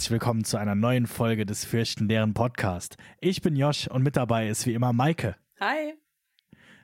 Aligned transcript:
herzlich 0.00 0.12
willkommen 0.12 0.44
zu 0.44 0.56
einer 0.56 0.74
neuen 0.74 1.06
Folge 1.06 1.44
des 1.44 1.66
Fürchtenleeren 1.66 2.32
Podcast. 2.32 2.96
Ich 3.20 3.42
bin 3.42 3.54
Josh 3.54 3.86
und 3.86 4.02
mit 4.02 4.16
dabei 4.16 4.48
ist 4.48 4.64
wie 4.64 4.72
immer 4.72 4.94
Maike. 4.94 5.36
Hi. 5.60 5.92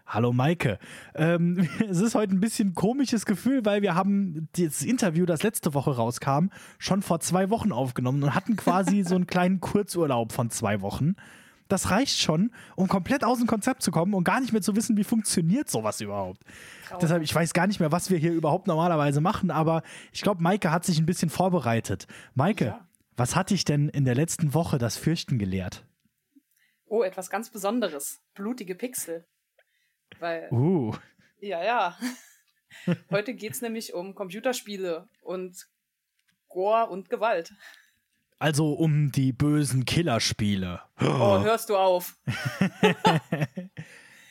Hallo 0.06 0.34
Maike. 0.34 0.78
Ähm, 1.14 1.66
es 1.88 2.02
ist 2.02 2.14
heute 2.14 2.34
ein 2.34 2.40
bisschen 2.40 2.74
komisches 2.74 3.24
Gefühl, 3.24 3.64
weil 3.64 3.80
wir 3.80 3.94
haben 3.94 4.50
das 4.58 4.82
Interview, 4.82 5.24
das 5.24 5.42
letzte 5.42 5.72
Woche 5.72 5.96
rauskam, 5.96 6.48
schon 6.78 7.00
vor 7.00 7.20
zwei 7.20 7.48
Wochen 7.48 7.72
aufgenommen 7.72 8.22
und 8.22 8.34
hatten 8.34 8.54
quasi 8.54 9.02
so 9.06 9.14
einen 9.14 9.26
kleinen 9.26 9.60
Kurzurlaub 9.60 10.32
von 10.32 10.50
zwei 10.50 10.82
Wochen. 10.82 11.14
Das 11.68 11.90
reicht 11.90 12.20
schon, 12.20 12.50
um 12.74 12.86
komplett 12.86 13.24
aus 13.24 13.38
dem 13.38 13.46
Konzept 13.46 13.80
zu 13.80 13.92
kommen 13.92 14.12
und 14.12 14.24
gar 14.24 14.40
nicht 14.40 14.52
mehr 14.52 14.60
zu 14.60 14.76
wissen, 14.76 14.98
wie 14.98 15.04
funktioniert 15.04 15.70
sowas 15.70 16.02
überhaupt. 16.02 16.42
Traurig. 16.86 17.00
Deshalb, 17.00 17.22
ich 17.22 17.34
weiß 17.34 17.54
gar 17.54 17.66
nicht 17.66 17.80
mehr, 17.80 17.92
was 17.92 18.10
wir 18.10 18.18
hier 18.18 18.34
überhaupt 18.34 18.66
normalerweise 18.66 19.22
machen, 19.22 19.50
aber 19.50 19.82
ich 20.12 20.20
glaube, 20.20 20.42
Maike 20.42 20.70
hat 20.70 20.84
sich 20.84 20.98
ein 20.98 21.06
bisschen 21.06 21.30
vorbereitet. 21.30 22.06
Maike, 22.34 22.66
ja. 22.66 22.86
Was 23.16 23.34
hat 23.34 23.50
dich 23.50 23.64
denn 23.64 23.88
in 23.88 24.04
der 24.04 24.14
letzten 24.14 24.54
Woche 24.54 24.78
das 24.78 24.96
Fürchten 24.96 25.38
gelehrt? 25.38 25.84
Oh, 26.86 27.02
etwas 27.02 27.30
ganz 27.30 27.50
Besonderes. 27.50 28.20
Blutige 28.34 28.74
Pixel. 28.74 29.26
Weil. 30.20 30.48
Uh. 30.52 30.94
Ja, 31.40 31.64
ja. 31.64 31.98
Heute 33.10 33.34
geht 33.34 33.52
es 33.52 33.62
nämlich 33.62 33.94
um 33.94 34.14
Computerspiele 34.14 35.08
und 35.22 35.66
Gore 36.48 36.88
und 36.88 37.10
Gewalt. 37.10 37.52
Also 38.38 38.74
um 38.74 39.12
die 39.12 39.32
bösen 39.32 39.86
Killerspiele. 39.86 40.80
Oh, 41.00 41.40
hörst 41.40 41.70
du 41.70 41.76
auf. 41.76 42.18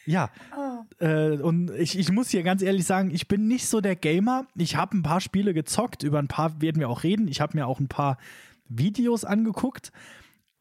ja. 0.05 0.29
Oh. 0.55 1.03
Äh, 1.03 1.41
und 1.41 1.71
ich, 1.71 1.97
ich 1.97 2.11
muss 2.11 2.29
hier 2.29 2.43
ganz 2.43 2.61
ehrlich 2.61 2.85
sagen, 2.85 3.09
ich 3.09 3.27
bin 3.27 3.47
nicht 3.47 3.67
so 3.67 3.81
der 3.81 3.95
Gamer. 3.95 4.45
Ich 4.55 4.75
habe 4.75 4.95
ein 4.95 5.03
paar 5.03 5.21
Spiele 5.21 5.55
gezockt, 5.55 6.03
über 6.03 6.19
ein 6.19 6.27
paar 6.27 6.61
werden 6.61 6.79
wir 6.79 6.89
auch 6.89 7.03
reden. 7.03 7.27
Ich 7.27 7.41
habe 7.41 7.57
mir 7.57 7.65
auch 7.65 7.79
ein 7.79 7.87
paar 7.87 8.19
Videos 8.67 9.25
angeguckt 9.25 9.91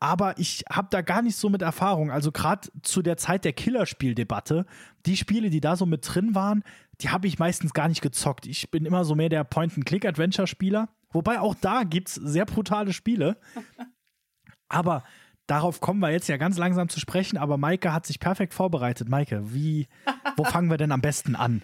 aber 0.05 0.39
ich 0.39 0.65
habe 0.71 0.89
da 0.91 1.01
gar 1.01 1.23
nicht 1.23 1.35
so 1.35 1.49
mit 1.49 1.63
Erfahrung. 1.63 2.11
Also 2.11 2.31
gerade 2.31 2.69
zu 2.83 3.01
der 3.01 3.17
Zeit 3.17 3.47
der 3.47 3.55
Killerspieldebatte, 3.55 4.67
die 5.07 5.17
Spiele, 5.17 5.49
die 5.49 5.63
da 5.63 5.77
so 5.77 5.87
mit 5.87 6.07
drin 6.07 6.35
waren, 6.35 6.63
die 7.01 7.09
habe 7.09 7.27
ich 7.27 7.39
meistens 7.39 7.73
gar 7.73 7.89
nicht 7.89 8.03
gezockt. 8.03 8.47
Ich 8.47 8.71
bin 8.71 8.85
immer 8.85 9.07
so 9.07 9.15
mehr 9.15 9.31
der 9.31 9.45
Point-and-Click-Adventure-Spieler. 9.45 10.91
Wobei 11.11 11.41
auch 11.41 11.55
da 11.55 11.85
gibt 11.85 12.09
es 12.09 12.17
sehr 12.17 12.45
brutale 12.45 12.93
Spiele. 12.93 13.39
aber 14.69 15.05
darauf 15.47 15.81
kommen 15.81 16.01
wir 16.01 16.11
jetzt 16.11 16.29
ja 16.29 16.37
ganz 16.37 16.59
langsam 16.59 16.91
zu 16.91 17.01
sprechen. 17.01 17.39
Aber 17.39 17.57
Maike 17.57 17.95
hat 17.95 18.05
sich 18.05 18.21
perfekt 18.21 18.53
vorbereitet. 18.53 19.09
Maike, 19.09 19.55
wie, 19.55 19.89
wo 20.37 20.45
fangen 20.45 20.69
wir 20.69 20.77
denn 20.77 20.93
am 20.93 21.01
besten 21.01 21.35
an? 21.35 21.63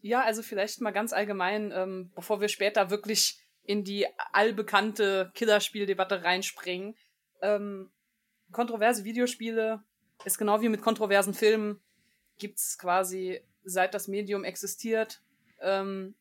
ja, 0.00 0.22
also 0.22 0.42
vielleicht 0.42 0.80
mal 0.80 0.92
ganz 0.92 1.12
allgemein, 1.12 1.70
ähm, 1.74 2.12
bevor 2.14 2.40
wir 2.40 2.48
später 2.48 2.88
wirklich 2.88 3.42
in 3.68 3.84
die 3.84 4.06
allbekannte 4.32 5.30
Killerspieldebatte 5.34 6.24
reinspringen 6.24 6.96
ähm, 7.40 7.90
kontroverse 8.52 9.04
Videospiele 9.04 9.82
ist 10.24 10.38
genau 10.38 10.60
wie 10.60 10.68
mit 10.68 10.82
kontroversen 10.82 11.34
Filmen, 11.34 11.80
gibt 12.38 12.58
es 12.58 12.78
quasi, 12.78 13.40
seit 13.64 13.94
das 13.94 14.08
Medium 14.08 14.44
existiert, 14.44 15.20
ähm, 15.60 16.14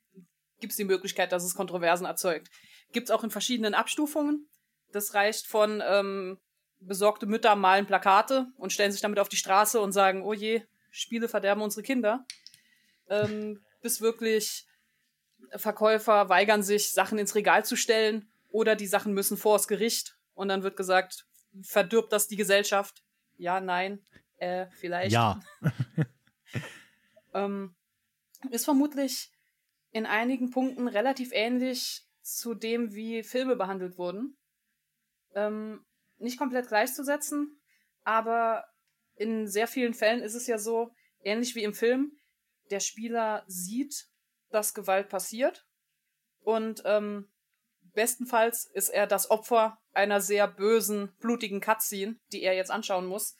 gibt 0.59 0.71
es 0.71 0.77
die 0.77 0.83
Möglichkeit, 0.83 1.31
dass 1.31 1.43
es 1.43 1.55
Kontroversen 1.55 2.05
erzeugt. 2.05 2.49
Gibt 2.91 3.09
es 3.09 3.11
auch 3.11 3.23
in 3.23 3.31
verschiedenen 3.31 3.73
Abstufungen. 3.73 4.47
Das 4.91 5.13
reicht 5.13 5.47
von 5.47 5.83
ähm, 5.85 6.39
besorgte 6.79 7.25
Mütter 7.25 7.55
malen 7.55 7.85
Plakate 7.85 8.47
und 8.57 8.71
stellen 8.71 8.91
sich 8.91 9.01
damit 9.01 9.19
auf 9.19 9.29
die 9.29 9.35
Straße 9.35 9.79
und 9.79 9.91
sagen, 9.91 10.23
oh 10.23 10.33
je, 10.33 10.63
Spiele 10.89 11.27
verderben 11.27 11.61
unsere 11.61 11.83
Kinder. 11.83 12.25
Ähm, 13.09 13.61
bis 13.81 14.01
wirklich 14.01 14.66
Verkäufer 15.55 16.29
weigern 16.29 16.63
sich, 16.63 16.91
Sachen 16.91 17.17
ins 17.17 17.35
Regal 17.35 17.65
zu 17.65 17.75
stellen 17.75 18.29
oder 18.49 18.75
die 18.75 18.87
Sachen 18.87 19.13
müssen 19.13 19.37
vors 19.37 19.67
Gericht 19.67 20.17
und 20.33 20.49
dann 20.49 20.63
wird 20.63 20.77
gesagt, 20.77 21.25
verdirbt 21.61 22.11
das 22.11 22.27
die 22.27 22.35
Gesellschaft? 22.35 23.03
Ja, 23.37 23.59
nein, 23.59 24.03
äh, 24.37 24.67
vielleicht. 24.71 25.11
Ja. 25.11 25.39
ähm, 27.33 27.75
ist 28.51 28.65
vermutlich 28.65 29.31
in 29.91 30.05
einigen 30.05 30.51
Punkten 30.51 30.87
relativ 30.87 31.31
ähnlich 31.31 32.05
zu 32.21 32.53
dem, 32.53 32.93
wie 32.93 33.23
Filme 33.23 33.55
behandelt 33.55 33.97
wurden. 33.97 34.37
Ähm, 35.33 35.85
nicht 36.17 36.37
komplett 36.37 36.67
gleichzusetzen, 36.67 37.59
aber 38.03 38.65
in 39.15 39.47
sehr 39.47 39.67
vielen 39.67 39.93
Fällen 39.93 40.21
ist 40.21 40.35
es 40.35 40.47
ja 40.47 40.57
so, 40.57 40.91
ähnlich 41.23 41.55
wie 41.55 41.63
im 41.63 41.73
Film, 41.73 42.17
der 42.69 42.79
Spieler 42.79 43.43
sieht, 43.47 44.07
dass 44.49 44.73
Gewalt 44.73 45.09
passiert 45.09 45.65
und 46.41 46.81
ähm, 46.85 47.27
bestenfalls 47.93 48.65
ist 48.65 48.89
er 48.89 49.07
das 49.07 49.29
Opfer 49.29 49.79
einer 49.93 50.21
sehr 50.21 50.47
bösen, 50.47 51.11
blutigen 51.19 51.61
Cutscene, 51.61 52.15
die 52.31 52.43
er 52.43 52.53
jetzt 52.53 52.71
anschauen 52.71 53.07
muss. 53.07 53.35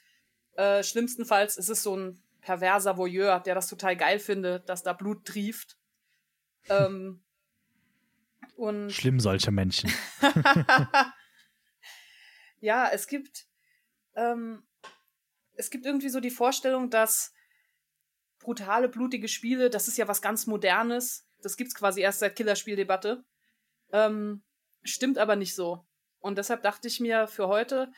Äh, 0.55 0.83
schlimmstenfalls 0.83 1.57
ist 1.57 1.69
es 1.69 1.83
so 1.83 1.95
ein 1.95 2.21
perverser 2.41 2.97
Voyeur, 2.97 3.39
der 3.39 3.55
das 3.55 3.67
total 3.67 3.95
geil 3.95 4.19
findet, 4.19 4.67
dass 4.67 4.83
da 4.83 4.93
Blut 4.93 5.25
trieft. 5.25 5.77
Ähm, 6.69 7.23
und 8.55 8.91
Schlimm 8.91 9.19
solche 9.19 9.51
Menschen. 9.51 9.93
ja, 12.59 12.89
es 12.91 13.07
gibt 13.07 13.45
ähm, 14.15 14.63
es 15.53 15.69
gibt 15.69 15.85
irgendwie 15.85 16.09
so 16.09 16.19
die 16.19 16.31
Vorstellung, 16.31 16.89
dass 16.89 17.33
brutale, 18.39 18.89
blutige 18.89 19.27
Spiele, 19.27 19.69
das 19.69 19.87
ist 19.87 19.97
ja 19.97 20.07
was 20.07 20.21
ganz 20.21 20.47
Modernes. 20.47 21.27
Das 21.41 21.57
gibt's 21.57 21.75
quasi 21.75 22.01
erst 22.01 22.19
seit 22.19 22.35
Killerspieldebatte. 22.35 23.23
Ähm, 23.91 24.43
stimmt 24.83 25.17
aber 25.17 25.35
nicht 25.35 25.55
so. 25.55 25.85
Und 26.19 26.37
deshalb 26.37 26.63
dachte 26.63 26.87
ich 26.87 26.99
mir 26.99 27.27
für 27.27 27.47
heute, 27.47 27.91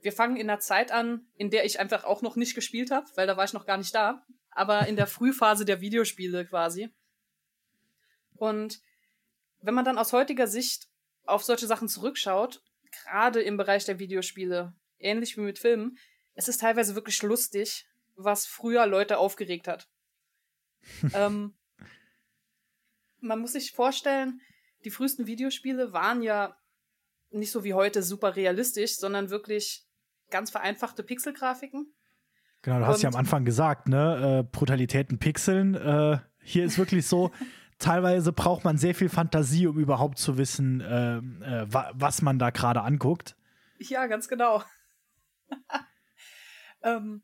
wir 0.00 0.12
fangen 0.12 0.36
in 0.36 0.46
der 0.46 0.60
Zeit 0.60 0.92
an, 0.92 1.26
in 1.36 1.50
der 1.50 1.64
ich 1.64 1.80
einfach 1.80 2.04
auch 2.04 2.22
noch 2.22 2.36
nicht 2.36 2.54
gespielt 2.54 2.90
habe, 2.90 3.06
weil 3.16 3.26
da 3.26 3.36
war 3.36 3.44
ich 3.44 3.52
noch 3.52 3.66
gar 3.66 3.76
nicht 3.76 3.94
da, 3.94 4.24
aber 4.50 4.86
in 4.86 4.96
der 4.96 5.06
Frühphase 5.06 5.64
der 5.64 5.80
Videospiele 5.80 6.46
quasi. 6.46 6.90
Und 8.36 8.80
wenn 9.60 9.74
man 9.74 9.84
dann 9.84 9.98
aus 9.98 10.12
heutiger 10.12 10.46
Sicht 10.46 10.88
auf 11.26 11.44
solche 11.44 11.66
Sachen 11.66 11.88
zurückschaut, 11.88 12.62
gerade 12.90 13.42
im 13.42 13.56
Bereich 13.56 13.84
der 13.84 13.98
Videospiele, 13.98 14.74
ähnlich 14.98 15.36
wie 15.36 15.42
mit 15.42 15.58
Filmen, 15.58 15.98
es 16.34 16.48
ist 16.48 16.60
teilweise 16.60 16.94
wirklich 16.94 17.20
lustig, 17.22 17.86
was 18.18 18.46
früher 18.46 18.86
Leute 18.86 19.18
aufgeregt 19.18 19.68
hat. 19.68 19.88
ähm, 21.14 21.54
man 23.20 23.40
muss 23.40 23.52
sich 23.52 23.72
vorstellen, 23.72 24.40
die 24.84 24.90
frühesten 24.90 25.26
Videospiele 25.26 25.92
waren 25.92 26.22
ja 26.22 26.56
nicht 27.30 27.50
so 27.50 27.64
wie 27.64 27.74
heute 27.74 28.02
super 28.02 28.36
realistisch, 28.36 28.96
sondern 28.96 29.30
wirklich 29.30 29.86
ganz 30.30 30.50
vereinfachte 30.50 31.02
Pixelgrafiken. 31.02 31.92
Genau, 32.62 32.80
du 32.80 32.86
hast 32.86 33.02
ja 33.02 33.08
am 33.08 33.16
Anfang 33.16 33.44
gesagt, 33.44 33.88
ne, 33.88 34.40
äh, 34.40 34.42
Brutalitäten 34.42 35.18
Pixeln. 35.18 35.74
Äh, 35.74 36.18
hier 36.42 36.64
ist 36.64 36.78
wirklich 36.78 37.06
so, 37.06 37.30
teilweise 37.78 38.32
braucht 38.32 38.64
man 38.64 38.78
sehr 38.78 38.94
viel 38.94 39.08
Fantasie, 39.08 39.66
um 39.66 39.78
überhaupt 39.78 40.18
zu 40.18 40.38
wissen, 40.38 40.80
äh, 40.80 41.18
äh 41.18 41.66
wa 41.72 41.92
was 41.94 42.22
man 42.22 42.38
da 42.38 42.50
gerade 42.50 42.82
anguckt. 42.82 43.36
Ja, 43.78 44.06
ganz 44.06 44.28
genau. 44.28 44.64
ähm, 46.82 47.22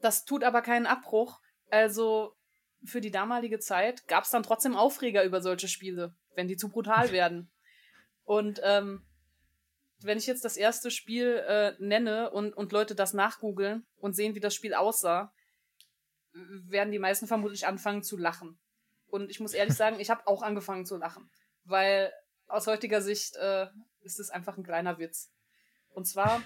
das 0.00 0.24
tut 0.24 0.44
aber 0.44 0.62
keinen 0.62 0.86
Abbruch. 0.86 1.40
Also 1.70 2.34
für 2.84 3.00
die 3.00 3.10
damalige 3.10 3.58
Zeit 3.58 4.06
gab 4.06 4.24
es 4.24 4.30
dann 4.30 4.42
trotzdem 4.42 4.76
Aufreger 4.76 5.24
über 5.24 5.40
solche 5.40 5.68
Spiele 5.68 6.14
wenn 6.38 6.48
die 6.48 6.56
zu 6.56 6.70
brutal 6.70 7.12
werden. 7.12 7.50
Und 8.24 8.60
ähm, 8.64 9.04
wenn 10.00 10.16
ich 10.16 10.26
jetzt 10.26 10.44
das 10.44 10.56
erste 10.56 10.90
Spiel 10.90 11.44
äh, 11.46 11.74
nenne 11.78 12.30
und, 12.30 12.56
und 12.56 12.72
Leute 12.72 12.94
das 12.94 13.12
nachgoogeln 13.12 13.84
und 13.96 14.14
sehen, 14.14 14.34
wie 14.34 14.40
das 14.40 14.54
Spiel 14.54 14.72
aussah, 14.72 15.34
werden 16.32 16.92
die 16.92 17.00
meisten 17.00 17.26
vermutlich 17.26 17.66
anfangen 17.66 18.04
zu 18.04 18.16
lachen. 18.16 18.58
Und 19.08 19.28
ich 19.30 19.40
muss 19.40 19.52
ehrlich 19.52 19.74
sagen, 19.76 20.00
ich 20.00 20.08
habe 20.08 20.26
auch 20.26 20.42
angefangen 20.42 20.86
zu 20.86 20.96
lachen. 20.96 21.28
Weil 21.64 22.12
aus 22.46 22.66
heutiger 22.66 23.02
Sicht 23.02 23.34
äh, 23.36 23.66
ist 24.00 24.20
es 24.20 24.30
einfach 24.30 24.56
ein 24.56 24.64
kleiner 24.64 24.98
Witz. 24.98 25.30
Und 25.90 26.06
zwar 26.06 26.40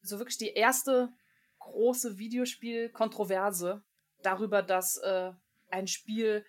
so 0.00 0.18
wirklich 0.18 0.38
die 0.38 0.52
erste 0.52 1.12
große 1.68 2.18
Videospiel-Kontroverse 2.18 3.82
darüber, 4.22 4.62
dass 4.62 4.96
äh, 4.98 5.32
ein 5.70 5.86
Spiel 5.86 6.44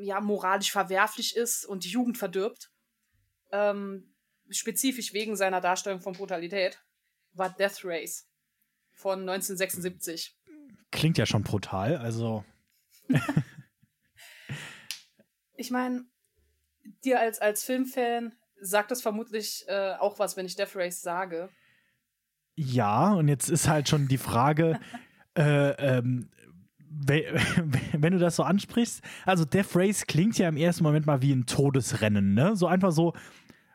ja, 0.00 0.20
moralisch 0.20 0.72
verwerflich 0.72 1.36
ist 1.36 1.64
und 1.64 1.84
die 1.84 1.90
Jugend 1.90 2.16
verdirbt, 2.18 2.70
ähm, 3.50 4.14
spezifisch 4.48 5.12
wegen 5.12 5.36
seiner 5.36 5.60
Darstellung 5.60 6.00
von 6.00 6.14
Brutalität, 6.14 6.82
war 7.32 7.50
Death 7.50 7.84
Race 7.84 8.28
von 8.92 9.20
1976. 9.20 10.36
Klingt 10.90 11.18
ja 11.18 11.26
schon 11.26 11.42
brutal, 11.42 11.96
also. 11.96 12.44
ich 15.56 15.70
meine, 15.70 16.04
dir 17.04 17.20
als, 17.20 17.40
als 17.40 17.64
Filmfan 17.64 18.36
sagt 18.60 18.90
das 18.90 19.02
vermutlich 19.02 19.64
äh, 19.66 19.94
auch 19.98 20.18
was, 20.18 20.36
wenn 20.36 20.46
ich 20.46 20.54
Death 20.54 20.76
Race 20.76 21.00
sage. 21.00 21.50
Ja, 22.54 23.12
und 23.12 23.28
jetzt 23.28 23.48
ist 23.48 23.68
halt 23.68 23.88
schon 23.88 24.08
die 24.08 24.18
Frage, 24.18 24.78
äh, 25.38 25.98
ähm, 25.98 26.28
wenn 27.06 28.12
du 28.12 28.18
das 28.18 28.36
so 28.36 28.42
ansprichst, 28.42 29.02
also 29.24 29.44
Death 29.46 29.74
Race 29.74 30.06
klingt 30.06 30.36
ja 30.38 30.48
im 30.48 30.58
ersten 30.58 30.84
Moment 30.84 31.06
mal 31.06 31.22
wie 31.22 31.32
ein 31.32 31.46
Todesrennen, 31.46 32.34
ne? 32.34 32.54
So 32.54 32.66
einfach 32.66 32.92
so, 32.92 33.14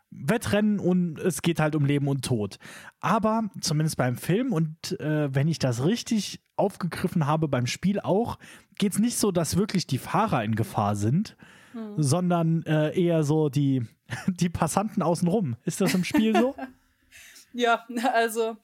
Wettrennen 0.09 0.79
und 0.79 1.19
es 1.19 1.41
geht 1.41 1.59
halt 1.59 1.75
um 1.75 1.85
Leben 1.85 2.07
und 2.07 2.23
Tod. 2.23 2.57
Aber 2.99 3.49
zumindest 3.61 3.97
beim 3.97 4.15
Film 4.15 4.53
und 4.53 4.99
äh, 4.99 5.33
wenn 5.33 5.47
ich 5.47 5.59
das 5.59 5.83
richtig 5.83 6.41
aufgegriffen 6.55 7.27
habe, 7.27 7.47
beim 7.47 7.67
Spiel 7.67 7.99
auch, 7.99 8.39
geht 8.77 8.93
es 8.93 8.99
nicht 8.99 9.17
so, 9.17 9.31
dass 9.31 9.57
wirklich 9.57 9.85
die 9.85 9.97
Fahrer 9.97 10.43
in 10.43 10.55
Gefahr 10.55 10.95
sind, 10.95 11.35
hm. 11.73 11.95
sondern 11.97 12.63
äh, 12.63 12.99
eher 12.99 13.23
so 13.23 13.49
die, 13.49 13.85
die 14.27 14.49
Passanten 14.49 15.01
außenrum. 15.01 15.55
Ist 15.65 15.81
das 15.81 15.93
im 15.93 16.03
Spiel 16.03 16.35
so? 16.35 16.55
ja, 17.53 17.85
also 18.13 18.57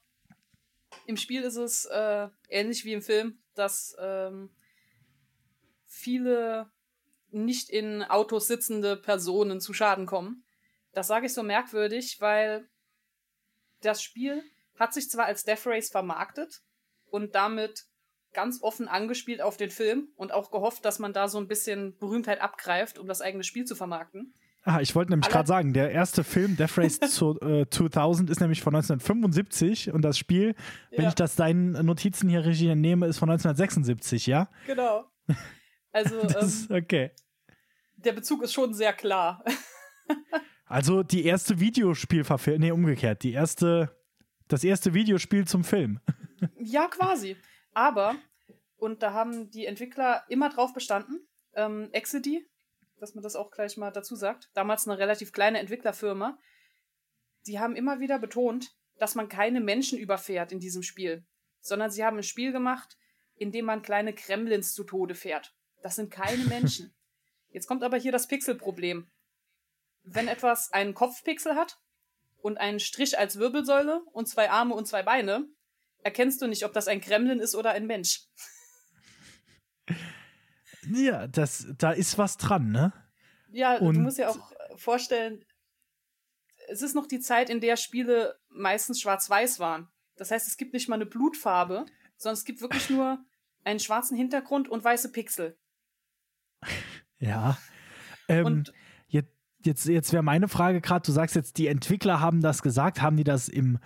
im 1.05 1.17
Spiel 1.17 1.43
ist 1.43 1.57
es 1.57 1.85
äh, 1.85 2.27
ähnlich 2.49 2.85
wie 2.85 2.93
im 2.93 3.01
Film, 3.01 3.39
dass 3.55 3.95
ähm, 3.99 4.49
viele 5.85 6.71
nicht 7.31 7.69
in 7.69 8.03
Autos 8.03 8.47
sitzende 8.47 8.95
Personen 8.95 9.59
zu 9.59 9.73
Schaden 9.73 10.05
kommen. 10.05 10.43
Das 10.91 11.07
sage 11.07 11.25
ich 11.25 11.33
so 11.33 11.43
merkwürdig, 11.43 12.21
weil 12.21 12.69
das 13.81 14.01
Spiel 14.01 14.43
hat 14.77 14.93
sich 14.93 15.09
zwar 15.09 15.25
als 15.25 15.43
Death 15.43 15.65
Race 15.65 15.89
vermarktet 15.89 16.61
und 17.09 17.35
damit 17.35 17.85
ganz 18.33 18.61
offen 18.61 18.87
angespielt 18.87 19.41
auf 19.41 19.57
den 19.57 19.69
Film 19.69 20.11
und 20.15 20.31
auch 20.31 20.51
gehofft, 20.51 20.85
dass 20.85 20.99
man 20.99 21.13
da 21.13 21.27
so 21.27 21.37
ein 21.37 21.47
bisschen 21.47 21.97
Berühmtheit 21.97 22.41
abgreift, 22.41 22.97
um 22.97 23.07
das 23.07 23.21
eigene 23.21 23.43
Spiel 23.43 23.65
zu 23.65 23.75
vermarkten. 23.75 24.33
Ah, 24.65 24.79
ich 24.79 24.95
wollte 24.95 25.11
nämlich 25.11 25.29
gerade 25.29 25.47
sagen, 25.47 25.73
der 25.73 25.91
erste 25.91 26.23
Film, 26.23 26.55
Death 26.55 26.77
Race 26.77 26.99
zu, 27.09 27.39
äh, 27.41 27.65
2000, 27.69 28.29
ist 28.29 28.39
nämlich 28.39 28.61
von 28.61 28.73
1975 28.73 29.91
und 29.91 30.03
das 30.03 30.17
Spiel, 30.17 30.55
wenn 30.91 31.03
ja. 31.03 31.09
ich 31.09 31.15
das 31.15 31.35
deinen 31.35 31.73
Notizen 31.85 32.29
hier 32.29 32.45
richtig 32.45 32.69
entnehme, 32.69 33.07
ist 33.07 33.17
von 33.17 33.29
1976, 33.29 34.25
ja? 34.27 34.49
Genau. 34.65 35.05
Also, 35.91 36.21
das, 36.27 36.69
ähm, 36.69 36.77
okay. 36.77 37.11
Der 37.97 38.13
Bezug 38.13 38.43
ist 38.43 38.53
schon 38.53 38.73
sehr 38.73 38.93
klar. 38.93 39.43
also 40.65 41.03
die 41.03 41.25
erste 41.25 41.59
Videospielverfilmung, 41.59 42.61
nee, 42.61 42.71
umgekehrt, 42.71 43.23
die 43.23 43.33
erste, 43.33 43.93
das 44.47 44.63
erste 44.63 44.93
Videospiel 44.93 45.45
zum 45.45 45.65
Film. 45.65 45.99
ja, 46.55 46.87
quasi. 46.87 47.35
Aber, 47.73 48.15
und 48.77 49.03
da 49.03 49.11
haben 49.11 49.49
die 49.51 49.65
Entwickler 49.65 50.23
immer 50.29 50.47
drauf 50.47 50.73
bestanden, 50.73 51.27
ähm, 51.53 51.89
Exidy, 51.91 52.47
dass 53.03 53.15
man 53.15 53.21
das 53.21 53.35
auch 53.35 53.51
gleich 53.51 53.75
mal 53.75 53.91
dazu 53.91 54.15
sagt, 54.15 54.49
damals 54.53 54.87
eine 54.87 54.97
relativ 54.97 55.33
kleine 55.33 55.59
Entwicklerfirma, 55.59 56.39
die 57.45 57.59
haben 57.59 57.75
immer 57.75 57.99
wieder 57.99 58.17
betont, 58.17 58.77
dass 58.97 59.13
man 59.13 59.27
keine 59.27 59.59
Menschen 59.59 59.99
überfährt 59.99 60.53
in 60.53 60.61
diesem 60.61 60.83
Spiel, 60.83 61.25
sondern 61.59 61.91
sie 61.91 62.05
haben 62.05 62.15
ein 62.15 62.23
Spiel 62.23 62.53
gemacht, 62.53 62.97
in 63.35 63.51
dem 63.51 63.65
man 63.65 63.81
kleine 63.81 64.13
Kremlins 64.13 64.73
zu 64.73 64.85
Tode 64.85 65.15
fährt. 65.15 65.53
Das 65.81 65.97
sind 65.97 66.11
keine 66.11 66.45
Menschen. 66.45 66.95
Jetzt 67.49 67.67
kommt 67.67 67.83
aber 67.83 67.97
hier 67.97 68.13
das 68.13 68.29
Pixelproblem. 68.29 69.11
Wenn 70.03 70.29
etwas 70.29 70.71
einen 70.71 70.93
Kopfpixel 70.93 71.55
hat 71.55 71.81
und 72.37 72.57
einen 72.57 72.79
Strich 72.79 73.19
als 73.19 73.37
Wirbelsäule 73.37 74.01
und 74.13 74.29
zwei 74.29 74.49
Arme 74.49 74.75
und 74.75 74.87
zwei 74.87 75.03
Beine, 75.03 75.45
erkennst 76.03 76.41
du 76.41 76.47
nicht, 76.47 76.63
ob 76.63 76.71
das 76.71 76.87
ein 76.87 77.01
Kremlin 77.01 77.41
ist 77.41 77.55
oder 77.55 77.71
ein 77.71 77.85
Mensch. 77.85 78.27
Ja, 80.91 81.27
das, 81.27 81.67
da 81.77 81.91
ist 81.91 82.17
was 82.17 82.37
dran, 82.37 82.71
ne? 82.71 82.93
Ja, 83.51 83.77
Und 83.77 83.95
du 83.95 84.01
musst 84.01 84.17
ja 84.17 84.29
auch 84.29 84.51
vorstellen, 84.75 85.45
es 86.67 86.81
ist 86.81 86.95
noch 86.95 87.07
die 87.07 87.19
Zeit, 87.19 87.49
in 87.49 87.61
der 87.61 87.77
Spiele 87.77 88.39
meistens 88.49 89.01
schwarz-weiß 89.01 89.59
waren. 89.59 89.87
Das 90.15 90.31
heißt, 90.31 90.47
es 90.47 90.57
gibt 90.57 90.73
nicht 90.73 90.89
mal 90.89 90.95
eine 90.95 91.05
Blutfarbe, 91.05 91.85
sondern 92.17 92.35
es 92.35 92.45
gibt 92.45 92.61
wirklich 92.61 92.89
nur 92.89 93.19
einen 93.63 93.79
schwarzen 93.79 94.17
Hintergrund 94.17 94.69
und 94.69 94.83
weiße 94.83 95.11
Pixel. 95.11 95.57
Ja. 97.19 97.57
Ähm, 98.27 98.45
und 98.45 98.73
jetzt, 99.07 99.31
jetzt, 99.63 99.85
jetzt 99.85 100.11
wäre 100.11 100.23
meine 100.23 100.49
Frage 100.49 100.81
gerade, 100.81 101.05
du 101.05 101.13
sagst 101.13 101.37
jetzt, 101.37 101.57
die 101.57 101.67
Entwickler 101.67 102.19
haben 102.19 102.41
das 102.41 102.61
gesagt, 102.61 103.01
haben 103.01 103.15
die 103.15 103.23
das 103.23 103.47
im 103.47 103.79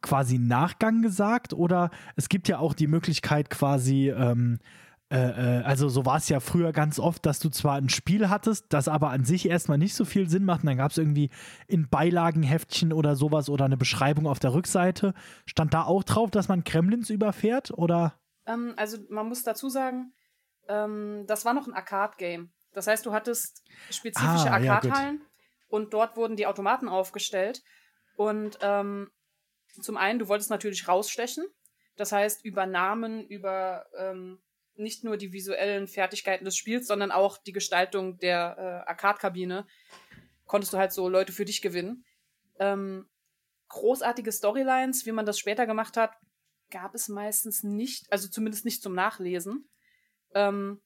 quasi 0.00 0.38
Nachgang 0.38 1.02
gesagt? 1.02 1.52
Oder 1.52 1.90
es 2.14 2.28
gibt 2.28 2.46
ja 2.46 2.58
auch 2.58 2.74
die 2.74 2.86
Möglichkeit 2.86 3.50
quasi, 3.50 4.10
ähm, 4.10 4.60
äh, 4.60 4.64
äh, 4.64 4.68
also 5.10 5.88
so 5.88 6.04
war 6.04 6.18
es 6.18 6.28
ja 6.28 6.38
früher 6.38 6.72
ganz 6.72 6.98
oft, 6.98 7.24
dass 7.24 7.38
du 7.38 7.48
zwar 7.48 7.76
ein 7.76 7.88
Spiel 7.88 8.28
hattest, 8.28 8.66
das 8.68 8.88
aber 8.88 9.08
an 9.08 9.24
sich 9.24 9.48
erstmal 9.48 9.78
nicht 9.78 9.94
so 9.94 10.04
viel 10.04 10.28
Sinn 10.28 10.44
macht. 10.44 10.60
Und 10.60 10.66
dann 10.66 10.76
gab 10.76 10.90
es 10.90 10.98
irgendwie 10.98 11.30
in 11.66 11.88
Beilagenheftchen 11.88 12.92
oder 12.92 13.16
sowas 13.16 13.48
oder 13.48 13.64
eine 13.64 13.78
Beschreibung 13.78 14.26
auf 14.26 14.38
der 14.38 14.52
Rückseite. 14.52 15.14
Stand 15.46 15.72
da 15.72 15.84
auch 15.84 16.04
drauf, 16.04 16.30
dass 16.30 16.48
man 16.48 16.62
Kremlins 16.62 17.08
überfährt? 17.08 17.70
Oder? 17.70 18.20
Ähm, 18.44 18.74
also 18.76 18.98
man 19.08 19.28
muss 19.28 19.42
dazu 19.42 19.68
sagen, 19.68 20.12
ähm, 20.68 21.24
das 21.26 21.44
war 21.44 21.54
noch 21.54 21.66
ein 21.66 21.74
Arcade-Game. 21.74 22.50
Das 22.72 22.86
heißt, 22.86 23.06
du 23.06 23.12
hattest 23.12 23.64
spezifische 23.90 24.50
ah, 24.50 24.54
Arcade-Hallen 24.54 25.20
ja, 25.20 25.26
und 25.68 25.94
dort 25.94 26.16
wurden 26.16 26.36
die 26.36 26.46
Automaten 26.46 26.88
aufgestellt. 26.88 27.62
Und 28.16 28.58
ähm, 28.60 29.10
zum 29.80 29.96
einen, 29.96 30.18
du 30.18 30.28
wolltest 30.28 30.50
natürlich 30.50 30.88
rausstechen. 30.88 31.44
Das 31.96 32.12
heißt, 32.12 32.44
über 32.44 32.66
Namen, 32.66 33.26
über 33.26 33.86
ähm, 33.98 34.38
nicht 34.78 35.04
nur 35.04 35.16
die 35.16 35.32
visuellen 35.32 35.86
Fertigkeiten 35.86 36.44
des 36.44 36.56
Spiels, 36.56 36.86
sondern 36.86 37.10
auch 37.10 37.38
die 37.38 37.52
Gestaltung 37.52 38.18
der 38.18 38.56
äh, 38.58 38.88
Arcade-Kabine 38.88 39.66
konntest 40.46 40.72
du 40.72 40.78
halt 40.78 40.92
so 40.92 41.08
Leute 41.08 41.32
für 41.32 41.44
dich 41.44 41.62
gewinnen. 41.62 42.04
Ähm, 42.58 43.08
großartige 43.68 44.32
Storylines, 44.32 45.06
wie 45.06 45.12
man 45.12 45.26
das 45.26 45.38
später 45.38 45.66
gemacht 45.66 45.96
hat, 45.96 46.12
gab 46.70 46.94
es 46.94 47.08
meistens 47.08 47.62
nicht, 47.62 48.10
also 48.10 48.28
zumindest 48.28 48.64
nicht 48.64 48.82
zum 48.82 48.94
Nachlesen. 48.94 49.68
Ähm, 50.34 50.82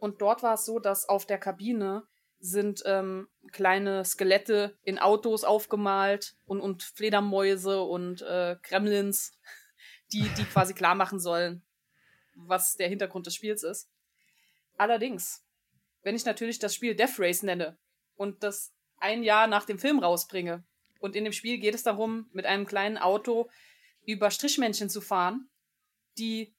und 0.00 0.20
dort 0.20 0.42
war 0.42 0.54
es 0.54 0.64
so, 0.64 0.78
dass 0.78 1.08
auf 1.08 1.26
der 1.26 1.38
Kabine 1.38 2.04
sind 2.40 2.82
ähm, 2.86 3.28
kleine 3.52 4.04
Skelette 4.04 4.78
in 4.82 4.98
Autos 4.98 5.44
aufgemalt 5.44 6.36
und, 6.44 6.60
und 6.60 6.82
Fledermäuse 6.82 7.82
und 7.82 8.22
äh, 8.22 8.56
Kremlins, 8.62 9.38
die, 10.12 10.28
die 10.38 10.44
quasi 10.44 10.74
klar 10.74 10.94
machen 10.94 11.18
sollen, 11.18 11.64
was 12.46 12.74
der 12.74 12.88
Hintergrund 12.88 13.26
des 13.26 13.34
Spiels 13.34 13.62
ist. 13.62 13.90
Allerdings, 14.76 15.44
wenn 16.02 16.14
ich 16.14 16.24
natürlich 16.24 16.58
das 16.58 16.74
Spiel 16.74 16.94
Death 16.94 17.18
Race 17.18 17.42
nenne 17.42 17.78
und 18.16 18.42
das 18.42 18.72
ein 18.98 19.22
Jahr 19.22 19.46
nach 19.46 19.64
dem 19.64 19.78
Film 19.78 19.98
rausbringe 19.98 20.64
und 21.00 21.16
in 21.16 21.24
dem 21.24 21.32
Spiel 21.32 21.58
geht 21.58 21.74
es 21.74 21.82
darum, 21.82 22.28
mit 22.32 22.46
einem 22.46 22.66
kleinen 22.66 22.98
Auto 22.98 23.50
über 24.06 24.30
Strichmännchen 24.30 24.88
zu 24.88 25.00
fahren, 25.00 25.48
die 26.16 26.54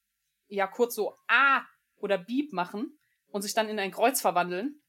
ja 0.47 0.67
kurz 0.67 0.95
so 0.95 1.17
A 1.27 1.61
oder 1.97 2.17
Beep 2.17 2.53
machen 2.53 2.97
und 3.31 3.41
sich 3.41 3.53
dann 3.53 3.69
in 3.69 3.79
ein 3.79 3.91
Kreuz 3.91 4.21
verwandeln, 4.21 4.81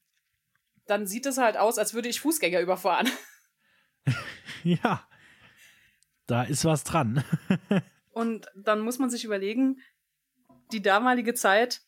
dann 0.85 1.07
sieht 1.07 1.25
es 1.25 1.37
halt 1.37 1.57
aus, 1.57 1.77
als 1.77 1.93
würde 1.93 2.09
ich 2.09 2.21
Fußgänger 2.21 2.59
überfahren. 2.59 3.09
ja, 4.63 5.07
da 6.27 6.43
ist 6.43 6.65
was 6.65 6.83
dran. 6.83 7.23
und 8.11 8.47
dann 8.55 8.81
muss 8.81 8.99
man 8.99 9.09
sich 9.09 9.23
überlegen, 9.23 9.81
die 10.73 10.81
damalige 10.81 11.33
Zeit 11.33 11.81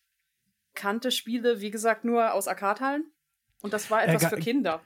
kannte 0.73 1.11
Spiele, 1.11 1.61
wie 1.61 1.71
gesagt, 1.71 2.03
nur 2.03 2.33
aus 2.33 2.47
Arcade-Hallen. 2.47 3.05
Und 3.61 3.73
das 3.73 3.89
war 3.91 4.03
etwas 4.03 4.23
äh, 4.23 4.29
für 4.29 4.37
Kinder. 4.37 4.81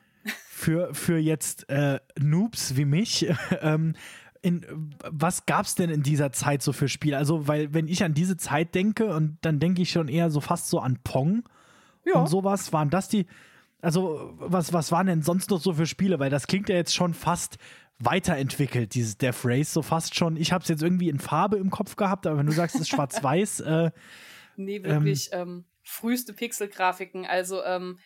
Für, 0.49 0.93
für 0.93 1.17
jetzt 1.17 1.69
äh, 1.69 1.99
Noobs 2.19 2.75
wie 2.75 2.85
mich, 2.85 3.27
ähm, 3.61 3.95
in, 4.41 4.95
was 5.09 5.45
gab 5.45 5.65
es 5.65 5.75
denn 5.75 5.89
in 5.89 6.03
dieser 6.03 6.31
Zeit 6.31 6.61
so 6.61 6.73
für 6.73 6.87
Spiele? 6.87 7.17
Also, 7.17 7.47
weil, 7.47 7.73
wenn 7.73 7.87
ich 7.87 8.03
an 8.03 8.13
diese 8.13 8.37
Zeit 8.37 8.75
denke, 8.75 9.13
und 9.13 9.37
dann 9.41 9.59
denke 9.59 9.81
ich 9.81 9.91
schon 9.91 10.07
eher 10.07 10.29
so 10.29 10.41
fast 10.41 10.69
so 10.69 10.79
an 10.79 10.99
Pong 11.03 11.43
ja. 12.05 12.19
und 12.19 12.27
sowas, 12.27 12.71
waren 12.73 12.89
das 12.89 13.09
die. 13.09 13.25
Also, 13.81 14.33
was, 14.37 14.73
was 14.73 14.91
waren 14.91 15.07
denn 15.07 15.21
sonst 15.21 15.49
noch 15.49 15.61
so 15.61 15.73
für 15.73 15.85
Spiele? 15.85 16.19
Weil 16.19 16.29
das 16.29 16.47
klingt 16.47 16.69
ja 16.69 16.75
jetzt 16.75 16.95
schon 16.95 17.13
fast 17.13 17.57
weiterentwickelt, 17.99 18.93
dieses 18.93 19.17
Death 19.17 19.43
Race, 19.43 19.73
so 19.73 19.81
fast 19.81 20.15
schon. 20.15 20.37
Ich 20.37 20.51
habe 20.51 20.61
es 20.61 20.67
jetzt 20.67 20.83
irgendwie 20.83 21.09
in 21.09 21.19
Farbe 21.19 21.57
im 21.57 21.69
Kopf 21.69 21.95
gehabt, 21.95 22.27
aber 22.27 22.37
wenn 22.37 22.45
du 22.45 22.51
sagst, 22.51 22.75
es 22.75 22.81
ist 22.81 22.89
schwarz-weiß. 22.89 23.61
Äh, 23.67 23.91
nee, 24.55 24.81
wirklich 24.83 25.29
ähm, 25.33 25.39
ähm, 25.39 25.65
früheste 25.83 26.33
Pixel-Grafiken. 26.33 27.25
Also, 27.25 27.63
ähm, 27.63 27.99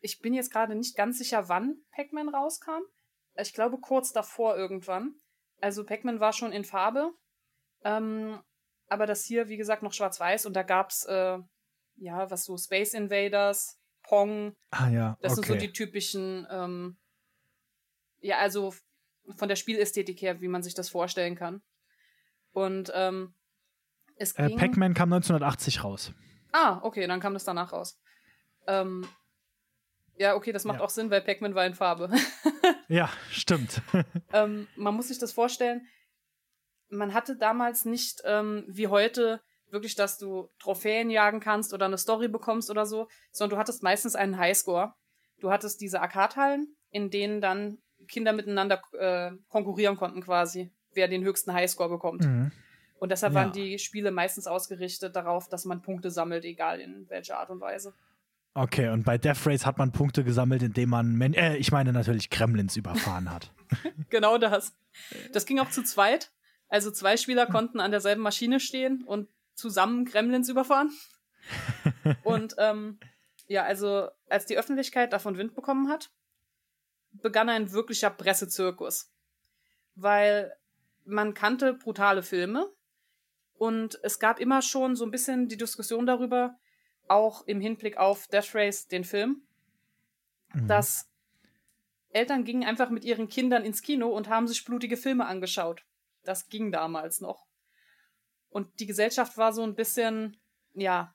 ich 0.00 0.20
bin 0.20 0.34
jetzt 0.34 0.52
gerade 0.52 0.74
nicht 0.74 0.96
ganz 0.96 1.18
sicher, 1.18 1.48
wann 1.48 1.76
Pac-Man 1.92 2.28
rauskam. 2.28 2.82
Ich 3.36 3.52
glaube 3.54 3.78
kurz 3.78 4.12
davor 4.12 4.56
irgendwann. 4.56 5.14
Also 5.60 5.84
Pac-Man 5.84 6.20
war 6.20 6.32
schon 6.32 6.52
in 6.52 6.64
Farbe. 6.64 7.12
Ähm, 7.84 8.38
aber 8.88 9.06
das 9.06 9.24
hier, 9.24 9.48
wie 9.48 9.56
gesagt, 9.56 9.82
noch 9.82 9.92
schwarz-weiß 9.92 10.46
und 10.46 10.54
da 10.54 10.62
gab's 10.62 11.04
äh, 11.04 11.38
ja, 11.96 12.30
was 12.30 12.44
so 12.44 12.56
Space 12.56 12.94
Invaders, 12.94 13.78
Pong. 14.02 14.54
Ah 14.70 14.88
ja. 14.88 15.18
Das 15.20 15.32
okay. 15.32 15.48
sind 15.48 15.60
so 15.60 15.66
die 15.66 15.72
typischen 15.72 16.46
ähm, 16.50 16.96
ja, 18.20 18.38
also 18.38 18.74
von 19.36 19.48
der 19.48 19.56
Spielästhetik 19.56 20.20
her, 20.22 20.40
wie 20.40 20.48
man 20.48 20.62
sich 20.62 20.74
das 20.74 20.88
vorstellen 20.88 21.34
kann. 21.34 21.62
Und 22.52 22.90
ähm, 22.94 23.34
es 24.16 24.32
äh, 24.38 24.48
ging... 24.48 24.58
Pac-Man 24.58 24.94
kam 24.94 25.12
1980 25.12 25.84
raus. 25.84 26.12
Ah, 26.52 26.80
okay, 26.82 27.06
dann 27.06 27.20
kam 27.20 27.34
das 27.34 27.44
danach 27.44 27.72
raus. 27.72 28.00
Ähm, 28.66 29.06
ja, 30.16 30.34
okay, 30.34 30.52
das 30.52 30.64
macht 30.64 30.80
ja. 30.80 30.84
auch 30.84 30.90
Sinn, 30.90 31.10
weil 31.10 31.20
Pac-Man 31.20 31.54
war 31.54 31.66
in 31.66 31.74
Farbe. 31.74 32.10
ja, 32.88 33.10
stimmt. 33.30 33.82
ähm, 34.32 34.66
man 34.76 34.94
muss 34.94 35.08
sich 35.08 35.18
das 35.18 35.32
vorstellen, 35.32 35.86
man 36.88 37.14
hatte 37.14 37.36
damals 37.36 37.84
nicht 37.84 38.22
ähm, 38.24 38.64
wie 38.66 38.88
heute 38.88 39.40
wirklich, 39.70 39.94
dass 39.94 40.18
du 40.18 40.48
Trophäen 40.58 41.10
jagen 41.10 41.40
kannst 41.40 41.74
oder 41.74 41.84
eine 41.84 41.98
Story 41.98 42.28
bekommst 42.28 42.70
oder 42.70 42.86
so, 42.86 43.08
sondern 43.30 43.56
du 43.56 43.60
hattest 43.60 43.82
meistens 43.82 44.14
einen 44.14 44.38
Highscore. 44.38 44.94
Du 45.40 45.50
hattest 45.50 45.80
diese 45.80 46.00
Arcade-Hallen, 46.00 46.74
in 46.90 47.10
denen 47.10 47.40
dann 47.40 47.78
Kinder 48.08 48.32
miteinander 48.32 48.82
äh, 48.98 49.30
konkurrieren 49.48 49.96
konnten 49.96 50.22
quasi, 50.22 50.70
wer 50.94 51.08
den 51.08 51.22
höchsten 51.22 51.52
Highscore 51.52 51.88
bekommt. 51.88 52.24
Mhm. 52.24 52.52
Und 52.98 53.10
deshalb 53.10 53.34
ja. 53.34 53.40
waren 53.40 53.52
die 53.52 53.78
Spiele 53.78 54.10
meistens 54.10 54.46
ausgerichtet 54.46 55.14
darauf, 55.14 55.48
dass 55.48 55.64
man 55.64 55.82
Punkte 55.82 56.10
sammelt, 56.10 56.44
egal 56.44 56.80
in 56.80 57.08
welcher 57.08 57.38
Art 57.38 57.50
und 57.50 57.60
Weise. 57.60 57.94
Okay, 58.54 58.88
und 58.88 59.04
bei 59.04 59.18
Death 59.18 59.46
Race 59.46 59.64
hat 59.64 59.78
man 59.78 59.92
Punkte 59.92 60.24
gesammelt, 60.24 60.62
indem 60.62 60.90
man, 60.90 61.14
Men 61.14 61.34
äh, 61.34 61.56
ich 61.56 61.70
meine 61.70 61.92
natürlich 61.92 62.28
Kremlins 62.28 62.76
überfahren 62.76 63.30
hat. 63.30 63.52
genau 64.10 64.38
das. 64.38 64.74
Das 65.32 65.46
ging 65.46 65.60
auch 65.60 65.70
zu 65.70 65.84
zweit. 65.84 66.32
Also 66.68 66.90
zwei 66.90 67.16
Spieler 67.16 67.46
konnten 67.46 67.80
an 67.80 67.92
derselben 67.92 68.22
Maschine 68.22 68.58
stehen 68.58 69.04
und 69.04 69.28
zusammen 69.54 70.04
Gremlins 70.04 70.48
überfahren. 70.48 70.90
und 72.24 72.56
ähm, 72.58 72.98
ja, 73.46 73.62
also 73.62 74.08
als 74.28 74.46
die 74.46 74.58
Öffentlichkeit 74.58 75.12
davon 75.12 75.38
Wind 75.38 75.54
bekommen 75.54 75.88
hat, 75.88 76.10
begann 77.22 77.48
ein 77.48 77.72
wirklicher 77.72 78.10
Pressezirkus. 78.10 79.10
Weil 79.94 80.56
man 81.04 81.34
kannte 81.34 81.74
brutale 81.74 82.22
Filme 82.22 82.70
und 83.54 83.98
es 84.02 84.18
gab 84.18 84.38
immer 84.38 84.62
schon 84.62 84.94
so 84.94 85.04
ein 85.04 85.10
bisschen 85.10 85.48
die 85.48 85.56
Diskussion 85.56 86.06
darüber, 86.06 86.56
auch 87.08 87.46
im 87.46 87.60
Hinblick 87.60 87.96
auf 87.96 88.26
Death 88.28 88.54
Race, 88.54 88.86
den 88.86 89.04
Film, 89.04 89.42
mhm. 90.52 90.68
dass 90.68 91.10
Eltern 92.10 92.44
gingen 92.44 92.64
einfach 92.64 92.90
mit 92.90 93.04
ihren 93.04 93.28
Kindern 93.28 93.64
ins 93.64 93.82
Kino 93.82 94.08
und 94.08 94.28
haben 94.28 94.46
sich 94.46 94.64
blutige 94.64 94.96
Filme 94.96 95.26
angeschaut. 95.26 95.84
Das 96.24 96.48
ging 96.48 96.70
damals 96.72 97.20
noch. 97.20 97.46
Und 98.50 98.80
die 98.80 98.86
Gesellschaft 98.86 99.36
war 99.36 99.52
so 99.52 99.62
ein 99.62 99.74
bisschen, 99.74 100.38
ja, 100.74 101.14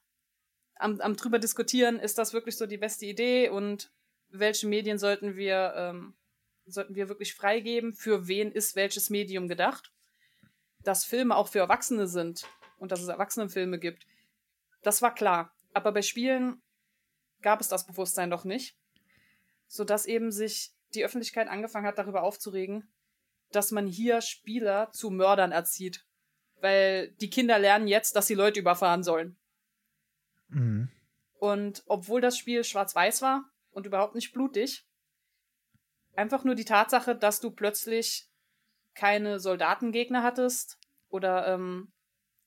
am, 0.76 1.00
am 1.02 1.16
drüber 1.16 1.40
diskutieren, 1.40 2.00
ist 2.00 2.18
das 2.18 2.34
wirklich 2.34 2.58
so 2.58 2.66
die 2.66 2.78
beste 2.78 3.06
Idee 3.06 3.50
und 3.50 3.92
welche 4.34 4.68
Medien 4.68 4.98
sollten 4.98 5.36
wir, 5.36 5.74
ähm, 5.78 6.16
sollten 6.66 6.96
wir 6.96 7.08
wirklich 7.08 7.36
freigeben, 7.36 7.94
für 7.94 8.28
wen 8.28 8.52
ist 8.52 8.76
welches 8.76 9.10
Medium 9.10 9.48
gedacht. 9.48 9.92
Dass 10.82 11.06
Filme 11.06 11.38
auch 11.38 11.48
für 11.48 11.60
Erwachsene 11.60 12.08
sind 12.08 12.46
und 12.78 12.92
dass 12.92 13.02
es 13.02 13.08
Erwachsenenfilme 13.08 13.80
gibt, 13.80 14.06
das 14.82 15.02
war 15.02 15.14
klar. 15.14 15.56
Aber 15.74 15.92
bei 15.92 16.02
Spielen 16.02 16.62
gab 17.42 17.62
es 17.62 17.68
das 17.68 17.86
Bewusstsein 17.86 18.30
doch 18.30 18.44
nicht, 18.44 18.76
sodass 19.68 20.06
eben 20.06 20.32
sich 20.32 20.74
die 20.94 21.06
Öffentlichkeit 21.06 21.48
angefangen 21.48 21.88
hat, 21.88 21.98
darüber 21.98 22.24
aufzuregen, 22.24 22.92
dass 23.52 23.72
man 23.72 23.88
hier 23.88 24.22
Spieler 24.22 24.92
zu 24.92 25.10
Mördern 25.10 25.52
erzieht. 25.52 26.06
Weil 26.60 27.12
die 27.22 27.30
Kinder 27.30 27.60
lernen 27.60 27.88
jetzt, 27.88 28.16
dass 28.16 28.28
sie 28.28 28.36
Leute 28.36 28.60
überfahren 28.60 29.04
sollen. 29.04 29.38
Mhm. 30.48 30.90
Und 31.40 31.84
obwohl 31.88 32.22
das 32.22 32.38
Spiel 32.38 32.64
schwarz-weiß 32.64 33.22
war 33.22 33.53
und 33.74 33.86
überhaupt 33.86 34.16
nicht 34.16 34.34
blutig, 34.34 34.86
einfach 36.16 36.44
nur 36.44 36.56
die 36.56 36.66
Tatsache, 36.66 37.16
dass 37.16 37.40
du 37.40 37.52
plötzlich 37.52 38.30
keine 38.96 39.40
Soldatengegner 39.40 40.24
hattest 40.24 40.78
oder 41.10 41.48
ähm, 41.48 41.92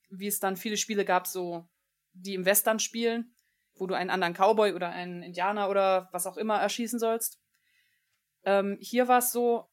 wie 0.08 0.28
es 0.28 0.38
dann 0.38 0.56
viele 0.56 0.76
Spiele 0.76 1.04
gab, 1.04 1.26
so 1.26 1.68
die 2.12 2.34
im 2.34 2.44
Western 2.44 2.78
spielen, 2.78 3.34
wo 3.74 3.86
du 3.86 3.94
einen 3.94 4.10
anderen 4.10 4.34
Cowboy 4.34 4.72
oder 4.72 4.90
einen 4.90 5.22
Indianer 5.22 5.68
oder 5.68 6.08
was 6.12 6.26
auch 6.26 6.36
immer 6.36 6.56
erschießen 6.56 6.98
sollst. 6.98 7.40
Ähm, 8.44 8.78
hier 8.80 9.08
war 9.08 9.18
es 9.18 9.32
so, 9.32 9.68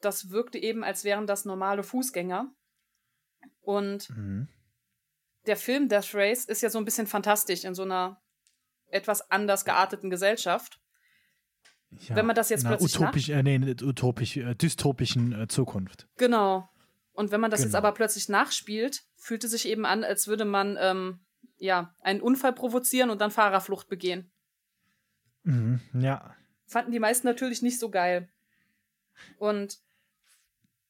das 0.00 0.30
wirkte 0.30 0.58
eben, 0.58 0.84
als 0.84 1.04
wären 1.04 1.26
das 1.26 1.44
normale 1.44 1.82
Fußgänger. 1.82 2.52
Und 3.60 4.10
mhm. 4.10 4.48
der 5.46 5.56
Film 5.56 5.88
Death 5.88 6.14
Race 6.14 6.44
ist 6.44 6.62
ja 6.62 6.70
so 6.70 6.78
ein 6.78 6.84
bisschen 6.84 7.06
fantastisch 7.06 7.64
in 7.64 7.74
so 7.74 7.82
einer 7.82 8.22
etwas 8.88 9.30
anders 9.30 9.64
gearteten 9.64 10.10
Gesellschaft. 10.10 10.81
Ja, 12.00 12.16
Wenn 12.16 12.26
man 12.26 12.34
das 12.34 12.48
jetzt 12.48 12.66
plötzlich 12.66 12.98
utopisch, 12.98 13.28
äh, 13.28 13.42
nee, 13.42 13.58
utopisch, 13.82 14.36
äh, 14.36 14.54
dystopischen 14.54 15.32
äh, 15.32 15.48
Zukunft. 15.48 16.08
Genau. 16.16 16.68
Und 17.12 17.30
wenn 17.30 17.40
man 17.40 17.50
das 17.50 17.60
genau. 17.60 17.68
jetzt 17.68 17.74
aber 17.74 17.92
plötzlich 17.92 18.28
nachspielt, 18.28 19.02
fühlt 19.16 19.44
es 19.44 19.50
sich 19.50 19.68
eben 19.68 19.84
an, 19.84 20.02
als 20.02 20.26
würde 20.26 20.44
man 20.44 20.76
ähm, 20.80 21.20
ja 21.58 21.94
einen 22.00 22.20
Unfall 22.20 22.52
provozieren 22.52 23.10
und 23.10 23.20
dann 23.20 23.30
Fahrerflucht 23.30 23.88
begehen. 23.88 24.30
Mhm, 25.44 25.80
ja. 25.94 26.34
Fanden 26.66 26.92
die 26.92 27.00
meisten 27.00 27.26
natürlich 27.26 27.62
nicht 27.62 27.78
so 27.78 27.90
geil. 27.90 28.28
Und 29.38 29.78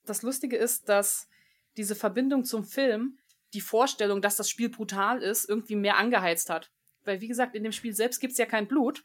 das 0.05 0.23
Lustige 0.23 0.57
ist, 0.57 0.89
dass 0.89 1.29
diese 1.77 1.95
Verbindung 1.95 2.45
zum 2.45 2.65
Film 2.65 3.19
die 3.55 3.61
Vorstellung, 3.61 4.23
dass 4.23 4.37
das 4.37 4.49
Spiel 4.49 4.69
brutal 4.71 5.23
ist, 5.23 5.49
irgendwie 5.49 5.77
mehr 5.77 5.97
angeheizt 5.97 6.51
hat. 6.51 6.71
Weil, 7.05 7.21
wie 7.21 7.29
gesagt, 7.29 7.55
in 7.55 7.65
dem 7.65 7.73
Spiel 7.73 7.95
selbst 7.95 8.21
gibt 8.21 8.33
es 8.33 8.39
ja 8.39 8.47
kein 8.47 8.69
Blut. 8.69 9.05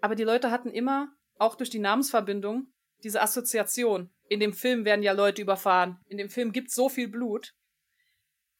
Aber 0.00 0.14
die 0.14 0.24
Leute 0.24 0.50
hatten 0.50 0.70
immer, 0.70 1.08
auch 1.38 1.54
durch 1.54 1.70
die 1.70 1.78
Namensverbindung, 1.78 2.66
diese 3.02 3.22
Assoziation. 3.22 4.10
In 4.28 4.40
dem 4.40 4.52
Film 4.52 4.84
werden 4.84 5.02
ja 5.02 5.12
Leute 5.12 5.42
überfahren. 5.42 5.98
In 6.06 6.18
dem 6.18 6.28
Film 6.28 6.52
gibt 6.52 6.68
es 6.68 6.74
so 6.74 6.88
viel 6.88 7.08
Blut, 7.08 7.54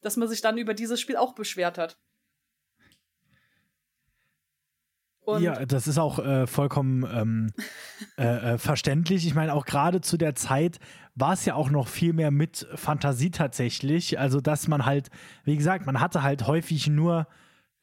dass 0.01 0.17
man 0.17 0.27
sich 0.27 0.41
dann 0.41 0.57
über 0.57 0.73
dieses 0.73 0.99
Spiel 0.99 1.15
auch 1.15 1.33
beschwert 1.33 1.77
hat. 1.77 1.97
Und 5.23 5.43
ja, 5.43 5.65
das 5.65 5.87
ist 5.87 5.99
auch 5.99 6.19
äh, 6.19 6.47
vollkommen 6.47 7.07
ähm, 7.13 7.53
äh, 8.17 8.53
äh, 8.53 8.57
verständlich. 8.57 9.25
Ich 9.25 9.35
meine, 9.35 9.53
auch 9.53 9.65
gerade 9.65 10.01
zu 10.01 10.17
der 10.17 10.35
Zeit 10.35 10.79
war 11.13 11.33
es 11.33 11.45
ja 11.45 11.55
auch 11.55 11.69
noch 11.69 11.87
viel 11.87 12.13
mehr 12.13 12.31
mit 12.31 12.67
Fantasie 12.75 13.31
tatsächlich. 13.31 14.19
Also, 14.19 14.41
dass 14.41 14.67
man 14.67 14.85
halt, 14.85 15.09
wie 15.43 15.55
gesagt, 15.55 15.85
man 15.85 15.99
hatte 15.99 16.23
halt 16.23 16.47
häufig 16.47 16.87
nur 16.87 17.27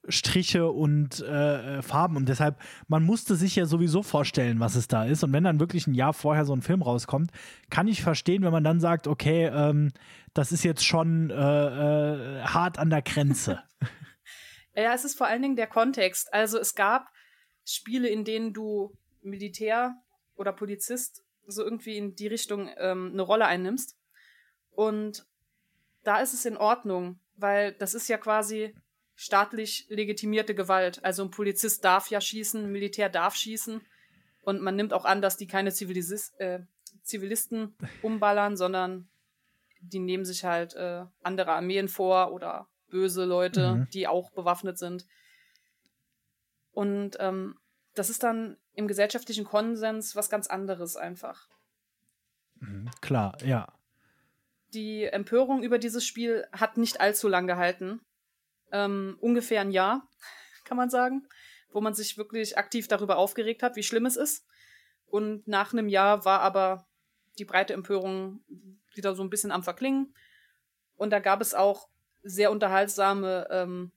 Striche 0.08 0.70
und 0.70 1.20
äh, 1.20 1.78
äh, 1.78 1.82
Farben 1.82 2.16
und 2.16 2.28
deshalb, 2.28 2.58
man 2.86 3.02
musste 3.02 3.36
sich 3.36 3.56
ja 3.56 3.66
sowieso 3.66 4.02
vorstellen, 4.02 4.60
was 4.60 4.74
es 4.74 4.88
da 4.88 5.04
ist. 5.04 5.22
Und 5.24 5.32
wenn 5.32 5.44
dann 5.44 5.60
wirklich 5.60 5.86
ein 5.86 5.94
Jahr 5.94 6.12
vorher 6.12 6.44
so 6.44 6.52
ein 6.52 6.62
Film 6.62 6.82
rauskommt, 6.82 7.30
kann 7.70 7.88
ich 7.88 8.02
verstehen, 8.02 8.42
wenn 8.42 8.52
man 8.52 8.64
dann 8.64 8.80
sagt, 8.80 9.06
okay, 9.06 9.46
ähm, 9.46 9.92
das 10.34 10.52
ist 10.52 10.64
jetzt 10.64 10.84
schon 10.84 11.30
äh, 11.30 11.34
äh, 11.34 12.42
hart 12.42 12.78
an 12.78 12.90
der 12.90 13.02
Grenze. 13.02 13.62
ja, 14.74 14.94
es 14.94 15.04
ist 15.04 15.16
vor 15.16 15.26
allen 15.26 15.42
Dingen 15.42 15.56
der 15.56 15.66
Kontext. 15.66 16.32
Also 16.32 16.58
es 16.58 16.74
gab 16.74 17.08
Spiele, 17.64 18.08
in 18.08 18.24
denen 18.24 18.52
du 18.52 18.96
Militär 19.22 19.94
oder 20.36 20.52
Polizist 20.52 21.22
so 21.46 21.64
irgendwie 21.64 21.96
in 21.96 22.14
die 22.14 22.26
Richtung 22.26 22.70
ähm, 22.76 23.10
eine 23.12 23.22
Rolle 23.22 23.46
einnimmst. 23.46 23.96
Und 24.70 25.26
da 26.04 26.20
ist 26.20 26.34
es 26.34 26.44
in 26.44 26.56
Ordnung, 26.56 27.18
weil 27.36 27.72
das 27.72 27.94
ist 27.94 28.08
ja 28.08 28.18
quasi 28.18 28.74
staatlich 29.18 29.86
legitimierte 29.88 30.54
Gewalt. 30.54 31.04
Also 31.04 31.24
ein 31.24 31.32
Polizist 31.32 31.84
darf 31.84 32.08
ja 32.08 32.20
schießen, 32.20 32.62
ein 32.62 32.70
Militär 32.70 33.08
darf 33.08 33.34
schießen. 33.34 33.80
Und 34.42 34.62
man 34.62 34.76
nimmt 34.76 34.92
auch 34.92 35.04
an, 35.04 35.20
dass 35.20 35.36
die 35.36 35.48
keine 35.48 35.72
Zivilis 35.72 36.34
äh, 36.38 36.60
Zivilisten 37.02 37.74
umballern, 38.02 38.56
sondern 38.56 39.08
die 39.80 39.98
nehmen 39.98 40.24
sich 40.24 40.44
halt 40.44 40.74
äh, 40.74 41.04
andere 41.24 41.52
Armeen 41.52 41.88
vor 41.88 42.32
oder 42.32 42.68
böse 42.90 43.24
Leute, 43.24 43.74
mhm. 43.74 43.90
die 43.90 44.06
auch 44.06 44.30
bewaffnet 44.30 44.78
sind. 44.78 45.04
Und 46.70 47.16
ähm, 47.18 47.58
das 47.94 48.10
ist 48.10 48.22
dann 48.22 48.56
im 48.74 48.86
gesellschaftlichen 48.86 49.44
Konsens 49.44 50.14
was 50.14 50.30
ganz 50.30 50.46
anderes 50.46 50.94
einfach. 50.94 51.48
Mhm, 52.60 52.88
klar, 53.00 53.36
ja. 53.44 53.66
Die 54.74 55.04
Empörung 55.04 55.64
über 55.64 55.78
dieses 55.78 56.06
Spiel 56.06 56.46
hat 56.52 56.76
nicht 56.76 57.00
allzu 57.00 57.26
lang 57.26 57.48
gehalten. 57.48 58.00
Ähm, 58.72 59.16
ungefähr 59.20 59.60
ein 59.60 59.70
Jahr, 59.70 60.08
kann 60.64 60.76
man 60.76 60.90
sagen, 60.90 61.26
wo 61.70 61.80
man 61.80 61.94
sich 61.94 62.16
wirklich 62.16 62.58
aktiv 62.58 62.88
darüber 62.88 63.16
aufgeregt 63.16 63.62
hat, 63.62 63.76
wie 63.76 63.82
schlimm 63.82 64.06
es 64.06 64.16
ist. 64.16 64.46
Und 65.06 65.46
nach 65.48 65.72
einem 65.72 65.88
Jahr 65.88 66.24
war 66.24 66.40
aber 66.40 66.86
die 67.38 67.44
breite 67.44 67.72
Empörung 67.72 68.40
wieder 68.94 69.14
so 69.14 69.22
ein 69.22 69.30
bisschen 69.30 69.52
am 69.52 69.62
Verklingen. 69.62 70.14
Und 70.96 71.10
da 71.10 71.20
gab 71.20 71.40
es 71.40 71.54
auch 71.54 71.88
sehr 72.22 72.50
unterhaltsame 72.50 73.46
ähm, 73.50 73.92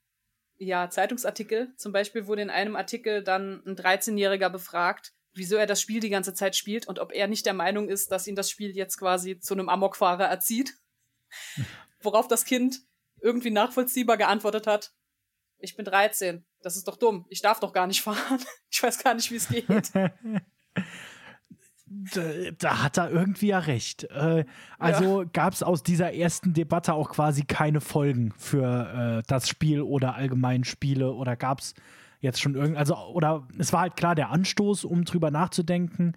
ja, 0.57 0.89
Zeitungsartikel. 0.89 1.73
Zum 1.75 1.91
Beispiel 1.91 2.27
wurde 2.27 2.43
in 2.43 2.49
einem 2.49 2.75
Artikel 2.75 3.23
dann 3.23 3.63
ein 3.65 3.75
13-Jähriger 3.75 4.49
befragt, 4.49 5.13
wieso 5.33 5.55
er 5.55 5.65
das 5.65 5.81
Spiel 5.81 5.99
die 5.99 6.09
ganze 6.09 6.33
Zeit 6.33 6.55
spielt 6.55 6.87
und 6.87 6.99
ob 6.99 7.13
er 7.13 7.27
nicht 7.27 7.45
der 7.45 7.53
Meinung 7.53 7.89
ist, 7.89 8.11
dass 8.11 8.27
ihn 8.27 8.35
das 8.35 8.49
Spiel 8.49 8.75
jetzt 8.75 8.97
quasi 8.97 9.39
zu 9.39 9.53
einem 9.53 9.69
Amokfahrer 9.69 10.25
erzieht. 10.25 10.73
Worauf 12.01 12.27
das 12.27 12.45
Kind 12.45 12.81
irgendwie 13.21 13.51
nachvollziehbar 13.51 14.17
geantwortet 14.17 14.67
hat, 14.67 14.93
ich 15.59 15.75
bin 15.75 15.85
13, 15.85 16.43
das 16.61 16.75
ist 16.75 16.87
doch 16.87 16.97
dumm, 16.97 17.25
ich 17.29 17.41
darf 17.41 17.59
doch 17.59 17.73
gar 17.73 17.87
nicht 17.87 18.01
fahren. 18.03 18.39
Ich 18.69 18.81
weiß 18.81 19.03
gar 19.03 19.13
nicht, 19.13 19.31
wie 19.31 19.35
es 19.35 19.47
geht. 19.47 19.67
da, 22.13 22.21
da, 22.57 22.83
hat 22.83 22.97
er 22.97 23.11
irgendwie 23.11 23.47
ja 23.47 23.59
recht. 23.59 24.05
Äh, 24.05 24.45
also 24.79 25.21
ja. 25.21 25.29
gab 25.31 25.53
es 25.53 25.63
aus 25.63 25.83
dieser 25.83 26.13
ersten 26.13 26.53
Debatte 26.53 26.93
auch 26.93 27.09
quasi 27.09 27.43
keine 27.43 27.81
Folgen 27.81 28.33
für 28.37 29.19
äh, 29.19 29.23
das 29.27 29.49
Spiel 29.49 29.81
oder 29.81 30.15
allgemein 30.15 30.63
Spiele 30.63 31.11
oder 31.13 31.35
gab 31.35 31.59
es 31.59 31.73
jetzt 32.19 32.39
schon 32.41 32.55
irgend, 32.55 32.77
also 32.77 32.95
oder 32.95 33.47
es 33.57 33.73
war 33.73 33.81
halt 33.81 33.95
klar 33.95 34.15
der 34.15 34.29
Anstoß, 34.29 34.85
um 34.85 35.05
drüber 35.05 35.31
nachzudenken, 35.31 36.13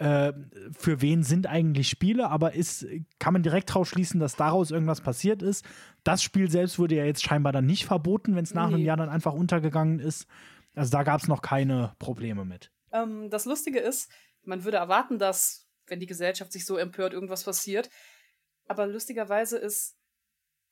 äh, 0.00 0.32
für 0.72 1.02
wen 1.02 1.22
sind 1.22 1.46
eigentlich 1.46 1.90
Spiele, 1.90 2.30
aber 2.30 2.54
ist, 2.54 2.86
kann 3.18 3.34
man 3.34 3.42
direkt 3.42 3.74
drauf 3.74 3.86
schließen, 3.86 4.18
dass 4.18 4.34
daraus 4.34 4.70
irgendwas 4.70 5.02
passiert 5.02 5.42
ist. 5.42 5.62
Das 6.04 6.22
Spiel 6.22 6.50
selbst 6.50 6.78
wurde 6.78 6.94
ja 6.94 7.04
jetzt 7.04 7.22
scheinbar 7.22 7.52
dann 7.52 7.66
nicht 7.66 7.84
verboten, 7.84 8.34
wenn 8.34 8.44
es 8.44 8.54
nach 8.54 8.68
nee. 8.68 8.76
einem 8.76 8.84
Jahr 8.86 8.96
dann 8.96 9.10
einfach 9.10 9.34
untergegangen 9.34 9.98
ist. 9.98 10.26
Also 10.74 10.90
da 10.90 11.02
gab 11.02 11.20
es 11.20 11.28
noch 11.28 11.42
keine 11.42 11.94
Probleme 11.98 12.46
mit. 12.46 12.72
Ähm, 12.92 13.28
das 13.28 13.44
Lustige 13.44 13.78
ist, 13.78 14.10
man 14.42 14.64
würde 14.64 14.78
erwarten, 14.78 15.18
dass, 15.18 15.68
wenn 15.86 16.00
die 16.00 16.06
Gesellschaft 16.06 16.50
sich 16.50 16.64
so 16.64 16.78
empört, 16.78 17.12
irgendwas 17.12 17.44
passiert. 17.44 17.90
Aber 18.68 18.86
lustigerweise 18.86 19.58
ist 19.58 19.98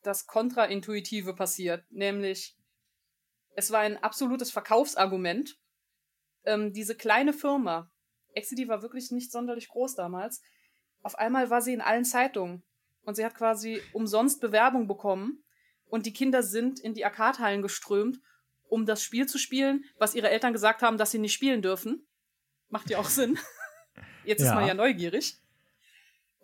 das 0.02 0.26
Kontraintuitive 0.26 1.34
passiert, 1.34 1.84
nämlich 1.90 2.56
es 3.56 3.70
war 3.72 3.80
ein 3.80 4.02
absolutes 4.02 4.50
Verkaufsargument. 4.50 5.58
Ähm, 6.44 6.72
diese 6.72 6.94
kleine 6.94 7.34
Firma, 7.34 7.90
Exidy 8.38 8.68
war 8.68 8.82
wirklich 8.82 9.10
nicht 9.10 9.30
sonderlich 9.30 9.68
groß 9.68 9.94
damals, 9.94 10.42
auf 11.02 11.18
einmal 11.18 11.50
war 11.50 11.60
sie 11.60 11.74
in 11.74 11.80
allen 11.80 12.04
Zeitungen 12.04 12.62
und 13.02 13.14
sie 13.14 13.24
hat 13.24 13.34
quasi 13.34 13.80
umsonst 13.92 14.40
Bewerbung 14.40 14.88
bekommen 14.88 15.44
und 15.86 16.06
die 16.06 16.12
Kinder 16.12 16.42
sind 16.42 16.80
in 16.80 16.94
die 16.94 17.04
Arcade-Hallen 17.04 17.62
geströmt, 17.62 18.20
um 18.68 18.86
das 18.86 19.02
Spiel 19.02 19.26
zu 19.26 19.38
spielen, 19.38 19.84
was 19.98 20.14
ihre 20.14 20.30
Eltern 20.30 20.52
gesagt 20.52 20.82
haben, 20.82 20.98
dass 20.98 21.10
sie 21.10 21.18
nicht 21.18 21.32
spielen 21.32 21.62
dürfen. 21.62 22.06
Macht 22.68 22.90
ja 22.90 22.98
auch 22.98 23.08
Sinn. 23.08 23.38
Jetzt 24.24 24.42
ja. 24.42 24.48
ist 24.48 24.54
man 24.54 24.66
ja 24.66 24.74
neugierig. 24.74 25.38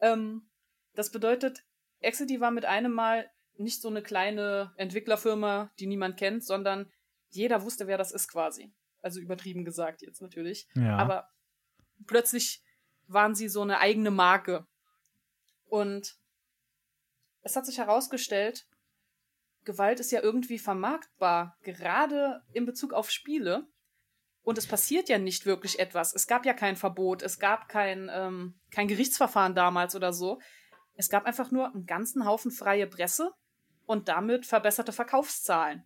Ähm, 0.01 0.49
das 0.95 1.11
bedeutet, 1.11 1.65
Exidy 2.01 2.41
war 2.41 2.51
mit 2.51 2.65
einem 2.65 2.93
Mal 2.93 3.31
nicht 3.57 3.83
so 3.83 3.89
eine 3.89 4.03
kleine 4.03 4.73
Entwicklerfirma, 4.77 5.71
die 5.79 5.87
niemand 5.87 6.17
kennt, 6.17 6.45
sondern 6.45 6.91
jeder 7.29 7.63
wusste, 7.63 7.87
wer 7.87 7.99
das 7.99 8.13
ist 8.13 8.29
quasi. 8.29 8.73
Also 9.03 9.21
übertrieben 9.21 9.65
gesagt 9.65 10.03
jetzt 10.03 10.23
natürlich. 10.23 10.67
Ja. 10.75 10.97
Aber 10.97 11.29
plötzlich 12.07 12.63
waren 13.07 13.35
sie 13.35 13.49
so 13.49 13.63
eine 13.63 13.79
eigene 13.79 14.11
Marke. 14.11 14.67
Und 15.67 16.17
es 17.43 17.57
hat 17.57 17.67
sich 17.67 17.79
herausgestellt, 17.79 18.67
Gewalt 19.65 20.01
ist 20.01 20.13
ja 20.13 20.23
irgendwie 20.23 20.59
vermarktbar, 20.59 21.57
gerade 21.63 22.43
in 22.53 22.67
Bezug 22.67 22.93
auf 22.93 23.11
Spiele. 23.11 23.67
Und 24.43 24.59
es 24.59 24.67
passiert 24.67 25.09
ja 25.09 25.19
nicht 25.19 25.47
wirklich 25.47 25.79
etwas. 25.79 26.15
Es 26.15 26.27
gab 26.27 26.45
ja 26.45 26.53
kein 26.53 26.77
Verbot, 26.77 27.23
es 27.23 27.39
gab 27.39 27.69
kein, 27.69 28.11
ähm, 28.13 28.61
kein 28.71 28.89
Gerichtsverfahren 28.89 29.55
damals 29.55 29.97
oder 29.97 30.13
so. 30.13 30.39
Es 30.97 31.09
gab 31.09 31.25
einfach 31.25 31.51
nur 31.51 31.73
einen 31.73 31.87
ganzen 31.87 32.27
Haufen 32.27 32.51
freie 32.51 32.87
Presse 32.87 33.33
und 33.87 34.09
damit 34.09 34.45
verbesserte 34.45 34.93
Verkaufszahlen. 34.93 35.85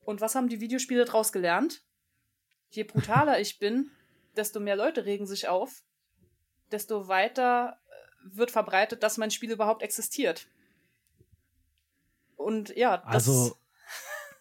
Und 0.00 0.20
was 0.20 0.34
haben 0.34 0.48
die 0.48 0.60
Videospiele 0.60 1.04
daraus 1.04 1.30
gelernt? 1.30 1.84
Je 2.70 2.84
brutaler 2.84 3.40
ich 3.40 3.58
bin, 3.58 3.90
desto 4.36 4.60
mehr 4.60 4.76
Leute 4.76 5.04
regen 5.04 5.26
sich 5.26 5.48
auf, 5.48 5.82
desto 6.70 7.08
weiter 7.08 7.78
äh, 7.88 8.36
wird 8.36 8.50
verbreitet, 8.50 9.02
dass 9.02 9.18
mein 9.18 9.30
Spiel 9.30 9.50
überhaupt 9.50 9.82
existiert. 9.82 10.46
Und 12.36 12.74
ja, 12.76 12.98
das. 12.98 13.28
Also, 13.28 13.56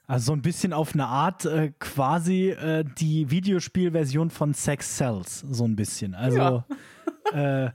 also 0.07 0.25
so 0.27 0.33
ein 0.33 0.41
bisschen 0.41 0.73
auf 0.73 0.93
eine 0.93 1.05
Art 1.05 1.45
äh, 1.45 1.71
quasi 1.79 2.49
äh, 2.49 2.83
die 2.97 3.29
Videospielversion 3.29 4.29
von 4.29 4.53
Sex 4.53 4.97
Cells, 4.97 5.41
so 5.41 5.65
ein 5.65 5.75
bisschen. 5.75 6.15
Also 6.15 6.37
ja. 6.37 6.65
äh, 7.65 7.71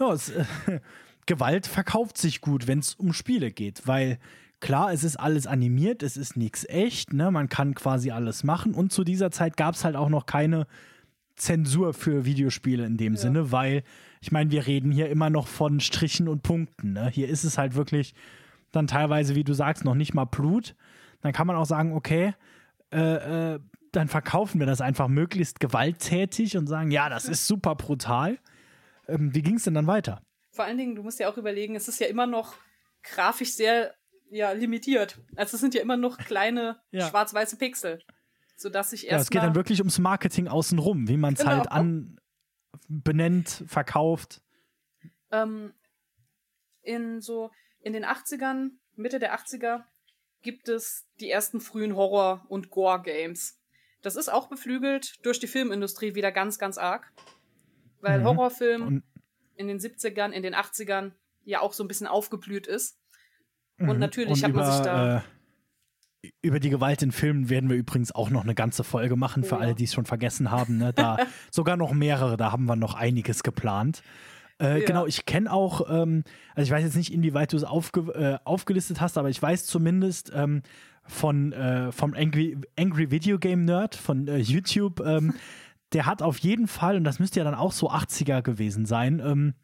ja, 0.00 0.12
es, 0.12 0.32
Gewalt 1.26 1.66
verkauft 1.66 2.18
sich 2.18 2.40
gut, 2.40 2.66
wenn 2.66 2.78
es 2.78 2.94
um 2.94 3.12
Spiele 3.12 3.50
geht, 3.50 3.86
weil 3.86 4.18
klar, 4.64 4.94
es 4.94 5.04
ist 5.04 5.16
alles 5.16 5.46
animiert, 5.46 6.02
es 6.02 6.16
ist 6.16 6.38
nichts 6.38 6.66
echt, 6.66 7.12
ne? 7.12 7.30
Man 7.30 7.50
kann 7.50 7.74
quasi 7.74 8.10
alles 8.10 8.44
machen. 8.44 8.72
Und 8.72 8.92
zu 8.92 9.04
dieser 9.04 9.30
Zeit 9.30 9.58
gab 9.58 9.74
es 9.74 9.84
halt 9.84 9.94
auch 9.94 10.08
noch 10.08 10.24
keine 10.24 10.66
Zensur 11.36 11.92
für 11.92 12.24
Videospiele 12.24 12.86
in 12.86 12.96
dem 12.96 13.12
ja. 13.12 13.20
Sinne, 13.20 13.52
weil 13.52 13.82
ich 14.22 14.32
meine, 14.32 14.50
wir 14.50 14.66
reden 14.66 14.90
hier 14.90 15.10
immer 15.10 15.28
noch 15.28 15.48
von 15.48 15.80
Strichen 15.80 16.28
und 16.28 16.42
Punkten. 16.42 16.94
Ne? 16.94 17.10
Hier 17.10 17.28
ist 17.28 17.44
es 17.44 17.58
halt 17.58 17.74
wirklich 17.74 18.14
dann 18.72 18.86
teilweise, 18.86 19.34
wie 19.34 19.44
du 19.44 19.52
sagst, 19.52 19.84
noch 19.84 19.94
nicht 19.94 20.14
mal 20.14 20.24
Blut. 20.24 20.74
Dann 21.20 21.34
kann 21.34 21.46
man 21.46 21.56
auch 21.56 21.66
sagen, 21.66 21.92
okay, 21.92 22.32
äh, 22.90 23.54
äh, 23.54 23.60
dann 23.92 24.08
verkaufen 24.08 24.60
wir 24.60 24.66
das 24.66 24.80
einfach 24.80 25.08
möglichst 25.08 25.60
gewalttätig 25.60 26.56
und 26.56 26.68
sagen, 26.68 26.90
ja, 26.90 27.10
das 27.10 27.26
ist 27.26 27.46
super 27.46 27.74
brutal. 27.74 28.38
Ähm, 29.08 29.34
wie 29.34 29.42
ging 29.42 29.56
es 29.56 29.64
denn 29.64 29.74
dann 29.74 29.86
weiter? 29.86 30.22
Vor 30.52 30.64
allen 30.64 30.78
Dingen, 30.78 30.94
du 30.94 31.02
musst 31.02 31.20
ja 31.20 31.28
auch 31.28 31.36
überlegen, 31.36 31.76
es 31.76 31.86
ist 31.86 32.00
ja 32.00 32.06
immer 32.06 32.26
noch 32.26 32.54
grafisch 33.02 33.52
sehr 33.52 33.92
ja, 34.34 34.50
limitiert. 34.50 35.20
Also 35.36 35.56
es 35.56 35.60
sind 35.60 35.74
ja 35.74 35.80
immer 35.80 35.96
noch 35.96 36.18
kleine 36.18 36.80
ja. 36.90 37.08
schwarz-weiße 37.08 37.56
Pixel. 37.56 38.02
Sodass 38.56 38.92
ich 38.92 39.04
erst. 39.04 39.12
Ja, 39.12 39.18
es 39.18 39.30
geht 39.30 39.42
dann 39.42 39.54
wirklich 39.54 39.80
ums 39.80 39.98
Marketing 39.98 40.48
außenrum, 40.48 41.08
wie 41.08 41.16
man 41.16 41.34
es 41.34 41.40
genau. 41.40 41.52
halt 41.52 41.70
an 41.70 42.20
benennt, 42.88 43.64
verkauft. 43.66 44.42
Ähm, 45.30 45.72
in 46.82 47.20
so 47.20 47.50
in 47.80 47.92
den 47.92 48.04
80ern, 48.04 48.70
Mitte 48.96 49.18
der 49.18 49.38
80er, 49.38 49.84
gibt 50.42 50.68
es 50.68 51.06
die 51.20 51.30
ersten 51.30 51.60
frühen 51.60 51.94
Horror- 51.94 52.44
und 52.48 52.70
Gore-Games. 52.70 53.60
Das 54.02 54.16
ist 54.16 54.28
auch 54.28 54.48
beflügelt 54.48 55.24
durch 55.24 55.38
die 55.38 55.46
Filmindustrie 55.46 56.14
wieder 56.14 56.32
ganz, 56.32 56.58
ganz 56.58 56.76
arg. 56.76 57.12
Weil 58.00 58.20
mhm. 58.20 58.24
Horrorfilm 58.24 59.02
in 59.56 59.68
den 59.68 59.78
70ern, 59.78 60.30
in 60.30 60.42
den 60.42 60.54
80ern 60.54 61.12
ja 61.44 61.60
auch 61.60 61.72
so 61.72 61.84
ein 61.84 61.88
bisschen 61.88 62.06
aufgeblüht 62.06 62.66
ist. 62.66 62.98
Und 63.78 63.94
mhm. 63.94 63.98
natürlich 63.98 64.42
und 64.42 64.44
hat 64.44 64.54
man 64.54 64.72
sich 64.72 64.80
da. 64.82 65.16
Äh, 65.18 65.20
über 66.40 66.58
die 66.58 66.70
Gewalt 66.70 67.02
in 67.02 67.12
Filmen 67.12 67.50
werden 67.50 67.68
wir 67.68 67.76
übrigens 67.76 68.12
auch 68.12 68.30
noch 68.30 68.44
eine 68.44 68.54
ganze 68.54 68.82
Folge 68.82 69.16
machen, 69.16 69.44
für 69.44 69.56
ja. 69.56 69.60
alle, 69.60 69.74
die 69.74 69.84
es 69.84 69.92
schon 69.92 70.06
vergessen 70.06 70.50
haben. 70.50 70.78
Ne? 70.78 70.92
Da 70.92 71.18
sogar 71.50 71.76
noch 71.76 71.92
mehrere, 71.92 72.36
da 72.36 72.52
haben 72.52 72.64
wir 72.64 72.76
noch 72.76 72.94
einiges 72.94 73.42
geplant. 73.42 74.02
Äh, 74.60 74.80
ja. 74.80 74.86
Genau, 74.86 75.06
ich 75.06 75.26
kenne 75.26 75.52
auch, 75.52 75.88
ähm, 75.90 76.24
also 76.54 76.68
ich 76.68 76.70
weiß 76.70 76.84
jetzt 76.84 76.96
nicht, 76.96 77.12
inwieweit 77.12 77.52
du 77.52 77.56
es 77.56 77.64
aufge 77.64 78.00
äh, 78.12 78.38
aufgelistet 78.44 79.00
hast, 79.00 79.18
aber 79.18 79.28
ich 79.28 79.40
weiß 79.40 79.66
zumindest 79.66 80.32
ähm, 80.34 80.62
von 81.02 81.52
äh, 81.52 81.92
vom 81.92 82.14
Angry, 82.14 82.56
Angry 82.78 83.10
Video 83.10 83.38
Game 83.38 83.64
Nerd 83.64 83.94
von 83.94 84.28
äh, 84.28 84.38
YouTube, 84.38 85.00
ähm, 85.00 85.34
der 85.92 86.06
hat 86.06 86.22
auf 86.22 86.38
jeden 86.38 86.68
Fall, 86.68 86.96
und 86.96 87.04
das 87.04 87.18
müsste 87.18 87.40
ja 87.40 87.44
dann 87.44 87.54
auch 87.54 87.72
so 87.72 87.90
80er 87.90 88.42
gewesen 88.42 88.86
sein, 88.86 89.20
ähm, 89.24 89.54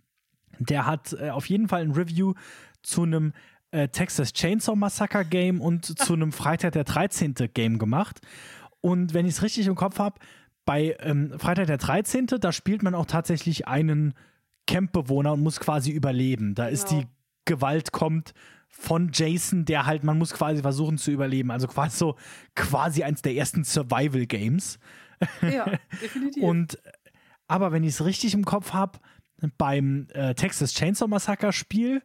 der 0.59 0.87
hat 0.87 1.16
äh, 1.18 1.31
auf 1.31 1.46
jeden 1.49 1.68
Fall 1.68 1.83
ein 1.83 1.92
Review 1.92 2.35
zu 2.83 3.05
einem 3.05 3.33
äh, 3.73 3.89
Texas 3.89 4.33
Chainsaw 4.33 4.77
Massacre 4.77 5.25
Game 5.25 5.61
und 5.61 5.85
zu 5.99 6.15
einem 6.15 6.33
Freitag 6.33 6.73
der 6.73 6.85
13. 6.85 7.35
Game 7.55 7.79
gemacht. 7.79 8.21
Und 8.81 9.15
wenn 9.15 9.27
ich 9.27 9.33
es 9.33 9.43
richtig 9.43 9.67
im 9.67 9.75
Kopf 9.75 9.99
habe, 9.99 10.19
bei 10.65 10.97
ähm, 11.01 11.39
Freitag 11.39 11.67
der 11.67 11.79
13. 11.79 12.27
da 12.27 12.53
spielt 12.53 12.83
man 12.83 12.95
auch 12.95 13.07
tatsächlich 13.07 13.67
einen 13.67 14.15
Campbewohner 14.67 15.33
und 15.33 15.43
muss 15.43 15.59
quasi 15.59 15.91
überleben. 15.91 16.55
Da 16.55 16.65
genau. 16.65 16.75
ist 16.75 16.91
die 16.91 17.07
Gewalt 17.45 17.93
kommt 17.93 18.35
von 18.69 19.11
Jason, 19.13 19.65
der 19.65 19.87
halt, 19.87 20.05
man 20.05 20.17
muss 20.17 20.33
quasi 20.33 20.63
versuchen 20.63 20.97
zu 20.97 21.11
überleben. 21.11 21.51
Also 21.51 21.67
quasi 21.67 21.97
so, 21.97 22.17
quasi 22.55 23.03
eins 23.03 23.23
der 23.23 23.35
ersten 23.35 23.65
Survival 23.65 24.27
Games. 24.27 24.79
Ja, 25.43 25.67
definitiv. 26.03 26.43
und, 26.43 26.79
aber 27.49 27.73
wenn 27.73 27.83
ich 27.83 27.91
es 27.91 28.05
richtig 28.05 28.33
im 28.33 28.45
Kopf 28.45 28.73
habe, 28.73 29.01
beim 29.59 30.07
äh, 30.13 30.35
Texas 30.35 30.75
Chainsaw 30.75 31.09
Massacre 31.09 31.53
Spiel, 31.53 32.03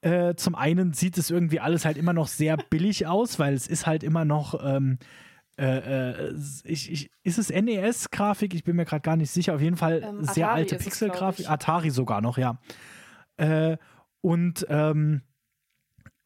äh, 0.00 0.34
zum 0.34 0.54
einen 0.54 0.92
sieht 0.92 1.18
es 1.18 1.30
irgendwie 1.30 1.60
alles 1.60 1.84
halt 1.84 1.96
immer 1.96 2.12
noch 2.12 2.28
sehr 2.28 2.56
billig 2.56 3.06
aus, 3.06 3.38
weil 3.38 3.54
es 3.54 3.66
ist 3.66 3.86
halt 3.86 4.02
immer 4.02 4.24
noch, 4.24 4.62
ähm, 4.64 4.98
äh, 5.58 5.64
äh 5.64 6.34
ich, 6.64 6.90
ich, 6.92 7.10
ist 7.24 7.38
es 7.38 7.50
NES-Grafik? 7.50 8.54
Ich 8.54 8.64
bin 8.64 8.76
mir 8.76 8.84
gerade 8.84 9.02
gar 9.02 9.16
nicht 9.16 9.30
sicher. 9.30 9.54
Auf 9.54 9.60
jeden 9.60 9.76
Fall 9.76 10.02
ähm, 10.02 10.24
sehr 10.24 10.50
alte 10.50 10.76
Pixel-Grafik. 10.76 11.50
Atari 11.50 11.90
sogar 11.90 12.20
noch, 12.20 12.38
ja. 12.38 12.60
Äh, 13.36 13.76
und 14.20 14.66
ähm, 14.68 15.22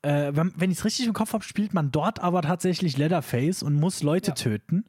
äh, 0.02 0.32
wenn, 0.34 0.52
wenn 0.56 0.70
ich 0.70 0.78
es 0.78 0.84
richtig 0.84 1.06
im 1.06 1.12
Kopf 1.12 1.32
habe, 1.32 1.44
spielt 1.44 1.72
man 1.72 1.90
dort 1.90 2.20
aber 2.20 2.42
tatsächlich 2.42 2.98
Leatherface 2.98 3.62
und 3.62 3.74
muss 3.74 4.02
Leute 4.02 4.32
ja. 4.32 4.34
töten. 4.34 4.84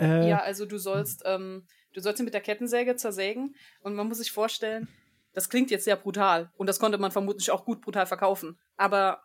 Äh, 0.00 0.28
ja, 0.28 0.40
also 0.40 0.66
du 0.66 0.78
sollst, 0.78 1.22
ähm, 1.26 1.66
du 1.92 2.00
sollst 2.00 2.20
ihn 2.20 2.24
mit 2.24 2.34
der 2.34 2.40
Kettensäge 2.40 2.96
zersägen 2.96 3.54
und 3.82 3.94
man 3.94 4.08
muss 4.08 4.18
sich 4.18 4.32
vorstellen, 4.32 4.88
das 5.32 5.48
klingt 5.48 5.70
jetzt 5.70 5.84
sehr 5.84 5.96
brutal 5.96 6.50
und 6.56 6.66
das 6.66 6.78
konnte 6.78 6.98
man 6.98 7.10
vermutlich 7.10 7.50
auch 7.50 7.64
gut 7.64 7.80
brutal 7.80 8.06
verkaufen. 8.06 8.58
Aber 8.76 9.22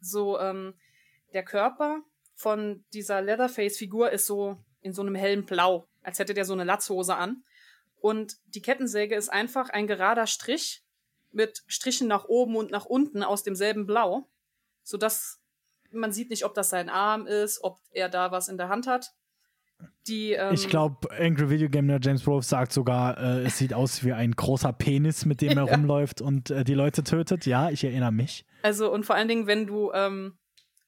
so, 0.00 0.38
ähm, 0.38 0.74
der 1.32 1.44
Körper 1.44 2.02
von 2.34 2.84
dieser 2.92 3.22
Leatherface-Figur 3.22 4.10
ist 4.10 4.26
so 4.26 4.58
in 4.80 4.92
so 4.92 5.02
einem 5.02 5.14
hellen 5.14 5.46
Blau, 5.46 5.88
als 6.02 6.18
hätte 6.18 6.34
der 6.34 6.44
so 6.44 6.52
eine 6.52 6.64
Latzhose 6.64 7.16
an. 7.16 7.42
Und 8.00 8.36
die 8.46 8.62
Kettensäge 8.62 9.16
ist 9.16 9.30
einfach 9.30 9.70
ein 9.70 9.86
gerader 9.86 10.26
Strich 10.26 10.84
mit 11.32 11.64
Strichen 11.66 12.08
nach 12.08 12.26
oben 12.26 12.56
und 12.56 12.70
nach 12.70 12.84
unten 12.84 13.22
aus 13.22 13.42
demselben 13.42 13.86
Blau, 13.86 14.28
sodass 14.82 15.40
man 15.90 16.12
sieht 16.12 16.30
nicht, 16.30 16.44
ob 16.44 16.54
das 16.54 16.70
sein 16.70 16.88
Arm 16.88 17.26
ist, 17.26 17.62
ob 17.64 17.78
er 17.90 18.08
da 18.08 18.30
was 18.30 18.48
in 18.48 18.58
der 18.58 18.68
Hand 18.68 18.86
hat. 18.86 19.12
Die, 20.06 20.32
ähm, 20.32 20.54
ich 20.54 20.68
glaube, 20.68 21.10
Angry 21.18 21.50
Video 21.50 21.68
Game 21.68 21.86
Nerd 21.86 22.04
James 22.04 22.26
Rove 22.26 22.42
sagt 22.42 22.72
sogar, 22.72 23.18
äh, 23.18 23.44
es 23.44 23.58
sieht 23.58 23.74
aus 23.74 24.04
wie 24.04 24.12
ein 24.12 24.32
großer 24.32 24.72
Penis, 24.72 25.24
mit 25.24 25.40
dem 25.40 25.50
er 25.58 25.66
ja. 25.66 25.74
rumläuft 25.74 26.20
und 26.20 26.50
äh, 26.50 26.64
die 26.64 26.74
Leute 26.74 27.02
tötet. 27.02 27.46
Ja, 27.46 27.70
ich 27.70 27.82
erinnere 27.84 28.12
mich. 28.12 28.44
Also 28.62 28.92
und 28.92 29.04
vor 29.04 29.16
allen 29.16 29.28
Dingen, 29.28 29.46
wenn 29.46 29.66
du, 29.66 29.92
ähm, 29.92 30.38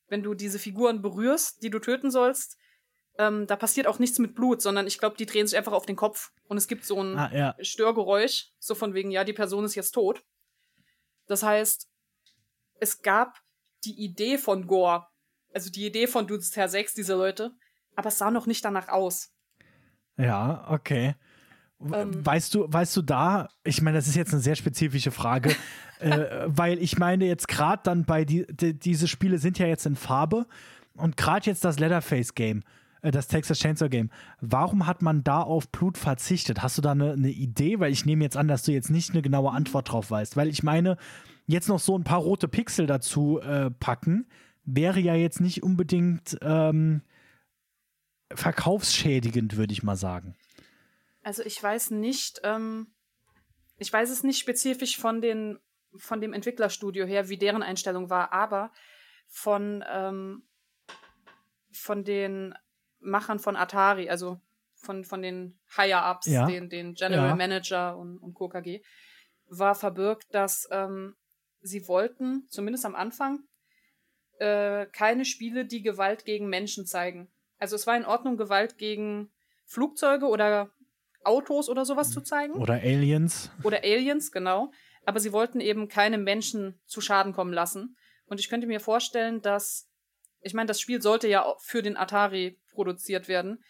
wenn 0.08 0.22
du 0.22 0.34
diese 0.34 0.58
Figuren 0.58 1.02
berührst, 1.02 1.62
die 1.62 1.70
du 1.70 1.80
töten 1.80 2.10
sollst, 2.10 2.56
ähm, 3.18 3.46
da 3.48 3.56
passiert 3.56 3.88
auch 3.88 3.98
nichts 3.98 4.18
mit 4.20 4.34
Blut, 4.34 4.62
sondern 4.62 4.86
ich 4.86 4.98
glaube, 4.98 5.16
die 5.16 5.26
drehen 5.26 5.46
sich 5.46 5.58
einfach 5.58 5.72
auf 5.72 5.86
den 5.86 5.96
Kopf 5.96 6.30
und 6.46 6.56
es 6.56 6.68
gibt 6.68 6.84
so 6.84 7.02
ein 7.02 7.18
ah, 7.18 7.34
ja. 7.34 7.56
Störgeräusch, 7.60 8.52
so 8.60 8.76
von 8.76 8.94
wegen, 8.94 9.10
ja, 9.10 9.24
die 9.24 9.32
Person 9.32 9.64
ist 9.64 9.74
jetzt 9.74 9.90
tot. 9.90 10.22
Das 11.26 11.42
heißt, 11.42 11.88
es 12.80 13.02
gab 13.02 13.38
die 13.84 14.04
Idee 14.04 14.38
von 14.38 14.66
Gore, 14.68 15.06
also 15.52 15.70
die 15.70 15.86
Idee 15.86 16.06
von 16.06 16.28
du 16.28 16.38
zersägst 16.38 16.96
diese 16.96 17.14
Leute, 17.14 17.52
aber 17.98 18.08
es 18.08 18.18
sah 18.18 18.30
noch 18.30 18.46
nicht 18.46 18.64
danach 18.64 18.88
aus. 18.88 19.32
Ja, 20.16 20.66
okay. 20.70 21.16
Ähm, 21.80 22.24
weißt 22.24 22.54
du, 22.54 22.72
weißt 22.72 22.96
du 22.96 23.02
da, 23.02 23.48
ich 23.64 23.82
meine, 23.82 23.98
das 23.98 24.06
ist 24.06 24.14
jetzt 24.14 24.32
eine 24.32 24.40
sehr 24.40 24.54
spezifische 24.54 25.10
Frage, 25.10 25.54
äh, 26.00 26.26
weil 26.46 26.78
ich 26.78 26.98
meine 26.98 27.26
jetzt 27.26 27.48
gerade 27.48 27.82
dann 27.82 28.04
bei 28.04 28.24
die, 28.24 28.46
die, 28.48 28.78
diese 28.78 29.08
Spiele 29.08 29.38
sind 29.38 29.58
ja 29.58 29.66
jetzt 29.66 29.84
in 29.84 29.96
Farbe 29.96 30.46
und 30.94 31.16
gerade 31.16 31.46
jetzt 31.46 31.64
das 31.64 31.80
Leatherface 31.80 32.34
Game, 32.34 32.62
äh, 33.02 33.10
das 33.10 33.26
Texas 33.26 33.58
Chainsaw 33.58 33.88
Game, 33.88 34.10
warum 34.40 34.86
hat 34.86 35.02
man 35.02 35.24
da 35.24 35.42
auf 35.42 35.68
Blut 35.68 35.98
verzichtet? 35.98 36.62
Hast 36.62 36.78
du 36.78 36.82
da 36.82 36.92
eine, 36.92 37.12
eine 37.12 37.30
Idee? 37.30 37.80
Weil 37.80 37.90
ich 37.90 38.06
nehme 38.06 38.22
jetzt 38.22 38.36
an, 38.36 38.46
dass 38.46 38.62
du 38.62 38.70
jetzt 38.70 38.90
nicht 38.90 39.10
eine 39.10 39.22
genaue 39.22 39.50
Antwort 39.50 39.90
drauf 39.90 40.12
weißt, 40.12 40.36
weil 40.36 40.48
ich 40.48 40.62
meine, 40.62 40.96
jetzt 41.46 41.68
noch 41.68 41.80
so 41.80 41.98
ein 41.98 42.04
paar 42.04 42.20
rote 42.20 42.46
Pixel 42.46 42.86
dazu 42.86 43.40
äh, 43.40 43.70
packen, 43.70 44.26
wäre 44.64 45.00
ja 45.00 45.14
jetzt 45.14 45.40
nicht 45.40 45.64
unbedingt 45.64 46.38
ähm, 46.42 47.02
verkaufsschädigend, 48.32 49.56
würde 49.56 49.72
ich 49.72 49.82
mal 49.82 49.96
sagen. 49.96 50.36
Also 51.22 51.42
ich 51.42 51.62
weiß 51.62 51.90
nicht, 51.92 52.40
ähm, 52.44 52.94
ich 53.78 53.92
weiß 53.92 54.10
es 54.10 54.22
nicht 54.22 54.38
spezifisch 54.38 54.98
von 54.98 55.20
den 55.20 55.58
von 55.96 56.20
dem 56.20 56.34
Entwicklerstudio 56.34 57.06
her, 57.06 57.28
wie 57.28 57.38
deren 57.38 57.62
Einstellung 57.62 58.10
war, 58.10 58.32
aber 58.32 58.72
von 59.26 59.84
ähm, 59.88 60.42
von 61.72 62.04
den 62.04 62.54
Machern 63.00 63.38
von 63.38 63.56
Atari, 63.56 64.10
also 64.10 64.40
von, 64.74 65.04
von 65.04 65.22
den 65.22 65.58
Higher-Ups, 65.76 66.26
ja. 66.26 66.46
den, 66.46 66.68
den 66.68 66.94
General 66.94 67.30
ja. 67.30 67.36
Manager 67.36 67.96
und, 67.96 68.18
und 68.18 68.34
KKG, 68.34 68.82
war 69.46 69.74
verbirgt, 69.74 70.26
dass 70.32 70.68
ähm, 70.70 71.16
sie 71.60 71.86
wollten, 71.88 72.46
zumindest 72.48 72.84
am 72.84 72.94
Anfang, 72.94 73.40
äh, 74.38 74.86
keine 74.86 75.24
Spiele, 75.24 75.66
die 75.66 75.82
Gewalt 75.82 76.24
gegen 76.24 76.48
Menschen 76.48 76.86
zeigen. 76.86 77.30
Also 77.58 77.76
es 77.76 77.86
war 77.86 77.96
in 77.96 78.04
Ordnung, 78.04 78.36
Gewalt 78.36 78.78
gegen 78.78 79.30
Flugzeuge 79.66 80.26
oder 80.26 80.70
Autos 81.24 81.68
oder 81.68 81.84
sowas 81.84 82.10
zu 82.10 82.20
zeigen. 82.20 82.54
Oder 82.54 82.74
Aliens. 82.74 83.50
Oder 83.62 83.82
Aliens, 83.82 84.32
genau. 84.32 84.72
Aber 85.04 85.20
sie 85.20 85.32
wollten 85.32 85.60
eben 85.60 85.88
keine 85.88 86.18
Menschen 86.18 86.80
zu 86.86 87.00
Schaden 87.00 87.32
kommen 87.32 87.52
lassen. 87.52 87.96
Und 88.26 88.40
ich 88.40 88.48
könnte 88.48 88.66
mir 88.66 88.80
vorstellen, 88.80 89.42
dass, 89.42 89.88
ich 90.40 90.54
meine, 90.54 90.66
das 90.66 90.80
Spiel 90.80 91.02
sollte 91.02 91.28
ja 91.28 91.54
für 91.58 91.82
den 91.82 91.96
Atari 91.96 92.58
produziert 92.72 93.28
werden. 93.28 93.62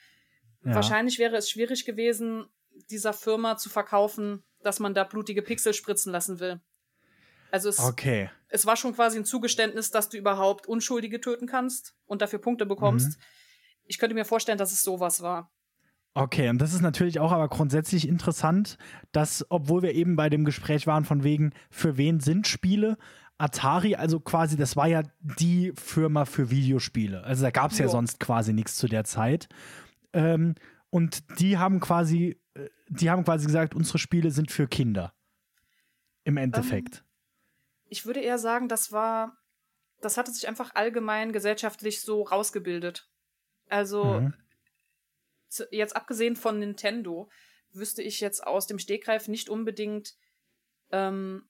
Ja. 0.65 0.75
Wahrscheinlich 0.75 1.19
wäre 1.19 1.37
es 1.37 1.49
schwierig 1.49 1.85
gewesen, 1.85 2.47
dieser 2.91 3.13
Firma 3.13 3.57
zu 3.57 3.69
verkaufen, 3.71 4.45
dass 4.63 4.81
man 4.81 4.95
da 4.95 5.05
blutige 5.05 5.43
Pixel 5.43 5.75
spritzen 5.75 6.13
lassen 6.13 6.41
will. 6.41 6.61
Also 7.51 7.69
es, 7.69 7.79
okay. 7.79 8.31
es 8.49 8.67
war 8.67 8.77
schon 8.77 8.95
quasi 8.95 9.19
ein 9.19 9.25
Zugeständnis, 9.25 9.91
dass 9.91 10.09
du 10.09 10.19
überhaupt 10.19 10.67
Unschuldige 10.67 11.21
töten 11.21 11.47
kannst 11.47 11.95
und 12.07 12.21
dafür 12.21 12.41
Punkte 12.41 12.67
bekommst. 12.67 13.19
Mhm. 13.19 13.23
Ich 13.89 13.99
könnte 13.99 14.15
mir 14.15 14.25
vorstellen, 14.25 14.59
dass 14.59 14.73
es 14.73 14.83
sowas 14.83 15.23
war. 15.23 15.51
Okay, 16.15 16.49
und 16.49 16.59
das 16.59 16.75
ist 16.75 16.81
natürlich 16.81 17.21
auch 17.21 17.33
aber 17.33 17.49
grundsätzlich 17.49 18.09
interessant, 18.09 18.79
dass, 19.13 19.47
obwohl 19.51 19.83
wir 19.83 19.95
eben 19.95 20.17
bei 20.17 20.29
dem 20.29 20.45
Gespräch 20.45 20.87
waren, 20.87 21.05
von 21.05 21.23
wegen, 21.23 21.53
für 21.71 21.97
wen 21.97 22.21
sind 22.21 22.47
Spiele, 22.47 22.97
Atari, 23.39 23.95
also 23.95 24.19
quasi, 24.19 24.57
das 24.57 24.75
war 24.75 24.89
ja 24.89 25.03
die 25.21 25.73
Firma 25.77 26.25
für 26.25 26.51
Videospiele. 26.51 27.23
Also 27.23 27.45
da 27.45 27.51
gab 27.51 27.71
es 27.71 27.79
ja 27.79 27.89
sonst 27.89 28.19
quasi 28.19 28.53
nichts 28.53 28.77
zu 28.77 28.89
der 28.89 29.05
Zeit. 29.05 29.49
Ähm, 30.13 30.57
und 30.91 31.39
die 31.39 31.57
haben 31.57 31.79
quasi, 31.79 32.41
äh, 32.55 32.69
die 32.89 33.11
haben 33.11 33.25
quasi 33.25 33.47
gesagt, 33.47 33.77
unsere 33.77 33.99
Spiele 33.99 34.33
sind 34.33 34.51
für 34.51 34.67
Kinder. 34.67 35.15
Im 36.25 36.37
Endeffekt. 36.37 36.97
Um, 36.97 37.01
ähm, 37.01 37.85
ich 37.91 38.07
würde 38.07 38.21
eher 38.21 38.39
sagen, 38.39 38.69
das 38.69 38.91
war, 38.91 39.39
das 40.01 40.17
hatte 40.17 40.33
sich 40.33 40.49
einfach 40.49 40.75
allgemein 40.75 41.33
gesellschaftlich 41.33 42.01
so 42.01 42.23
rausgebildet. 42.23 43.09
Also 43.69 44.05
mhm 44.05 44.35
jetzt 45.71 45.97
abgesehen 45.97 46.37
von 46.37 46.59
Nintendo, 46.59 47.29
wüsste 47.73 48.03
ich 48.03 48.21
jetzt 48.21 48.47
aus 48.47 48.67
dem 48.67 48.79
Stegreif 48.79 49.29
nicht 49.29 49.49
unbedingt, 49.49 50.15
ähm, 50.91 51.49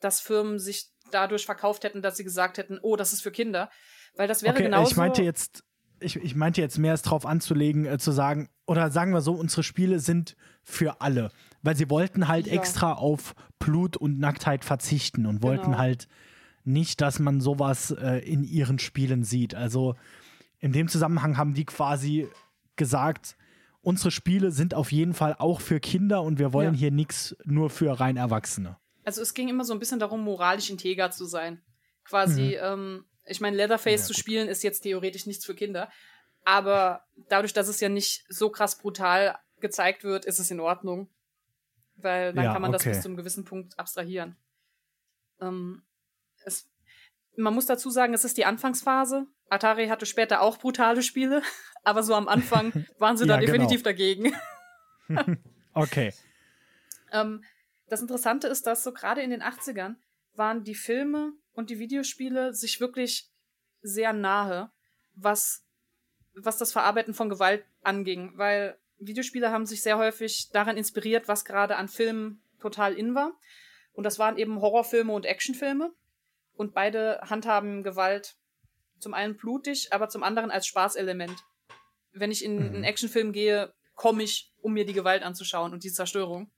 dass 0.00 0.20
Firmen 0.20 0.58
sich 0.58 0.90
dadurch 1.10 1.46
verkauft 1.46 1.84
hätten, 1.84 2.02
dass 2.02 2.16
sie 2.16 2.24
gesagt 2.24 2.58
hätten, 2.58 2.78
oh, 2.82 2.96
das 2.96 3.12
ist 3.12 3.22
für 3.22 3.30
Kinder. 3.30 3.70
Weil 4.16 4.28
das 4.28 4.42
wäre 4.42 4.54
okay, 4.54 4.64
genauso. 4.64 4.90
Ich 4.90 4.96
meinte 4.96 5.22
jetzt, 5.22 5.64
ich, 6.00 6.16
ich 6.16 6.34
meinte 6.34 6.60
jetzt 6.60 6.78
mehr 6.78 6.94
es 6.94 7.02
drauf 7.02 7.26
anzulegen, 7.26 7.86
äh, 7.86 7.98
zu 7.98 8.10
sagen, 8.12 8.48
oder 8.66 8.90
sagen 8.90 9.12
wir 9.12 9.20
so, 9.20 9.34
unsere 9.34 9.62
Spiele 9.62 10.00
sind 10.00 10.36
für 10.62 11.00
alle. 11.00 11.30
Weil 11.62 11.76
sie 11.76 11.90
wollten 11.90 12.28
halt 12.28 12.46
ja. 12.46 12.54
extra 12.54 12.94
auf 12.94 13.34
Blut 13.58 13.96
und 13.96 14.18
Nacktheit 14.18 14.64
verzichten 14.64 15.26
und 15.26 15.42
wollten 15.42 15.66
genau. 15.66 15.78
halt 15.78 16.08
nicht, 16.64 17.00
dass 17.00 17.18
man 17.18 17.40
sowas 17.40 17.90
äh, 17.90 18.18
in 18.18 18.44
ihren 18.44 18.78
Spielen 18.78 19.24
sieht. 19.24 19.54
Also 19.54 19.96
in 20.64 20.72
dem 20.72 20.88
Zusammenhang 20.88 21.36
haben 21.36 21.52
die 21.52 21.66
quasi 21.66 22.26
gesagt, 22.76 23.36
unsere 23.82 24.10
Spiele 24.10 24.50
sind 24.50 24.72
auf 24.72 24.92
jeden 24.92 25.12
Fall 25.12 25.36
auch 25.38 25.60
für 25.60 25.78
Kinder 25.78 26.22
und 26.22 26.38
wir 26.38 26.54
wollen 26.54 26.72
ja. 26.72 26.80
hier 26.80 26.90
nichts 26.90 27.36
nur 27.44 27.68
für 27.68 28.00
rein 28.00 28.16
Erwachsene. 28.16 28.78
Also 29.04 29.20
es 29.20 29.34
ging 29.34 29.48
immer 29.48 29.66
so 29.66 29.74
ein 29.74 29.78
bisschen 29.78 29.98
darum, 29.98 30.22
moralisch 30.24 30.70
integer 30.70 31.10
zu 31.10 31.26
sein. 31.26 31.62
Quasi, 32.04 32.56
mhm. 32.58 32.62
ähm, 32.62 33.04
ich 33.26 33.42
meine, 33.42 33.58
Leatherface 33.58 34.00
ja, 34.00 34.06
zu 34.06 34.14
spielen 34.14 34.48
ist 34.48 34.62
jetzt 34.62 34.80
theoretisch 34.80 35.26
nichts 35.26 35.44
für 35.44 35.54
Kinder. 35.54 35.90
Aber 36.46 37.04
dadurch, 37.28 37.52
dass 37.52 37.68
es 37.68 37.80
ja 37.80 37.90
nicht 37.90 38.24
so 38.30 38.48
krass 38.48 38.78
brutal 38.78 39.36
gezeigt 39.60 40.02
wird, 40.02 40.24
ist 40.24 40.38
es 40.38 40.50
in 40.50 40.60
Ordnung. 40.60 41.10
Weil 41.96 42.32
dann 42.32 42.46
ja, 42.46 42.52
kann 42.54 42.62
man 42.62 42.74
okay. 42.74 42.84
das 42.84 42.96
bis 42.96 43.02
zu 43.02 43.08
einem 43.10 43.18
gewissen 43.18 43.44
Punkt 43.44 43.78
abstrahieren. 43.78 44.38
Ähm, 45.42 45.82
es, 46.46 46.70
man 47.36 47.52
muss 47.52 47.66
dazu 47.66 47.90
sagen, 47.90 48.14
es 48.14 48.24
ist 48.24 48.38
die 48.38 48.46
Anfangsphase. 48.46 49.26
Atari 49.48 49.88
hatte 49.88 50.06
später 50.06 50.40
auch 50.40 50.58
brutale 50.58 51.02
Spiele, 51.02 51.42
aber 51.84 52.02
so 52.02 52.14
am 52.14 52.28
Anfang 52.28 52.86
waren 52.98 53.16
sie 53.16 53.26
da 53.26 53.34
ja, 53.34 53.40
definitiv 53.40 53.82
genau. 53.82 53.90
dagegen. 53.90 54.34
okay. 55.74 56.12
Ähm, 57.12 57.44
das 57.88 58.00
Interessante 58.00 58.48
ist, 58.48 58.66
dass 58.66 58.82
so 58.82 58.92
gerade 58.92 59.22
in 59.22 59.30
den 59.30 59.42
80ern 59.42 59.96
waren 60.34 60.64
die 60.64 60.74
Filme 60.74 61.32
und 61.52 61.70
die 61.70 61.78
Videospiele 61.78 62.54
sich 62.54 62.80
wirklich 62.80 63.30
sehr 63.82 64.12
nahe, 64.12 64.70
was, 65.14 65.64
was 66.34 66.58
das 66.58 66.72
Verarbeiten 66.72 67.14
von 67.14 67.28
Gewalt 67.28 67.64
anging, 67.82 68.32
weil 68.36 68.78
Videospiele 68.98 69.50
haben 69.50 69.66
sich 69.66 69.82
sehr 69.82 69.98
häufig 69.98 70.50
daran 70.50 70.76
inspiriert, 70.76 71.28
was 71.28 71.44
gerade 71.44 71.76
an 71.76 71.88
Filmen 71.88 72.42
total 72.60 72.94
in 72.94 73.14
war. 73.14 73.32
Und 73.92 74.04
das 74.04 74.18
waren 74.18 74.38
eben 74.38 74.60
Horrorfilme 74.60 75.12
und 75.12 75.26
Actionfilme. 75.26 75.92
Und 76.56 76.72
beide 76.72 77.20
handhaben 77.22 77.82
Gewalt 77.82 78.36
zum 78.98 79.14
einen 79.14 79.36
blutig, 79.36 79.92
aber 79.92 80.08
zum 80.08 80.22
anderen 80.22 80.50
als 80.50 80.66
Spaßelement. 80.66 81.34
Wenn 82.12 82.30
ich 82.30 82.44
in 82.44 82.56
mhm. 82.56 82.74
einen 82.74 82.84
Actionfilm 82.84 83.32
gehe, 83.32 83.72
komme 83.94 84.22
ich, 84.22 84.52
um 84.60 84.72
mir 84.72 84.86
die 84.86 84.92
Gewalt 84.92 85.22
anzuschauen 85.22 85.72
und 85.72 85.84
die 85.84 85.92
Zerstörung. 85.92 86.50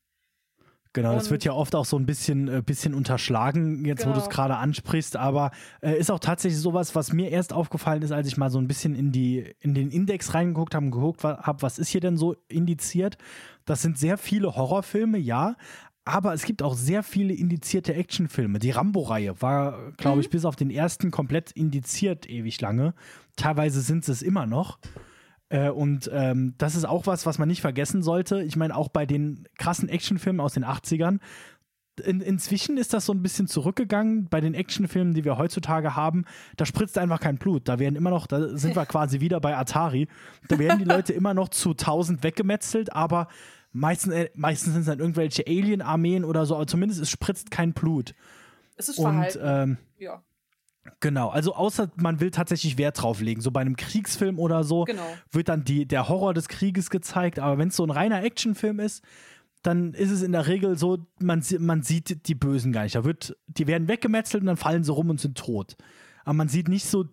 Genau, 0.96 1.10
und 1.10 1.16
das 1.16 1.30
wird 1.30 1.44
ja 1.44 1.52
oft 1.52 1.74
auch 1.74 1.84
so 1.84 1.98
ein 1.98 2.06
bisschen, 2.06 2.48
äh, 2.48 2.62
bisschen 2.64 2.94
unterschlagen, 2.94 3.84
jetzt 3.84 4.04
genau. 4.04 4.14
wo 4.14 4.18
du 4.18 4.24
es 4.24 4.30
gerade 4.30 4.56
ansprichst, 4.56 5.16
aber 5.16 5.50
äh, 5.82 5.98
ist 5.98 6.10
auch 6.10 6.20
tatsächlich 6.20 6.58
sowas, 6.58 6.94
was 6.94 7.12
mir 7.12 7.30
erst 7.30 7.52
aufgefallen 7.52 8.00
ist, 8.00 8.12
als 8.12 8.26
ich 8.26 8.38
mal 8.38 8.48
so 8.48 8.58
ein 8.58 8.66
bisschen 8.66 8.94
in, 8.94 9.12
die, 9.12 9.54
in 9.60 9.74
den 9.74 9.90
Index 9.90 10.32
reingeguckt 10.32 10.74
habe 10.74 10.86
und 10.86 10.92
geguckt 10.92 11.22
habe, 11.22 11.60
was 11.60 11.78
ist 11.78 11.90
hier 11.90 12.00
denn 12.00 12.16
so 12.16 12.36
indiziert. 12.48 13.18
Das 13.66 13.82
sind 13.82 13.98
sehr 13.98 14.16
viele 14.16 14.56
Horrorfilme, 14.56 15.18
ja, 15.18 15.56
aber 16.06 16.32
es 16.32 16.44
gibt 16.44 16.62
auch 16.62 16.74
sehr 16.74 17.02
viele 17.02 17.34
indizierte 17.34 17.92
Actionfilme. 17.94 18.60
Die 18.60 18.70
Rambo-Reihe 18.70 19.42
war, 19.42 19.92
glaube 19.96 20.20
ich, 20.20 20.28
mhm. 20.28 20.30
bis 20.30 20.44
auf 20.44 20.54
den 20.54 20.70
ersten 20.70 21.10
komplett 21.10 21.50
indiziert 21.50 22.30
ewig 22.30 22.60
lange. 22.60 22.94
Teilweise 23.34 23.80
sind 23.80 24.08
es 24.08 24.22
immer 24.22 24.46
noch. 24.46 24.78
Äh, 25.48 25.70
und 25.70 26.08
ähm, 26.12 26.54
das 26.58 26.76
ist 26.76 26.84
auch 26.84 27.08
was, 27.08 27.26
was 27.26 27.38
man 27.38 27.48
nicht 27.48 27.60
vergessen 27.60 28.04
sollte. 28.04 28.40
Ich 28.44 28.54
meine, 28.54 28.76
auch 28.76 28.88
bei 28.88 29.04
den 29.04 29.48
krassen 29.58 29.88
Actionfilmen 29.88 30.40
aus 30.40 30.54
den 30.54 30.64
80ern. 30.64 31.18
In, 32.04 32.20
inzwischen 32.20 32.76
ist 32.76 32.94
das 32.94 33.04
so 33.04 33.12
ein 33.12 33.22
bisschen 33.22 33.48
zurückgegangen. 33.48 34.28
Bei 34.28 34.40
den 34.40 34.54
Actionfilmen, 34.54 35.12
die 35.12 35.24
wir 35.24 35.38
heutzutage 35.38 35.96
haben, 35.96 36.24
da 36.56 36.66
spritzt 36.66 36.98
einfach 36.98 37.18
kein 37.18 37.38
Blut. 37.38 37.66
Da 37.68 37.80
werden 37.80 37.96
immer 37.96 38.10
noch, 38.10 38.28
da 38.28 38.56
sind 38.56 38.76
wir 38.76 38.86
quasi 38.86 39.18
wieder 39.18 39.40
bei 39.40 39.56
Atari. 39.56 40.06
Da 40.46 40.56
werden 40.60 40.78
die 40.78 40.84
Leute 40.84 41.12
immer 41.12 41.34
noch 41.34 41.48
zu 41.48 41.70
1000 41.70 42.22
weggemetzelt, 42.22 42.92
aber 42.92 43.26
Meistens, 43.76 44.14
äh, 44.14 44.30
meistens 44.34 44.72
sind 44.72 44.80
es 44.80 44.86
dann 44.86 45.00
irgendwelche 45.00 45.46
Alien-Armeen 45.46 46.24
oder 46.24 46.46
so, 46.46 46.56
aber 46.56 46.66
zumindest 46.66 47.00
es 47.00 47.10
spritzt 47.10 47.50
kein 47.50 47.74
Blut. 47.74 48.14
Es 48.76 48.88
ist 48.88 48.96
Verhalten. 48.96 49.38
Und, 49.38 49.44
ähm, 49.46 49.78
ja. 49.98 50.22
Genau, 51.00 51.28
also 51.28 51.54
außer 51.54 51.90
man 51.96 52.20
will 52.20 52.30
tatsächlich 52.30 52.78
Wert 52.78 53.02
drauf 53.02 53.20
legen. 53.20 53.40
So 53.40 53.50
bei 53.50 53.60
einem 53.60 53.76
Kriegsfilm 53.76 54.38
oder 54.38 54.64
so 54.64 54.84
genau. 54.84 55.02
wird 55.30 55.48
dann 55.48 55.64
die, 55.64 55.84
der 55.84 56.08
Horror 56.08 56.32
des 56.32 56.48
Krieges 56.48 56.88
gezeigt. 56.88 57.38
Aber 57.38 57.58
wenn 57.58 57.68
es 57.68 57.76
so 57.76 57.84
ein 57.84 57.90
reiner 57.90 58.22
Actionfilm 58.22 58.80
ist, 58.80 59.04
dann 59.62 59.92
ist 59.92 60.10
es 60.10 60.22
in 60.22 60.32
der 60.32 60.46
Regel 60.46 60.78
so, 60.78 60.98
man, 61.20 61.42
man 61.58 61.82
sieht 61.82 62.28
die 62.28 62.34
Bösen 62.34 62.72
gar 62.72 62.84
nicht. 62.84 62.94
Da 62.94 63.04
wird, 63.04 63.36
die 63.46 63.66
werden 63.66 63.88
weggemetzelt 63.88 64.42
und 64.42 64.46
dann 64.46 64.56
fallen 64.56 64.84
sie 64.84 64.92
rum 64.92 65.10
und 65.10 65.20
sind 65.20 65.36
tot. 65.36 65.76
Aber 66.24 66.34
man 66.34 66.48
sieht 66.48 66.68
nicht 66.68 66.86
so 66.86 67.06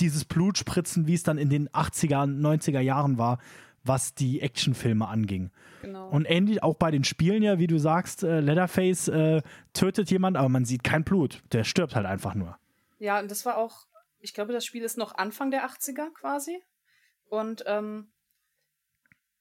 dieses 0.00 0.24
Blutspritzen, 0.24 1.06
wie 1.06 1.14
es 1.14 1.22
dann 1.22 1.38
in 1.38 1.50
den 1.50 1.68
80er, 1.68 2.24
90er 2.24 2.80
Jahren 2.80 3.18
war, 3.18 3.38
was 3.84 4.14
die 4.14 4.40
Actionfilme 4.40 5.06
anging. 5.06 5.50
Genau. 5.82 6.08
Und 6.08 6.24
ähnlich 6.28 6.62
auch 6.62 6.74
bei 6.74 6.90
den 6.90 7.04
Spielen 7.04 7.42
ja, 7.42 7.58
wie 7.58 7.66
du 7.66 7.78
sagst, 7.78 8.22
äh, 8.22 8.40
Leatherface 8.40 9.08
äh, 9.08 9.42
tötet 9.72 10.10
jemand, 10.10 10.36
aber 10.36 10.48
man 10.48 10.64
sieht 10.64 10.84
kein 10.84 11.04
Blut. 11.04 11.42
Der 11.52 11.64
stirbt 11.64 11.94
halt 11.94 12.06
einfach 12.06 12.34
nur. 12.34 12.58
Ja, 12.98 13.18
und 13.20 13.30
das 13.30 13.46
war 13.46 13.56
auch, 13.56 13.86
ich 14.18 14.34
glaube, 14.34 14.52
das 14.52 14.64
Spiel 14.64 14.82
ist 14.82 14.98
noch 14.98 15.14
Anfang 15.14 15.50
der 15.50 15.64
80er 15.66 16.12
quasi. 16.14 16.60
Und 17.28 17.64
ähm, 17.66 18.10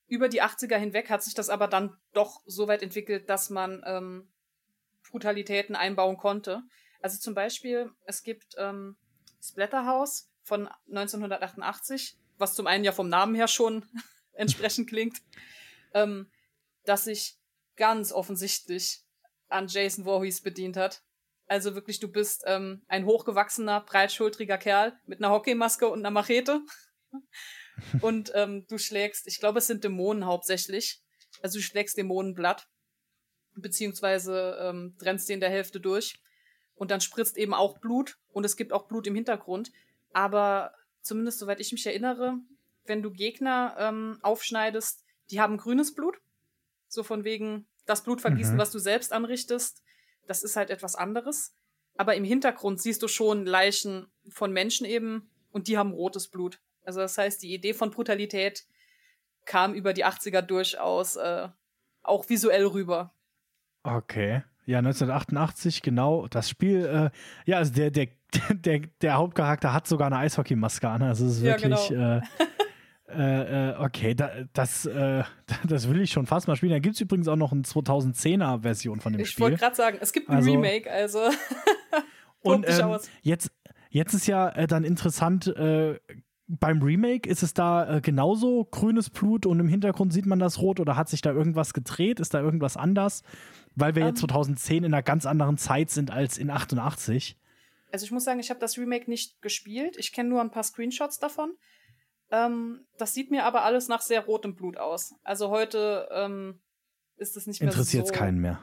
über 0.08 0.30
die 0.30 0.42
80er 0.42 0.78
hinweg 0.78 1.10
hat 1.10 1.24
sich 1.24 1.34
das 1.34 1.50
aber 1.50 1.68
dann 1.68 1.98
doch 2.14 2.42
so 2.46 2.68
weit 2.68 2.82
entwickelt, 2.82 3.30
dass 3.30 3.50
man 3.50 3.82
ähm, 3.86 4.30
Brutalitäten 5.10 5.76
einbauen 5.76 6.18
konnte. 6.18 6.64
Also 7.02 7.20
zum 7.20 7.34
Beispiel, 7.34 7.92
es 8.06 8.24
gibt 8.24 8.56
ähm, 8.58 8.98
Splatterhouse 9.42 10.30
von 10.44 10.68
1988, 10.90 12.18
was 12.38 12.56
zum 12.56 12.68
einen 12.68 12.84
ja 12.84 12.92
vom 12.92 13.10
Namen 13.10 13.36
her 13.36 13.48
schon 13.48 13.86
entsprechend 14.34 14.88
klingt, 14.90 15.22
ähm, 15.94 16.32
das 16.86 17.06
sich 17.06 17.38
ganz 17.76 18.12
offensichtlich 18.12 19.04
an 19.50 19.68
Jason 19.68 20.06
Voorhees 20.06 20.42
bedient 20.42 20.78
hat. 20.78 21.02
Also 21.48 21.76
wirklich, 21.76 22.00
du 22.00 22.10
bist 22.10 22.44
ähm, 22.46 22.84
ein 22.88 23.06
hochgewachsener, 23.06 23.82
breitschultriger 23.82 24.58
Kerl 24.58 25.00
mit 25.06 25.20
einer 25.20 25.32
Hockeymaske 25.32 25.88
und 25.88 26.00
einer 26.00 26.12
Machete. 26.12 26.62
und 28.02 28.32
ähm, 28.36 28.66
du 28.68 28.78
schlägst, 28.78 29.28
ich 29.28 29.40
glaube, 29.40 29.60
es 29.60 29.68
sind 29.68 29.84
Dämonen 29.84 30.26
hauptsächlich. 30.26 31.02
Also 31.42 31.60
du 31.60 31.64
schlägst 31.64 31.98
Dämonenblatt, 31.98 32.68
beziehungsweise 33.56 34.58
ähm, 34.60 34.96
trennst 35.00 35.30
den 35.30 35.40
der 35.40 35.50
Hälfte 35.50 35.80
durch. 35.80 36.20
Und 36.76 36.92
dann 36.92 37.02
spritzt 37.02 37.38
eben 37.38 37.54
auch 37.54 37.80
Blut 37.80 38.18
und 38.30 38.46
es 38.46 38.58
gibt 38.58 38.74
auch 38.74 38.88
Blut 38.88 39.08
im 39.08 39.16
Hintergrund. 39.16 39.72
Aber 40.14 40.74
zumindest 41.02 41.40
soweit 41.40 41.60
ich 41.60 41.72
mich 41.72 41.86
erinnere, 41.86 42.36
wenn 42.86 43.02
du 43.02 43.12
Gegner 43.12 43.76
ähm, 43.80 44.20
aufschneidest, 44.22 45.04
die 45.30 45.42
haben 45.42 45.58
grünes 45.58 45.94
Blut. 45.94 46.20
So 46.88 47.04
von 47.04 47.24
wegen 47.24 47.68
das 47.86 48.04
Blut 48.04 48.22
vergießen, 48.22 48.56
mhm. 48.56 48.60
was 48.60 48.72
du 48.72 48.80
selbst 48.80 49.12
anrichtest. 49.12 49.84
Das 50.28 50.44
ist 50.44 50.56
halt 50.56 50.70
etwas 50.70 50.96
anderes. 50.96 51.56
Aber 51.98 52.16
im 52.16 52.24
Hintergrund 52.24 52.82
siehst 52.82 53.02
du 53.02 53.08
schon 53.08 53.46
Leichen 53.46 54.08
von 54.30 54.52
Menschen 54.54 54.86
eben 54.86 55.30
und 55.52 55.68
die 55.68 55.78
haben 55.78 55.92
rotes 55.92 56.28
Blut. 56.28 56.60
Also 56.86 57.00
das 57.00 57.18
heißt, 57.18 57.42
die 57.42 57.54
Idee 57.54 57.74
von 57.74 57.92
Brutalität 57.92 58.66
kam 59.46 59.74
über 59.74 59.94
die 59.94 60.06
80er 60.06 60.42
durchaus 60.42 61.16
äh, 61.16 61.48
auch 62.04 62.30
visuell 62.30 62.66
rüber. 62.66 63.14
Okay. 63.84 64.44
Ja, 64.66 64.80
1988, 64.80 65.82
genau. 65.82 66.28
Das 66.28 66.50
Spiel, 66.50 66.86
äh, 66.86 67.50
ja, 67.50 67.58
also 67.58 67.74
der, 67.74 67.90
der, 67.90 68.10
der, 68.52 68.80
der 69.02 69.14
Hauptcharakter 69.16 69.74
hat 69.74 69.88
sogar 69.88 70.08
eine 70.08 70.18
Eishockeymaske 70.18 70.88
an. 70.88 71.02
Also 71.02 71.26
es 71.26 71.38
ist 71.38 71.42
wirklich. 71.42 71.90
Ja, 71.90 71.96
genau. 71.96 72.18
äh, 72.18 72.22
äh, 73.08 73.76
okay, 73.80 74.16
da, 74.16 74.32
das, 74.54 74.86
äh, 74.86 75.24
das 75.68 75.90
will 75.90 76.02
ich 76.02 76.12
schon 76.12 76.26
fast 76.26 76.48
mal 76.48 76.56
spielen. 76.56 76.72
Da 76.72 76.80
gibt 76.80 76.96
es 76.96 77.02
übrigens 77.02 77.28
auch 77.28 77.36
noch 77.36 77.52
eine 77.52 77.62
2010er-Version 77.62 79.00
von 79.00 79.14
dem 79.14 79.22
ich 79.22 79.30
Spiel. 79.30 79.46
Ich 79.46 79.52
wollte 79.52 79.58
gerade 79.58 79.76
sagen, 79.76 79.98
es 80.02 80.14
gibt 80.14 80.30
ein 80.30 80.38
also, 80.38 80.52
Remake, 80.52 80.92
also. 80.92 81.20
und 82.42 82.66
ähm, 82.68 82.98
jetzt, 83.22 83.52
jetzt 83.90 84.14
ist 84.14 84.28
ja 84.28 84.50
äh, 84.50 84.68
dann 84.68 84.84
interessant, 84.84 85.48
äh, 85.48 86.00
beim 86.48 86.82
Remake 86.82 87.30
ist 87.30 87.44
es 87.44 87.54
da 87.54 87.98
äh, 87.98 88.02
genauso 88.02 88.66
grünes 88.66 89.10
Blut 89.10 89.46
und 89.46 89.60
im 89.60 89.68
Hintergrund 89.68 90.14
sieht 90.14 90.26
man 90.26 90.40
das 90.40 90.60
rot 90.60 90.80
oder 90.80 90.96
hat 90.96 91.10
sich 91.10 91.22
da 91.22 91.32
irgendwas 91.32 91.74
gedreht? 91.74 92.20
Ist 92.20 92.34
da 92.34 92.42
irgendwas 92.42 92.78
anders? 92.78 93.24
Weil 93.76 93.96
wir 93.96 94.04
um, 94.04 94.10
jetzt 94.10 94.22
2010 94.22 94.78
ähm. 94.78 94.84
in 94.86 94.94
einer 94.94 95.04
ganz 95.04 95.26
anderen 95.26 95.58
Zeit 95.58 95.90
sind 95.90 96.10
als 96.10 96.38
in 96.38 96.50
88. 96.50 97.38
Also 97.92 98.06
ich 98.06 98.12
muss 98.12 98.24
sagen, 98.24 98.40
ich 98.40 98.50
habe 98.50 98.60
das 98.60 98.78
Remake 98.78 99.10
nicht 99.10 99.42
gespielt. 99.42 99.96
Ich 99.98 100.14
kenne 100.14 100.30
nur 100.30 100.42
ein 100.42 100.52
paar 100.52 100.64
Screenshots 100.64 101.20
davon. 101.20 101.52
Ähm, 102.32 102.86
das 102.98 103.14
sieht 103.14 103.32
mir 103.32 103.46
aber 103.46 103.64
alles 103.64 103.88
nach 103.88 104.02
sehr 104.02 104.26
rotem 104.26 104.56
Blut 104.56 104.78
aus. 104.78 105.16
Also 105.24 105.50
heute 105.50 106.10
ähm, 106.12 106.62
ist 107.16 107.38
es 107.38 107.48
nicht 107.48 107.62
mehr 107.62 107.70
Interessiert 107.70 108.08
so. 108.08 108.14
Interessiert 108.14 108.20
keinen 108.20 108.40
mehr. 108.40 108.62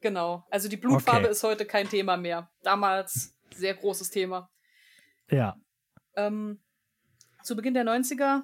Genau. 0.00 0.46
Also 0.50 0.68
die 0.68 0.76
Blutfarbe 0.76 1.24
okay. 1.24 1.30
ist 1.30 1.42
heute 1.42 1.64
kein 1.64 1.88
Thema 1.88 2.16
mehr. 2.16 2.50
Damals 2.62 3.34
sehr 3.54 3.74
großes 3.74 4.10
Thema. 4.10 4.50
Ja. 5.30 5.56
Ähm, 6.14 6.60
zu 7.42 7.56
Beginn 7.56 7.74
der 7.74 7.84
90er 7.84 8.42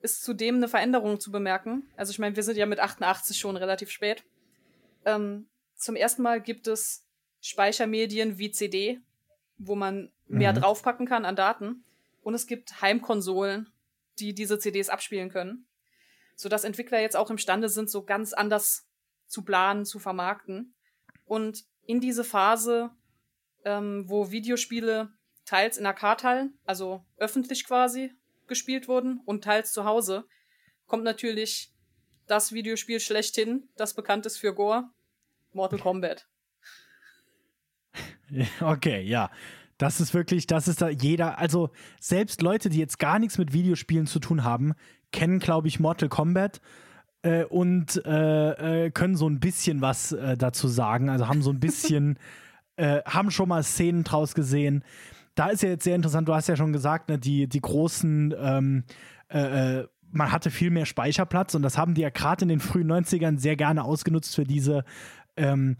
ist 0.00 0.22
zudem 0.22 0.56
eine 0.56 0.68
Veränderung 0.68 1.18
zu 1.18 1.32
bemerken. 1.32 1.90
Also 1.96 2.10
ich 2.10 2.18
meine, 2.18 2.36
wir 2.36 2.42
sind 2.42 2.56
ja 2.56 2.66
mit 2.66 2.78
88 2.78 3.38
schon 3.38 3.56
relativ 3.56 3.90
spät. 3.90 4.24
Ähm, 5.04 5.48
zum 5.74 5.96
ersten 5.96 6.22
Mal 6.22 6.40
gibt 6.40 6.66
es 6.66 7.06
Speichermedien 7.40 8.38
wie 8.38 8.50
CD, 8.50 9.00
wo 9.58 9.74
man 9.74 10.12
mehr 10.26 10.52
mhm. 10.52 10.60
draufpacken 10.60 11.06
kann 11.06 11.24
an 11.24 11.36
Daten. 11.36 11.84
Und 12.22 12.34
es 12.34 12.46
gibt 12.46 12.80
Heimkonsolen, 12.80 13.70
die 14.18 14.34
diese 14.34 14.58
CDs 14.58 14.88
abspielen 14.88 15.30
können. 15.30 15.66
Sodass 16.36 16.64
Entwickler 16.64 17.00
jetzt 17.00 17.16
auch 17.16 17.30
imstande 17.30 17.68
sind, 17.68 17.90
so 17.90 18.04
ganz 18.04 18.32
anders 18.32 18.88
zu 19.26 19.42
planen, 19.42 19.84
zu 19.84 19.98
vermarkten. 19.98 20.74
Und 21.24 21.64
in 21.86 22.00
diese 22.00 22.24
Phase, 22.24 22.90
ähm, 23.64 24.04
wo 24.08 24.30
Videospiele 24.30 25.12
teils 25.44 25.76
in 25.76 25.86
Arcade-Hallen, 25.86 26.58
also 26.64 27.04
öffentlich 27.16 27.66
quasi, 27.66 28.12
gespielt 28.46 28.88
wurden 28.88 29.20
und 29.24 29.44
teils 29.44 29.72
zu 29.72 29.84
Hause, 29.84 30.26
kommt 30.86 31.04
natürlich 31.04 31.72
das 32.26 32.52
Videospiel 32.52 33.00
schlechthin, 33.00 33.68
das 33.76 33.94
bekannt 33.94 34.26
ist 34.26 34.38
für 34.38 34.54
Gore, 34.54 34.90
Mortal 35.52 35.78
Kombat. 35.78 36.26
Okay, 38.60 39.02
ja. 39.02 39.30
Das 39.84 40.00
ist 40.00 40.14
wirklich, 40.14 40.46
das 40.46 40.66
ist 40.66 40.80
da 40.80 40.88
jeder, 40.88 41.38
also 41.38 41.68
selbst 42.00 42.40
Leute, 42.40 42.70
die 42.70 42.78
jetzt 42.78 42.98
gar 42.98 43.18
nichts 43.18 43.36
mit 43.36 43.52
Videospielen 43.52 44.06
zu 44.06 44.18
tun 44.18 44.42
haben, 44.42 44.72
kennen, 45.12 45.40
glaube 45.40 45.68
ich, 45.68 45.78
Mortal 45.78 46.08
Kombat 46.08 46.62
äh, 47.20 47.44
und 47.44 48.02
äh, 48.06 48.86
äh, 48.86 48.90
können 48.90 49.14
so 49.14 49.28
ein 49.28 49.40
bisschen 49.40 49.82
was 49.82 50.12
äh, 50.12 50.38
dazu 50.38 50.68
sagen. 50.68 51.10
Also 51.10 51.28
haben 51.28 51.42
so 51.42 51.50
ein 51.50 51.60
bisschen, 51.60 52.18
äh, 52.76 53.02
haben 53.04 53.30
schon 53.30 53.50
mal 53.50 53.62
Szenen 53.62 54.04
draus 54.04 54.34
gesehen 54.34 54.82
da 55.34 55.48
ist 55.48 55.64
ja 55.64 55.68
jetzt 55.68 55.82
sehr 55.82 55.96
interessant, 55.96 56.28
du 56.28 56.32
hast 56.32 56.48
ja 56.48 56.54
schon 56.54 56.72
gesagt, 56.72 57.08
ne, 57.08 57.18
die, 57.18 57.48
die 57.48 57.60
großen, 57.60 58.32
ähm, 58.38 58.84
äh, 59.28 59.80
äh 59.80 59.88
man 60.16 60.30
hatte 60.30 60.52
viel 60.52 60.70
mehr 60.70 60.86
Speicherplatz 60.86 61.56
und 61.56 61.62
das 61.62 61.76
haben 61.76 61.94
die 61.94 62.02
ja 62.02 62.10
gerade 62.10 62.44
in 62.44 62.48
den 62.48 62.60
frühen 62.60 62.86
90ern 62.86 63.36
sehr 63.36 63.56
gerne 63.56 63.82
ausgenutzt 63.82 64.32
für 64.32 64.44
diese 64.44 64.84
ähm, 65.36 65.76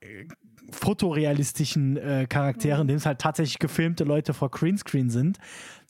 äh, 0.00 0.26
fotorealistischen 0.70 1.96
äh, 1.96 2.26
Charaktere, 2.28 2.80
in 2.80 2.86
denen 2.86 2.98
es 2.98 3.06
halt 3.06 3.20
tatsächlich 3.20 3.58
gefilmte 3.58 4.04
Leute 4.04 4.34
vor 4.34 4.50
Greenscreen 4.50 5.10
sind. 5.10 5.38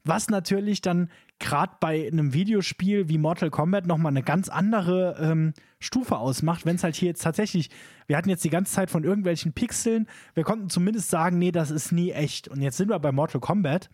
Was 0.05 0.29
natürlich 0.29 0.81
dann 0.81 1.11
gerade 1.39 1.75
bei 1.81 2.07
einem 2.07 2.33
Videospiel 2.33 3.09
wie 3.09 3.19
Mortal 3.19 3.51
Kombat 3.51 3.87
nochmal 3.87 4.11
eine 4.11 4.23
ganz 4.23 4.49
andere 4.49 5.17
ähm, 5.21 5.55
Stufe 5.81 6.17
ausmacht, 6.17 6.65
wenn 6.65 6.77
es 6.77 6.85
halt 6.85 6.95
hier 6.95 7.09
jetzt 7.09 7.23
tatsächlich, 7.23 7.71
wir 8.07 8.17
hatten 8.17 8.29
jetzt 8.29 8.45
die 8.45 8.51
ganze 8.51 8.73
Zeit 8.73 8.91
von 8.91 9.05
irgendwelchen 9.05 9.53
Pixeln, 9.53 10.07
wir 10.35 10.45
konnten 10.45 10.71
zumindest 10.71 11.11
sagen, 11.11 11.39
nee, 11.39 11.53
das 11.53 11.71
ist 11.71 11.93
nie 11.93 12.13
echt. 12.13 12.49
Und 12.49 12.63
jetzt 12.63 12.77
sind 12.77 12.89
wir 12.89 12.99
bei 12.99 13.13
Mortal 13.13 13.41
Kombat, 13.41 13.91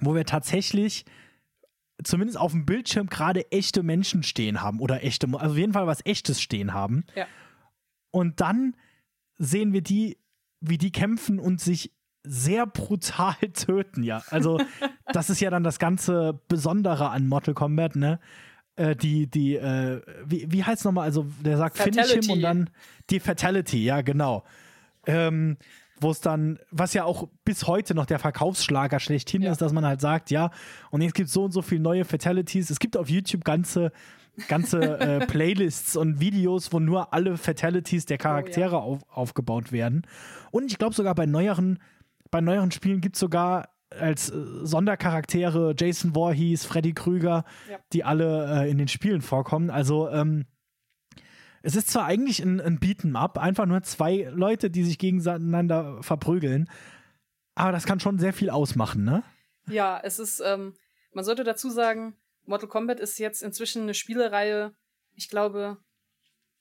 wo 0.00 0.14
wir 0.14 0.24
tatsächlich 0.24 1.04
zumindest 2.04 2.38
auf 2.38 2.52
dem 2.52 2.64
Bildschirm 2.64 3.08
gerade 3.08 3.50
echte 3.50 3.82
Menschen 3.82 4.22
stehen 4.22 4.62
haben 4.62 4.80
oder 4.80 5.02
echte, 5.02 5.26
also 5.26 5.52
auf 5.52 5.56
jeden 5.56 5.72
Fall 5.72 5.86
was 5.86 6.04
Echtes 6.06 6.40
stehen 6.40 6.72
haben. 6.72 7.04
Ja. 7.14 7.26
Und 8.10 8.40
dann 8.40 8.74
sehen 9.38 9.72
wir 9.72 9.82
die, 9.82 10.18
wie 10.60 10.78
die 10.78 10.92
kämpfen 10.92 11.38
und 11.38 11.60
sich 11.60 11.92
sehr 12.24 12.66
brutal 12.66 13.34
töten, 13.54 14.02
ja. 14.02 14.22
Also, 14.30 14.60
das 15.12 15.30
ist 15.30 15.40
ja 15.40 15.50
dann 15.50 15.64
das 15.64 15.78
ganze 15.78 16.40
Besondere 16.48 17.10
an 17.10 17.26
Mortal 17.26 17.54
Kombat, 17.54 17.96
ne? 17.96 18.20
Äh, 18.76 18.94
die, 18.94 19.28
die, 19.28 19.56
äh, 19.56 20.02
wie, 20.26 20.50
wie 20.50 20.64
heißt 20.64 20.80
es 20.80 20.84
nochmal? 20.84 21.04
Also, 21.04 21.26
der 21.44 21.56
sagt 21.56 21.78
Fatality. 21.78 22.08
Finish 22.08 22.26
him 22.26 22.34
und 22.34 22.42
dann 22.42 22.70
die 23.10 23.20
Fatality, 23.20 23.84
ja, 23.84 24.02
genau. 24.02 24.44
Ähm, 25.06 25.56
wo 26.00 26.10
es 26.10 26.20
dann, 26.20 26.58
was 26.70 26.94
ja 26.94 27.04
auch 27.04 27.28
bis 27.44 27.66
heute 27.66 27.94
noch 27.94 28.06
der 28.06 28.18
Verkaufsschlager 28.18 29.00
schlechthin 29.00 29.42
ja. 29.42 29.50
ist, 29.50 29.60
dass 29.60 29.72
man 29.72 29.84
halt 29.84 30.00
sagt, 30.00 30.30
ja, 30.30 30.50
und 30.90 31.02
jetzt 31.02 31.14
gibt 31.14 31.28
es 31.28 31.34
so 31.34 31.44
und 31.44 31.52
so 31.52 31.62
viele 31.62 31.80
neue 31.80 32.04
Fatalities. 32.04 32.70
Es 32.70 32.78
gibt 32.78 32.96
auf 32.96 33.08
YouTube 33.08 33.44
ganze, 33.44 33.92
ganze 34.46 35.00
äh, 35.00 35.18
Playlists 35.26 35.96
und 35.96 36.20
Videos, 36.20 36.72
wo 36.72 36.78
nur 36.78 37.12
alle 37.12 37.36
Fatalities 37.36 38.06
der 38.06 38.18
Charaktere 38.18 38.76
oh, 38.76 38.78
ja. 38.78 38.78
auf, 38.78 39.00
aufgebaut 39.08 39.72
werden. 39.72 40.06
Und 40.50 40.70
ich 40.70 40.78
glaube 40.78 40.94
sogar 40.94 41.14
bei 41.14 41.26
neueren 41.26 41.78
bei 42.30 42.40
neueren 42.40 42.70
Spielen 42.70 43.00
gibt 43.00 43.16
es 43.16 43.20
sogar 43.20 43.70
als 43.90 44.30
äh, 44.30 44.36
Sondercharaktere 44.62 45.74
Jason 45.76 46.14
Voorhees, 46.14 46.64
Freddy 46.64 46.92
Krüger, 46.92 47.44
ja. 47.70 47.78
die 47.92 48.04
alle 48.04 48.64
äh, 48.64 48.70
in 48.70 48.78
den 48.78 48.88
Spielen 48.88 49.22
vorkommen. 49.22 49.70
Also 49.70 50.08
ähm, 50.10 50.44
es 51.62 51.74
ist 51.74 51.90
zwar 51.90 52.04
eigentlich 52.04 52.40
ein, 52.40 52.60
ein 52.60 52.78
Beat'em-up, 52.78 53.38
einfach 53.38 53.66
nur 53.66 53.82
zwei 53.82 54.28
Leute, 54.32 54.70
die 54.70 54.84
sich 54.84 54.98
gegeneinander 54.98 56.02
verprügeln, 56.02 56.68
aber 57.54 57.72
das 57.72 57.84
kann 57.84 57.98
schon 57.98 58.18
sehr 58.18 58.32
viel 58.32 58.50
ausmachen, 58.50 59.04
ne? 59.04 59.24
Ja, 59.68 60.00
es 60.02 60.18
ist, 60.18 60.40
ähm, 60.40 60.74
man 61.12 61.24
sollte 61.24 61.44
dazu 61.44 61.70
sagen, 61.70 62.14
Mortal 62.48 62.68
Kombat 62.68 63.00
ist 63.00 63.18
jetzt 63.18 63.42
inzwischen 63.42 63.82
eine 63.82 63.94
Spielereihe, 63.94 64.74
ich 65.14 65.28
glaube, 65.28 65.78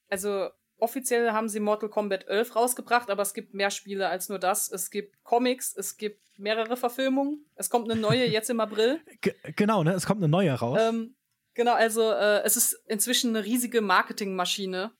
also 0.10 0.50
Offiziell 0.80 1.32
haben 1.32 1.50
sie 1.50 1.60
Mortal 1.60 1.89
Kombat 1.89 2.28
11 2.28 2.56
rausgebracht, 2.56 3.10
aber 3.10 3.23
es 3.23 3.34
gibt 3.34 3.56
mehr 3.56 3.71
Spiele 3.71 4.10
als 4.10 4.30
nur 4.30 4.38
das. 4.38 4.71
Es 4.71 4.91
gibt 4.91 5.23
Comics, 5.23 5.76
es 5.76 5.97
gibt 5.97 6.21
mehrere 6.38 6.78
Verfilmungen. 6.78 7.45
Es 7.56 7.71
kommt 7.71 7.89
eine 7.89 8.00
neue 8.00 8.26
jetzt 8.30 8.52
im 8.52 8.60
April. 8.60 9.02
G 9.21 9.34
genau, 9.56 9.84
ne? 9.84 9.93
Es 9.93 10.06
kommt 10.06 10.19
eine 10.19 10.30
neue 10.30 10.54
raus. 10.54 10.80
Ähm, 10.80 11.15
genau, 11.56 11.73
also 11.73 12.12
äh, 12.12 12.43
es 12.43 12.58
ist 12.58 12.73
inzwischen 12.86 13.36
eine 13.36 13.43
riesige 13.43 13.82
Marketingmaschine. 13.82 14.91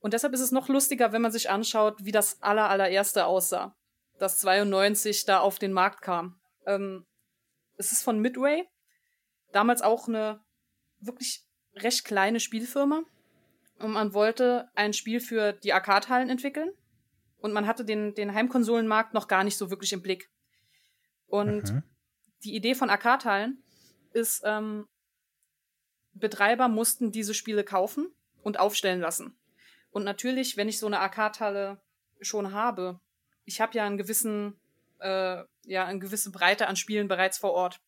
Und 0.00 0.12
deshalb 0.12 0.34
ist 0.34 0.40
es 0.40 0.52
noch 0.52 0.68
lustiger, 0.68 1.12
wenn 1.12 1.22
man 1.22 1.32
sich 1.32 1.48
anschaut, 1.48 2.04
wie 2.04 2.12
das 2.12 2.42
aller, 2.42 2.68
allererste 2.68 3.24
aussah. 3.24 3.74
Das 4.18 4.36
92 4.38 5.24
da 5.24 5.40
auf 5.40 5.58
den 5.58 5.72
Markt 5.72 6.02
kam. 6.02 6.38
Ähm, 6.66 7.06
es 7.76 7.90
ist 7.92 8.02
von 8.02 8.18
Midway. 8.20 8.68
Damals 9.52 9.82
auch 9.82 10.08
eine 10.08 10.40
wirklich 11.00 11.44
recht 11.74 12.04
kleine 12.04 12.40
Spielfirma 12.40 13.02
und 13.78 13.92
man 13.92 14.12
wollte 14.12 14.68
ein 14.74 14.92
Spiel 14.92 15.20
für 15.20 15.52
die 15.52 15.72
Arcade-Hallen 15.72 16.30
entwickeln 16.30 16.70
und 17.40 17.52
man 17.52 17.66
hatte 17.66 17.84
den, 17.84 18.14
den 18.14 18.34
Heimkonsolenmarkt 18.34 19.14
noch 19.14 19.28
gar 19.28 19.44
nicht 19.44 19.56
so 19.56 19.70
wirklich 19.70 19.92
im 19.92 20.02
Blick. 20.02 20.30
Und 21.26 21.72
mhm. 21.72 21.82
die 22.42 22.54
Idee 22.54 22.74
von 22.74 22.90
Arcade-Hallen 22.90 23.62
ist, 24.12 24.42
ähm, 24.44 24.88
Betreiber 26.14 26.68
mussten 26.68 27.12
diese 27.12 27.34
Spiele 27.34 27.62
kaufen 27.62 28.08
und 28.42 28.58
aufstellen 28.58 29.00
lassen. 29.00 29.38
Und 29.90 30.04
natürlich, 30.04 30.56
wenn 30.56 30.68
ich 30.68 30.78
so 30.78 30.86
eine 30.86 31.00
Arcade-Halle 31.00 31.80
schon 32.20 32.52
habe, 32.52 33.00
ich 33.44 33.60
habe 33.60 33.76
ja 33.76 33.86
einen 33.86 33.98
gewissen, 33.98 34.58
äh, 34.98 35.44
ja, 35.64 35.84
eine 35.84 35.98
gewisse 36.00 36.30
Breite 36.30 36.66
an 36.66 36.76
Spielen 36.76 37.08
bereits 37.08 37.38
vor 37.38 37.52
Ort. 37.52 37.80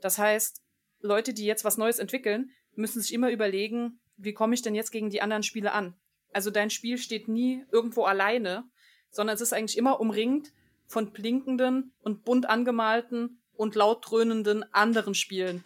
Das 0.00 0.18
heißt, 0.18 0.63
Leute, 1.04 1.34
die 1.34 1.44
jetzt 1.44 1.64
was 1.64 1.76
Neues 1.76 1.98
entwickeln, 1.98 2.50
müssen 2.74 3.00
sich 3.00 3.12
immer 3.12 3.30
überlegen, 3.30 4.00
wie 4.16 4.32
komme 4.32 4.54
ich 4.54 4.62
denn 4.62 4.74
jetzt 4.74 4.90
gegen 4.90 5.10
die 5.10 5.20
anderen 5.20 5.42
Spiele 5.42 5.72
an? 5.72 5.94
Also 6.32 6.50
dein 6.50 6.70
Spiel 6.70 6.96
steht 6.98 7.28
nie 7.28 7.64
irgendwo 7.70 8.04
alleine, 8.04 8.64
sondern 9.10 9.34
es 9.34 9.42
ist 9.42 9.52
eigentlich 9.52 9.76
immer 9.76 10.00
umringt 10.00 10.52
von 10.86 11.12
blinkenden 11.12 11.92
und 12.00 12.24
bunt 12.24 12.48
angemalten 12.48 13.38
und 13.54 13.74
laut 13.74 14.10
dröhnenden 14.10 14.64
anderen 14.72 15.14
Spielen. 15.14 15.62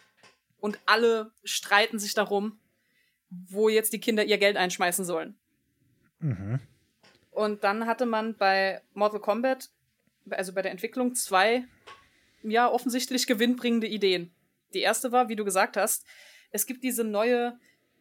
Und 0.59 0.77
alle 0.85 1.31
streiten 1.43 1.99
sich 1.99 2.13
darum, 2.13 2.59
wo 3.29 3.69
jetzt 3.69 3.93
die 3.93 4.01
Kinder 4.01 4.25
ihr 4.25 4.37
Geld 4.37 4.57
einschmeißen 4.57 5.05
sollen. 5.05 5.37
Mhm. 6.19 6.59
Und 7.31 7.63
dann 7.63 7.85
hatte 7.85 8.05
man 8.05 8.35
bei 8.35 8.81
Mortal 8.93 9.21
Kombat, 9.21 9.69
also 10.29 10.53
bei 10.53 10.61
der 10.61 10.71
Entwicklung, 10.71 11.15
zwei, 11.15 11.65
ja, 12.43 12.69
offensichtlich 12.69 13.25
gewinnbringende 13.25 13.87
Ideen. 13.87 14.33
Die 14.73 14.81
erste 14.81 15.11
war, 15.11 15.29
wie 15.29 15.35
du 15.35 15.45
gesagt 15.45 15.77
hast, 15.77 16.05
es 16.51 16.65
gibt 16.65 16.83
diese 16.83 17.03
neue 17.03 17.57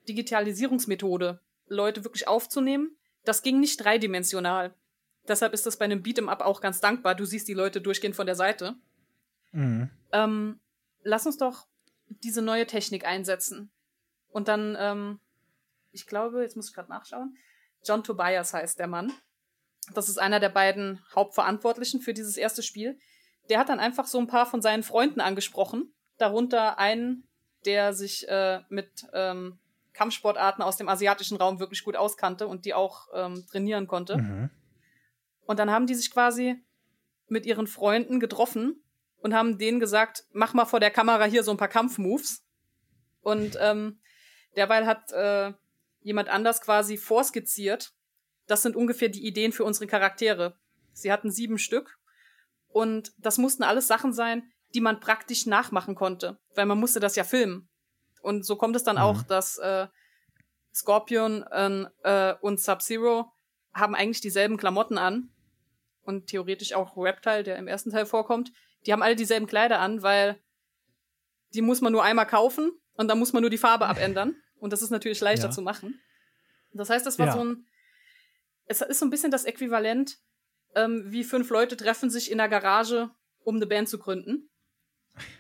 Digitalisierungsmethode, 0.09 1.41
Leute 1.67 2.05
wirklich 2.05 2.29
aufzunehmen. 2.29 2.97
Das 3.25 3.43
ging 3.43 3.61
nicht 3.61 3.83
dreidimensional. 3.83 4.75
Deshalb 5.27 5.53
ist 5.53 5.67
das 5.67 5.77
bei 5.77 5.85
einem 5.85 6.03
Beat'em 6.03 6.29
Up 6.29 6.41
auch 6.41 6.61
ganz 6.61 6.81
dankbar. 6.81 7.15
Du 7.15 7.27
siehst 7.27 7.49
die 7.49 7.55
Leute 7.55 7.81
durchgehend 7.81 8.17
von 8.17 8.27
der 8.27 8.35
Seite. 8.35 8.77
Mhm. 9.53 9.91
Ähm, 10.13 10.61
lass 11.03 11.27
uns 11.27 11.37
doch 11.37 11.67
diese 12.09 12.41
neue 12.41 12.67
Technik 12.67 13.07
einsetzen. 13.07 13.71
Und 14.31 14.49
dann, 14.49 14.77
ähm, 14.79 15.21
ich 15.93 16.07
glaube, 16.07 16.43
jetzt 16.43 16.57
muss 16.57 16.69
ich 16.69 16.75
gerade 16.75 16.91
nachschauen, 16.91 17.37
John 17.85 18.03
Tobias 18.03 18.55
heißt 18.55 18.79
der 18.79 18.87
Mann. 18.87 19.13
Das 19.95 20.09
ist 20.09 20.19
einer 20.19 20.41
der 20.41 20.49
beiden 20.49 21.01
Hauptverantwortlichen 21.15 22.01
für 22.01 22.15
dieses 22.15 22.37
erste 22.37 22.63
Spiel. 22.63 22.99
Der 23.49 23.59
hat 23.59 23.69
dann 23.69 23.81
einfach 23.81 24.07
so 24.07 24.19
ein 24.19 24.27
paar 24.27 24.47
von 24.47 24.61
seinen 24.61 24.83
Freunden 24.83 25.21
angesprochen. 25.21 25.93
Darunter 26.19 26.79
einen, 26.79 27.25
der 27.65 27.93
sich 27.93 28.29
äh, 28.29 28.61
mit 28.69 29.07
ähm, 29.13 29.59
Kampfsportarten 29.93 30.63
aus 30.63 30.77
dem 30.77 30.89
asiatischen 30.89 31.37
Raum 31.37 31.59
wirklich 31.59 31.85
gut 31.85 31.97
auskannte 31.97 32.47
und 32.47 32.65
die 32.65 32.75
auch 32.75 33.09
ähm, 33.15 33.45
trainieren 33.51 33.87
konnte. 33.87 34.19
Mhm. 34.19 34.51
Und 35.47 35.59
dann 35.59 35.71
haben 35.71 35.87
die 35.87 35.95
sich 35.95 36.11
quasi 36.11 36.63
mit 37.27 37.47
ihren 37.47 37.67
Freunden 37.67 38.21
getroffen 38.21 38.83
und 39.21 39.35
haben 39.35 39.59
denen 39.59 39.81
gesagt, 39.81 40.25
mach 40.33 40.55
mal 40.55 40.67
vor 40.67 40.81
der 40.81 40.91
Kamera 40.91 41.25
hier 41.25 41.43
so 41.43 41.51
ein 41.51 41.57
paar 41.57 41.69
Kampfmoves. 41.69 42.45
Und 43.21 43.59
ähm, 43.61 43.99
derweil 44.57 44.87
hat 44.87 45.11
äh, 45.13 45.53
jemand 46.01 46.29
anders 46.29 46.61
quasi 46.61 46.97
vorskizziert. 46.97 47.93
Das 48.47 48.63
sind 48.63 48.77
ungefähr 48.77 49.09
die 49.09 49.27
Ideen 49.27 49.53
für 49.53 49.65
unsere 49.65 49.87
Charaktere. 49.87 50.57
Sie 50.93 51.13
hatten 51.13 51.31
sieben 51.31 51.59
Stück. 51.59 51.99
Und 52.69 53.13
das 53.19 53.39
mussten 53.39 53.63
alles 53.63 53.87
Sachen 53.87 54.13
sein, 54.13 54.51
die 54.75 54.81
man 54.81 55.01
praktisch 55.01 55.47
nachmachen 55.47 55.95
konnte, 55.95 56.39
weil 56.55 56.67
man 56.67 56.79
musste 56.79 57.01
das 57.01 57.17
ja 57.17 57.25
filmen. 57.25 57.69
Und 58.23 58.45
so 58.45 58.57
kommt 58.57 58.77
es 58.77 58.85
dann 58.85 58.97
mhm. 58.97 59.03
auch, 59.03 59.23
dass 59.23 59.59
äh, 59.59 59.87
Scorpion 60.75 61.43
äh, 61.43 62.35
und 62.41 62.61
Sub-Zero 62.61 63.33
haben 63.73 63.95
eigentlich 63.95 64.21
dieselben 64.21 64.57
Klamotten 64.57 64.99
an. 64.99 65.31
Und 66.03 66.29
theoretisch 66.29 66.73
auch 66.73 66.97
Reptile, 66.97 67.43
der 67.43 67.57
im 67.57 67.69
ersten 67.69 67.91
Teil 67.91 68.07
vorkommt. 68.07 68.51
Die 68.87 68.93
haben 68.93 69.03
alle 69.03 69.17
dieselben 69.17 69.47
Kleider 69.47 69.79
an, 69.81 70.03
weil 70.03 70.41
die 71.53 71.61
muss 71.61 71.81
man 71.81 71.93
nur 71.93 72.03
einmal 72.03 72.27
kaufen 72.27 72.73
und 72.95 73.09
dann 73.09 73.19
muss 73.19 73.33
man 73.33 73.43
nur 73.43 73.51
die 73.51 73.59
Farbe 73.59 73.87
abändern. 73.89 74.37
Und 74.59 74.73
das 74.73 74.83
ist 74.83 74.91
natürlich 74.91 75.21
leichter 75.21 75.47
ja. 75.47 75.51
zu 75.51 75.63
machen. 75.63 76.01
Das 76.73 76.91
heißt, 76.91 77.07
das 77.07 77.19
war 77.19 77.27
ja. 77.27 77.33
so 77.33 77.45
ein. 77.45 77.67
Es 78.67 78.83
ist 78.83 78.99
so 78.99 79.07
ein 79.07 79.11
bisschen 79.11 79.31
das 79.31 79.45
Äquivalent, 79.45 80.19
ähm, 80.75 81.05
wie 81.07 81.25
fünf 81.25 81.49
Leute 81.49 81.77
treffen 81.77 82.11
sich 82.11 82.31
in 82.31 82.39
der 82.39 82.49
Garage, 82.49 83.11
um 83.43 83.57
eine 83.57 83.67
Band 83.67 83.89
zu 83.89 83.99
gründen. 83.99 84.51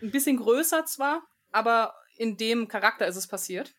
Ein 0.03 0.11
bisschen 0.11 0.37
größer 0.37 0.85
zwar, 0.87 1.23
aber 1.53 1.95
in 2.17 2.37
dem 2.37 2.69
Charakter 2.69 3.07
ist 3.07 3.17
es 3.17 3.27
passiert. 3.27 3.75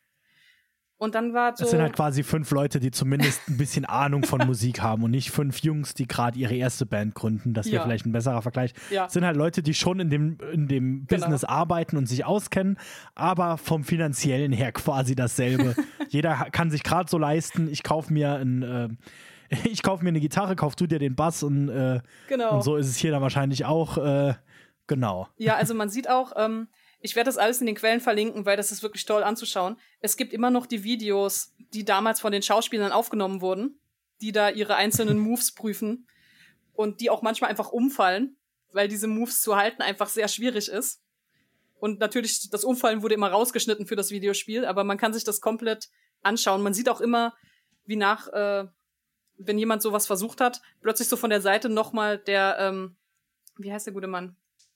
Und 0.99 1.15
dann 1.15 1.33
war 1.33 1.55
so. 1.55 1.63
Es 1.63 1.71
sind 1.71 1.81
halt 1.81 1.95
quasi 1.95 2.23
fünf 2.23 2.51
Leute, 2.51 2.81
die 2.81 2.91
zumindest 2.91 3.47
ein 3.47 3.57
bisschen 3.57 3.85
Ahnung 3.85 4.23
von 4.23 4.45
Musik 4.45 4.81
haben 4.81 5.01
und 5.03 5.11
nicht 5.11 5.31
fünf 5.31 5.59
Jungs, 5.59 5.93
die 5.93 6.07
gerade 6.07 6.37
ihre 6.37 6.53
erste 6.53 6.85
Band 6.85 7.15
gründen. 7.15 7.53
Das 7.53 7.67
wäre 7.67 7.77
ja. 7.77 7.83
vielleicht 7.83 8.05
ein 8.05 8.11
besserer 8.11 8.41
Vergleich. 8.41 8.73
Ja. 8.91 9.05
Es 9.05 9.13
sind 9.13 9.23
halt 9.23 9.37
Leute, 9.37 9.63
die 9.63 9.73
schon 9.73 10.01
in 10.01 10.09
dem, 10.09 10.37
in 10.51 10.67
dem 10.67 11.07
genau. 11.07 11.21
Business 11.21 11.45
arbeiten 11.45 11.95
und 11.95 12.05
sich 12.07 12.25
auskennen, 12.25 12.77
aber 13.15 13.57
vom 13.57 13.85
finanziellen 13.85 14.51
her 14.51 14.73
quasi 14.73 15.15
dasselbe. 15.15 15.73
Jeder 16.09 16.35
kann 16.51 16.69
sich 16.69 16.83
gerade 16.83 17.09
so 17.09 17.17
leisten, 17.17 17.69
ich 17.69 17.83
kaufe 17.83 18.11
mir 18.11 18.33
ein. 18.33 18.63
Äh, 18.63 18.89
ich 19.69 19.81
kaufe 19.81 20.03
mir 20.03 20.09
eine 20.09 20.19
Gitarre, 20.19 20.57
kauf 20.57 20.75
du 20.75 20.85
dir 20.85 20.99
den 20.99 21.15
Bass 21.15 21.43
und, 21.43 21.69
äh, 21.69 22.01
genau. 22.27 22.57
und 22.57 22.63
so 22.63 22.75
ist 22.75 22.87
es 22.87 22.97
hier 22.97 23.11
dann 23.11 23.21
wahrscheinlich 23.21 23.63
auch. 23.63 23.97
Äh, 23.97 24.33
genau. 24.89 25.29
Ja, 25.37 25.55
also 25.55 25.73
man 25.73 25.89
sieht 25.89 26.09
auch, 26.09 26.33
ähm, 26.35 26.67
ich 26.99 27.15
werde 27.15 27.29
das 27.29 27.37
alles 27.37 27.61
in 27.61 27.67
den 27.67 27.75
Quellen 27.75 28.01
verlinken, 28.01 28.45
weil 28.45 28.57
das 28.57 28.73
ist 28.73 28.83
wirklich 28.83 29.05
toll 29.05 29.23
anzuschauen. 29.23 29.77
Es 30.01 30.17
gibt 30.17 30.33
immer 30.33 30.49
noch 30.49 30.65
die 30.65 30.83
Videos, 30.83 31.53
die 31.73 31.85
damals 31.85 32.19
von 32.19 32.33
den 32.33 32.41
Schauspielern 32.41 32.91
aufgenommen 32.91 33.39
wurden, 33.39 33.79
die 34.21 34.33
da 34.33 34.49
ihre 34.49 34.75
einzelnen 34.75 35.17
Moves 35.27 35.53
prüfen 35.53 36.07
und 36.73 36.99
die 36.99 37.09
auch 37.09 37.21
manchmal 37.21 37.49
einfach 37.49 37.69
umfallen, 37.69 38.35
weil 38.73 38.89
diese 38.89 39.07
Moves 39.07 39.41
zu 39.41 39.55
halten 39.55 39.81
einfach 39.81 40.09
sehr 40.09 40.27
schwierig 40.27 40.67
ist. 40.67 41.01
Und 41.79 41.99
natürlich, 41.99 42.49
das 42.49 42.65
Umfallen 42.65 43.01
wurde 43.01 43.15
immer 43.15 43.29
rausgeschnitten 43.29 43.87
für 43.87 43.95
das 43.95 44.11
Videospiel, 44.11 44.65
aber 44.65 44.83
man 44.83 44.97
kann 44.97 45.13
sich 45.13 45.23
das 45.23 45.39
komplett 45.39 45.89
anschauen. 46.21 46.61
Man 46.61 46.73
sieht 46.73 46.89
auch 46.89 46.99
immer, 46.99 47.33
wie 47.85 47.95
nach, 47.95 48.27
äh, 48.27 48.65
wenn 49.37 49.57
jemand 49.57 49.81
sowas 49.81 50.05
versucht 50.05 50.41
hat, 50.41 50.61
plötzlich 50.81 51.07
so 51.07 51.15
von 51.15 51.29
der 51.29 51.39
Seite 51.39 51.69
nochmal 51.69 52.17
der, 52.17 52.57
ähm, 52.59 52.97
wie 53.57 53.71
heißt 53.71 53.85
der 53.85 53.93
gute 53.93 54.07
Mann? 54.07 54.35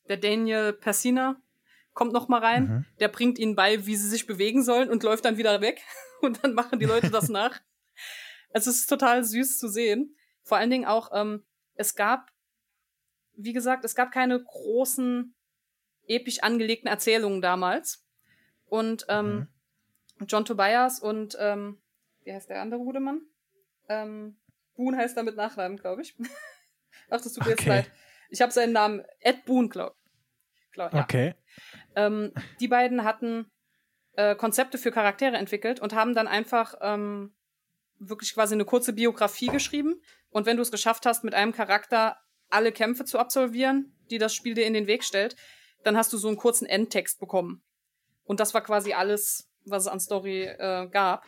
Der 0.10 0.18
Daniel 0.18 0.74
Persina, 0.74 1.42
kommt 1.94 2.14
noch 2.14 2.28
mal 2.28 2.40
rein, 2.40 2.64
mhm. 2.64 2.86
der 3.00 3.08
bringt 3.08 3.40
ihnen 3.40 3.56
bei, 3.56 3.86
wie 3.86 3.96
sie 3.96 4.10
sich 4.10 4.26
bewegen 4.26 4.64
sollen 4.64 4.90
und 4.90 5.04
läuft 5.04 5.26
dann 5.26 5.38
wieder 5.38 5.62
weg 5.62 5.82
und 6.22 6.44
dann 6.44 6.54
machen 6.54 6.80
die 6.80 6.86
Leute 6.86 7.10
das 7.10 7.30
nach. 7.30 7.62
Es 8.50 8.68
ist 8.68 8.88
total 8.88 9.24
süß 9.24 9.58
zu 9.58 9.68
sehen. 9.68 10.16
Vor 10.44 10.58
allen 10.58 10.70
Dingen 10.70 10.86
auch, 10.86 11.12
ähm, 11.14 11.44
es 11.76 11.96
gab, 11.96 12.32
wie 13.36 13.54
gesagt, 13.54 13.86
es 13.86 13.96
gab 13.96 14.12
keine 14.12 14.42
großen, 14.44 15.34
episch 16.08 16.44
angelegten 16.44 16.88
Erzählungen 16.88 17.42
damals. 17.42 18.06
Und 18.66 19.06
ähm, 19.10 19.48
mhm. 20.20 20.28
John 20.28 20.46
Tobias 20.46 21.00
und, 21.00 21.38
ähm, 21.40 21.82
wie 22.24 22.34
heißt 22.34 22.50
der 22.50 22.62
andere 22.62 22.80
gute 22.80 23.00
Mann? 23.00 23.22
Ähm, 23.90 24.38
Boone 24.76 24.98
heißt 24.98 25.18
er 25.18 25.24
mit 25.24 25.36
Nachnamen, 25.36 25.78
glaube 25.78 26.02
ich. 26.02 26.16
Ach, 27.10 27.22
das 27.22 27.34
tut 27.34 27.46
mir 27.46 27.54
okay. 27.54 27.64
jetzt 27.64 27.66
leid. 27.68 27.92
Ich 28.34 28.42
habe 28.42 28.52
seinen 28.52 28.74
Namen 28.74 29.04
Ed 29.20 29.46
Boone, 29.46 29.70
glaube 29.70 29.96
glaub, 30.72 30.92
ja. 30.92 31.04
Okay. 31.04 31.36
Ähm, 31.96 32.34
die 32.60 32.68
beiden 32.68 33.04
hatten 33.04 33.46
äh, 34.14 34.36
Konzepte 34.36 34.80
für 34.80 34.92
Charaktere 34.92 35.38
entwickelt 35.38 35.80
und 35.80 35.94
haben 35.94 36.16
dann 36.16 36.28
einfach 36.28 36.74
ähm, 36.82 37.36
wirklich 38.00 38.34
quasi 38.34 38.56
eine 38.56 38.66
kurze 38.66 38.94
Biografie 38.94 39.48
geschrieben. 39.48 40.02
Und 40.32 40.48
wenn 40.48 40.58
du 40.58 40.64
es 40.64 40.72
geschafft 40.72 41.06
hast, 41.06 41.24
mit 41.24 41.36
einem 41.36 41.52
Charakter 41.52 42.18
alle 42.50 42.72
Kämpfe 42.72 43.06
zu 43.06 43.20
absolvieren, 43.20 43.96
die 44.10 44.18
das 44.18 44.34
Spiel 44.34 44.56
dir 44.56 44.66
in 44.66 44.74
den 44.74 44.88
Weg 44.88 45.04
stellt, 45.04 45.36
dann 45.84 45.96
hast 45.96 46.12
du 46.12 46.18
so 46.18 46.28
einen 46.28 46.38
kurzen 46.38 46.66
Endtext 46.66 47.20
bekommen. 47.20 47.62
Und 48.24 48.40
das 48.40 48.56
war 48.56 48.62
quasi 48.62 48.94
alles, 48.94 49.48
was 49.66 49.84
es 49.84 49.88
an 49.88 50.00
Story 50.00 50.46
äh, 50.46 50.88
gab. 50.88 51.24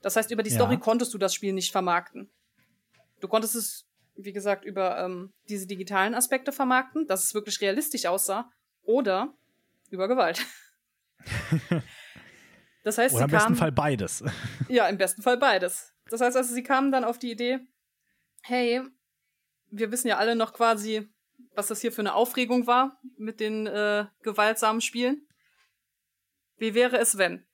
Das 0.00 0.16
heißt, 0.16 0.30
über 0.30 0.42
die 0.42 0.50
Story 0.50 0.74
ja. 0.74 0.80
konntest 0.80 1.12
du 1.12 1.18
das 1.18 1.34
Spiel 1.34 1.52
nicht 1.52 1.70
vermarkten. 1.70 2.30
Du 3.20 3.28
konntest 3.28 3.56
es, 3.56 3.85
wie 4.16 4.32
gesagt, 4.32 4.64
über 4.64 4.98
ähm, 4.98 5.32
diese 5.48 5.66
digitalen 5.66 6.14
Aspekte 6.14 6.52
vermarkten, 6.52 7.06
dass 7.06 7.24
es 7.24 7.34
wirklich 7.34 7.60
realistisch 7.60 8.06
aussah. 8.06 8.50
Oder 8.82 9.34
über 9.90 10.08
Gewalt. 10.08 10.44
Das 12.86 12.98
heißt, 12.98 13.16
Oder 13.16 13.24
im 13.24 13.30
besten 13.32 13.56
Fall 13.56 13.72
beides. 13.72 14.22
Ja, 14.68 14.86
im 14.86 14.96
besten 14.96 15.20
Fall 15.20 15.38
beides. 15.38 15.92
Das 16.08 16.20
heißt 16.20 16.36
also, 16.36 16.54
sie 16.54 16.62
kamen 16.62 16.92
dann 16.92 17.02
auf 17.02 17.18
die 17.18 17.32
Idee, 17.32 17.58
hey, 18.42 18.80
wir 19.72 19.90
wissen 19.90 20.06
ja 20.06 20.18
alle 20.18 20.36
noch 20.36 20.52
quasi, 20.52 21.08
was 21.56 21.66
das 21.66 21.80
hier 21.80 21.90
für 21.90 22.02
eine 22.02 22.14
Aufregung 22.14 22.68
war 22.68 23.00
mit 23.18 23.40
den 23.40 23.66
äh, 23.66 24.06
gewaltsamen 24.22 24.80
Spielen. 24.80 25.26
Wie 26.58 26.74
wäre 26.74 26.98
es, 26.98 27.18
wenn? 27.18 27.44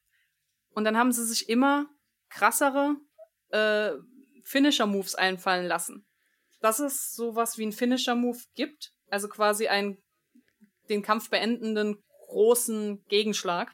Und 0.75 0.85
dann 0.85 0.99
haben 0.99 1.13
sie 1.13 1.25
sich 1.25 1.49
immer 1.49 1.87
krassere 2.29 2.97
äh, 3.49 3.93
Finisher-Moves 4.45 5.15
einfallen 5.15 5.67
lassen. 5.67 6.07
Dass 6.63 6.79
es 6.79 7.15
sowas 7.15 7.59
wie 7.59 7.67
ein 7.67 7.73
Finisher-Move 7.73 8.39
gibt, 8.55 8.93
also 9.11 9.29
quasi 9.29 9.69
ein 9.69 9.99
den 10.89 11.03
Kampf 11.03 11.31
beendenden 11.31 11.99
großen 12.29 13.05
Gegenschlag. 13.09 13.73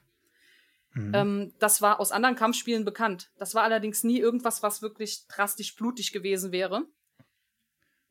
Mhm. 0.94 1.14
Ähm, 1.14 1.52
das 1.58 1.80
war 1.80 2.00
aus 2.00 2.12
anderen 2.12 2.36
Kampfspielen 2.36 2.84
bekannt. 2.84 3.30
Das 3.38 3.54
war 3.54 3.62
allerdings 3.62 4.04
nie 4.04 4.18
irgendwas, 4.18 4.62
was 4.62 4.82
wirklich 4.82 5.26
drastisch 5.28 5.74
blutig 5.76 6.12
gewesen 6.12 6.52
wäre. 6.52 6.82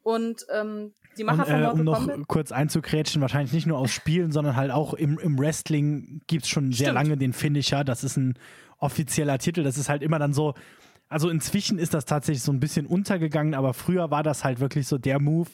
Und 0.04 0.46
ähm, 0.54 0.94
die 1.18 1.24
Macher 1.26 1.40
Und, 1.40 1.48
von 1.48 1.56
äh, 1.56 1.60
Mortal 1.60 1.80
um 1.80 1.84
noch 1.84 2.08
Kombat. 2.08 2.28
kurz 2.28 2.52
einzukrätschen, 2.52 3.22
wahrscheinlich 3.22 3.52
nicht 3.52 3.68
nur 3.68 3.78
aus 3.78 3.92
Spielen, 3.92 4.32
sondern 4.32 4.56
halt 4.56 4.72
auch 4.72 4.94
im, 4.94 5.20
im 5.20 5.38
Wrestling 5.38 6.22
gibt 6.28 6.44
es 6.44 6.50
schon 6.50 6.72
sehr 6.72 6.88
Stimmt. 6.88 6.94
lange 6.94 7.18
den 7.18 7.34
Finisher. 7.34 7.84
Das 7.84 8.04
ist 8.04 8.16
ein 8.16 8.40
offizieller 8.78 9.38
Titel. 9.38 9.64
Das 9.64 9.78
ist 9.78 9.90
halt 9.90 10.02
immer 10.02 10.20
dann 10.20 10.34
so. 10.34 10.54
Also 11.10 11.30
inzwischen 11.30 11.80
ist 11.80 11.94
das 11.94 12.06
tatsächlich 12.06 12.44
so 12.44 12.52
ein 12.52 12.60
bisschen 12.60 12.86
untergegangen, 12.86 13.54
aber 13.54 13.74
früher 13.74 14.12
war 14.12 14.24
das 14.24 14.44
halt 14.44 14.60
wirklich 14.60 14.88
so 14.88 14.98
der 14.98 15.20
Move, 15.20 15.50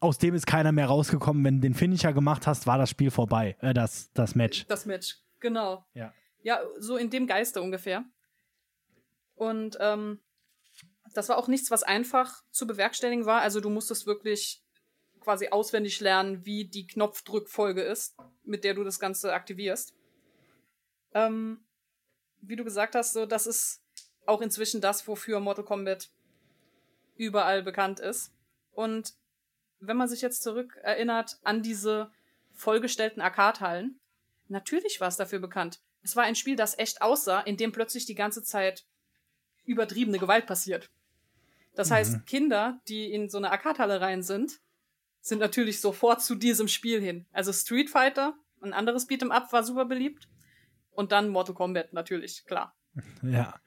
aus 0.00 0.18
dem 0.18 0.34
ist 0.34 0.46
keiner 0.46 0.72
mehr 0.72 0.86
rausgekommen. 0.86 1.42
Wenn 1.44 1.56
du 1.56 1.60
den 1.62 1.74
Finisher 1.74 2.12
gemacht 2.12 2.46
hast, 2.46 2.66
war 2.66 2.78
das 2.78 2.90
Spiel 2.90 3.10
vorbei, 3.10 3.56
äh, 3.60 3.72
das, 3.72 4.12
das 4.12 4.34
Match. 4.34 4.66
Das 4.66 4.86
Match, 4.86 5.16
genau. 5.40 5.86
Ja. 5.94 6.12
Ja, 6.42 6.60
so 6.78 6.96
in 6.96 7.10
dem 7.10 7.26
Geiste 7.26 7.62
ungefähr. 7.62 8.04
Und 9.34 9.76
ähm, 9.80 10.20
das 11.14 11.28
war 11.28 11.38
auch 11.38 11.48
nichts, 11.48 11.70
was 11.70 11.82
einfach 11.82 12.42
zu 12.50 12.66
bewerkstelligen 12.66 13.26
war. 13.26 13.40
Also 13.40 13.60
du 13.60 13.70
musstest 13.70 14.06
wirklich 14.06 14.62
quasi 15.20 15.48
auswendig 15.48 16.00
lernen, 16.00 16.44
wie 16.44 16.66
die 16.66 16.86
Knopfdrückfolge 16.86 17.82
ist, 17.82 18.16
mit 18.44 18.64
der 18.64 18.74
du 18.74 18.84
das 18.84 19.00
Ganze 19.00 19.32
aktivierst. 19.32 19.94
Ähm, 21.14 21.64
wie 22.42 22.56
du 22.56 22.64
gesagt 22.64 22.94
hast, 22.94 23.14
so 23.14 23.26
das 23.26 23.46
ist 23.46 23.82
auch 24.26 24.40
inzwischen 24.40 24.80
das, 24.80 25.06
wofür 25.06 25.40
Mortal 25.40 25.64
Kombat 25.64 26.10
überall 27.16 27.62
bekannt 27.62 28.00
ist. 28.00 28.32
Und 28.72 29.14
wenn 29.80 29.96
man 29.96 30.08
sich 30.08 30.20
jetzt 30.20 30.42
zurück 30.42 30.78
erinnert 30.82 31.38
an 31.42 31.62
diese 31.62 32.10
vollgestellten 32.52 33.22
Arcade-Hallen, 33.22 33.98
natürlich 34.48 35.00
war 35.00 35.08
es 35.08 35.16
dafür 35.16 35.38
bekannt. 35.38 35.80
Es 36.02 36.16
war 36.16 36.24
ein 36.24 36.36
Spiel, 36.36 36.56
das 36.56 36.78
echt 36.78 37.02
aussah, 37.02 37.40
in 37.40 37.56
dem 37.56 37.72
plötzlich 37.72 38.06
die 38.06 38.14
ganze 38.14 38.42
Zeit 38.42 38.84
übertriebene 39.64 40.18
Gewalt 40.18 40.46
passiert. 40.46 40.90
Das 41.74 41.90
heißt, 41.90 42.26
Kinder, 42.26 42.80
die 42.88 43.12
in 43.12 43.28
so 43.28 43.36
eine 43.36 43.50
Arcade-Halle 43.50 44.00
rein 44.00 44.22
sind, 44.22 44.60
sind 45.20 45.40
natürlich 45.40 45.80
sofort 45.80 46.22
zu 46.22 46.34
diesem 46.34 46.68
Spiel 46.68 47.02
hin. 47.02 47.26
Also 47.32 47.52
Street 47.52 47.90
Fighter, 47.90 48.34
ein 48.62 48.72
anderes 48.72 49.08
Beat'em 49.08 49.30
Up 49.30 49.52
war 49.52 49.62
super 49.62 49.84
beliebt. 49.84 50.28
Und 50.92 51.12
dann 51.12 51.28
Mortal 51.28 51.54
Kombat 51.54 51.92
natürlich, 51.92 52.44
klar. 52.46 52.74
Ja. 53.22 53.60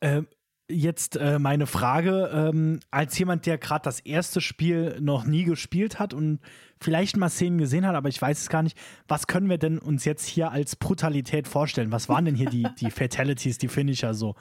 Ähm, 0.00 0.26
jetzt 0.68 1.16
äh, 1.16 1.38
meine 1.38 1.66
Frage, 1.66 2.30
ähm, 2.32 2.80
als 2.90 3.18
jemand, 3.18 3.46
der 3.46 3.58
gerade 3.58 3.82
das 3.82 4.00
erste 4.00 4.40
Spiel 4.40 5.00
noch 5.00 5.24
nie 5.24 5.44
gespielt 5.44 5.98
hat 5.98 6.14
und 6.14 6.40
vielleicht 6.80 7.16
mal 7.16 7.28
Szenen 7.28 7.58
gesehen 7.58 7.84
hat, 7.86 7.96
aber 7.96 8.08
ich 8.08 8.20
weiß 8.22 8.40
es 8.40 8.48
gar 8.48 8.62
nicht, 8.62 8.78
was 9.08 9.26
können 9.26 9.48
wir 9.50 9.58
denn 9.58 9.78
uns 9.78 10.04
jetzt 10.04 10.26
hier 10.26 10.52
als 10.52 10.76
Brutalität 10.76 11.48
vorstellen? 11.48 11.90
Was 11.90 12.08
waren 12.08 12.24
denn 12.24 12.36
hier 12.36 12.48
die, 12.50 12.66
die 12.78 12.90
Fatalities, 12.90 13.58
die 13.58 13.68
Finisher 13.68 14.14
so? 14.14 14.36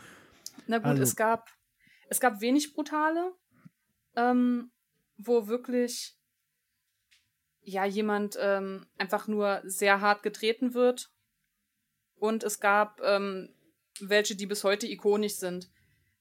Na 0.68 0.78
gut, 0.78 0.86
Also- 0.88 1.03
es 1.03 1.16
gab 1.16 1.49
es 2.12 2.20
gab 2.20 2.41
wenig 2.41 2.74
brutale, 2.74 3.34
ähm, 4.16 4.72
wo 5.18 5.47
wirklich 5.47 6.16
ja 7.62 7.86
jemand 7.86 8.36
ähm, 8.41 8.88
einfach 8.97 9.28
nur 9.28 9.62
sehr 9.64 10.01
hart 10.01 10.24
getreten 10.24 10.74
wird. 10.74 11.12
Und 12.16 12.43
es 12.43 12.60
gab 12.60 12.99
ähm, 13.03 13.49
welche, 14.08 14.36
die 14.36 14.45
bis 14.45 14.64
heute 14.64 14.88
ikonisch 14.88 15.36
sind. 15.36 15.70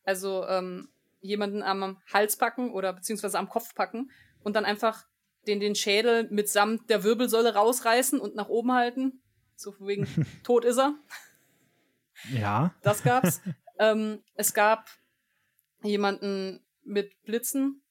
Also 0.04 0.46
ähm, 0.46 0.88
jemanden 1.20 1.62
am 1.62 2.00
Hals 2.12 2.36
packen 2.36 2.70
oder 2.70 2.92
beziehungsweise 2.92 3.38
am 3.38 3.48
Kopf 3.48 3.74
packen 3.74 4.10
und 4.42 4.56
dann 4.56 4.64
einfach 4.64 5.04
den, 5.46 5.60
den 5.60 5.74
Schädel 5.74 6.28
mitsamt 6.30 6.88
der 6.90 7.04
Wirbelsäule 7.04 7.54
rausreißen 7.54 8.20
und 8.20 8.34
nach 8.34 8.48
oben 8.48 8.72
halten. 8.72 9.20
So 9.56 9.74
wegen, 9.80 10.06
tot 10.44 10.64
ist 10.64 10.78
er. 10.78 10.94
Ja. 12.32 12.74
Das 12.82 13.02
gab's. 13.02 13.40
ähm, 13.78 14.22
es 14.34 14.54
gab 14.54 14.88
jemanden 15.82 16.60
mit 16.84 17.22
Blitzen, 17.22 17.82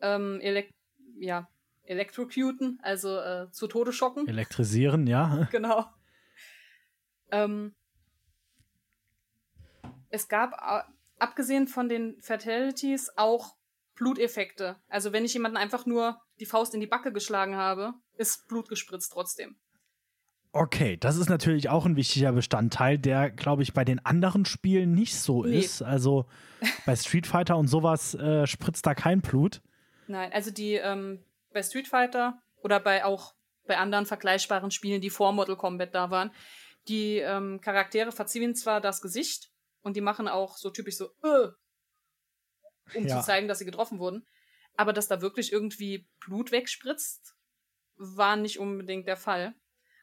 ähm, 0.00 0.40
elek 0.40 0.74
ja, 1.18 1.48
Electrocuten, 1.84 2.78
also 2.82 3.18
äh, 3.18 3.50
zu 3.52 3.68
Tode 3.68 3.92
schocken. 3.92 4.26
Elektrisieren, 4.28 5.06
ja. 5.06 5.48
Genau. 5.50 5.86
Ähm, 7.30 7.74
es 10.16 10.28
gab, 10.28 10.52
äh, 10.54 10.82
abgesehen 11.18 11.68
von 11.68 11.88
den 11.88 12.20
Fatalities, 12.20 13.10
auch 13.16 13.54
Bluteffekte. 13.94 14.76
Also 14.88 15.12
wenn 15.12 15.24
ich 15.24 15.34
jemanden 15.34 15.56
einfach 15.56 15.86
nur 15.86 16.20
die 16.38 16.46
Faust 16.46 16.74
in 16.74 16.80
die 16.80 16.86
Backe 16.86 17.12
geschlagen 17.12 17.56
habe, 17.56 17.94
ist 18.16 18.46
Blut 18.48 18.68
gespritzt 18.68 19.12
trotzdem. 19.12 19.56
Okay, 20.52 20.96
das 20.96 21.16
ist 21.16 21.28
natürlich 21.28 21.68
auch 21.68 21.84
ein 21.84 21.96
wichtiger 21.96 22.32
Bestandteil, 22.32 22.98
der, 22.98 23.30
glaube 23.30 23.62
ich, 23.62 23.74
bei 23.74 23.84
den 23.84 24.04
anderen 24.06 24.46
Spielen 24.46 24.92
nicht 24.92 25.14
so 25.16 25.44
Nee. 25.44 25.58
ist. 25.58 25.82
Also 25.82 26.26
bei 26.86 26.96
Street 26.96 27.26
Fighter 27.26 27.56
und 27.58 27.68
sowas 27.68 28.14
äh, 28.14 28.46
spritzt 28.46 28.86
da 28.86 28.94
kein 28.94 29.20
Blut. 29.20 29.60
Nein, 30.06 30.32
also 30.32 30.50
die 30.50 30.74
ähm, 30.74 31.22
bei 31.52 31.62
Street 31.62 31.88
Fighter 31.88 32.40
oder 32.62 32.80
bei 32.80 33.04
auch 33.04 33.34
bei 33.66 33.76
anderen 33.76 34.06
vergleichbaren 34.06 34.70
Spielen, 34.70 35.00
die 35.00 35.10
vor 35.10 35.32
Mortal 35.32 35.56
Kombat 35.56 35.94
da 35.94 36.10
waren, 36.10 36.30
die 36.88 37.18
ähm, 37.18 37.60
Charaktere 37.60 38.12
verziehen 38.12 38.54
zwar 38.54 38.80
das 38.80 39.02
Gesicht 39.02 39.50
und 39.86 39.96
die 39.96 40.00
machen 40.00 40.26
auch 40.26 40.56
so 40.56 40.70
typisch 40.70 40.96
so, 40.96 41.12
äh, 41.22 41.48
um 42.96 43.06
Ja. 43.06 43.20
zu 43.20 43.24
zeigen, 43.24 43.46
dass 43.46 43.60
sie 43.60 43.64
getroffen 43.64 44.00
wurden, 44.00 44.26
aber 44.76 44.92
dass 44.92 45.06
da 45.06 45.20
wirklich 45.20 45.52
irgendwie 45.52 46.08
Blut 46.18 46.50
wegspritzt, 46.50 47.36
war 47.94 48.34
nicht 48.34 48.58
unbedingt 48.58 49.06
der 49.06 49.16
Fall. 49.16 49.54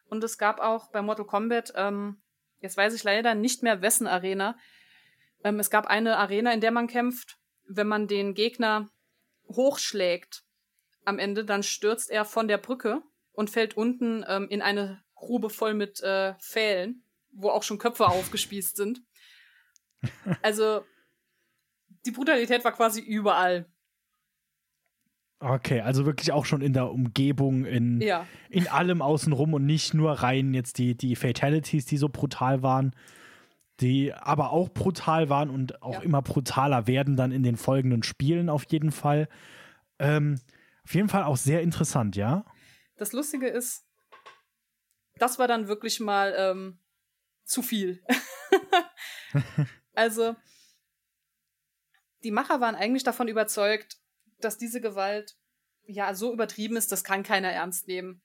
Und 0.06 0.24
es 0.24 0.38
gab 0.38 0.62
auch 0.62 0.90
bei 0.92 1.02
Mortal 1.02 1.26
Kombat, 1.26 1.74
ähm, 1.76 2.24
jetzt 2.62 2.78
weiß 2.78 2.94
ich 2.94 3.04
leider 3.04 3.36
nicht 3.36 3.62
mehr 3.62 3.82
wessen 3.82 4.08
Arena, 4.08 4.58
ähm, 5.44 5.60
es 5.60 5.70
gab 5.70 5.86
eine 5.88 6.18
Arena, 6.18 6.54
in 6.54 6.62
der 6.62 6.72
man 6.72 6.88
kämpft, 6.88 7.38
wenn 7.68 7.88
man 7.88 8.08
den 8.08 8.36
Gegner 8.36 8.90
hochschlägt 9.50 10.44
am 11.04 11.20
Ende, 11.20 11.44
dann 11.44 11.62
stürzt 11.62 12.10
er 12.10 12.24
von 12.24 12.48
der 12.48 12.58
Brücke 12.58 13.02
und 13.34 13.50
fällt 13.50 13.76
unten 13.76 14.24
ähm, 14.30 14.48
in 14.50 14.62
eine 14.62 15.04
Grube 15.16 15.50
voll 15.50 15.74
mit 15.74 16.00
äh, 16.02 16.36
Pfählen, 16.36 17.04
wo 17.34 17.50
auch 17.50 17.64
schon 17.64 17.80
Köpfe 17.80 18.08
aufgespießt 18.08 18.78
sind. 18.78 19.02
Also 20.42 20.84
die 22.06 22.12
Brutalität 22.12 22.64
war 22.66 22.72
quasi 22.74 23.02
überall. 23.02 23.66
Okay, 25.40 25.82
also 25.82 26.06
wirklich 26.06 26.32
auch 26.32 26.46
schon 26.46 26.62
in 26.62 26.72
der 26.72 26.90
Umgebung, 26.90 27.66
in, 27.66 28.00
Ja. 28.02 28.26
in 28.50 28.68
allem 28.70 29.02
außenrum 29.02 29.54
und 29.54 29.66
nicht 29.66 29.94
nur 29.94 30.12
rein 30.14 30.54
jetzt 30.54 30.78
die, 30.78 30.96
die 30.96 31.18
Fatalities, 31.18 31.86
die 31.86 31.98
so 31.98 32.08
brutal 32.08 32.64
waren, 32.64 32.96
die 33.82 34.14
aber 34.14 34.52
auch 34.52 34.70
brutal 34.70 35.28
waren 35.30 35.50
und 35.50 35.82
auch 35.82 35.96
Ja. 35.96 36.02
immer 36.02 36.22
brutaler 36.22 36.88
werden 36.88 37.18
dann 37.18 37.32
in 37.34 37.44
den 37.44 37.58
folgenden 37.58 38.04
Spielen 38.04 38.48
auf 38.50 38.64
jeden 38.70 38.92
Fall. 38.92 39.28
Ähm, 40.00 40.40
auf 40.86 40.96
jeden 40.96 41.10
Fall 41.10 41.24
auch 41.24 41.38
sehr 41.38 41.62
interessant, 41.62 42.16
ja? 42.16 42.46
Das 42.96 43.12
Lustige 43.12 43.48
ist, 43.48 43.86
das 45.18 45.40
war 45.40 45.48
dann 45.50 45.68
wirklich 45.68 46.00
mal 46.00 46.34
ähm, 46.38 46.80
zu 47.44 47.62
viel. 47.62 48.02
also, 49.94 50.36
die 52.24 52.32
Macher 52.32 52.62
waren 52.62 52.76
eigentlich 52.76 53.04
davon 53.04 53.28
überzeugt, 53.28 53.98
dass 54.40 54.58
diese 54.58 54.82
Gewalt 54.82 55.36
ja 55.86 56.14
so 56.16 56.32
übertrieben 56.34 56.78
ist, 56.78 56.92
das 56.92 57.04
kann 57.04 57.24
keiner 57.24 57.52
ernst 57.52 57.88
nehmen. 57.88 58.22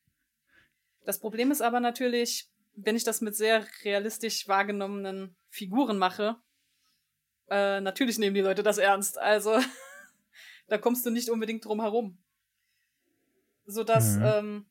Das 1.05 1.19
Problem 1.19 1.51
ist 1.51 1.63
aber 1.63 1.81
natürlich, 1.81 2.49
wenn 2.75 2.97
ich 2.97 3.05
das 3.05 3.21
mit 3.21 3.35
sehr 3.35 3.67
realistisch 3.83 4.47
wahrgenommenen 4.47 5.37
Figuren 5.49 5.99
mache, 5.99 6.37
äh, 7.49 7.81
natürlich 7.81 8.19
nehmen 8.19 8.35
die 8.35 8.43
Leute 8.43 8.63
das 8.63 8.79
ernst. 8.79 9.19
Also, 9.19 9.59
da 10.69 10.79
kommst 10.79 11.05
du 11.07 11.11
nicht 11.11 11.31
unbedingt 11.31 11.65
drum 11.65 11.81
herum. 11.81 12.19
Sodass 13.65 14.17
Mhm. 14.17 14.25
ähm, 14.25 14.67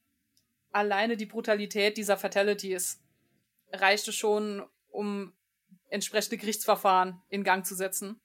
alleine 0.71 1.17
die 1.17 1.25
Brutalität 1.25 1.97
dieser 1.97 2.17
Fatalities 2.17 3.01
reichte 3.71 4.13
schon, 4.13 4.65
um 4.89 5.33
entsprechende 5.89 6.37
Gerichtsverfahren 6.37 7.21
in 7.29 7.43
Gang 7.43 7.65
zu 7.65 7.75
setzen. 7.75 8.19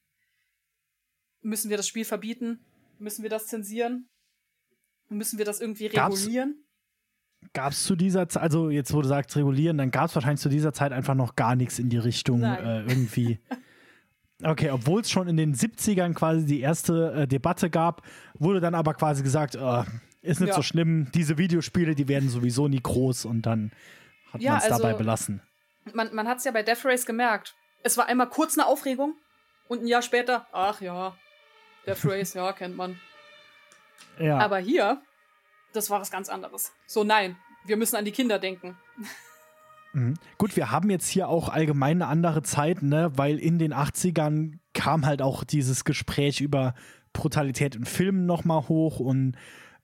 Müssen 1.41 1.71
wir 1.71 1.77
das 1.77 1.89
Spiel 1.89 2.05
verbieten? 2.05 2.61
Müssen 2.99 3.23
wir 3.23 3.31
das 3.31 3.47
zensieren? 3.47 4.09
Müssen 5.09 5.39
wir 5.39 5.45
das 5.45 5.61
irgendwie 5.61 5.87
regulieren? 5.87 6.65
Gab 7.53 7.73
es 7.73 7.83
zu 7.83 7.97
dieser 7.97 8.29
Zeit, 8.29 8.43
also 8.45 8.71
jetzt 8.71 8.93
wo 8.95 9.03
du 9.03 9.09
sagst 9.09 9.37
regulieren, 9.37 9.77
dann 9.77 9.91
gab 9.91 10.09
es 10.09 10.15
wahrscheinlich 10.15 10.41
zu 10.41 10.49
dieser 10.49 10.73
Zeit 10.73 10.93
einfach 10.93 11.15
noch 11.17 11.35
gar 11.35 11.57
nichts 11.57 11.79
in 11.81 11.89
die 11.89 11.99
Richtung 11.99 12.43
äh, 12.43 12.83
irgendwie. 12.83 13.39
Okay, 14.45 14.71
obwohl 14.71 15.03
es 15.03 15.09
schon 15.11 15.29
in 15.29 15.37
den 15.37 15.55
70ern 15.55 16.15
quasi 16.15 16.45
die 16.45 16.59
erste 16.59 17.13
äh, 17.13 17.29
Debatte 17.29 17.71
gab, 17.71 18.03
wurde 18.35 18.59
dann 18.59 18.75
aber 18.75 18.93
quasi 18.95 19.23
gesagt, 19.23 19.55
äh, 19.55 19.85
ist 20.21 20.41
nicht 20.41 20.49
Ja. 20.49 20.57
so 20.57 20.63
schlimm, 20.63 21.13
diese 21.15 21.39
Videospiele, 21.39 21.95
die 21.95 22.09
werden 22.09 22.29
sowieso 22.29 22.67
nie 22.67 22.81
groß 22.83 23.25
und 23.25 23.43
dann 23.47 23.71
hat 24.33 24.41
Ja, 24.43 24.51
man 24.55 24.59
es 24.59 24.65
also- 24.65 24.83
dabei 24.83 24.95
belassen. 24.99 25.43
Man, 25.93 26.15
man 26.15 26.29
hat 26.29 26.39
es 26.39 26.45
ja 26.45 26.53
bei 26.53 26.63
Death 26.63 26.85
Race 26.85 27.07
gemerkt. 27.07 27.55
Es 27.83 27.97
war 27.97 28.07
einmal 28.07 28.29
kurz 28.29 28.57
eine 28.57 28.67
Aufregung 28.67 29.15
und 29.69 29.83
ein 29.83 29.87
Jahr 29.87 30.03
später, 30.03 30.47
ach 30.53 30.81
ja, 30.81 31.17
Death 31.87 32.05
Race, 32.05 32.35
ja, 32.35 32.53
kennt 32.53 32.77
man. 32.77 33.01
Ja, 34.19 34.39
Aber 34.39 34.59
hier, 34.59 35.03
das 35.73 35.91
war 35.91 36.01
was 36.01 36.11
ganz 36.11 36.29
anderes. 36.29 36.73
So, 36.87 37.05
nein, 37.05 37.37
wir 37.65 37.77
müssen 37.77 37.97
an 37.97 38.05
die 38.05 38.13
Kinder 38.13 38.39
denken. 38.39 38.77
Mhm. 39.93 40.15
Gut, 40.39 40.57
wir 40.57 40.71
haben 40.71 40.91
jetzt 40.91 41.09
hier 41.09 41.29
auch 41.29 41.49
allgemein 41.49 42.03
eine 42.03 42.11
andere 42.11 42.43
Zeit, 42.43 42.83
ne? 42.83 43.13
weil 43.17 43.39
in 43.39 43.59
den 43.59 43.75
80ern 43.75 44.59
kam 44.75 45.07
halt 45.07 45.23
auch 45.23 45.45
dieses 45.45 45.85
Gespräch 45.85 46.41
über 46.41 46.75
Brutalität 47.13 47.75
in 47.75 47.85
Filmen 47.85 48.27
nochmal 48.27 48.69
hoch 48.69 49.01
und 49.01 49.37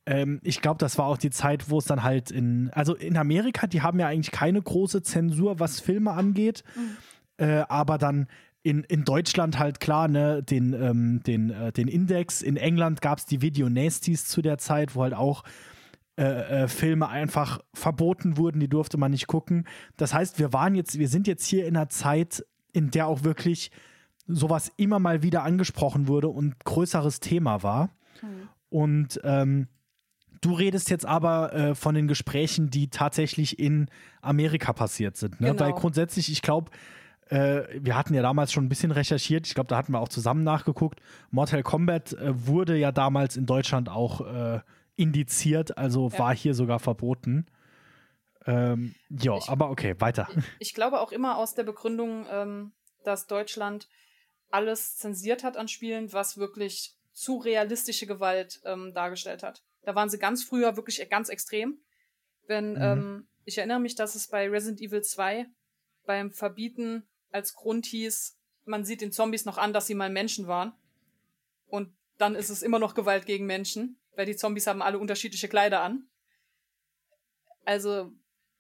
ähm, 0.09 0.41
ich 0.43 0.63
glaube, 0.63 0.79
das 0.79 0.97
war 0.97 1.05
auch 1.05 1.19
die 1.19 1.29
Zeit, 1.29 1.69
wo 1.69 1.79
es 1.79 1.85
dann 1.85 2.03
halt 2.03 2.31
in, 2.31 2.71
also 2.73 2.95
in 2.95 3.19
Amerika, 3.19 3.67
die 3.67 3.83
haben 3.83 4.01
ja 4.01 4.07
eigentlich 4.07 4.31
keine 4.31 4.63
große 4.63 5.03
Zensur, 5.03 5.61
was 5.61 5.81
Filme 5.81 6.13
angeht, 6.13 6.65
mhm. 6.75 7.45
äh, 7.45 7.65
aber 7.69 7.99
dann 7.99 8.27
in, 8.63 8.85
in 8.85 9.05
Deutschland 9.05 9.59
halt 9.59 9.81
klar, 9.81 10.09
ne, 10.09 10.43
den, 10.43 10.73
ähm, 10.73 11.23
den, 11.27 11.51
äh, 11.51 11.73
den 11.73 11.89
Index. 11.89 12.41
In 12.41 12.57
England 12.57 13.03
gab 13.03 13.19
es 13.19 13.27
die 13.27 13.43
Video 13.43 13.69
Nasties 13.69 14.27
zu 14.27 14.41
der 14.41 14.57
Zeit, 14.57 14.97
wo 14.97 15.03
halt 15.03 15.13
auch 15.13 15.45
äh, 16.17 16.63
äh, 16.63 16.69
Filme 16.69 17.09
einfach 17.09 17.61
verboten 17.75 18.39
wurden, 18.39 18.61
die 18.61 18.69
durfte 18.69 18.97
man 18.97 19.11
nicht 19.11 19.27
gucken. 19.27 19.67
Das 19.99 20.15
heißt, 20.15 20.39
wir 20.39 20.55
waren 20.55 20.75
jetzt, 20.75 20.99
wir 20.99 21.09
sind 21.09 21.27
jetzt 21.27 21.47
hier 21.47 21.67
in 21.67 21.77
einer 21.77 21.91
Zeit, 21.91 22.47
in 22.73 22.91
der 22.91 23.09
auch 23.09 23.25
wirklich 23.25 23.71
sowas 24.27 24.73
immer 24.79 24.99
mal 25.01 25.23
wieder 25.23 25.43
angesprochen 25.43 26.09
wurde 26.09 26.29
und 26.29 26.65
größeres 26.65 27.21
Thema 27.21 27.63
war. 27.63 27.91
Mhm. 28.23 28.49
Und 28.71 29.21
ähm, 29.25 29.69
du 30.41 30.55
redest 30.55 30.91
jetzt 30.91 31.07
aber 31.07 31.53
äh, 31.53 31.75
von 31.75 31.95
den 31.95 32.09
Gesprächen, 32.09 32.71
die 32.71 32.89
tatsächlich 32.89 33.59
in 33.59 33.89
Amerika 34.21 34.73
passiert 34.73 35.17
sind. 35.17 35.41
Ne? 35.41 35.49
Genau. 35.49 35.61
Weil 35.61 35.73
grundsätzlich, 35.73 36.31
ich 36.31 36.43
glaube, 36.43 36.71
äh, 37.29 37.63
wir 37.75 37.97
hatten 37.97 38.15
ja 38.15 38.23
damals 38.23 38.53
schon 38.53 38.65
ein 38.65 38.69
bisschen 38.69 38.91
recherchiert. 38.91 39.47
Ich 39.47 39.55
glaube, 39.55 39.69
da 39.69 39.77
hatten 39.77 39.93
wir 39.93 40.01
auch 40.01 40.09
zusammen 40.09 40.45
nachgeguckt. 40.45 41.01
Mortal 41.31 41.63
Kombat 41.63 42.13
äh, 42.15 42.47
wurde 42.47 42.77
ja 42.77 42.93
damals 42.93 43.37
in 43.37 43.47
Deutschland 43.47 43.89
auch 43.89 44.21
äh, 44.21 44.61
indiziert, 44.97 45.79
also 45.79 46.09
ja. 46.09 46.19
war 46.19 46.35
hier 46.35 46.55
sogar 46.55 46.79
verboten. 46.81 47.47
Ähm, 48.47 48.95
ja, 49.11 49.39
aber 49.47 49.71
okay, 49.71 49.95
weiter. 49.99 50.29
Ich, 50.59 50.69
ich, 50.69 50.75
glaube 50.75 51.01
auch 51.01 51.13
immer 51.13 51.37
aus 51.37 51.55
der 51.55 51.65
Begründung, 51.65 52.27
ähm, 52.31 52.73
dass 53.05 53.27
Deutschland 53.27 53.89
alles 54.51 54.97
zensiert 54.97 55.45
hat 55.45 55.57
an 55.57 55.69
Spielen, 55.69 56.13
was 56.13 56.39
wirklich 56.39 56.95
zu 57.13 57.37
realistische 57.37 58.07
Gewalt 58.07 58.61
ähm, 58.65 58.93
dargestellt 58.95 59.43
hat. 59.43 59.63
Da 59.83 59.95
waren 59.95 60.11
sie 60.11 60.19
ganz 60.19 60.45
früher 60.45 60.77
wirklich 60.77 61.09
ganz 61.09 61.29
extrem. 61.29 61.79
Wenn, 62.47 62.73
mhm. 62.73 62.83
ähm, 62.83 63.29
ich 63.45 63.59
erinnere 63.59 63.81
mich, 63.81 63.95
dass 63.95 64.15
es 64.15 64.29
bei 64.29 64.49
Resident 64.49 64.81
Evil 64.81 65.03
2 65.03 65.47
beim 66.05 66.31
Verbieten 66.31 67.07
als 67.31 67.55
Grund 67.55 67.87
hieß, 67.87 68.37
man 68.65 68.85
sieht 68.85 69.01
den 69.01 69.13
Zombies 69.13 69.45
noch 69.45 69.59
an, 69.59 69.73
dass 69.73 69.87
sie 69.87 69.95
mal 69.95 70.11
Menschen 70.11 70.47
waren. 70.47 70.73
Und 71.67 71.95
dann 72.19 72.35
ist 72.35 72.51
es 72.51 72.63
immer 72.63 72.79
noch 72.79 72.95
Gewalt 72.95 73.27
gegen 73.27 73.47
Menschen 73.47 73.99
weil 74.19 74.27
die 74.27 74.37
Zombies 74.37 74.67
haben 74.67 74.83
alle 74.83 74.99
unterschiedliche 74.99 75.49
Kleider 75.49 75.81
an. 75.81 76.03
Also 77.65 78.13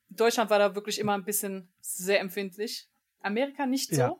Deutschland 0.09 0.51
war 0.51 0.61
da 0.61 0.77
wirklich 0.77 1.01
immer 1.01 1.15
ein 1.15 1.25
bisschen 1.25 1.69
sehr 1.81 2.21
empfindlich. 2.21 2.89
Amerika 3.21 3.67
nicht 3.67 3.91
so. 3.91 4.01
Ja. 4.01 4.17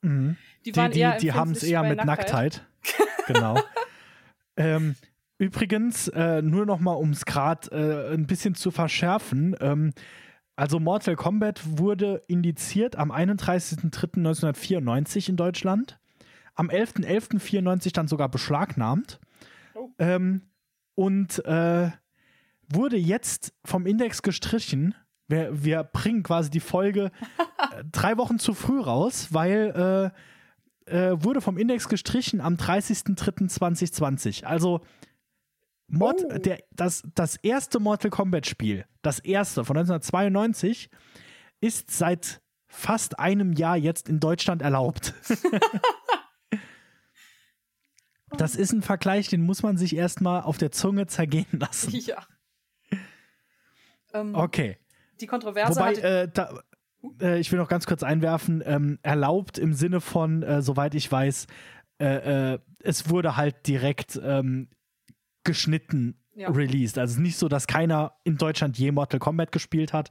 Mhm. 0.00 0.38
Die, 0.64 0.74
waren 0.74 0.90
die, 0.90 1.00
die, 1.00 1.18
die 1.18 1.32
haben 1.34 1.52
es 1.52 1.62
eher 1.62 1.82
mit 1.82 2.02
Nacktheit. 2.02 2.66
Nacktheit. 2.82 3.26
genau. 3.26 3.62
ähm, 4.56 4.96
übrigens, 5.38 6.08
äh, 6.08 6.42
nur 6.42 6.66
noch 6.66 6.80
mal, 6.80 6.92
um 6.94 7.10
es 7.10 7.24
gerade 7.24 7.70
äh, 7.70 8.12
ein 8.14 8.26
bisschen 8.26 8.54
zu 8.54 8.70
verschärfen. 8.70 9.56
Ähm, 9.60 9.94
also 10.56 10.78
Mortal 10.80 11.14
Kombat 11.14 11.78
wurde 11.78 12.24
indiziert 12.26 12.96
am 12.96 13.12
31.03.1994 13.12 15.28
in 15.28 15.36
Deutschland. 15.36 16.00
Am 16.56 16.68
11.11.94 16.68 17.94
dann 17.94 18.08
sogar 18.08 18.28
beschlagnahmt. 18.28 19.20
Oh. 19.74 19.90
Ähm, 20.00 20.42
und 20.96 21.44
äh, 21.44 21.92
wurde 22.68 22.96
jetzt 22.96 23.54
vom 23.64 23.86
Index 23.86 24.22
gestrichen. 24.22 24.96
Wir, 25.28 25.62
wir 25.62 25.84
bringen 25.84 26.24
quasi 26.24 26.50
die 26.50 26.58
Folge 26.58 27.12
äh, 27.76 27.84
drei 27.92 28.16
Wochen 28.16 28.40
zu 28.40 28.54
früh 28.54 28.80
raus, 28.80 29.28
weil 29.30 30.12
äh, 30.88 30.92
äh 30.92 31.22
wurde 31.22 31.40
vom 31.40 31.56
Index 31.56 31.88
gestrichen 31.88 32.40
am 32.40 32.56
30.03.2020. 32.56 34.44
Also 34.44 34.80
Mod, 35.88 36.22
oh. 36.24 36.38
der, 36.38 36.62
das, 36.70 37.02
das 37.14 37.36
erste 37.36 37.80
Mortal 37.80 38.10
Kombat 38.10 38.46
Spiel, 38.46 38.84
das 39.02 39.18
erste 39.18 39.64
von 39.64 39.76
1992, 39.76 40.90
ist 41.60 41.90
seit 41.90 42.40
fast 42.66 43.18
einem 43.18 43.52
Jahr 43.52 43.76
jetzt 43.76 44.08
in 44.08 44.20
Deutschland 44.20 44.62
erlaubt. 44.62 45.14
Das 48.36 48.56
ist 48.56 48.72
ein 48.72 48.82
Vergleich, 48.82 49.28
den 49.28 49.42
muss 49.42 49.62
man 49.62 49.76
sich 49.76 49.96
erstmal 49.96 50.42
auf 50.42 50.58
der 50.58 50.70
Zunge 50.70 51.06
zergehen 51.06 51.46
lassen. 51.52 51.94
Ja. 51.96 52.22
Ähm, 54.12 54.34
okay. 54.34 54.78
Die 55.20 55.26
Kontroverse. 55.26 55.80
Wobei, 55.80 55.94
äh, 55.94 56.28
da, 56.32 56.60
äh, 57.20 57.38
ich 57.38 57.50
will 57.50 57.58
noch 57.58 57.68
ganz 57.68 57.86
kurz 57.86 58.02
einwerfen, 58.02 58.62
ähm, 58.64 58.98
erlaubt 59.02 59.58
im 59.58 59.72
Sinne 59.72 60.00
von, 60.00 60.42
äh, 60.42 60.62
soweit 60.62 60.94
ich 60.94 61.10
weiß, 61.10 61.46
äh, 62.00 62.52
äh, 62.54 62.58
es 62.80 63.10
wurde 63.10 63.36
halt 63.36 63.66
direkt 63.66 64.20
ähm, 64.22 64.68
geschnitten 65.44 66.20
ja. 66.34 66.50
released. 66.50 66.98
Also 66.98 67.20
nicht 67.20 67.36
so, 67.36 67.48
dass 67.48 67.66
keiner 67.66 68.16
in 68.24 68.36
Deutschland 68.36 68.78
je 68.78 68.92
Mortal 68.92 69.20
Kombat 69.20 69.52
gespielt 69.52 69.92
hat. 69.92 70.10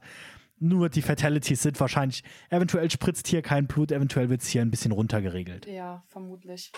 Nur 0.60 0.88
die 0.88 1.02
Fatalities 1.02 1.62
sind 1.62 1.78
wahrscheinlich, 1.78 2.24
eventuell 2.50 2.90
spritzt 2.90 3.28
hier 3.28 3.42
kein 3.42 3.68
Blut, 3.68 3.92
eventuell 3.92 4.28
wird 4.28 4.42
es 4.42 4.48
hier 4.48 4.62
ein 4.62 4.70
bisschen 4.70 4.90
runtergeregelt. 4.90 5.66
Ja, 5.66 6.04
vermutlich. 6.08 6.72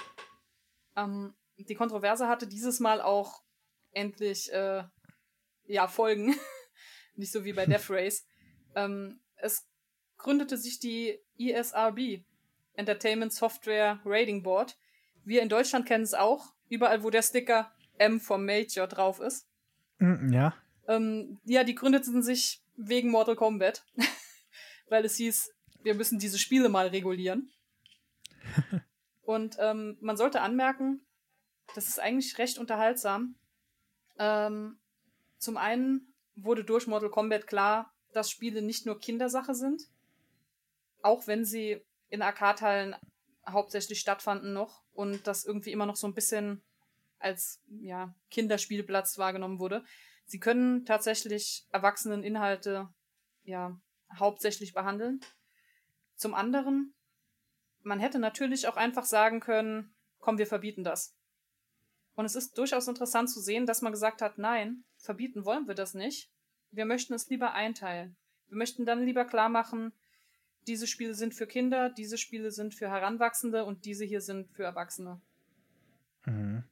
Ähm, 0.97 1.33
die 1.57 1.75
Kontroverse 1.75 2.29
hatte 2.29 2.47
dieses 2.47 2.81
Mal 2.81 3.01
auch 3.01 3.43
endlich 3.93 4.53
äh, 4.53 4.85
ja 5.67 5.89
Folgen, 5.89 6.35
nicht 7.17 7.33
so 7.33 7.45
wie 7.45 7.53
bei 7.53 7.67
Death 7.67 7.87
Race. 7.91 8.27
ähm, 8.75 9.21
es 9.37 9.67
gründete 10.19 10.59
sich 10.59 10.79
die 10.79 11.19
ESRB, 11.39 12.23
Entertainment 12.75 13.33
Software 13.33 14.01
Rating 14.05 14.43
Board. 14.43 14.77
Wir 15.25 15.41
in 15.41 15.49
Deutschland 15.49 15.87
kennen 15.87 16.05
es 16.05 16.13
auch, 16.13 16.53
überall 16.69 17.03
wo 17.03 17.09
der 17.09 17.23
Sticker 17.23 17.73
M 18.01 18.19
vom 18.19 18.45
Major 18.45 18.87
drauf 18.87 19.21
ist. 19.21 19.47
Mm, 19.99 20.33
ja. 20.33 20.55
Ähm, 20.89 21.39
ja, 21.45 21.63
die 21.65 21.75
gründeten 21.75 22.23
sich 22.23 22.63
wegen 22.77 23.11
Mortal 23.11 23.37
Kombat, 23.37 23.85
weil 24.89 25.05
es 25.05 25.17
hieß, 25.17 25.53
wir 25.83 25.95
müssen 25.95 26.19
diese 26.19 26.39
Spiele 26.39 26.69
mal 26.69 26.89
regulieren. 26.89 27.51
Und 29.23 29.57
ähm, 29.61 29.99
man 30.01 30.17
sollte 30.17 30.41
anmerken, 30.41 31.01
das 31.75 31.89
ist 31.89 32.01
eigentlich 32.01 32.39
recht 32.39 32.59
unterhaltsam. 32.59 33.37
Ähm, 34.19 34.79
zum 35.39 35.57
einen 35.57 36.13
wurde 36.35 36.65
durch 36.65 36.87
Mortal 36.87 37.11
Kombat 37.11 37.47
klar, 37.47 37.93
dass 38.13 38.31
Spiele 38.31 38.63
nicht 38.63 38.87
nur 38.87 38.99
Kindersache 38.99 39.55
sind, 39.55 39.83
auch 41.03 41.27
wenn 41.27 41.45
sie 41.45 41.81
in 42.09 42.23
Arcade-Hallen 42.23 42.97
hauptsächlich 43.49 44.01
stattfanden 44.01 44.53
noch 44.53 44.83
und 44.95 45.27
das 45.27 45.45
irgendwie 45.45 45.71
immer 45.71 45.87
noch 45.87 45.97
so 45.97 46.07
ein 46.07 46.15
bisschen 46.15 46.63
als 47.21 47.61
ja, 47.81 48.15
Kinderspielplatz 48.31 49.19
wahrgenommen 49.19 49.59
wurde. 49.59 49.85
Sie 50.27 50.41
können 50.41 50.85
tatsächlich 50.85 51.67
Erwachseneninhalte 51.71 52.89
ja 53.45 53.81
hauptsächlich 54.19 54.73
behandeln. 54.73 55.21
Zum 56.17 56.35
anderen 56.35 56.95
man 57.83 58.01
hätte 58.01 58.19
natürlich 58.19 58.69
auch 58.69 58.77
einfach 58.77 59.05
sagen 59.05 59.41
können, 59.41 59.95
komm, 60.19 60.39
wir 60.39 60.47
verbieten 60.47 60.85
das. 60.85 61.15
Und 62.15 62.25
es 62.25 62.35
ist 62.35 62.59
durchaus 62.59 62.89
interessant 62.89 63.31
zu 63.31 63.41
sehen, 63.41 63.67
dass 63.67 63.83
man 63.83 63.93
gesagt 63.93 64.21
hat, 64.21 64.39
nein, 64.39 64.85
verbieten 64.99 65.45
wollen 65.45 65.67
wir 65.67 65.75
das 65.75 65.95
nicht. 65.95 66.31
Wir 66.71 66.85
möchten 66.85 67.15
es 67.15 67.29
lieber 67.29 67.53
einteilen. 67.53 68.17
Wir 68.49 68.59
möchten 68.59 68.85
dann 68.85 69.05
lieber 69.05 69.25
klar 69.25 69.49
machen, 69.49 69.93
diese 70.67 70.87
Spiele 70.87 71.15
sind 71.15 71.35
für 71.35 71.47
Kinder, 71.47 71.89
diese 71.89 72.19
Spiele 72.19 72.51
sind 72.51 72.75
für 72.75 72.91
Heranwachsende 72.91 73.65
und 73.65 73.87
diese 73.87 74.05
hier 74.05 74.21
sind 74.21 74.51
für 74.53 74.65
Erwachsene. 74.65 75.21
Mhm. 76.27 76.65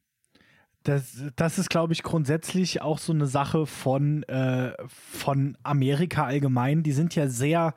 Das, 0.85 1.23
das 1.37 1.59
ist, 1.59 1.71
glaube 1.71 1.93
ich, 1.93 2.03
grundsätzlich 2.03 2.81
auch 2.83 2.99
so 2.99 3.13
eine 3.13 3.27
Sache 3.27 3.67
von, 3.67 4.23
äh, 4.25 4.73
von 4.89 5.57
Amerika 5.63 6.25
allgemein. 6.25 6.83
Die 6.83 6.93
sind 6.93 7.15
ja 7.15 7.29
sehr, 7.29 7.75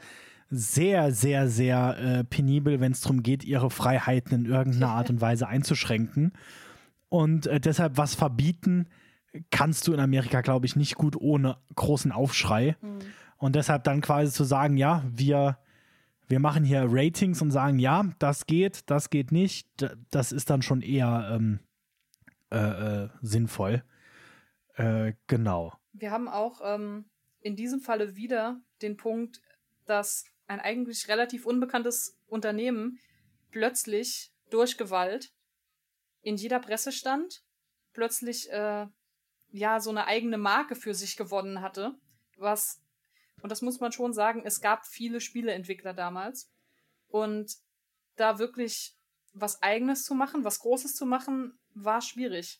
sehr, 0.50 1.12
sehr, 1.12 1.50
sehr 1.50 1.98
äh, 1.98 2.24
penibel, 2.24 2.80
wenn 2.80 2.92
es 2.92 3.02
darum 3.02 3.24
geht, 3.24 3.44
ihre 3.44 3.70
Freiheiten 3.70 4.34
in 4.34 4.46
irgendeiner 4.46 4.90
Art 4.90 5.10
und 5.10 5.20
Weise 5.20 5.48
einzuschränken. 5.48 6.34
Und 7.10 7.48
äh, 7.48 7.60
deshalb 7.60 7.98
was 7.98 8.16
verbieten 8.16 8.88
kannst 9.50 9.88
du 9.88 9.94
in 9.94 10.00
Amerika, 10.00 10.42
glaube 10.42 10.66
ich, 10.66 10.76
nicht 10.76 10.96
gut 10.96 11.16
ohne 11.16 11.58
großen 11.76 12.12
Aufschrei. 12.12 12.76
Mhm. 12.82 13.00
Und 13.38 13.56
deshalb 13.56 13.84
dann 13.84 14.02
quasi 14.02 14.32
zu 14.32 14.44
sagen, 14.44 14.78
ja, 14.78 15.04
wir, 15.10 15.58
wir 16.28 16.40
machen 16.40 16.64
hier 16.64 16.86
Ratings 16.88 17.42
und 17.42 17.52
sagen, 17.52 17.80
ja, 17.80 18.06
das 18.20 18.46
geht, 18.46 18.90
das 18.90 19.10
geht 19.10 19.32
nicht, 19.32 19.68
das 20.12 20.32
ist 20.32 20.50
dann 20.50 20.62
schon 20.62 20.82
eher 20.82 21.32
ähm, 21.34 21.60
äh, 22.52 23.04
äh 23.04 23.10
sinnvoll. 23.22 23.84
Äh, 24.76 25.14
genau. 25.28 25.74
Wir 25.94 26.12
haben 26.12 26.28
auch 26.28 26.62
ähm, 26.64 27.06
in 27.42 27.56
diesem 27.56 27.82
Falle 27.82 28.16
wieder 28.16 28.62
den 28.82 28.98
Punkt, 28.98 29.42
dass 29.86 30.26
ein 30.48 30.60
eigentlich 30.60 31.08
relativ 31.08 31.46
unbekanntes 31.46 32.18
Unternehmen 32.28 33.00
plötzlich 33.52 34.32
durch 34.50 34.78
Gewalt 34.78 35.34
in 36.22 36.36
jeder 36.38 36.60
Presse 36.60 36.92
stand, 36.92 37.44
plötzlich 37.94 38.52
äh, 38.52 38.88
ja 39.52 39.80
so 39.80 39.90
eine 39.90 40.06
eigene 40.06 40.38
Marke 40.38 40.76
für 40.76 40.94
sich 40.94 41.18
gewonnen 41.18 41.62
hatte, 41.62 41.96
was 42.38 42.82
Und 43.42 43.52
das 43.52 43.62
muss 43.62 43.80
man 43.80 43.92
schon 43.92 44.14
sagen, 44.14 44.44
es 44.46 44.62
gab 44.62 44.86
viele 44.86 45.20
Spieleentwickler 45.20 45.94
damals. 45.94 46.50
Und 47.08 47.58
da 48.16 48.40
wirklich 48.40 48.96
was 49.34 49.62
Eigenes 49.62 50.04
zu 50.04 50.14
machen, 50.14 50.44
was 50.44 50.60
Großes 50.60 50.96
zu 50.96 51.06
machen, 51.06 51.58
war 51.74 52.02
schwierig. 52.02 52.60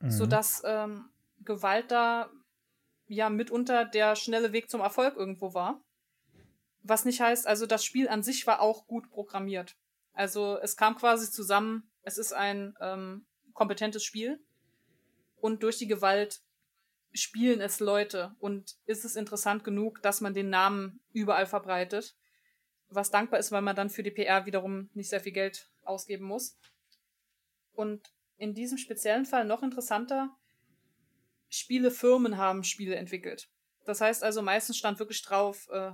Mhm. 0.00 0.10
Sodass 0.10 0.62
ähm, 0.64 1.10
Gewalt 1.44 1.90
da 1.90 2.30
ja 3.06 3.28
mitunter 3.28 3.84
der 3.84 4.16
schnelle 4.16 4.52
Weg 4.52 4.70
zum 4.70 4.80
Erfolg 4.80 5.16
irgendwo 5.16 5.54
war. 5.54 5.80
Was 6.82 7.04
nicht 7.04 7.20
heißt, 7.20 7.46
also 7.46 7.66
das 7.66 7.84
Spiel 7.84 8.08
an 8.08 8.22
sich 8.22 8.46
war 8.46 8.60
auch 8.60 8.86
gut 8.86 9.10
programmiert. 9.10 9.76
Also 10.12 10.58
es 10.62 10.76
kam 10.76 10.96
quasi 10.96 11.30
zusammen, 11.30 11.90
es 12.02 12.18
ist 12.18 12.32
ein 12.32 12.76
ähm, 12.80 13.26
kompetentes 13.52 14.04
Spiel 14.04 14.40
und 15.40 15.62
durch 15.62 15.78
die 15.78 15.88
Gewalt 15.88 16.40
spielen 17.12 17.60
es 17.60 17.80
Leute 17.80 18.34
und 18.38 18.76
ist 18.86 19.04
es 19.04 19.16
interessant 19.16 19.64
genug, 19.64 20.00
dass 20.02 20.20
man 20.20 20.34
den 20.34 20.48
Namen 20.48 21.00
überall 21.12 21.46
verbreitet, 21.46 22.16
was 22.88 23.10
dankbar 23.10 23.40
ist, 23.40 23.52
weil 23.52 23.62
man 23.62 23.76
dann 23.76 23.90
für 23.90 24.02
die 24.02 24.10
PR 24.10 24.46
wiederum 24.46 24.88
nicht 24.94 25.10
sehr 25.10 25.20
viel 25.20 25.32
Geld 25.32 25.68
ausgeben 25.84 26.24
muss. 26.24 26.56
Und 27.72 28.12
in 28.36 28.54
diesem 28.54 28.78
speziellen 28.78 29.26
Fall 29.26 29.44
noch 29.44 29.62
interessanter, 29.62 30.36
Spielefirmen 31.48 32.36
haben 32.36 32.64
Spiele 32.64 32.96
entwickelt. 32.96 33.48
Das 33.84 34.00
heißt 34.00 34.22
also, 34.22 34.42
meistens 34.42 34.76
stand 34.76 34.98
wirklich 34.98 35.22
drauf, 35.22 35.68
äh, 35.70 35.92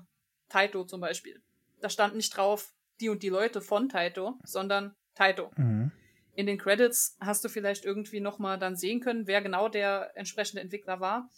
Taito 0.49 0.85
zum 0.85 1.01
Beispiel. 1.01 1.43
Da 1.81 1.89
stand 1.89 2.15
nicht 2.15 2.37
drauf, 2.37 2.75
die 3.01 3.09
und 3.09 3.23
die 3.23 3.29
Leute 3.29 3.61
von 3.61 3.89
Taito, 3.89 4.39
sondern 4.45 4.95
Taito. 5.15 5.51
Mhm. 5.57 5.93
In 6.35 6.47
den 6.47 6.59
Credits 6.59 7.17
hast 7.21 7.45
du 7.45 7.49
vielleicht 7.49 7.85
irgendwie 7.85 8.21
nochmal 8.21 8.59
dann 8.59 8.77
sehen 8.77 9.01
können, 9.01 9.27
wer 9.27 9.41
genau 9.41 9.69
der 9.69 10.13
entsprechende 10.17 10.61
Entwickler 10.61 11.01
war. 11.01 11.31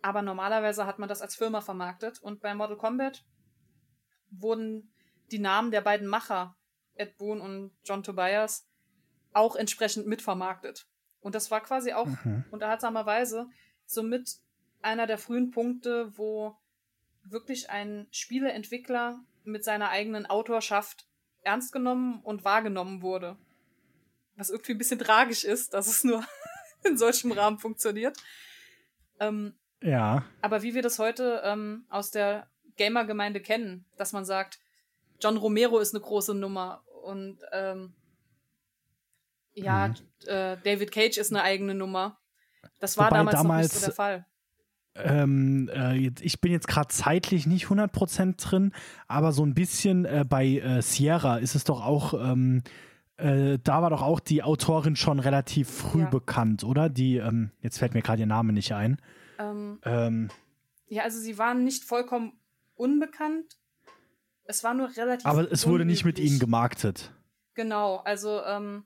Aber 0.00 0.22
normalerweise 0.22 0.86
hat 0.86 0.98
man 0.98 1.08
das 1.08 1.22
als 1.22 1.36
Firma 1.36 1.60
vermarktet. 1.60 2.20
Und 2.20 2.40
bei 2.40 2.54
Mortal 2.54 2.76
Kombat 2.76 3.24
wurden 4.30 4.92
die 5.30 5.38
Namen 5.38 5.70
der 5.70 5.82
beiden 5.82 6.06
Macher, 6.06 6.56
Ed 6.94 7.16
Boon 7.18 7.40
und 7.40 7.72
John 7.84 8.02
Tobias, 8.02 8.66
auch 9.34 9.56
entsprechend 9.56 10.06
mitvermarktet. 10.06 10.86
Und 11.20 11.34
das 11.34 11.50
war 11.50 11.60
quasi 11.62 11.92
auch 11.92 12.06
mhm. 12.06 12.44
unterhaltsamerweise 12.50 13.48
somit 13.86 14.36
einer 14.82 15.06
der 15.06 15.18
frühen 15.18 15.50
Punkte, 15.50 16.16
wo 16.16 16.56
wirklich 17.24 17.70
ein 17.70 18.06
Spieleentwickler 18.10 19.20
mit 19.44 19.64
seiner 19.64 19.90
eigenen 19.90 20.26
Autorschaft 20.26 21.06
ernst 21.42 21.72
genommen 21.72 22.20
und 22.22 22.44
wahrgenommen 22.44 23.02
wurde. 23.02 23.36
Was 24.36 24.50
irgendwie 24.50 24.72
ein 24.72 24.78
bisschen 24.78 24.98
tragisch 24.98 25.44
ist, 25.44 25.74
dass 25.74 25.86
es 25.86 26.04
nur 26.04 26.24
in 26.84 26.96
solchem 26.98 27.32
Rahmen 27.32 27.58
funktioniert. 27.58 28.16
Ähm, 29.20 29.54
ja. 29.82 30.24
Aber 30.42 30.62
wie 30.62 30.74
wir 30.74 30.82
das 30.82 30.98
heute 30.98 31.42
ähm, 31.44 31.86
aus 31.88 32.10
der 32.10 32.48
Gamer-Gemeinde 32.76 33.40
kennen, 33.40 33.84
dass 33.96 34.12
man 34.12 34.24
sagt, 34.24 34.58
John 35.20 35.36
Romero 35.36 35.78
ist 35.78 35.94
eine 35.94 36.02
große 36.02 36.34
Nummer 36.34 36.84
und 37.02 37.38
ähm, 37.52 37.94
ja, 39.54 39.88
mhm. 39.88 39.94
äh, 40.26 40.56
David 40.62 40.92
Cage 40.92 41.18
ist 41.18 41.32
eine 41.32 41.42
eigene 41.42 41.74
Nummer. 41.74 42.18
Das 42.80 42.98
war 42.98 43.10
damals, 43.10 43.36
damals, 43.36 43.46
noch 43.46 43.62
nicht 43.62 43.72
so 43.72 43.86
der 43.86 43.94
Fall. 43.94 44.26
Ähm, 44.96 45.68
äh, 45.74 46.10
ich 46.20 46.40
bin 46.40 46.52
jetzt 46.52 46.68
gerade 46.68 46.88
zeitlich 46.88 47.46
nicht 47.46 47.66
100% 47.66 48.36
drin, 48.36 48.72
aber 49.08 49.32
so 49.32 49.44
ein 49.44 49.54
bisschen 49.54 50.04
äh, 50.04 50.24
bei 50.28 50.46
äh, 50.46 50.82
Sierra 50.82 51.38
ist 51.38 51.56
es 51.56 51.64
doch 51.64 51.84
auch, 51.84 52.14
ähm, 52.14 52.62
äh, 53.16 53.58
da 53.62 53.82
war 53.82 53.90
doch 53.90 54.02
auch 54.02 54.20
die 54.20 54.42
Autorin 54.42 54.94
schon 54.94 55.18
relativ 55.18 55.68
früh 55.68 56.02
ja. 56.02 56.10
bekannt, 56.10 56.62
oder? 56.62 56.88
Die, 56.88 57.16
ähm, 57.16 57.50
jetzt 57.60 57.78
fällt 57.78 57.94
mir 57.94 58.02
gerade 58.02 58.20
ihr 58.20 58.26
Name 58.26 58.52
nicht 58.52 58.72
ein. 58.72 59.00
Ähm, 59.38 59.80
ähm, 59.82 60.30
ja, 60.86 61.02
also 61.02 61.18
sie 61.18 61.38
waren 61.38 61.64
nicht 61.64 61.84
vollkommen 61.84 62.38
unbekannt. 62.74 63.56
Es 64.44 64.62
war 64.62 64.74
nur 64.74 64.96
relativ. 64.96 65.26
Aber 65.26 65.50
es 65.50 65.66
wurde 65.66 65.84
nicht 65.84 66.04
mit 66.04 66.18
ihnen 66.20 66.38
gemarktet. 66.38 67.12
Genau, 67.54 67.96
also 67.96 68.42
ähm, 68.44 68.84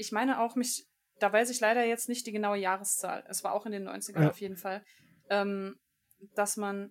ich 0.00 0.12
meine 0.12 0.40
auch, 0.40 0.56
mich 0.56 0.86
da 1.20 1.32
weiß 1.32 1.50
ich 1.50 1.60
leider 1.60 1.84
jetzt 1.84 2.08
nicht 2.08 2.26
die 2.26 2.32
genaue 2.32 2.58
Jahreszahl. 2.58 3.24
Es 3.28 3.44
war 3.44 3.52
auch 3.52 3.66
in 3.66 3.72
den 3.72 3.88
90ern 3.88 4.22
ja. 4.22 4.30
auf 4.30 4.40
jeden 4.40 4.56
Fall. 4.56 4.82
Ähm, 5.28 5.76
dass 6.34 6.56
man 6.56 6.90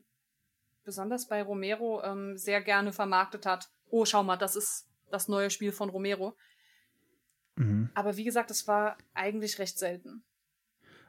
besonders 0.86 1.28
bei 1.28 1.42
Romero 1.44 2.02
ähm, 2.04 2.38
sehr 2.38 2.62
gerne 2.62 2.94
vermarktet 2.94 3.46
hat. 3.46 3.70
Oh, 3.90 4.06
schau 4.06 4.24
mal, 4.24 4.38
das 4.38 4.56
ist 4.56 4.88
das 5.12 5.28
neue 5.28 5.50
Spiel 5.50 5.72
von 5.72 5.90
Romero. 5.90 6.36
Mhm. 7.56 7.90
Aber 7.94 8.18
wie 8.18 8.24
gesagt, 8.24 8.50
es 8.52 8.68
war 8.68 8.98
eigentlich 9.14 9.60
recht 9.60 9.78
selten. 9.78 10.24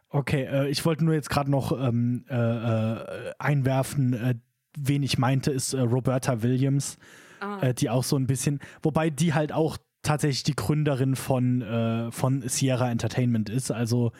Okay, 0.09 0.44
äh, 0.44 0.68
ich 0.68 0.84
wollte 0.84 1.05
nur 1.05 1.14
jetzt 1.14 1.30
gerade 1.30 1.51
noch 1.51 1.72
ähm, 1.72 2.24
äh, 2.28 2.34
äh, 2.34 3.34
einwerfen, 3.38 4.12
äh, 4.12 4.34
wen 4.76 5.03
ich 5.03 5.18
meinte, 5.18 5.53
ist 5.53 5.72
äh, 5.72 5.80
Roberta 5.80 6.42
Williams, 6.42 6.98
ah. 7.40 7.61
Äh, 7.61 7.74
die 7.74 7.88
auch 7.88 8.05
so 8.05 8.16
ein 8.16 8.26
bisschen, 8.26 8.61
wobei 8.82 9.11
die 9.11 9.34
halt 9.34 9.53
auch 9.53 9.78
tatsächlich 10.11 10.42
die 10.42 10.56
Gründerin 10.56 11.14
von, 11.14 11.62
äh, 11.62 12.11
von 12.11 12.42
Sierra 12.48 12.90
Entertainment 12.90 13.48
ist. 13.48 13.70
Also 13.70 14.11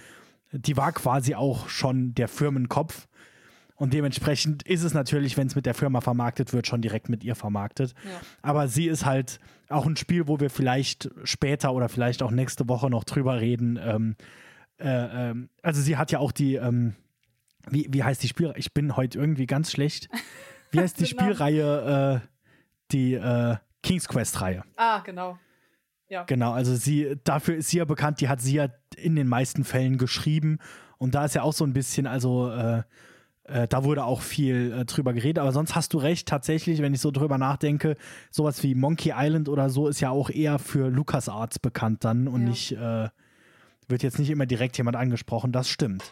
die 0.53 0.77
war 0.77 0.93
quasi 0.93 1.35
auch 1.35 1.69
schon 1.69 2.15
der 2.15 2.29
Firmenkopf. 2.29 3.09
Und 3.75 3.93
dementsprechend 3.93 4.63
ist 4.63 4.85
es 4.85 4.95
natürlich, 4.95 5.37
wenn 5.37 5.49
es 5.49 5.57
mit 5.57 5.67
der 5.67 5.75
Firma 5.75 6.01
vermarktet 6.01 6.53
wird, 6.53 6.69
schon 6.69 6.81
direkt 6.81 7.09
mit 7.09 7.25
ihr 7.25 7.35
vermarktet. 7.35 7.95
Ja. 8.05 8.21
Aber 8.41 8.69
sie 8.69 8.87
ist 8.87 9.05
halt 9.05 9.41
auch 9.69 9.85
ein 9.85 9.97
Spiel, 9.97 10.29
wo 10.29 10.39
wir 10.39 10.49
vielleicht 10.49 11.11
später 11.25 11.75
oder 11.75 11.89
vielleicht 11.89 12.23
auch 12.23 12.31
nächste 12.31 12.69
Woche 12.69 12.89
noch 12.89 13.03
drüber 13.03 13.41
reden. 13.41 13.77
Ähm, 13.83 14.15
äh, 14.79 15.31
ähm, 15.31 15.49
also 15.61 15.81
sie 15.81 15.97
hat 15.97 16.13
ja 16.13 16.21
auch 16.21 16.31
die, 16.31 16.55
ähm, 16.55 16.95
wie, 17.69 17.89
wie 17.91 18.05
heißt 18.05 18.23
die 18.23 18.29
Spielreihe? 18.29 18.59
Ich 18.59 18.73
bin 18.73 18.97
heute 18.97 19.19
irgendwie 19.19 19.47
ganz 19.47 19.73
schlecht. 19.73 20.09
Wie 20.71 20.79
heißt 20.79 21.01
die 21.01 21.09
genau. 21.09 21.23
Spielreihe? 21.23 22.23
Äh, 22.23 22.29
die 22.93 23.15
äh, 23.15 23.57
King's 23.83 24.07
Quest-Reihe. 24.07 24.63
Ah, 24.77 25.01
genau. 25.01 25.39
Ja. 26.11 26.25
Genau, 26.25 26.53
also 26.53 26.75
sie, 26.75 27.17
dafür 27.23 27.57
ist 27.57 27.71
sie 27.71 27.79
ja 27.79 27.85
bekannt, 27.85 28.21
die 28.21 28.29
hat 28.29 28.41
sie 28.41 28.55
ja 28.57 28.69
in 28.97 29.15
den 29.15 29.29
meisten 29.29 29.63
Fällen 29.63 29.97
geschrieben. 29.97 30.59
Und 30.99 31.15
da 31.15 31.25
ist 31.25 31.37
ja 31.37 31.43
auch 31.43 31.53
so 31.53 31.65
ein 31.65 31.73
bisschen, 31.73 32.09
also 32.09 32.51
äh, 32.51 32.83
äh, 33.45 33.69
da 33.69 33.85
wurde 33.85 34.05
auch 34.05 34.21
viel 34.21 34.73
äh, 34.73 34.85
drüber 34.85 35.13
geredet, 35.13 35.39
aber 35.39 35.53
sonst 35.53 35.77
hast 35.77 35.95
du 35.95 35.99
recht, 35.99 36.29
tatsächlich, 36.29 36.83
wenn 36.83 36.93
ich 36.93 37.01
so 37.01 37.13
drüber 37.13 37.39
nachdenke, 37.39 37.97
sowas 38.31 38.63
wie 38.65 38.75
Monkey 38.75 39.13
Island 39.17 39.49
oder 39.49 39.71
so 39.71 39.87
ist 39.87 40.01
ja 40.01 40.11
auch 40.11 40.31
eher 40.31 40.59
für 40.59 40.89
LucasArts 40.89 41.61
bekannt 41.61 42.05
dann 42.05 42.27
und 42.27 42.43
ja. 42.43 42.49
nicht, 42.49 42.73
äh, 42.73 43.09
wird 43.87 44.03
jetzt 44.03 44.19
nicht 44.19 44.31
immer 44.31 44.47
direkt 44.47 44.77
jemand 44.79 44.97
angesprochen, 44.97 45.53
das 45.53 45.69
stimmt. 45.69 46.03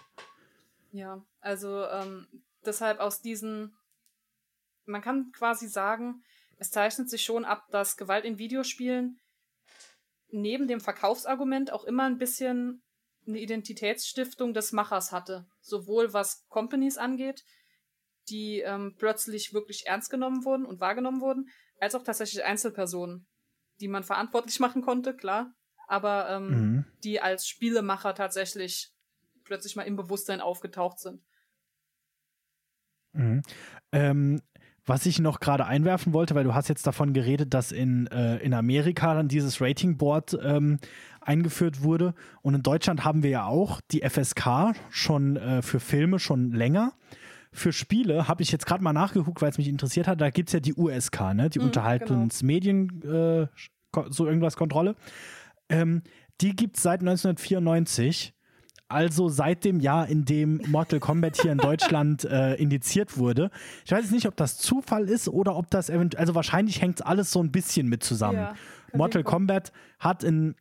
Ja, 0.93 1.21
also 1.41 1.85
ähm, 1.87 2.29
deshalb 2.65 3.01
aus 3.01 3.21
diesen, 3.21 3.73
man 4.87 5.03
kann 5.03 5.33
quasi 5.33 5.67
sagen, 5.67 6.23
es 6.57 6.71
zeichnet 6.71 7.11
sich 7.11 7.23
schon 7.25 7.45
ab, 7.45 7.67
dass 7.73 7.97
Gewalt 7.97 8.25
in 8.25 8.39
Videospielen 8.39 9.19
neben 10.31 10.69
dem 10.69 10.81
Verkaufsargument 10.81 11.73
auch 11.73 11.85
immer 11.85 12.05
ein 12.05 12.19
bisschen 12.19 12.83
eine 13.27 13.39
Identitätsstiftung 13.39 14.55
des 14.55 14.73
Machers 14.73 15.13
hatte. 15.13 15.47
Sowohl 15.61 16.13
was 16.13 16.47
Companies 16.49 16.97
angeht, 16.97 17.45
die 18.29 18.61
ähm, 18.61 18.95
plötzlich 18.99 19.53
wirklich 19.53 19.87
ernst 19.87 20.11
genommen 20.11 20.45
wurden 20.45 20.67
und 20.67 20.81
wahrgenommen 20.81 21.21
wurden, 21.21 21.49
als 21.81 21.95
auch 21.95 22.03
tatsächlich 22.03 22.45
Einzelpersonen, 22.45 23.27
die 23.81 23.89
man 23.89 24.05
verantwortlich 24.05 24.61
machen 24.61 24.83
konnte, 24.83 25.15
klar, 25.15 25.55
aber 25.87 26.29
ähm, 26.31 26.49
mhm. 26.49 26.85
die 27.05 27.21
als 27.21 27.47
Spielemacher 27.47 28.15
tatsächlich 28.15 28.93
plötzlich 29.45 29.77
mal 29.77 29.85
im 29.85 29.97
Bewusstsein 29.97 30.41
aufgetaucht 30.41 30.99
sind. 31.01 31.23
Mhm. 33.13 33.43
Ähm, 33.93 34.43
was 34.89 35.07
ich 35.07 35.19
noch 35.21 35.41
gerade 35.41 35.67
einwerfen 35.67 36.13
wollte, 36.13 36.35
weil 36.35 36.45
du 36.45 36.55
hast 36.55 36.69
jetzt 36.69 36.87
davon 36.87 37.13
geredet, 37.13 37.55
dass 37.55 37.73
in, 37.73 38.07
äh, 38.09 38.37
in 38.39 38.55
Amerika 38.55 39.15
dann 39.15 39.29
dieses 39.29 39.61
Rating 39.61 39.97
Board 39.97 40.39
ähm, 40.43 40.79
eingeführt 41.21 41.83
wurde. 41.83 42.15
Und 42.43 42.55
in 42.55 42.63
Deutschland 42.63 43.05
haben 43.05 43.23
wir 43.23 43.31
ja 43.31 43.47
auch 43.47 43.81
die 43.91 44.03
FSK 44.09 44.75
schon 44.91 45.37
äh, 45.37 45.63
für 45.63 45.81
Filme 45.81 46.19
schon 46.19 46.53
länger. 46.53 46.93
Für 47.53 47.73
Spiele 47.73 48.29
habe 48.29 48.43
ich 48.43 48.51
jetzt 48.51 48.67
gerade 48.67 48.83
mal 48.83 48.93
nachgeguckt, 48.93 49.43
weil 49.43 49.51
es 49.51 49.59
mich 49.59 49.69
interessiert 49.69 50.07
hat. 50.07 50.21
Da 50.21 50.31
gibt 50.31 50.49
es 50.49 50.53
ja 50.53 50.61
die 50.61 50.75
USK, 50.75 51.35
ne? 51.35 51.51
die 51.51 51.59
mhm, 51.59 51.67
Unterhaltungsmedien, 51.67 53.01
genau. 53.01 53.43
äh, 53.43 53.49
so 54.11 54.27
irgendwas 54.27 54.57
Kontrolle. 54.57 54.97
Ähm, 55.69 56.03
die 56.41 56.55
gibt 56.55 56.77
es 56.77 56.83
seit 56.83 57.01
1994 57.01 58.35
also 58.89 59.29
seit 59.29 59.65
dem 59.65 59.81
Jahr, 59.81 60.09
in 60.09 60.25
dem 60.25 60.63
Mortal 60.67 61.01
Kombat 61.01 61.41
hier 61.41 61.53
in 61.53 61.59
Deutschland 61.59 62.25
äh, 62.31 62.55
indiziert 62.55 63.19
wurde. 63.19 63.51
Ich 63.85 63.93
weiß 63.93 64.03
jetzt 64.03 64.13
nicht, 64.13 64.27
ob 64.27 64.37
das 64.37 64.59
Zufall 64.59 65.09
ist 65.09 65.29
oder 65.29 65.57
ob 65.57 65.71
das 65.71 65.91
eventuell, 65.91 66.21
also 66.21 66.35
wahrscheinlich 66.35 66.81
hängt 66.81 67.07
alles 67.07 67.31
so 67.31 67.43
ein 67.43 67.53
bisschen 67.53 67.89
mit 67.89 68.03
zusammen. 68.03 68.39
Ja, 68.39 68.55
Mortal 68.93 69.23
Kombat 69.23 69.73
hat 69.99 70.25
in 70.25 70.55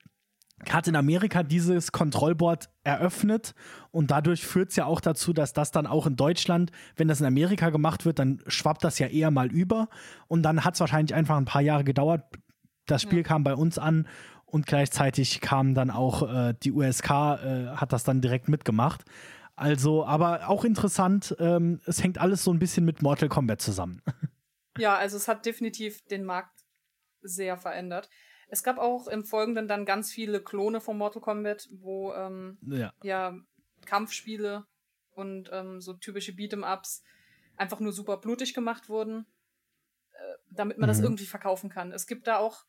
hat 0.70 0.88
in 0.88 0.96
Amerika 0.96 1.44
dieses 1.44 1.92
Kontrollboard 1.92 2.70
eröffnet 2.84 3.54
und 3.92 4.10
dadurch 4.10 4.44
führt 4.44 4.72
es 4.72 4.76
ja 4.76 4.86
auch 4.86 5.02
dazu, 5.02 5.32
dass 5.32 5.54
das 5.54 5.70
dann 5.70 5.86
auch 5.86 6.08
in 6.08 6.16
Deutschland, 6.16 6.72
wenn 6.96 7.08
das 7.08 7.20
in 7.20 7.28
Amerika 7.28 7.70
gemacht 7.70 8.06
wird, 8.06 8.18
dann 8.18 8.42
schwappt 8.48 8.84
das 8.84 8.98
ja 8.98 9.06
eher 9.06 9.30
mal 9.30 9.52
über 9.52 9.88
und 10.28 10.42
dann 10.42 10.66
hat 10.66 10.74
es 10.74 10.80
wahrscheinlich 10.80 11.14
einfach 11.14 11.38
ein 11.38 11.46
paar 11.46 11.62
Jahre 11.62 11.84
gedauert. 11.84 12.24
Das 12.88 13.02
Spiel 13.04 13.20
ja. 13.20 13.24
kam 13.24 13.44
bei 13.44 13.54
uns 13.54 13.78
an 13.78 14.08
und 14.48 14.66
gleichzeitig 14.66 15.42
kam 15.42 15.76
dann 15.76 15.92
auch 15.92 16.28
äh, 16.28 16.54
die 16.64 16.72
USK, 16.72 17.10
äh, 17.10 17.68
hat 17.76 17.94
das 17.94 18.04
dann 18.04 18.22
direkt 18.22 18.48
mitgemacht. 18.48 19.04
Also, 19.56 20.06
aber 20.06 20.50
auch 20.50 20.64
interessant, 20.64 21.36
ähm, 21.40 21.82
es 21.86 22.04
hängt 22.04 22.18
alles 22.18 22.44
so 22.44 22.52
ein 22.52 22.60
bisschen 22.60 22.86
mit 22.86 23.02
Mortal 23.02 23.30
Kombat 23.30 23.62
zusammen. 23.62 24.02
Ja, 24.80 24.96
also 24.96 25.18
es 25.18 25.28
hat 25.28 25.44
definitiv 25.48 26.06
den 26.06 26.24
Markt 26.24 26.66
sehr 27.22 27.58
verändert. 27.58 28.10
Es 28.48 28.64
gab 28.64 28.78
auch 28.78 29.08
im 29.08 29.26
Folgenden 29.26 29.68
dann 29.68 29.86
ganz 29.86 30.12
viele 30.12 30.42
Klone 30.42 30.82
von 30.82 30.98
Mortal 30.98 31.22
Kombat, 31.22 31.68
wo 31.72 32.14
ähm, 32.14 32.60
ja. 32.62 32.94
ja. 33.02 33.36
Kampfspiele 33.86 34.66
und 35.12 35.50
ähm, 35.52 35.82
so 35.82 35.94
typische 35.94 36.34
Beat'em-Ups 36.34 37.04
einfach 37.58 37.80
nur 37.80 37.92
super 37.92 38.18
blutig 38.18 38.54
gemacht 38.54 38.88
wurden, 38.88 39.26
äh, 40.12 40.36
damit 40.52 40.78
man 40.78 40.88
mhm. 40.88 40.92
das 40.92 41.00
irgendwie 41.02 41.26
verkaufen 41.26 41.70
kann. 41.70 41.92
Es 41.92 42.06
gibt 42.06 42.28
da 42.28 42.38
auch, 42.38 42.64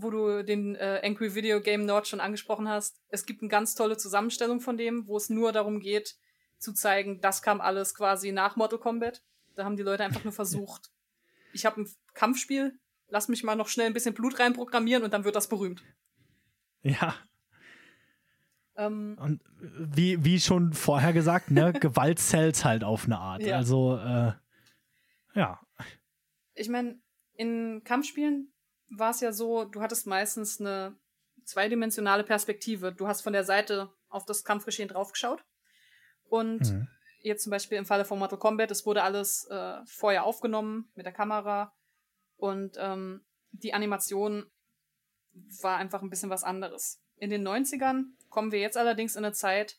wo 0.00 0.10
du 0.10 0.44
den 0.44 0.76
äh, 0.76 1.00
Angry 1.02 1.34
Video 1.34 1.60
Game 1.60 1.84
Nord 1.84 2.06
schon 2.06 2.20
angesprochen 2.20 2.68
hast, 2.68 3.00
es 3.08 3.26
gibt 3.26 3.42
eine 3.42 3.48
ganz 3.48 3.74
tolle 3.74 3.96
Zusammenstellung 3.96 4.60
von 4.60 4.76
dem, 4.76 5.08
wo 5.08 5.16
es 5.16 5.28
nur 5.28 5.50
darum 5.52 5.80
geht, 5.80 6.16
zu 6.58 6.72
zeigen, 6.72 7.20
das 7.20 7.42
kam 7.42 7.60
alles 7.60 7.94
quasi 7.94 8.30
nach 8.30 8.56
Mortal 8.56 8.78
Kombat. 8.78 9.22
Da 9.56 9.64
haben 9.64 9.76
die 9.76 9.82
Leute 9.82 10.04
einfach 10.04 10.22
nur 10.22 10.32
versucht, 10.44 10.90
ich 11.52 11.66
habe 11.66 11.80
ein 11.82 11.88
Kampfspiel, 12.14 12.78
lass 13.08 13.28
mich 13.28 13.42
mal 13.42 13.56
noch 13.56 13.68
schnell 13.68 13.86
ein 13.86 13.92
bisschen 13.92 14.14
Blut 14.14 14.38
reinprogrammieren 14.38 15.02
und 15.02 15.12
dann 15.12 15.24
wird 15.24 15.34
das 15.34 15.48
berühmt. 15.48 15.82
Ja. 16.82 17.16
Ähm, 18.76 19.18
und 19.20 19.42
wie, 19.60 20.24
wie 20.24 20.38
schon 20.38 20.72
vorher 20.74 21.12
gesagt, 21.12 21.50
ne, 21.50 21.72
Gewalt 21.80 22.20
zählt 22.20 22.64
halt 22.64 22.84
auf 22.84 23.06
eine 23.06 23.18
Art. 23.18 23.42
Ja. 23.42 23.56
Also, 23.56 23.96
äh, 23.96 24.32
ja. 25.34 25.60
Ich 26.54 26.68
meine, 26.68 27.00
in 27.34 27.82
Kampfspielen 27.82 28.52
war 28.90 29.10
es 29.10 29.20
ja 29.20 29.32
so, 29.32 29.64
du 29.64 29.80
hattest 29.80 30.06
meistens 30.06 30.60
eine 30.60 30.96
zweidimensionale 31.44 32.24
Perspektive. 32.24 32.92
Du 32.92 33.06
hast 33.06 33.22
von 33.22 33.32
der 33.32 33.44
Seite 33.44 33.90
auf 34.08 34.24
das 34.24 34.44
Kampfgeschehen 34.44 34.88
draufgeschaut. 34.88 35.44
Und 36.28 36.60
mhm. 36.60 36.88
jetzt 37.20 37.44
zum 37.44 37.50
Beispiel 37.50 37.78
im 37.78 37.86
Falle 37.86 38.04
von 38.04 38.18
Mortal 38.18 38.38
Kombat, 38.38 38.70
es 38.70 38.84
wurde 38.84 39.02
alles 39.02 39.46
äh, 39.50 39.78
vorher 39.86 40.24
aufgenommen 40.24 40.90
mit 40.94 41.06
der 41.06 41.12
Kamera 41.12 41.72
und 42.36 42.76
ähm, 42.78 43.24
die 43.52 43.74
Animation 43.74 44.46
war 45.62 45.76
einfach 45.76 46.02
ein 46.02 46.10
bisschen 46.10 46.30
was 46.30 46.44
anderes. 46.44 47.00
In 47.16 47.30
den 47.30 47.46
90ern 47.46 48.04
kommen 48.28 48.52
wir 48.52 48.60
jetzt 48.60 48.76
allerdings 48.76 49.16
in 49.16 49.24
eine 49.24 49.32
Zeit, 49.32 49.76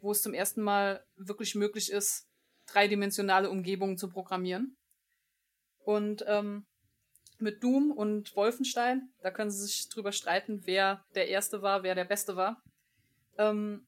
wo 0.00 0.12
es 0.12 0.22
zum 0.22 0.34
ersten 0.34 0.62
Mal 0.62 1.04
wirklich 1.16 1.54
möglich 1.54 1.90
ist, 1.92 2.26
dreidimensionale 2.66 3.50
Umgebungen 3.50 3.98
zu 3.98 4.08
programmieren. 4.08 4.76
Und 5.84 6.24
ähm, 6.26 6.66
mit 7.40 7.62
Doom 7.62 7.90
und 7.90 8.34
Wolfenstein, 8.36 9.10
da 9.22 9.30
können 9.30 9.50
sie 9.50 9.66
sich 9.66 9.88
drüber 9.88 10.12
streiten, 10.12 10.62
wer 10.64 11.04
der 11.14 11.28
Erste 11.28 11.62
war, 11.62 11.82
wer 11.82 11.94
der 11.94 12.04
Beste 12.04 12.36
war, 12.36 12.62
ähm, 13.38 13.86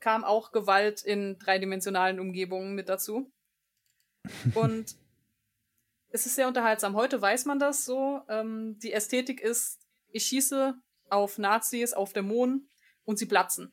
kam 0.00 0.24
auch 0.24 0.52
Gewalt 0.52 1.02
in 1.02 1.38
dreidimensionalen 1.38 2.20
Umgebungen 2.20 2.74
mit 2.74 2.88
dazu. 2.88 3.32
Und 4.54 4.96
es 6.10 6.26
ist 6.26 6.36
sehr 6.36 6.48
unterhaltsam. 6.48 6.96
Heute 6.96 7.20
weiß 7.20 7.44
man 7.44 7.58
das 7.58 7.84
so. 7.84 8.22
Ähm, 8.28 8.78
die 8.82 8.92
Ästhetik 8.92 9.40
ist, 9.40 9.80
ich 10.10 10.24
schieße 10.24 10.74
auf 11.10 11.38
Nazis 11.38 11.92
auf 11.92 12.12
Dämonen 12.12 12.68
und 13.04 13.18
sie 13.18 13.26
platzen. 13.26 13.72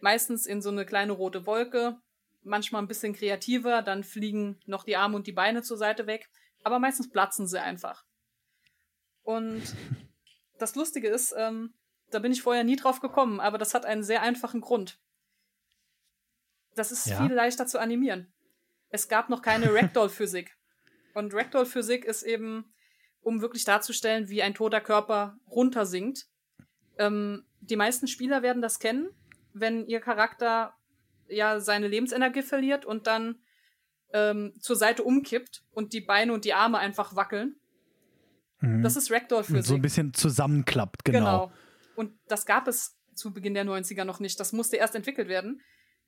Meistens 0.00 0.46
in 0.46 0.62
so 0.62 0.70
eine 0.70 0.84
kleine 0.84 1.12
rote 1.12 1.46
Wolke, 1.46 1.98
manchmal 2.42 2.82
ein 2.82 2.88
bisschen 2.88 3.14
kreativer, 3.14 3.82
dann 3.82 4.02
fliegen 4.04 4.58
noch 4.66 4.84
die 4.84 4.96
Arme 4.96 5.16
und 5.16 5.26
die 5.26 5.32
Beine 5.32 5.62
zur 5.62 5.76
Seite 5.76 6.06
weg, 6.06 6.28
aber 6.62 6.78
meistens 6.78 7.10
platzen 7.10 7.46
sie 7.46 7.60
einfach. 7.60 8.04
Und 9.22 9.62
das 10.58 10.74
Lustige 10.74 11.08
ist, 11.08 11.34
ähm, 11.36 11.74
da 12.10 12.18
bin 12.18 12.32
ich 12.32 12.42
vorher 12.42 12.64
nie 12.64 12.76
drauf 12.76 13.00
gekommen, 13.00 13.40
aber 13.40 13.58
das 13.58 13.74
hat 13.74 13.86
einen 13.86 14.02
sehr 14.02 14.22
einfachen 14.22 14.60
Grund. 14.60 14.98
Das 16.74 16.92
ist 16.92 17.06
ja. 17.06 17.20
viel 17.20 17.34
leichter 17.34 17.66
zu 17.66 17.78
animieren. 17.78 18.32
Es 18.90 19.08
gab 19.08 19.28
noch 19.28 19.42
keine 19.42 19.72
Ragdoll-Physik. 19.74 20.56
Und 21.14 21.34
Ragdoll-Physik 21.34 22.04
ist 22.04 22.22
eben, 22.22 22.72
um 23.22 23.40
wirklich 23.40 23.64
darzustellen, 23.64 24.28
wie 24.28 24.42
ein 24.42 24.54
toter 24.54 24.80
Körper 24.80 25.36
runtersinkt. 25.48 26.26
Ähm, 26.98 27.44
die 27.60 27.76
meisten 27.76 28.08
Spieler 28.08 28.42
werden 28.42 28.62
das 28.62 28.78
kennen, 28.78 29.10
wenn 29.52 29.86
ihr 29.86 30.00
Charakter 30.00 30.74
ja 31.28 31.60
seine 31.60 31.88
Lebensenergie 31.88 32.42
verliert 32.42 32.84
und 32.84 33.06
dann 33.06 33.40
ähm, 34.12 34.54
zur 34.60 34.76
Seite 34.76 35.02
umkippt 35.02 35.64
und 35.70 35.92
die 35.92 36.00
Beine 36.00 36.32
und 36.32 36.44
die 36.44 36.54
Arme 36.54 36.78
einfach 36.78 37.16
wackeln. 37.16 37.56
Mhm. 38.60 38.82
Das 38.82 38.96
ist 38.96 39.10
Ragdoll-Physik. 39.10 39.64
So 39.64 39.74
ein 39.74 39.82
bisschen 39.82 40.14
zusammenklappt, 40.14 41.04
genau. 41.04 41.18
Genau. 41.18 41.52
Und 41.96 42.18
das 42.28 42.46
gab 42.46 42.68
es 42.68 42.96
zu 43.14 43.32
Beginn 43.32 43.54
der 43.54 43.64
90er 43.64 44.04
noch 44.04 44.20
nicht. 44.20 44.38
Das 44.40 44.52
musste 44.52 44.76
erst 44.76 44.94
entwickelt 44.94 45.28
werden. 45.28 45.60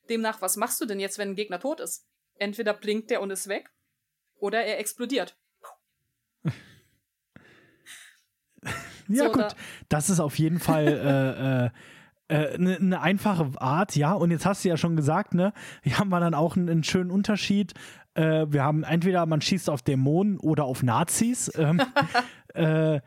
Demnach, 0.08 0.40
was 0.40 0.56
machst 0.56 0.80
du 0.80 0.86
denn 0.86 1.00
jetzt, 1.00 1.18
wenn 1.18 1.30
ein 1.30 1.36
Gegner 1.36 1.60
tot 1.60 1.80
ist? 1.80 2.06
Entweder 2.38 2.74
blinkt 2.74 3.10
der 3.10 3.20
und 3.20 3.30
ist 3.30 3.48
weg 3.48 3.70
oder 4.36 4.64
er 4.64 4.78
explodiert. 4.78 5.36
ja, 9.08 9.24
so, 9.24 9.32
gut. 9.32 9.42
Da. 9.42 9.54
Das 9.88 10.10
ist 10.10 10.20
auf 10.20 10.38
jeden 10.38 10.58
Fall 10.58 10.86
eine 10.86 11.72
äh, 11.74 11.78
äh, 12.32 12.54
äh, 12.54 12.58
ne, 12.58 12.78
ne 12.80 13.00
einfache 13.00 13.50
Art, 13.60 13.94
ja. 13.94 14.12
Und 14.12 14.30
jetzt 14.30 14.46
hast 14.46 14.64
du 14.64 14.68
ja 14.68 14.76
schon 14.76 14.96
gesagt, 14.96 15.34
ne, 15.34 15.52
hier 15.82 15.98
haben 15.98 16.08
wir 16.08 16.20
dann 16.20 16.34
auch 16.34 16.56
einen, 16.56 16.68
einen 16.68 16.84
schönen 16.84 17.10
Unterschied. 17.10 17.74
Äh, 18.14 18.46
wir 18.48 18.62
haben 18.62 18.84
entweder 18.84 19.26
man 19.26 19.40
schießt 19.40 19.68
auf 19.68 19.82
Dämonen 19.82 20.38
oder 20.38 20.64
auf 20.64 20.82
Nazis. 20.82 21.50
Ähm, 21.56 21.80
äh, 22.54 23.00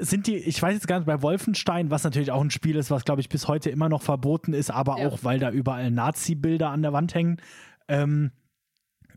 sind 0.00 0.26
die, 0.28 0.36
ich 0.36 0.62
weiß 0.62 0.74
jetzt 0.74 0.86
gar 0.86 0.98
nicht, 0.98 1.06
bei 1.06 1.20
Wolfenstein, 1.20 1.90
was 1.90 2.04
natürlich 2.04 2.30
auch 2.30 2.40
ein 2.40 2.50
Spiel 2.50 2.76
ist, 2.76 2.90
was 2.90 3.04
glaube 3.04 3.20
ich 3.20 3.28
bis 3.28 3.48
heute 3.48 3.70
immer 3.70 3.88
noch 3.88 4.02
verboten 4.02 4.52
ist, 4.52 4.70
aber 4.70 4.98
ja. 4.98 5.08
auch 5.08 5.18
weil 5.22 5.40
da 5.40 5.50
überall 5.50 5.90
Nazi-Bilder 5.90 6.70
an 6.70 6.82
der 6.82 6.92
Wand 6.92 7.14
hängen. 7.14 7.40
Ähm, 7.88 8.30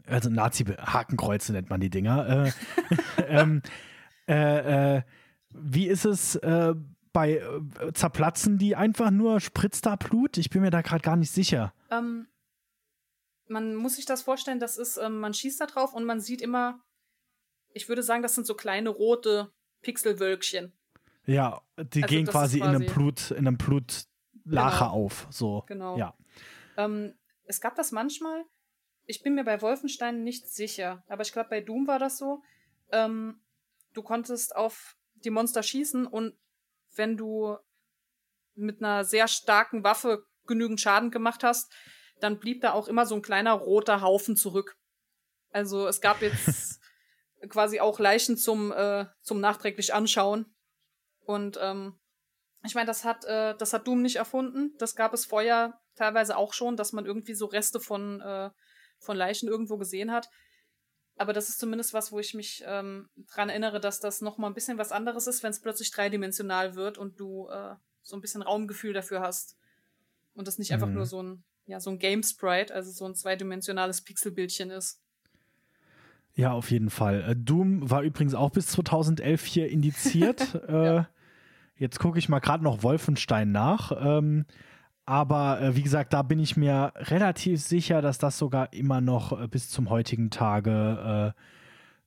also 0.08 0.30
Nazi-Hakenkreuze 0.30 1.54
nennt 1.54 1.70
man 1.70 1.80
die 1.80 1.90
Dinger. 1.90 2.48
Äh, 2.48 2.52
ähm, 3.28 3.62
äh, 4.28 4.98
äh, 4.98 5.02
wie 5.54 5.88
ist 5.88 6.06
es 6.06 6.36
äh, 6.38 6.74
bei 7.14 7.38
äh, 7.38 7.94
zerplatzen 7.94 8.58
die 8.58 8.76
einfach 8.76 9.12
nur 9.12 9.40
spritzt 9.40 9.86
da 9.86 9.96
Blut? 9.96 10.38
Ich 10.38 10.50
bin 10.50 10.62
mir 10.62 10.72
da 10.72 10.82
gerade 10.82 11.02
gar 11.02 11.16
nicht 11.16 11.32
sicher. 11.32 11.74
Ähm, 11.92 12.28
man 13.48 13.76
muss 13.76 13.96
sich 13.96 14.06
das 14.06 14.24
vorstellen, 14.24 14.60
das 14.60 14.78
ist, 14.78 14.98
ähm, 14.98 15.20
man 15.20 15.34
schießt 15.34 15.62
da 15.62 15.68
drauf 15.68 15.94
und 15.94 16.06
man 16.06 16.20
sieht 16.20 16.42
immer, 16.42 16.82
ich 17.72 17.88
würde 17.88 18.04
sagen, 18.04 18.24
das 18.24 18.36
sind 18.36 18.48
so 18.48 18.56
kleine 18.56 18.90
rote 18.90 19.52
Pixelwölkchen. 19.82 20.74
Ja, 21.26 21.62
die 21.78 22.04
also 22.04 22.14
gehen 22.14 22.26
quasi, 22.26 22.60
quasi, 22.60 22.60
in 22.60 22.64
einem 22.64 22.86
Blut, 22.86 23.32
in 23.32 23.48
einem 23.48 23.58
Blutlache 23.58 24.06
genau. 24.46 24.92
auf. 24.92 25.28
So. 25.30 25.64
Genau. 25.68 25.98
Ja. 25.98 26.16
Ähm, 26.78 27.14
es 27.46 27.62
gab 27.62 27.76
das 27.76 27.92
manchmal, 27.92 28.44
ich 29.06 29.22
bin 29.22 29.36
mir 29.36 29.44
bei 29.44 29.62
Wolfenstein 29.62 30.24
nicht 30.24 30.48
sicher, 30.48 31.04
aber 31.08 31.22
ich 31.22 31.32
glaube, 31.32 31.50
bei 31.50 31.62
Doom 31.62 31.88
war 31.88 32.00
das 32.00 32.18
so. 32.18 32.42
Ähm, 32.92 33.40
du 33.94 34.02
konntest 34.02 34.56
auf 34.56 34.98
die 35.16 35.30
Monster 35.30 35.64
schießen 35.64 36.08
und 36.08 36.36
wenn 36.96 37.18
du 37.18 37.58
mit 38.56 38.82
einer 38.82 39.04
sehr 39.04 39.28
starken 39.28 39.84
Waffe 39.84 40.26
genügend 40.46 40.80
Schaden 40.80 41.12
gemacht 41.12 41.44
hast, 41.44 41.72
dann 42.20 42.40
blieb 42.40 42.62
da 42.62 42.74
auch 42.74 42.88
immer 42.88 43.06
so 43.06 43.16
ein 43.16 43.22
kleiner 43.22 43.54
roter 43.54 44.02
Haufen 44.02 44.36
zurück. 44.36 44.78
Also 45.52 45.88
es 45.88 46.02
gab 46.02 46.22
jetzt 46.22 46.80
quasi 47.50 47.80
auch 47.80 48.00
Leichen 48.00 48.38
zum, 48.38 48.72
äh, 48.72 49.06
zum 49.22 49.40
nachträglich 49.40 49.94
anschauen. 49.94 50.46
Und 51.26 51.58
ähm, 51.62 52.00
ich 52.64 52.76
meine, 52.76 52.88
das 52.88 53.04
hat, 53.04 53.26
äh, 53.26 53.56
das 53.58 53.74
hat 53.74 53.88
Doom 53.88 54.02
nicht 54.02 54.18
erfunden. 54.18 54.76
Das 54.78 54.96
gab 54.96 55.14
es 55.14 55.26
vorher 55.26 55.80
teilweise 55.96 56.38
auch 56.38 56.54
schon, 56.54 56.78
dass 56.78 56.94
man 56.94 57.06
irgendwie 57.06 57.34
so 57.34 57.46
Reste 57.46 57.80
von 57.80 58.22
äh, 58.22 58.50
von 59.04 59.18
Leichen 59.18 59.50
irgendwo 59.50 59.78
gesehen 59.78 60.12
hat. 60.12 60.30
Aber 61.18 61.34
das 61.34 61.50
ist 61.50 61.60
zumindest 61.60 61.94
was, 61.94 62.12
wo 62.12 62.20
ich 62.20 62.34
mich 62.34 62.64
ähm, 62.66 63.08
dran 63.34 63.50
erinnere, 63.50 63.80
dass 63.80 64.00
das 64.00 64.22
nochmal 64.22 64.50
ein 64.50 64.56
bisschen 64.56 64.78
was 64.78 64.92
anderes 64.92 65.28
ist, 65.28 65.44
wenn 65.44 65.52
es 65.52 65.60
plötzlich 65.60 65.92
dreidimensional 65.92 66.76
wird 66.76 66.98
und 66.98 67.20
du 67.20 67.48
äh, 67.50 67.76
so 68.02 68.16
ein 68.16 68.22
bisschen 68.22 68.42
Raumgefühl 68.42 68.94
dafür 68.94 69.22
hast. 69.22 69.58
Und 70.34 70.48
das 70.48 70.58
nicht 70.58 70.72
mhm. 70.72 70.76
einfach 70.76 70.90
nur 70.90 71.06
so 71.06 71.22
ein, 71.22 71.44
ja, 71.66 71.80
so 71.80 71.92
ein 71.92 72.00
Game 72.00 72.24
Sprite, 72.24 72.74
also 72.74 72.92
so 72.92 73.06
ein 73.06 73.16
zweidimensionales 73.16 74.02
Pixelbildchen 74.02 74.72
ist. 74.72 75.02
Ja, 76.36 76.52
auf 76.52 76.72
jeden 76.72 76.90
Fall. 76.90 77.24
Äh, 77.24 77.36
Doom 77.36 77.90
war 77.90 78.02
übrigens 78.02 78.34
auch 78.34 78.50
bis 78.50 78.68
2011 78.68 79.46
hier 79.46 79.70
indiziert. 79.70 80.54
ja. 80.68 80.98
äh, 81.00 81.04
jetzt 81.76 82.00
gucke 82.00 82.18
ich 82.18 82.28
mal 82.28 82.40
gerade 82.40 82.64
noch 82.64 82.82
Wolfenstein 82.82 83.52
nach. 83.52 83.92
Ähm, 84.00 84.46
aber 85.06 85.62
äh, 85.62 85.76
wie 85.76 85.84
gesagt, 85.84 86.14
da 86.14 86.22
bin 86.22 86.40
ich 86.40 86.56
mir 86.56 86.94
relativ 86.96 87.62
sicher, 87.62 88.02
dass 88.02 88.18
das 88.18 88.38
sogar 88.38 88.72
immer 88.72 89.02
noch 89.02 89.40
äh, 89.40 89.48
bis 89.48 89.70
zum 89.70 89.90
heutigen 89.90 90.30
Tage 90.30 91.34
äh, 91.36 91.42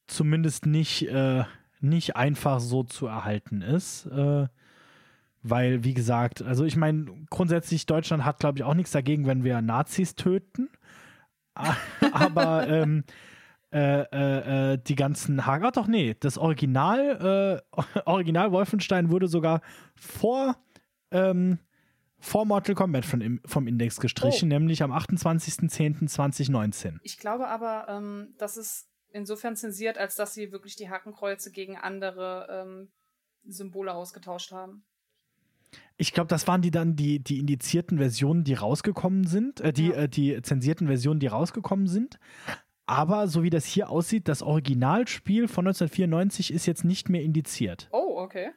zumindest 0.06 0.66
nicht, 0.66 1.08
äh, 1.08 1.44
nicht 1.80 2.16
einfach 2.16 2.60
so 2.60 2.84
zu 2.84 3.06
erhalten 3.06 3.60
ist. 3.60 4.06
Äh, 4.06 4.46
weil, 5.42 5.84
wie 5.84 5.94
gesagt, 5.94 6.42
also 6.42 6.64
ich 6.64 6.76
meine, 6.76 7.06
grundsätzlich 7.30 7.86
Deutschland 7.86 8.24
hat, 8.24 8.40
glaube 8.40 8.58
ich, 8.58 8.64
auch 8.64 8.74
nichts 8.74 8.92
dagegen, 8.92 9.26
wenn 9.26 9.44
wir 9.44 9.60
Nazis 9.60 10.14
töten. 10.14 10.68
aber 12.12 12.66
ähm, 12.68 13.04
äh, 13.70 14.78
die 14.78 14.94
ganzen 14.94 15.46
Hager, 15.46 15.70
doch 15.70 15.86
nee, 15.86 16.16
das 16.18 16.38
Original, 16.38 17.62
Original 18.06 18.52
Wolfenstein 18.52 19.10
wurde 19.10 19.28
sogar 19.28 19.60
vor 19.94 20.56
ähm, 21.10 21.58
vor 22.18 22.46
Mortal 22.46 22.74
Kombat 22.74 23.04
von, 23.04 23.40
vom 23.44 23.66
Index 23.66 24.00
gestrichen, 24.00 24.46
oh. 24.46 24.54
nämlich 24.54 24.82
am 24.82 24.92
28.10.2019. 24.92 26.98
Ich 27.02 27.18
glaube 27.18 27.48
aber, 27.48 27.86
ähm, 27.88 28.34
dass 28.38 28.56
es 28.56 28.88
insofern 29.12 29.56
zensiert, 29.56 29.98
als 29.98 30.16
dass 30.16 30.34
sie 30.34 30.52
wirklich 30.52 30.76
die 30.76 30.90
Hakenkreuze 30.90 31.50
gegen 31.50 31.76
andere 31.76 32.48
ähm, 32.50 32.88
Symbole 33.46 33.94
ausgetauscht 33.94 34.52
haben. 34.52 34.84
Ich 35.98 36.12
glaube, 36.12 36.28
das 36.28 36.46
waren 36.46 36.62
die 36.62 36.70
dann 36.70 36.96
die, 36.96 37.20
die 37.20 37.38
indizierten 37.38 37.98
Versionen, 37.98 38.44
die 38.44 38.54
rausgekommen 38.54 39.26
sind, 39.26 39.60
äh, 39.60 39.72
die, 39.72 39.88
ja. 39.88 40.02
äh, 40.02 40.08
die 40.08 40.40
zensierten 40.42 40.86
Versionen, 40.86 41.20
die 41.20 41.26
rausgekommen 41.26 41.86
sind. 41.86 42.18
Aber 42.86 43.26
so 43.26 43.42
wie 43.42 43.50
das 43.50 43.64
hier 43.64 43.90
aussieht, 43.90 44.28
das 44.28 44.42
Originalspiel 44.42 45.48
von 45.48 45.66
1994 45.66 46.52
ist 46.52 46.66
jetzt 46.66 46.84
nicht 46.84 47.08
mehr 47.08 47.22
indiziert. 47.22 47.88
Oh, 47.90 48.18
okay. 48.18 48.50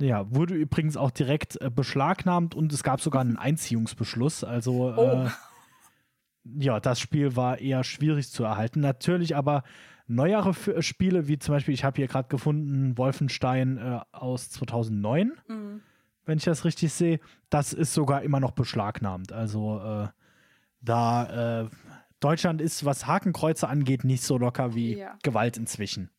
Ja, 0.00 0.34
wurde 0.34 0.54
übrigens 0.54 0.96
auch 0.96 1.10
direkt 1.10 1.60
äh, 1.60 1.70
beschlagnahmt 1.70 2.54
und 2.54 2.72
es 2.72 2.82
gab 2.82 3.00
sogar 3.00 3.20
einen 3.20 3.36
Einziehungsbeschluss. 3.36 4.44
Also 4.44 4.94
oh. 4.96 5.26
äh, 5.26 5.30
ja, 6.58 6.80
das 6.80 7.00
Spiel 7.00 7.36
war 7.36 7.58
eher 7.58 7.84
schwierig 7.84 8.30
zu 8.30 8.44
erhalten. 8.44 8.80
Natürlich 8.80 9.36
aber 9.36 9.62
neuere 10.06 10.50
F 10.50 10.68
äh, 10.68 10.82
Spiele, 10.82 11.28
wie 11.28 11.38
zum 11.38 11.54
Beispiel, 11.54 11.74
ich 11.74 11.84
habe 11.84 11.96
hier 11.96 12.08
gerade 12.08 12.28
gefunden, 12.28 12.96
Wolfenstein 12.96 13.78
äh, 13.78 14.00
aus 14.12 14.50
2009, 14.50 15.32
mhm. 15.46 15.82
wenn 16.24 16.38
ich 16.38 16.44
das 16.44 16.64
richtig 16.64 16.92
sehe, 16.92 17.20
das 17.50 17.72
ist 17.72 17.92
sogar 17.94 18.22
immer 18.22 18.40
noch 18.40 18.52
beschlagnahmt. 18.52 19.32
Also 19.32 19.80
äh, 19.80 20.08
da 20.80 21.62
äh, 21.62 21.68
Deutschland 22.20 22.60
ist, 22.60 22.84
was 22.84 23.06
Hakenkreuze 23.06 23.68
angeht, 23.68 24.04
nicht 24.04 24.22
so 24.22 24.38
locker 24.38 24.74
wie 24.74 24.98
ja. 24.98 25.18
Gewalt 25.22 25.56
inzwischen. 25.56 26.10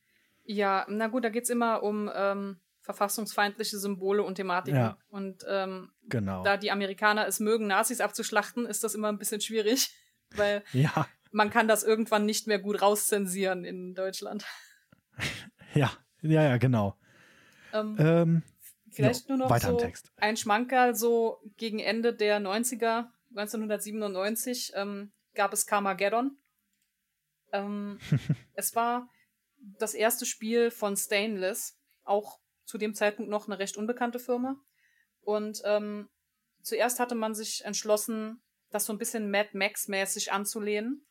Ja, 0.43 0.85
na 0.89 1.07
gut, 1.07 1.23
da 1.23 1.29
geht 1.29 1.43
es 1.43 1.49
immer 1.49 1.83
um 1.83 2.09
ähm, 2.13 2.57
verfassungsfeindliche 2.81 3.77
Symbole 3.77 4.23
und 4.23 4.35
Thematiken. 4.35 4.79
Ja. 4.79 4.97
Und 5.09 5.45
ähm, 5.47 5.91
genau. 6.09 6.43
da 6.43 6.57
die 6.57 6.71
Amerikaner 6.71 7.27
es 7.27 7.39
mögen, 7.39 7.67
Nazis 7.67 8.01
abzuschlachten, 8.01 8.65
ist 8.65 8.83
das 8.83 8.95
immer 8.95 9.09
ein 9.09 9.17
bisschen 9.17 9.41
schwierig, 9.41 9.93
weil 10.35 10.63
ja. 10.73 11.07
man 11.31 11.49
kann 11.49 11.67
das 11.67 11.83
irgendwann 11.83 12.25
nicht 12.25 12.47
mehr 12.47 12.59
gut 12.59 12.81
rauszensieren 12.81 13.65
in 13.65 13.93
Deutschland. 13.93 14.45
Ja, 15.73 15.89
ja, 16.21 16.43
ja, 16.43 16.57
genau. 16.57 16.97
Ähm, 17.71 17.95
ähm, 17.97 18.43
vielleicht 18.89 19.29
jo, 19.29 19.37
nur 19.37 19.47
noch 19.47 19.57
so 19.57 19.79
ein 20.17 20.35
Schmankerl, 20.35 20.95
so 20.95 21.41
gegen 21.55 21.79
Ende 21.79 22.13
der 22.13 22.41
90er, 22.41 23.05
1997, 23.29 24.73
ähm, 24.75 25.13
gab 25.33 25.53
es 25.53 25.65
Carmageddon. 25.65 26.35
Ähm, 27.53 27.99
es 28.53 28.75
war 28.75 29.07
das 29.57 29.93
erste 29.93 30.25
Spiel 30.25 30.71
von 30.71 30.97
Stainless, 30.97 31.79
auch 32.03 32.40
zu 32.71 32.77
dem 32.77 32.95
Zeitpunkt 32.95 33.29
noch 33.29 33.47
eine 33.47 33.59
recht 33.59 33.75
unbekannte 33.75 34.17
Firma. 34.17 34.55
Und 35.23 35.61
ähm, 35.65 36.09
zuerst 36.61 37.01
hatte 37.01 37.15
man 37.15 37.35
sich 37.35 37.65
entschlossen, 37.65 38.41
das 38.69 38.85
so 38.85 38.93
ein 38.93 38.97
bisschen 38.97 39.29
Mad 39.29 39.49
Max-mäßig 39.51 40.31
anzulehnen. 40.31 41.05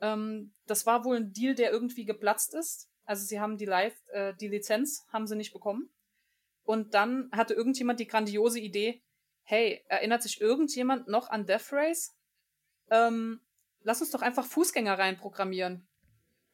Ähm, 0.00 0.52
das 0.66 0.86
war 0.86 1.04
wohl 1.04 1.16
ein 1.16 1.32
Deal, 1.32 1.54
der 1.54 1.70
irgendwie 1.70 2.04
geplatzt 2.04 2.54
ist. 2.54 2.90
Also 3.04 3.24
sie 3.24 3.38
haben 3.38 3.56
die 3.56 3.66
Live, 3.66 3.94
äh, 4.08 4.34
die 4.34 4.48
Lizenz 4.48 5.06
haben 5.12 5.28
sie 5.28 5.36
nicht 5.36 5.52
bekommen. 5.52 5.90
Und 6.64 6.92
dann 6.94 7.30
hatte 7.30 7.54
irgendjemand 7.54 8.00
die 8.00 8.08
grandiose 8.08 8.58
Idee, 8.58 9.00
hey, 9.42 9.84
erinnert 9.86 10.24
sich 10.24 10.40
irgendjemand 10.40 11.06
noch 11.06 11.28
an 11.30 11.46
Death 11.46 11.72
Race? 11.72 12.16
Ähm, 12.90 13.40
lass 13.82 14.00
uns 14.00 14.10
doch 14.10 14.22
einfach 14.22 14.44
Fußgänger 14.44 14.98
reinprogrammieren. 14.98 15.86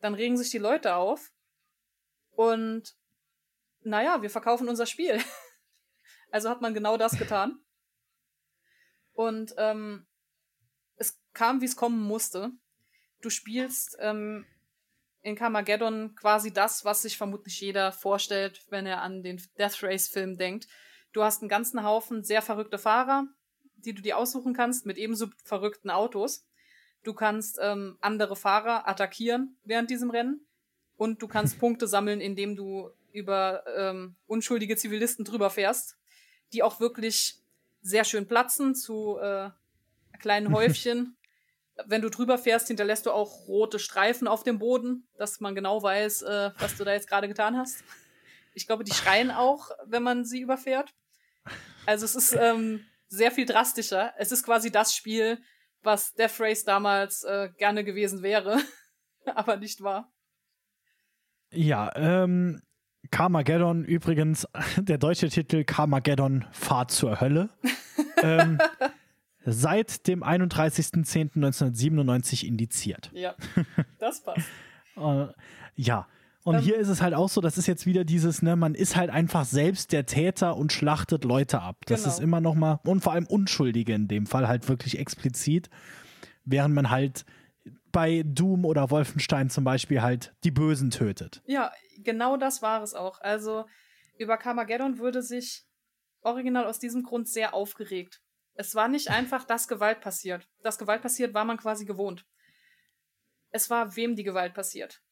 Dann 0.00 0.14
regen 0.14 0.36
sich 0.36 0.50
die 0.50 0.58
Leute 0.58 0.96
auf. 0.96 1.32
Und 2.32 2.94
naja, 3.86 4.20
wir 4.20 4.30
verkaufen 4.30 4.68
unser 4.68 4.86
Spiel. 4.86 5.20
also 6.30 6.50
hat 6.50 6.60
man 6.60 6.74
genau 6.74 6.96
das 6.96 7.18
getan. 7.18 7.60
Und 9.12 9.54
ähm, 9.56 10.06
es 10.96 11.20
kam, 11.32 11.60
wie 11.60 11.66
es 11.66 11.76
kommen 11.76 12.00
musste. 12.00 12.50
Du 13.22 13.30
spielst 13.30 13.96
ähm, 14.00 14.44
in 15.22 15.36
Carmageddon 15.36 16.14
quasi 16.16 16.52
das, 16.52 16.84
was 16.84 17.02
sich 17.02 17.16
vermutlich 17.16 17.60
jeder 17.60 17.92
vorstellt, 17.92 18.64
wenn 18.68 18.86
er 18.86 19.02
an 19.02 19.22
den 19.22 19.40
Death 19.58 19.82
Race-Film 19.82 20.36
denkt. 20.36 20.68
Du 21.12 21.22
hast 21.22 21.40
einen 21.40 21.48
ganzen 21.48 21.82
Haufen 21.82 22.24
sehr 22.24 22.42
verrückte 22.42 22.78
Fahrer, 22.78 23.26
die 23.76 23.94
du 23.94 24.02
dir 24.02 24.18
aussuchen 24.18 24.52
kannst, 24.52 24.84
mit 24.84 24.98
ebenso 24.98 25.28
verrückten 25.44 25.90
Autos. 25.90 26.46
Du 27.02 27.14
kannst 27.14 27.58
ähm, 27.62 27.96
andere 28.00 28.36
Fahrer 28.36 28.88
attackieren 28.88 29.56
während 29.64 29.90
diesem 29.90 30.10
Rennen 30.10 30.46
und 30.96 31.22
du 31.22 31.28
kannst 31.28 31.58
Punkte 31.60 31.86
sammeln, 31.86 32.20
indem 32.20 32.56
du 32.56 32.90
über 33.16 33.64
ähm, 33.76 34.16
unschuldige 34.26 34.76
Zivilisten 34.76 35.24
drüber 35.24 35.50
fährst, 35.50 35.96
die 36.52 36.62
auch 36.62 36.80
wirklich 36.80 37.40
sehr 37.82 38.04
schön 38.04 38.26
platzen 38.26 38.74
zu 38.74 39.18
äh, 39.18 39.50
kleinen 40.18 40.52
Häufchen. 40.54 41.16
Wenn 41.86 42.02
du 42.02 42.08
drüber 42.08 42.38
fährst, 42.38 42.68
hinterlässt 42.68 43.06
du 43.06 43.10
auch 43.10 43.48
rote 43.48 43.78
Streifen 43.78 44.28
auf 44.28 44.42
dem 44.42 44.58
Boden, 44.58 45.06
dass 45.18 45.40
man 45.40 45.54
genau 45.54 45.82
weiß, 45.82 46.22
äh, 46.22 46.50
was 46.58 46.76
du 46.76 46.84
da 46.84 46.92
jetzt 46.92 47.08
gerade 47.08 47.28
getan 47.28 47.56
hast. 47.56 47.84
Ich 48.54 48.66
glaube, 48.66 48.84
die 48.84 48.94
schreien 48.94 49.30
auch, 49.30 49.70
wenn 49.84 50.02
man 50.02 50.24
sie 50.24 50.40
überfährt. 50.40 50.94
Also 51.84 52.06
es 52.06 52.16
ist 52.16 52.32
ähm, 52.32 52.86
sehr 53.08 53.30
viel 53.30 53.44
drastischer. 53.44 54.14
Es 54.16 54.32
ist 54.32 54.44
quasi 54.44 54.70
das 54.70 54.94
Spiel, 54.94 55.38
was 55.82 56.14
Death 56.14 56.40
Race 56.40 56.64
damals 56.64 57.22
äh, 57.24 57.50
gerne 57.58 57.84
gewesen 57.84 58.22
wäre, 58.22 58.58
aber 59.26 59.56
nicht 59.56 59.82
war. 59.82 60.12
Ja, 61.50 61.92
ähm, 61.94 62.62
Carmageddon 63.10 63.84
übrigens, 63.84 64.48
der 64.76 64.98
deutsche 64.98 65.28
Titel 65.28 65.64
Carmageddon 65.64 66.44
Fahrt 66.52 66.90
zur 66.90 67.20
Hölle. 67.20 67.50
ähm, 68.22 68.58
seit 69.44 70.06
dem 70.06 70.24
31.10.1997 70.24 72.44
indiziert. 72.44 73.10
Ja, 73.14 73.34
das 73.98 74.22
passt. 74.22 74.46
äh, 74.96 75.26
ja, 75.76 76.06
und 76.46 76.54
ähm, 76.54 76.60
hier 76.60 76.76
ist 76.76 76.88
es 76.88 77.02
halt 77.02 77.12
auch 77.12 77.28
so, 77.28 77.40
das 77.40 77.58
ist 77.58 77.66
jetzt 77.66 77.86
wieder 77.86 78.04
dieses, 78.04 78.40
ne, 78.40 78.54
man 78.54 78.76
ist 78.76 78.94
halt 78.94 79.10
einfach 79.10 79.44
selbst 79.44 79.90
der 79.90 80.06
Täter 80.06 80.56
und 80.56 80.72
schlachtet 80.72 81.24
Leute 81.24 81.60
ab. 81.60 81.78
Das 81.86 82.04
genau. 82.04 82.14
ist 82.14 82.20
immer 82.20 82.40
noch 82.40 82.54
mal, 82.54 82.78
und 82.84 83.02
vor 83.02 83.12
allem 83.12 83.26
Unschuldige 83.26 83.94
in 83.94 84.06
dem 84.06 84.26
Fall 84.26 84.46
halt 84.46 84.68
wirklich 84.68 85.00
explizit, 85.00 85.70
während 86.44 86.72
man 86.72 86.90
halt 86.90 87.26
bei 87.96 88.22
Doom 88.26 88.66
oder 88.66 88.90
Wolfenstein 88.90 89.48
zum 89.48 89.64
Beispiel 89.64 90.02
halt 90.02 90.34
die 90.44 90.50
Bösen 90.50 90.90
tötet. 90.90 91.40
Ja, 91.46 91.72
genau 91.96 92.36
das 92.36 92.60
war 92.60 92.82
es 92.82 92.92
auch. 92.92 93.22
Also 93.22 93.64
über 94.18 94.36
Carmageddon 94.36 94.98
würde 94.98 95.22
sich 95.22 95.64
original 96.20 96.66
aus 96.66 96.78
diesem 96.78 97.04
Grund 97.04 97.26
sehr 97.26 97.54
aufgeregt. 97.54 98.20
Es 98.52 98.74
war 98.74 98.88
nicht 98.88 99.08
einfach, 99.08 99.44
dass 99.44 99.66
Gewalt 99.66 100.02
passiert. 100.02 100.46
Dass 100.62 100.76
Gewalt 100.76 101.00
passiert, 101.00 101.32
war 101.32 101.46
man 101.46 101.56
quasi 101.56 101.86
gewohnt. 101.86 102.26
Es 103.48 103.70
war, 103.70 103.96
wem 103.96 104.14
die 104.14 104.24
Gewalt 104.24 104.52
passiert. 104.52 105.02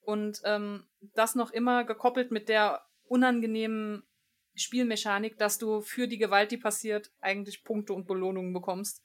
Und 0.00 0.40
ähm, 0.46 0.86
das 1.00 1.34
noch 1.34 1.50
immer 1.50 1.84
gekoppelt 1.84 2.30
mit 2.30 2.48
der 2.48 2.86
unangenehmen 3.06 4.02
Spielmechanik, 4.54 5.36
dass 5.36 5.58
du 5.58 5.82
für 5.82 6.08
die 6.08 6.16
Gewalt, 6.16 6.52
die 6.52 6.56
passiert, 6.56 7.12
eigentlich 7.20 7.64
Punkte 7.64 7.92
und 7.92 8.06
Belohnungen 8.06 8.54
bekommst. 8.54 9.02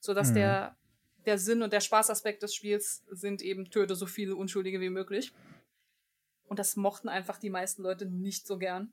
Sodass 0.00 0.30
mhm. 0.30 0.34
der, 0.36 0.76
der 1.26 1.38
Sinn 1.38 1.62
und 1.62 1.72
der 1.72 1.80
Spaßaspekt 1.80 2.42
des 2.42 2.54
Spiels 2.54 3.04
sind 3.10 3.42
eben, 3.42 3.70
töte 3.70 3.94
so 3.94 4.06
viele 4.06 4.36
Unschuldige 4.36 4.80
wie 4.80 4.90
möglich. 4.90 5.32
Und 6.46 6.58
das 6.58 6.76
mochten 6.76 7.08
einfach 7.08 7.38
die 7.38 7.50
meisten 7.50 7.82
Leute 7.82 8.06
nicht 8.06 8.46
so 8.46 8.58
gern. 8.58 8.92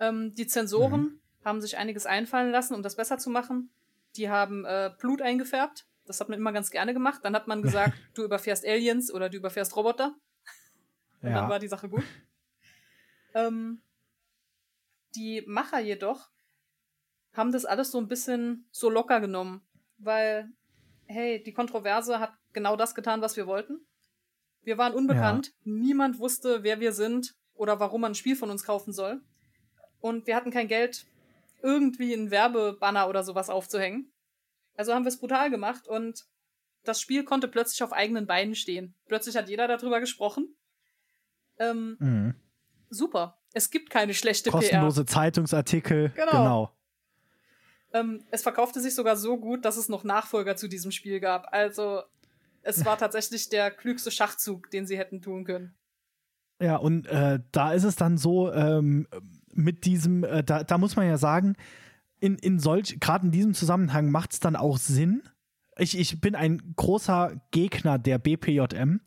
Ähm, 0.00 0.34
die 0.34 0.46
Zensoren 0.46 1.02
mhm. 1.02 1.20
haben 1.44 1.60
sich 1.60 1.76
einiges 1.76 2.06
einfallen 2.06 2.50
lassen, 2.50 2.74
um 2.74 2.82
das 2.82 2.96
besser 2.96 3.18
zu 3.18 3.30
machen. 3.30 3.70
Die 4.16 4.30
haben 4.30 4.64
äh, 4.64 4.92
Blut 4.98 5.22
eingefärbt. 5.22 5.86
Das 6.06 6.20
hat 6.20 6.28
man 6.28 6.38
immer 6.38 6.52
ganz 6.52 6.70
gerne 6.70 6.94
gemacht. 6.94 7.20
Dann 7.24 7.34
hat 7.34 7.46
man 7.46 7.62
gesagt, 7.62 7.94
du 8.14 8.24
überfährst 8.24 8.66
Aliens 8.66 9.12
oder 9.12 9.28
du 9.28 9.36
überfährst 9.36 9.76
Roboter. 9.76 10.14
Und 11.22 11.30
ja. 11.30 11.40
dann 11.40 11.50
war 11.50 11.58
die 11.58 11.68
Sache 11.68 11.88
gut. 11.88 12.04
Ähm, 13.34 13.82
die 15.14 15.42
Macher 15.46 15.80
jedoch 15.80 16.30
haben 17.32 17.52
das 17.52 17.64
alles 17.64 17.90
so 17.90 17.98
ein 17.98 18.08
bisschen 18.08 18.66
so 18.70 18.88
locker 18.90 19.20
genommen, 19.20 19.66
weil, 19.98 20.50
hey, 21.06 21.42
die 21.42 21.52
Kontroverse 21.52 22.20
hat 22.20 22.32
genau 22.52 22.76
das 22.76 22.94
getan, 22.94 23.20
was 23.20 23.36
wir 23.36 23.46
wollten. 23.46 23.86
Wir 24.62 24.78
waren 24.78 24.94
unbekannt. 24.94 25.48
Ja. 25.48 25.52
Niemand 25.64 26.18
wusste, 26.18 26.62
wer 26.62 26.80
wir 26.80 26.92
sind 26.92 27.34
oder 27.54 27.80
warum 27.80 28.00
man 28.00 28.12
ein 28.12 28.16
Spiel 28.16 28.36
von 28.36 28.50
uns 28.50 28.64
kaufen 28.64 28.92
soll. 28.92 29.20
Und 30.00 30.26
wir 30.26 30.36
hatten 30.36 30.50
kein 30.50 30.68
Geld, 30.68 31.06
irgendwie 31.62 32.12
einen 32.12 32.30
Werbebanner 32.30 33.08
oder 33.08 33.22
sowas 33.22 33.50
aufzuhängen. 33.50 34.12
Also 34.76 34.92
haben 34.92 35.04
wir 35.04 35.08
es 35.08 35.18
brutal 35.18 35.50
gemacht 35.50 35.86
und 35.86 36.24
das 36.84 37.00
Spiel 37.00 37.24
konnte 37.24 37.48
plötzlich 37.48 37.82
auf 37.82 37.92
eigenen 37.92 38.26
Beinen 38.26 38.54
stehen. 38.54 38.94
Plötzlich 39.06 39.36
hat 39.36 39.48
jeder 39.48 39.68
darüber 39.68 40.00
gesprochen. 40.00 40.54
Ähm, 41.58 41.96
mhm. 41.98 42.34
Super. 42.90 43.38
Es 43.52 43.70
gibt 43.70 43.88
keine 43.90 44.14
schlechte 44.14 44.50
Kostenlose 44.50 45.04
PR. 45.04 45.14
Zeitungsartikel. 45.14 46.10
Genau. 46.10 46.30
genau. 46.30 46.73
Ähm, 47.94 48.24
es 48.30 48.42
verkaufte 48.42 48.80
sich 48.80 48.94
sogar 48.94 49.16
so 49.16 49.38
gut, 49.38 49.64
dass 49.64 49.78
es 49.78 49.88
noch 49.88 50.04
Nachfolger 50.04 50.56
zu 50.56 50.68
diesem 50.68 50.90
Spiel 50.90 51.20
gab. 51.20 51.52
Also 51.52 52.02
es 52.62 52.84
war 52.84 52.98
tatsächlich 52.98 53.48
der 53.48 53.70
klügste 53.70 54.10
Schachzug, 54.10 54.70
den 54.70 54.86
sie 54.86 54.98
hätten 54.98 55.22
tun 55.22 55.44
können. 55.44 55.74
Ja, 56.60 56.76
und 56.76 57.06
äh, 57.06 57.40
da 57.52 57.72
ist 57.72 57.84
es 57.84 57.96
dann 57.96 58.18
so, 58.18 58.52
ähm, 58.52 59.06
mit 59.52 59.84
diesem, 59.84 60.24
äh, 60.24 60.42
da, 60.42 60.64
da 60.64 60.78
muss 60.78 60.96
man 60.96 61.06
ja 61.06 61.16
sagen, 61.16 61.56
in, 62.20 62.36
in 62.36 62.58
solch, 62.58 62.98
gerade 63.00 63.26
in 63.26 63.32
diesem 63.32 63.54
Zusammenhang 63.54 64.10
macht 64.10 64.32
es 64.32 64.40
dann 64.40 64.56
auch 64.56 64.78
Sinn. 64.78 65.22
Ich, 65.78 65.98
ich 65.98 66.20
bin 66.20 66.34
ein 66.34 66.74
großer 66.76 67.32
Gegner 67.50 67.98
der 67.98 68.18
BPJM, 68.18 69.00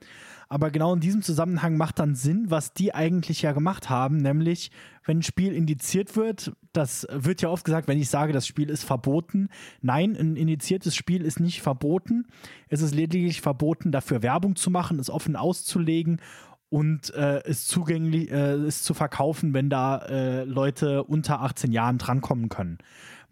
aber 0.49 0.71
genau 0.71 0.93
in 0.93 0.99
diesem 0.99 1.21
Zusammenhang 1.21 1.77
macht 1.77 1.99
dann 1.99 2.15
Sinn, 2.15 2.45
was 2.49 2.73
die 2.73 2.93
eigentlich 2.93 3.41
ja 3.41 3.51
gemacht 3.51 3.89
haben, 3.89 4.17
nämlich 4.17 4.71
wenn 5.05 5.19
ein 5.19 5.23
Spiel 5.23 5.53
indiziert 5.53 6.15
wird, 6.15 6.53
das 6.73 7.07
wird 7.11 7.41
ja 7.41 7.49
oft 7.49 7.65
gesagt, 7.65 7.87
wenn 7.87 7.99
ich 7.99 8.09
sage, 8.09 8.33
das 8.33 8.47
Spiel 8.47 8.69
ist 8.69 8.83
verboten. 8.83 9.49
Nein, 9.81 10.15
ein 10.15 10.35
indiziertes 10.35 10.95
Spiel 10.95 11.23
ist 11.23 11.39
nicht 11.39 11.61
verboten. 11.61 12.27
Es 12.69 12.81
ist 12.81 12.93
lediglich 12.93 13.41
verboten, 13.41 13.91
dafür 13.91 14.21
Werbung 14.21 14.55
zu 14.55 14.69
machen, 14.69 14.99
es 14.99 15.09
offen 15.09 15.35
auszulegen 15.35 16.21
und 16.69 17.13
äh, 17.13 17.43
es 17.43 17.65
zugänglich 17.65 18.29
äh, 18.29 18.53
es 18.53 18.83
zu 18.83 18.93
verkaufen, 18.93 19.53
wenn 19.53 19.69
da 19.69 19.99
äh, 19.99 20.43
Leute 20.43 21.03
unter 21.03 21.41
18 21.41 21.71
Jahren 21.71 21.97
drankommen 21.97 22.49
können. 22.49 22.77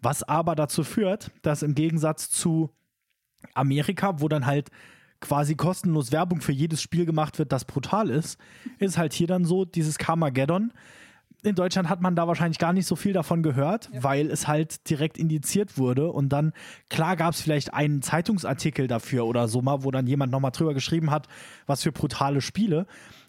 Was 0.02 0.22
aber 0.22 0.54
dazu 0.54 0.84
führt, 0.84 1.30
dass 1.42 1.62
im 1.62 1.74
Gegensatz 1.74 2.30
zu 2.30 2.70
Amerika, 3.54 4.20
wo 4.20 4.28
dann 4.28 4.46
halt 4.46 4.70
quasi 5.20 5.54
kostenlos 5.54 6.12
Werbung 6.12 6.40
für 6.40 6.52
jedes 6.52 6.82
Spiel 6.82 7.06
gemacht 7.06 7.38
wird, 7.38 7.52
das 7.52 7.64
brutal 7.64 8.10
ist, 8.10 8.38
ist 8.78 8.98
halt 8.98 9.12
hier 9.12 9.26
dann 9.26 9.44
so 9.44 9.64
dieses 9.64 9.98
Carmageddon. 9.98 10.72
In 11.42 11.54
Deutschland 11.54 11.88
hat 11.88 12.00
man 12.00 12.16
da 12.16 12.26
wahrscheinlich 12.26 12.58
gar 12.58 12.72
nicht 12.72 12.86
so 12.86 12.96
viel 12.96 13.12
davon 13.12 13.42
gehört, 13.42 13.88
ja. 13.92 14.02
weil 14.02 14.30
es 14.30 14.48
halt 14.48 14.88
direkt 14.90 15.16
indiziert 15.16 15.78
wurde. 15.78 16.10
Und 16.10 16.30
dann, 16.30 16.52
klar, 16.90 17.16
gab 17.16 17.34
es 17.34 17.40
vielleicht 17.40 17.72
einen 17.72 18.02
Zeitungsartikel 18.02 18.88
dafür 18.88 19.26
oder 19.26 19.46
so 19.46 19.62
mal, 19.62 19.84
wo 19.84 19.90
dann 19.90 20.06
jemand 20.06 20.32
nochmal 20.32 20.50
drüber 20.50 20.74
geschrieben 20.74 21.10
hat, 21.10 21.28
was 21.66 21.82
für 21.82 21.92
brutale 21.92 22.40
Spiele. 22.40 22.86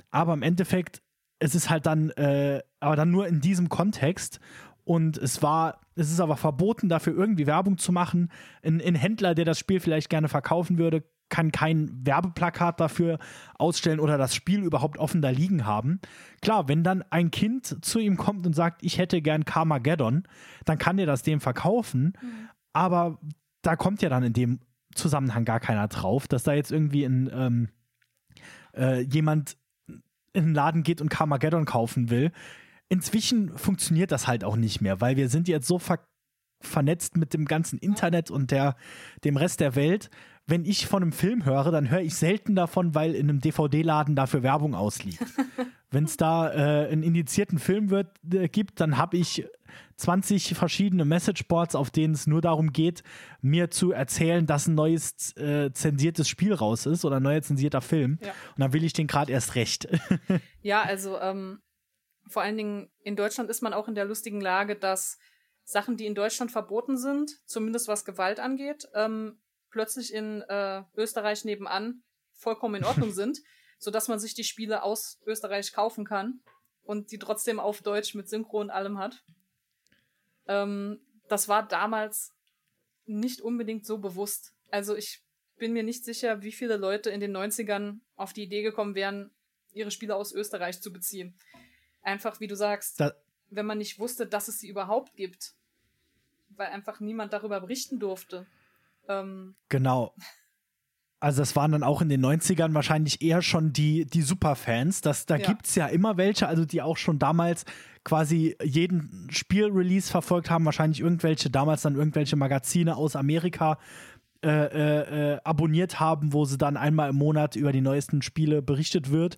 Aber 0.10 0.34
im 0.34 0.42
Endeffekt, 0.42 1.02
es 1.40 1.54
ist 1.54 1.70
halt 1.70 1.86
dann, 1.86 2.10
äh, 2.12 2.62
aber 2.80 2.96
dann 2.96 3.12
nur 3.12 3.28
in 3.28 3.40
diesem 3.40 3.70
Kontext. 3.70 4.40
Und 4.84 5.18
es 5.18 5.44
war, 5.44 5.82
es 5.98 6.12
ist 6.12 6.20
aber 6.20 6.38
verboten, 6.38 6.90
dafür 6.90 7.14
irgendwie 7.16 7.48
Werbung 7.48 7.78
zu 7.78 7.92
machen. 7.92 8.32
Ein, 8.64 8.82
ein 8.82 8.96
Händler, 8.96 9.36
der 9.36 9.46
das 9.46 9.60
Spiel 9.60 9.80
vielleicht 9.80 10.10
gerne 10.10 10.30
verkaufen 10.30 10.78
würde, 10.78 11.04
kann 11.30 11.52
kein 11.52 11.90
Werbeplakat 12.06 12.80
dafür 12.80 13.20
ausstellen 13.58 14.00
oder 14.00 14.18
das 14.18 14.34
Spiel 14.34 14.64
überhaupt 14.64 14.98
offen 14.98 15.22
da 15.22 15.30
liegen 15.30 15.66
haben. 15.66 16.00
Klar, 16.42 16.68
wenn 16.68 16.84
dann 16.84 17.04
ein 17.10 17.32
Kind 17.32 17.84
zu 17.84 18.00
ihm 18.00 18.18
kommt 18.18 18.46
und 18.46 18.54
sagt, 18.54 18.84
ich 18.84 18.98
hätte 18.98 19.22
gern 19.22 19.44
Carmageddon, 19.44 20.24
dann 20.66 20.78
kann 20.78 21.00
er 21.00 21.06
das 21.06 21.24
dem 21.24 21.42
verkaufen, 21.42 22.14
mhm. 22.22 22.50
aber 22.74 23.20
da 23.62 23.76
kommt 23.76 24.02
ja 24.02 24.10
dann 24.10 24.24
in 24.24 24.34
dem 24.34 24.60
Zusammenhang 24.96 25.46
gar 25.46 25.60
keiner 25.60 25.88
drauf, 25.88 26.28
dass 26.28 26.44
da 26.44 26.54
jetzt 26.54 26.72
irgendwie 26.72 27.04
ein, 27.04 27.30
ähm, 27.34 27.70
äh, 28.74 29.02
jemand 29.02 29.58
in 30.34 30.46
den 30.46 30.54
Laden 30.54 30.84
geht 30.84 31.02
und 31.02 31.10
Carmageddon 31.10 31.66
kaufen 31.66 32.10
will. 32.10 32.32
Inzwischen 32.90 33.58
funktioniert 33.58 34.12
das 34.12 34.28
halt 34.28 34.44
auch 34.44 34.56
nicht 34.56 34.82
mehr, 34.82 35.02
weil 35.02 35.18
wir 35.18 35.30
sind 35.30 35.48
jetzt 35.48 35.68
so 35.68 35.80
ver 35.80 36.00
vernetzt 36.60 37.18
mit 37.18 37.36
dem 37.36 37.46
ganzen 37.46 37.78
Internet 37.78 38.32
und 38.32 38.50
der, 38.50 38.76
dem 39.24 39.38
Rest 39.38 39.60
der 39.60 39.76
Welt, 39.76 40.10
wenn 40.48 40.66
ich 40.66 40.88
von 40.88 41.04
einem 41.04 41.12
Film 41.12 41.46
höre, 41.46 41.72
dann 41.72 41.90
höre 41.90 42.02
ich 42.02 42.16
selten 42.16 42.56
davon, 42.56 42.96
weil 42.96 43.14
in 43.14 43.30
einem 43.30 43.42
DVD-Laden 43.42 44.16
dafür 44.16 44.44
Werbung 44.44 44.74
ausliegt. 44.74 45.24
wenn 45.92 46.06
es 46.06 46.18
da 46.18 46.52
äh, 46.52 46.88
einen 46.90 47.04
indizierten 47.04 47.60
Film 47.60 47.90
wird, 47.90 48.08
äh, 48.34 48.48
gibt, 48.48 48.80
dann 48.80 48.98
habe 48.98 49.18
ich 49.18 49.46
20 49.98 50.56
verschiedene 50.56 51.04
Messageboards, 51.04 51.76
auf 51.76 51.90
denen 51.90 52.14
es 52.14 52.28
nur 52.28 52.42
darum 52.42 52.72
geht, 52.72 53.04
mir 53.42 53.70
zu 53.70 53.92
erzählen, 53.92 54.46
dass 54.46 54.68
ein 54.68 54.76
neues 54.76 55.36
äh, 55.36 55.72
zensiertes 55.74 56.30
Spiel 56.30 56.54
raus 56.54 56.86
ist 56.86 57.04
oder 57.04 57.18
ein 57.18 57.24
neuer 57.24 57.42
zensierter 57.42 57.82
Film. 57.82 58.18
Ja. 58.22 58.30
Und 58.30 58.62
dann 58.62 58.74
will 58.74 58.86
ich 58.86 58.94
den 58.94 59.08
gerade 59.08 59.32
erst 59.32 59.56
recht. 59.56 59.88
ja, 60.62 60.82
also 60.82 61.20
ähm, 61.20 61.60
vor 62.30 62.42
allen 62.42 62.58
Dingen 62.58 62.92
in 63.04 63.16
Deutschland 63.16 63.50
ist 63.50 63.62
man 63.62 63.74
auch 63.74 63.88
in 63.88 63.96
der 63.96 64.06
lustigen 64.06 64.42
Lage, 64.42 64.76
dass 64.76 65.18
Sachen, 65.64 65.98
die 65.98 66.06
in 66.06 66.16
Deutschland 66.16 66.52
verboten 66.52 66.98
sind, 66.98 67.32
zumindest 67.46 67.88
was 67.88 68.06
Gewalt 68.06 68.40
angeht, 68.40 68.88
ähm, 68.94 69.40
plötzlich 69.70 70.14
in 70.14 70.42
äh, 70.44 70.84
Österreich 70.96 71.44
nebenan 71.44 72.04
vollkommen 72.34 72.76
in 72.76 72.86
Ordnung 72.86 73.12
sind, 73.14 73.40
sodass 73.80 74.08
man 74.08 74.20
sich 74.20 74.34
die 74.34 74.44
Spiele 74.44 74.84
aus 74.84 75.20
Österreich 75.26 75.74
kaufen 75.74 76.06
kann 76.06 76.40
und 76.84 77.12
die 77.12 77.20
trotzdem 77.20 77.60
auf 77.60 77.82
Deutsch 77.82 78.16
mit 78.16 78.30
Synchro 78.30 78.62
und 78.62 78.70
allem 78.70 78.98
hat. 78.98 79.24
Ähm, 80.48 81.02
das 81.28 81.50
war 81.50 81.68
damals 81.68 82.34
nicht 83.06 83.42
unbedingt 83.42 83.86
so 83.86 83.98
bewusst. 83.98 84.54
Also 84.72 84.96
ich 84.96 85.22
bin 85.58 85.74
mir 85.74 85.84
nicht 85.84 86.06
sicher, 86.06 86.42
wie 86.42 86.52
viele 86.52 86.78
Leute 86.78 87.10
in 87.10 87.20
den 87.20 87.36
90ern 87.36 88.00
auf 88.16 88.34
die 88.34 88.44
Idee 88.44 88.62
gekommen 88.62 88.96
wären, 88.96 89.32
ihre 89.74 89.92
Spiele 89.92 90.16
aus 90.16 90.32
Österreich 90.32 90.82
zu 90.82 90.94
beziehen. 90.94 91.38
Einfach, 92.08 92.40
wie 92.40 92.48
du 92.48 92.56
sagst, 92.56 93.00
da 93.02 93.12
wenn 93.50 93.66
man 93.66 93.78
nicht 93.78 94.00
wusste, 94.00 94.26
dass 94.28 94.48
es 94.48 94.60
sie 94.60 94.68
überhaupt 94.68 95.16
gibt, 95.16 95.54
weil 96.50 96.68
einfach 96.68 97.00
niemand 97.00 97.34
darüber 97.34 97.62
berichten 97.62 98.00
durfte. 98.00 98.46
Ähm, 99.08 99.56
genau. 99.70 100.14
Also 101.20 101.42
das 101.42 101.56
waren 101.56 101.72
dann 101.72 101.84
auch 101.84 102.02
in 102.02 102.10
den 102.10 102.24
90ern 102.24 102.74
wahrscheinlich 102.76 103.22
eher 103.22 103.42
schon 103.42 103.74
die, 103.74 104.06
die 104.06 104.22
Superfans. 104.22 105.02
Das, 105.02 105.26
da 105.26 105.38
ja. 105.38 105.48
gibt 105.48 105.66
es 105.66 105.76
ja 105.76 105.88
immer 105.88 106.18
welche, 106.18 106.48
also 106.48 106.64
die 106.64 106.82
auch 106.82 106.98
schon 106.98 107.18
damals 107.18 107.66
quasi 108.04 108.56
jeden 108.64 109.28
Spielrelease 109.32 110.12
verfolgt 110.12 110.52
haben, 110.52 110.66
wahrscheinlich 110.66 111.00
irgendwelche, 111.00 111.50
damals 111.50 111.82
dann 111.82 111.96
irgendwelche 111.96 112.36
Magazine 112.36 112.96
aus 112.96 113.16
Amerika 113.16 113.80
äh, 114.44 114.50
äh, 114.50 115.34
äh, 115.34 115.40
abonniert 115.44 116.00
haben, 116.00 116.34
wo 116.34 116.46
sie 116.46 116.60
dann 116.60 116.78
einmal 116.78 117.10
im 117.10 117.16
Monat 117.16 117.56
über 117.56 117.72
die 117.72 117.82
neuesten 117.82 118.22
Spiele 118.22 118.62
berichtet 118.62 119.10
wird. 119.10 119.38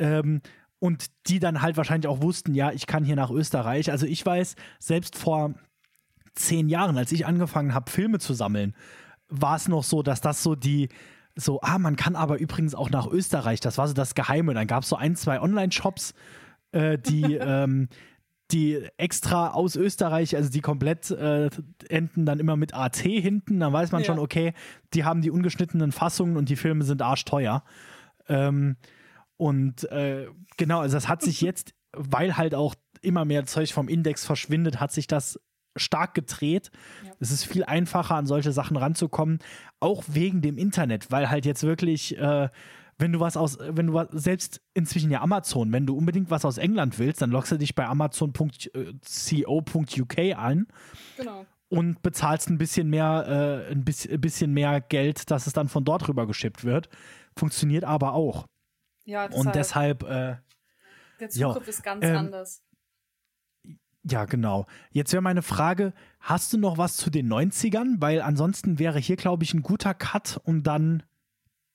Ähm, 0.00 0.42
und 0.80 1.06
die 1.26 1.38
dann 1.38 1.62
halt 1.62 1.76
wahrscheinlich 1.76 2.08
auch 2.08 2.22
wussten, 2.22 2.54
ja, 2.54 2.72
ich 2.72 2.86
kann 2.86 3.04
hier 3.04 3.16
nach 3.16 3.30
Österreich. 3.30 3.90
Also 3.90 4.06
ich 4.06 4.24
weiß, 4.24 4.54
selbst 4.78 5.16
vor 5.16 5.54
zehn 6.34 6.68
Jahren, 6.68 6.96
als 6.96 7.12
ich 7.12 7.26
angefangen 7.26 7.74
habe, 7.74 7.90
Filme 7.90 8.18
zu 8.18 8.32
sammeln, 8.32 8.74
war 9.28 9.56
es 9.56 9.68
noch 9.68 9.84
so, 9.84 10.02
dass 10.02 10.20
das 10.20 10.42
so 10.42 10.54
die, 10.54 10.88
so, 11.34 11.60
ah, 11.60 11.78
man 11.78 11.96
kann 11.96 12.16
aber 12.16 12.38
übrigens 12.38 12.74
auch 12.74 12.90
nach 12.90 13.06
Österreich, 13.06 13.60
das 13.60 13.78
war 13.78 13.88
so 13.88 13.94
das 13.94 14.14
Geheime. 14.14 14.54
Dann 14.54 14.66
gab 14.66 14.82
es 14.82 14.88
so 14.88 14.96
ein, 14.96 15.16
zwei 15.16 15.40
Online-Shops, 15.40 16.14
äh, 16.72 16.98
die, 16.98 17.34
ähm, 17.40 17.88
die 18.50 18.88
extra 18.96 19.50
aus 19.50 19.76
Österreich, 19.76 20.34
also 20.34 20.48
die 20.50 20.60
komplett 20.60 21.10
äh, 21.10 21.50
enden 21.88 22.24
dann 22.24 22.40
immer 22.40 22.56
mit 22.56 22.72
AT 22.72 22.96
hinten, 22.96 23.60
dann 23.60 23.72
weiß 23.72 23.92
man 23.92 24.02
ja. 24.02 24.06
schon, 24.06 24.18
okay, 24.18 24.54
die 24.94 25.04
haben 25.04 25.20
die 25.20 25.30
ungeschnittenen 25.30 25.92
Fassungen 25.92 26.36
und 26.36 26.48
die 26.48 26.56
Filme 26.56 26.84
sind 26.84 27.02
arschteuer. 27.02 27.62
Ähm, 28.28 28.76
und 29.38 29.90
äh, 29.90 30.26
genau, 30.56 30.80
also 30.80 30.96
das 30.96 31.08
hat 31.08 31.22
sich 31.22 31.40
jetzt, 31.40 31.72
weil 31.96 32.36
halt 32.36 32.54
auch 32.54 32.74
immer 33.00 33.24
mehr 33.24 33.46
Zeug 33.46 33.72
vom 33.72 33.88
Index 33.88 34.26
verschwindet, 34.26 34.80
hat 34.80 34.92
sich 34.92 35.06
das 35.06 35.40
stark 35.76 36.14
gedreht. 36.14 36.70
Ja. 37.04 37.12
Es 37.20 37.30
ist 37.30 37.44
viel 37.44 37.64
einfacher, 37.64 38.16
an 38.16 38.26
solche 38.26 38.52
Sachen 38.52 38.76
ranzukommen, 38.76 39.38
auch 39.80 40.02
wegen 40.08 40.42
dem 40.42 40.58
Internet, 40.58 41.10
weil 41.12 41.30
halt 41.30 41.46
jetzt 41.46 41.62
wirklich, 41.62 42.18
äh, 42.18 42.48
wenn 42.98 43.12
du 43.12 43.20
was 43.20 43.36
aus, 43.36 43.58
wenn 43.60 43.86
du 43.86 43.94
was, 43.94 44.08
selbst 44.10 44.60
inzwischen 44.74 45.12
ja 45.12 45.20
Amazon, 45.20 45.72
wenn 45.72 45.86
du 45.86 45.96
unbedingt 45.96 46.32
was 46.32 46.44
aus 46.44 46.58
England 46.58 46.98
willst, 46.98 47.22
dann 47.22 47.30
loggst 47.30 47.52
du 47.52 47.56
dich 47.58 47.76
bei 47.76 47.86
amazon.co.uk 47.86 48.58
an. 50.36 50.66
Genau. 51.16 51.46
Und 51.70 52.02
bezahlst 52.02 52.50
ein 52.50 52.58
bisschen 52.58 52.88
mehr, 52.90 53.66
äh, 53.68 53.72
ein 53.72 53.84
bisschen 53.84 54.52
mehr 54.52 54.80
Geld, 54.80 55.30
dass 55.30 55.46
es 55.46 55.52
dann 55.52 55.68
von 55.68 55.84
dort 55.84 56.08
rüber 56.08 56.26
geschippt 56.26 56.64
wird. 56.64 56.88
Funktioniert 57.36 57.84
aber 57.84 58.14
auch. 58.14 58.46
Ja, 59.08 59.26
deshalb. 59.26 59.46
Und 59.46 59.54
deshalb. 59.54 60.02
Äh, 60.02 60.36
der 61.18 61.30
Zugriff 61.30 61.66
jo, 61.66 61.70
ist 61.70 61.82
ganz 61.82 62.04
ähm, 62.04 62.16
anders. 62.16 62.62
Ja, 64.04 64.26
genau. 64.26 64.66
Jetzt 64.90 65.12
wäre 65.12 65.22
meine 65.22 65.40
Frage, 65.40 65.94
hast 66.20 66.52
du 66.52 66.58
noch 66.58 66.76
was 66.76 66.96
zu 66.98 67.08
den 67.08 67.26
90ern? 67.32 67.96
Weil 68.00 68.20
ansonsten 68.20 68.78
wäre 68.78 68.98
hier, 68.98 69.16
glaube 69.16 69.44
ich, 69.44 69.54
ein 69.54 69.62
guter 69.62 69.94
Cut, 69.94 70.40
um 70.44 70.62
dann 70.62 71.02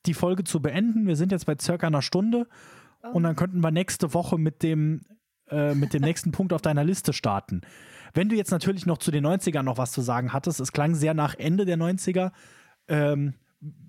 die 0.05 0.13
Folge 0.13 0.43
zu 0.43 0.61
beenden. 0.61 1.07
Wir 1.07 1.15
sind 1.15 1.31
jetzt 1.31 1.47
bei 1.47 1.55
circa 1.59 1.87
einer 1.87 2.03
Stunde 2.03 2.47
oh. 3.01 3.09
und 3.09 3.23
dann 3.23 3.35
könnten 3.35 3.61
wir 3.61 3.71
nächste 3.71 4.13
Woche 4.13 4.37
mit 4.37 4.61
dem, 4.61 5.01
äh, 5.49 5.73
mit 5.73 5.93
dem 5.93 6.03
nächsten 6.03 6.31
Punkt 6.33 6.53
auf 6.53 6.61
deiner 6.61 6.83
Liste 6.83 7.13
starten. 7.13 7.61
Wenn 8.13 8.29
du 8.29 8.35
jetzt 8.35 8.51
natürlich 8.51 8.85
noch 8.85 8.99
zu 8.99 9.09
den 9.09 9.25
90ern 9.25 9.63
noch 9.63 9.79
was 9.79 9.91
zu 9.91 10.01
sagen 10.01 10.33
hattest, 10.33 10.59
es 10.59 10.71
klang 10.71 10.93
sehr 10.93 11.15
nach 11.15 11.33
Ende 11.33 11.65
der 11.65 11.77
90er. 11.77 12.31
Ähm, 12.87 13.33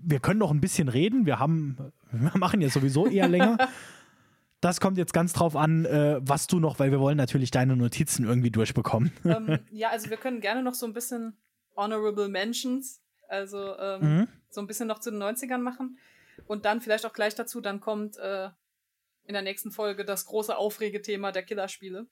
wir 0.03 0.21
können 0.21 0.39
noch 0.39 0.51
ein 0.51 0.61
bisschen 0.61 0.89
reden. 0.89 1.27
Wir 1.27 1.39
haben, 1.39 1.93
wir 2.11 2.37
machen 2.39 2.61
ja 2.61 2.69
sowieso 2.69 3.07
eher 3.07 3.29
länger. 3.29 3.59
Das 4.61 4.81
kommt 4.81 4.97
jetzt 4.97 5.13
ganz 5.13 5.35
drauf 5.35 5.57
an, 5.57 5.85
äh, 5.85 6.19
was 6.23 6.47
du 6.47 6.59
noch, 6.59 6.79
weil 6.79 6.91
wir 6.91 6.99
wollen 6.99 7.19
natürlich 7.19 7.51
deine 7.51 7.77
Notizen 7.77 8.25
irgendwie 8.25 8.51
durchbekommen. 8.51 9.13
Ähm, 9.23 9.59
ja, 9.71 9.91
also 9.91 10.09
wir 10.09 10.17
können 10.17 10.41
gerne 10.41 10.63
noch 10.63 10.73
so 10.73 10.87
ein 10.87 10.95
bisschen 10.95 11.37
Honorable 11.77 12.31
Mentions, 12.31 13.03
also 13.29 13.77
ähm, 13.79 14.01
mhm. 14.01 14.29
so 14.49 14.63
ein 14.63 14.67
bisschen 14.67 14.89
noch 14.89 15.01
zu 15.01 15.11
den 15.11 15.23
90ern 15.23 15.59
machen. 15.59 15.99
Und 16.47 16.65
dann 16.65 16.81
vielleicht 16.81 17.05
auch 17.05 17.13
gleich 17.13 17.35
dazu, 17.35 17.61
dann 17.61 17.81
kommt 17.81 18.17
äh, 18.17 18.49
in 19.25 19.35
der 19.35 19.43
nächsten 19.43 19.71
Folge 19.71 20.07
das 20.07 20.25
große 20.25 20.57
Aufregethema 20.57 21.31
der 21.31 21.43
Killerspiele. 21.43 22.07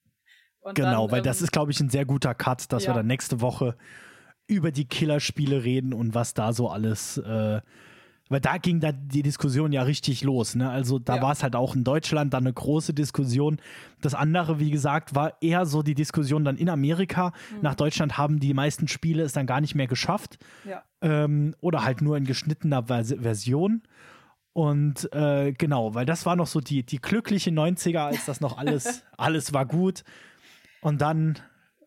genau, 0.74 1.06
dann, 1.06 1.10
weil 1.10 1.18
ähm, 1.20 1.24
das 1.24 1.40
ist, 1.40 1.52
glaube 1.52 1.70
ich, 1.70 1.80
ein 1.80 1.88
sehr 1.88 2.04
guter 2.04 2.34
Cut, 2.34 2.70
dass 2.70 2.84
ja. 2.84 2.90
wir 2.90 2.96
dann 2.96 3.06
nächste 3.06 3.40
Woche 3.40 3.78
über 4.48 4.72
die 4.72 4.86
Killerspiele 4.86 5.62
reden 5.62 5.92
und 5.94 6.14
was 6.14 6.34
da 6.34 6.52
so 6.52 6.68
alles 6.68 7.18
äh, 7.18 7.60
weil 8.30 8.40
da 8.40 8.58
ging 8.58 8.78
da 8.78 8.92
die 8.92 9.22
Diskussion 9.22 9.72
ja 9.72 9.84
richtig 9.84 10.22
los. 10.22 10.54
Ne? 10.54 10.68
Also 10.68 10.98
da 10.98 11.16
Ja. 11.16 11.22
war 11.22 11.32
es 11.32 11.42
halt 11.42 11.56
auch 11.56 11.74
in 11.74 11.82
Deutschland 11.82 12.34
dann 12.34 12.42
eine 12.42 12.52
große 12.52 12.92
Diskussion. 12.92 13.56
Das 14.02 14.12
andere, 14.14 14.60
wie 14.60 14.70
gesagt, 14.70 15.14
war 15.14 15.40
eher 15.40 15.64
so 15.64 15.82
die 15.82 15.94
Diskussion 15.94 16.44
dann 16.44 16.58
in 16.58 16.68
Amerika. 16.68 17.28
Mhm. 17.28 17.62
Nach 17.62 17.74
Deutschland 17.74 18.18
haben 18.18 18.38
die 18.38 18.52
meisten 18.52 18.86
Spiele 18.86 19.22
es 19.22 19.32
dann 19.32 19.46
gar 19.46 19.62
nicht 19.62 19.74
mehr 19.74 19.86
geschafft. 19.86 20.38
Ja. 20.66 20.82
Ähm, 21.00 21.54
oder 21.60 21.84
halt 21.84 22.02
nur 22.02 22.18
in 22.18 22.24
geschnittener 22.24 22.82
Vers 22.88 23.14
Version. 23.18 23.80
Und 24.52 25.10
äh, 25.14 25.52
genau, 25.52 25.94
weil 25.94 26.04
das 26.04 26.26
war 26.26 26.36
noch 26.36 26.48
so 26.48 26.60
die, 26.60 26.82
die 26.82 26.98
glückliche 26.98 27.48
90er, 27.50 27.98
als 28.08 28.26
das 28.26 28.42
noch 28.42 28.58
alles, 28.58 29.04
alles 29.16 29.54
war 29.54 29.64
gut. 29.64 30.04
Und 30.82 31.00
dann 31.00 31.38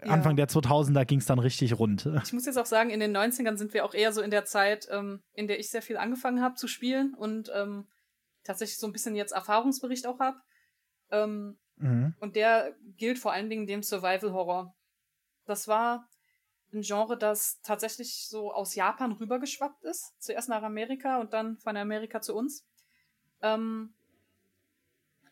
Ja. 0.04 0.12
Anfang 0.12 0.36
der 0.36 0.48
2000er 0.48 1.06
ging 1.06 1.20
es 1.20 1.26
dann 1.26 1.40
richtig 1.40 1.78
rund. 1.78 2.08
Ich 2.24 2.34
muss 2.34 2.46
jetzt 2.46 2.58
auch 2.58 2.66
sagen, 2.66 2.90
in 2.90 3.00
den 3.00 3.16
90ern 3.16 3.56
sind 3.58 3.74
wir 3.74 3.86
auch 3.86 3.94
eher 3.94 4.12
so 4.14 4.22
in 4.22 4.32
der 4.32 4.46
Zeit, 4.46 4.88
ähm, 4.90 5.22
in 5.34 5.48
der 5.48 5.60
ich 5.60 5.70
sehr 5.70 5.82
viel 5.82 5.98
angefangen 5.98 6.42
habe 6.42 6.56
zu 6.56 6.68
spielen 6.68 7.14
und 7.14 7.52
ähm, 7.54 7.88
tatsächlich 8.44 8.80
so 8.80 8.88
ein 8.88 8.94
bisschen 8.94 9.16
jetzt 9.16 9.32
Erfahrungsbericht 9.32 10.08
auch 10.08 10.20
habe. 10.20 10.38
Ähm, 11.12 11.58
Mhm. 11.78 12.14
und 12.20 12.36
der 12.36 12.76
gilt 12.98 13.18
vor 13.18 13.34
allen 13.34 13.50
Dingen 13.50 13.66
dem 13.66 13.82
Survival 13.82 14.34
Horror. 14.34 14.76
Das 15.46 15.68
war 15.68 16.08
ein 16.74 16.82
Genre, 16.82 17.18
das 17.18 17.60
tatsächlich 17.62 18.28
so 18.30 18.52
aus 18.54 18.76
Japan 18.76 19.12
rübergeschwappt 19.14 19.84
ist. 19.84 20.14
Zuerst 20.20 20.48
nach 20.48 20.62
Amerika 20.62 21.20
und 21.20 21.34
dann 21.34 21.58
von 21.58 21.76
Amerika 21.76 22.22
zu 22.22 22.36
uns. 22.36 22.66
Ähm, 23.42 23.96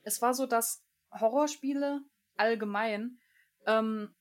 es 0.02 0.22
war 0.24 0.34
so, 0.34 0.48
dass 0.48 0.82
Horrorspiele 1.12 2.02
allgemein 2.36 3.20
ähm, 3.68 4.16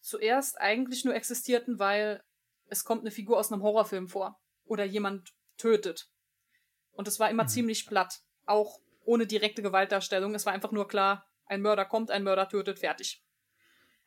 zuerst 0.00 0.60
eigentlich 0.60 1.04
nur 1.04 1.14
existierten, 1.14 1.78
weil 1.78 2.22
es 2.66 2.84
kommt 2.84 3.02
eine 3.02 3.10
Figur 3.10 3.38
aus 3.38 3.52
einem 3.52 3.62
Horrorfilm 3.62 4.08
vor 4.08 4.38
oder 4.64 4.84
jemand 4.84 5.30
tötet. 5.56 6.08
Und 6.92 7.08
es 7.08 7.18
war 7.18 7.30
immer 7.30 7.44
Mhm. 7.44 7.48
ziemlich 7.48 7.86
platt, 7.86 8.20
auch 8.46 8.78
ohne 9.04 9.26
direkte 9.26 9.62
Gewaltdarstellung. 9.62 10.34
Es 10.34 10.44
war 10.46 10.52
einfach 10.52 10.72
nur 10.72 10.86
klar, 10.88 11.24
ein 11.46 11.62
Mörder 11.62 11.84
kommt, 11.84 12.10
ein 12.10 12.22
Mörder 12.24 12.48
tötet, 12.48 12.78
fertig. 12.78 13.22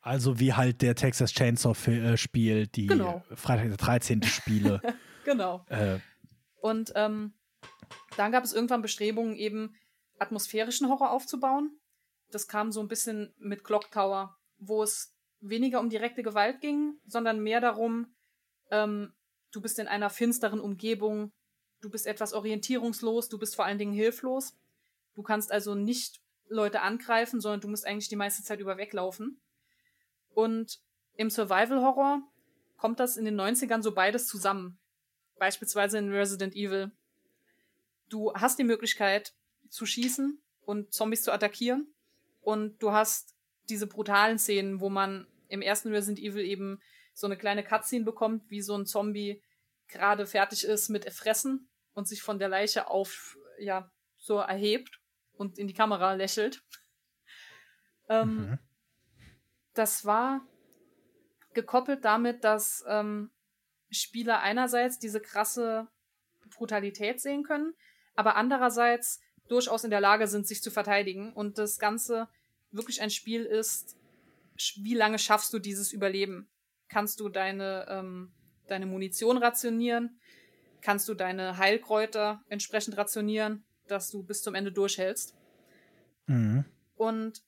Also 0.00 0.38
wie 0.40 0.52
halt 0.52 0.82
der 0.82 0.94
Texas 0.94 1.32
Chainsaw 1.32 1.76
äh, 1.90 2.16
Spiel, 2.16 2.66
die 2.66 2.86
Genau. 2.86 3.24
Freitag 3.34 3.68
der 3.68 3.76
13. 3.76 4.22
Spiele. 4.22 4.80
Genau. 5.24 5.64
äh, 5.68 6.00
Und 6.60 6.90
ähm, 6.96 7.34
dann 8.16 8.32
gab 8.32 8.42
es 8.42 8.52
irgendwann 8.52 8.82
Bestrebungen, 8.82 9.36
eben 9.36 9.76
atmosphärischen 10.18 10.88
Horror 10.88 11.12
aufzubauen. 11.12 11.78
Das 12.32 12.48
kam 12.48 12.72
so 12.72 12.80
ein 12.80 12.88
bisschen 12.88 13.32
mit 13.38 13.62
Clock 13.62 13.92
Tower, 13.92 14.36
wo 14.58 14.82
es 14.82 15.14
weniger 15.42 15.80
um 15.80 15.90
direkte 15.90 16.22
Gewalt 16.22 16.60
ging, 16.60 16.98
sondern 17.06 17.40
mehr 17.42 17.60
darum, 17.60 18.14
ähm, 18.70 19.12
du 19.50 19.60
bist 19.60 19.78
in 19.78 19.88
einer 19.88 20.08
finsteren 20.08 20.60
Umgebung, 20.60 21.32
du 21.80 21.90
bist 21.90 22.06
etwas 22.06 22.32
orientierungslos, 22.32 23.28
du 23.28 23.38
bist 23.38 23.56
vor 23.56 23.66
allen 23.66 23.78
Dingen 23.78 23.92
hilflos. 23.92 24.56
Du 25.14 25.22
kannst 25.22 25.52
also 25.52 25.74
nicht 25.74 26.22
Leute 26.48 26.80
angreifen, 26.80 27.40
sondern 27.40 27.60
du 27.60 27.68
musst 27.68 27.86
eigentlich 27.86 28.08
die 28.08 28.16
meiste 28.16 28.42
Zeit 28.42 28.60
über 28.60 28.78
weglaufen. 28.78 29.40
Und 30.30 30.80
im 31.16 31.28
Survival 31.28 31.82
Horror 31.82 32.22
kommt 32.76 33.00
das 33.00 33.16
in 33.16 33.24
den 33.24 33.38
90ern 33.38 33.82
so 33.82 33.92
beides 33.92 34.26
zusammen. 34.26 34.78
Beispielsweise 35.38 35.98
in 35.98 36.12
Resident 36.12 36.54
Evil. 36.54 36.92
Du 38.08 38.32
hast 38.34 38.58
die 38.58 38.64
Möglichkeit 38.64 39.34
zu 39.68 39.86
schießen 39.86 40.40
und 40.64 40.92
Zombies 40.92 41.22
zu 41.22 41.32
attackieren. 41.32 41.92
Und 42.40 42.82
du 42.82 42.92
hast 42.92 43.34
diese 43.68 43.86
brutalen 43.86 44.38
Szenen, 44.38 44.80
wo 44.80 44.88
man 44.88 45.26
im 45.52 45.60
ersten 45.60 45.90
Resident 45.90 46.18
Evil 46.18 46.44
eben 46.44 46.80
so 47.12 47.26
eine 47.26 47.36
kleine 47.36 47.62
Cutscene 47.62 48.04
bekommt, 48.04 48.48
wie 48.50 48.62
so 48.62 48.74
ein 48.74 48.86
Zombie 48.86 49.42
gerade 49.86 50.26
fertig 50.26 50.64
ist 50.64 50.88
mit 50.88 51.10
Fressen 51.12 51.68
und 51.92 52.08
sich 52.08 52.22
von 52.22 52.38
der 52.38 52.48
Leiche 52.48 52.88
auf, 52.88 53.36
ja, 53.58 53.90
so 54.16 54.38
erhebt 54.38 54.98
und 55.34 55.58
in 55.58 55.68
die 55.68 55.74
Kamera 55.74 56.14
lächelt. 56.14 56.64
Ähm, 58.08 58.36
mhm. 58.36 58.58
das 59.74 60.04
war 60.04 60.40
gekoppelt 61.54 62.04
damit, 62.04 62.44
dass 62.44 62.82
ähm, 62.88 63.30
Spieler 63.90 64.40
einerseits 64.40 64.98
diese 64.98 65.20
krasse 65.20 65.86
Brutalität 66.50 67.20
sehen 67.20 67.44
können, 67.44 67.74
aber 68.14 68.36
andererseits 68.36 69.20
durchaus 69.48 69.84
in 69.84 69.90
der 69.90 70.00
Lage 70.00 70.26
sind, 70.28 70.46
sich 70.46 70.62
zu 70.62 70.70
verteidigen 70.70 71.32
und 71.32 71.58
das 71.58 71.78
Ganze 71.78 72.28
wirklich 72.70 73.02
ein 73.02 73.10
Spiel 73.10 73.44
ist, 73.44 73.96
wie 74.76 74.94
lange 74.94 75.18
schaffst 75.18 75.52
du 75.52 75.58
dieses 75.58 75.92
Überleben? 75.92 76.48
Kannst 76.88 77.20
du 77.20 77.28
deine, 77.28 77.86
ähm, 77.88 78.32
deine 78.68 78.86
Munition 78.86 79.38
rationieren? 79.38 80.18
Kannst 80.80 81.08
du 81.08 81.14
deine 81.14 81.58
Heilkräuter 81.58 82.42
entsprechend 82.48 82.96
rationieren, 82.96 83.64
dass 83.86 84.10
du 84.10 84.22
bis 84.22 84.42
zum 84.42 84.54
Ende 84.54 84.72
durchhältst? 84.72 85.36
Mhm. 86.26 86.64
Und 86.96 87.42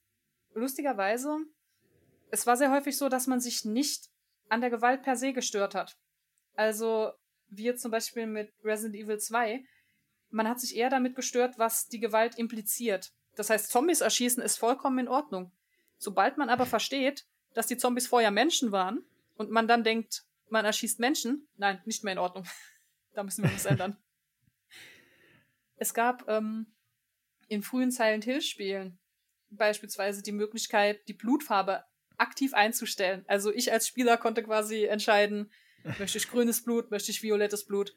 lustigerweise, 0.55 1.39
es 2.31 2.47
war 2.47 2.57
sehr 2.57 2.71
häufig 2.71 2.97
so, 2.97 3.09
dass 3.09 3.27
man 3.27 3.41
sich 3.41 3.65
nicht 3.65 4.09
an 4.49 4.61
der 4.61 4.71
Gewalt 4.71 5.03
per 5.03 5.17
se 5.17 5.33
gestört 5.33 5.75
hat. 5.75 5.97
Also, 6.55 7.13
wie 7.49 7.65
jetzt 7.65 7.83
zum 7.83 7.91
Beispiel 7.91 8.27
mit 8.27 8.53
Resident 8.63 8.95
Evil 8.95 9.19
2, 9.19 9.65
man 10.31 10.49
hat 10.49 10.61
sich 10.61 10.77
eher 10.77 10.91
damit 10.91 11.15
gestört, 11.15 11.59
was 11.59 11.87
die 11.87 12.01
Gewalt 12.01 12.39
impliziert. 12.39 13.13
Das 13.37 13.51
heißt, 13.51 13.71
Zombies 13.71 14.01
erschießen 14.01 14.43
ist 14.43 14.59
vollkommen 14.59 14.99
in 14.99 15.09
Ordnung. 15.09 15.53
Sobald 15.99 16.37
man 16.39 16.49
aber 16.49 16.67
versteht, 16.67 17.27
dass 17.55 17.67
die 17.67 17.77
Zombies 17.77 18.07
vorher 18.07 18.31
Menschen 18.31 18.73
waren 18.73 19.05
und 19.37 19.51
man 19.51 19.69
dann 19.69 19.85
denkt, 19.85 20.25
man 20.49 20.65
erschießt 20.65 21.01
Menschen, 21.01 21.49
nein, 21.57 21.81
nicht 21.85 22.05
mehr 22.05 22.13
in 22.13 22.19
Ordnung. 22.19 22.47
da 23.15 23.23
müssen 23.23 23.45
wir 23.45 23.53
was 23.53 23.65
ändern. 23.65 23.97
Es 25.77 25.95
gab 25.95 26.29
ähm, 26.29 26.67
in 27.49 27.63
frühen 27.63 27.91
Silent 27.91 28.25
Hill 28.25 28.43
Spielen 28.43 28.99
beispielsweise 29.51 30.23
die 30.23 30.33
Möglichkeit, 30.33 31.07
die 31.09 31.15
Blutfarbe 31.15 31.85
aktiv 32.17 32.55
einzustellen. 32.55 33.25
Also 33.27 33.53
ich 33.53 33.73
als 33.73 33.87
Spieler 33.87 34.17
konnte 34.17 34.43
quasi 34.43 34.85
entscheiden, 34.85 35.53
möchte 35.99 36.19
ich 36.19 36.31
grünes 36.31 36.63
Blut, 36.65 36.91
möchte 36.91 37.11
ich 37.11 37.23
violettes 37.23 37.65
Blut. 37.67 37.95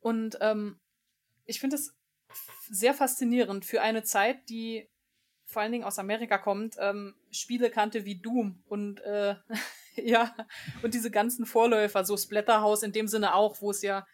Und 0.00 0.38
ähm, 0.40 0.80
ich 1.44 1.60
finde 1.60 1.76
es 1.76 1.94
sehr 2.68 2.94
faszinierend 2.94 3.64
für 3.64 3.82
eine 3.82 4.02
Zeit, 4.02 4.48
die 4.48 4.88
vor 5.48 5.62
allen 5.62 5.72
Dingen 5.72 5.84
aus 5.84 5.98
Amerika 5.98 6.36
kommt, 6.36 6.76
ähm, 6.78 7.14
Spiele 7.30 7.70
kannte 7.70 8.04
wie 8.04 8.20
Doom 8.20 8.62
und 8.68 9.00
äh, 9.00 9.34
ja, 9.96 10.34
und 10.82 10.92
diese 10.92 11.10
ganzen 11.10 11.46
Vorläufer, 11.46 12.04
so 12.04 12.16
Splatterhouse 12.16 12.82
in 12.82 12.92
dem 12.92 13.08
Sinne 13.08 13.34
auch, 13.34 13.60
wo 13.62 13.70
es 13.70 13.80
ja 13.80 14.06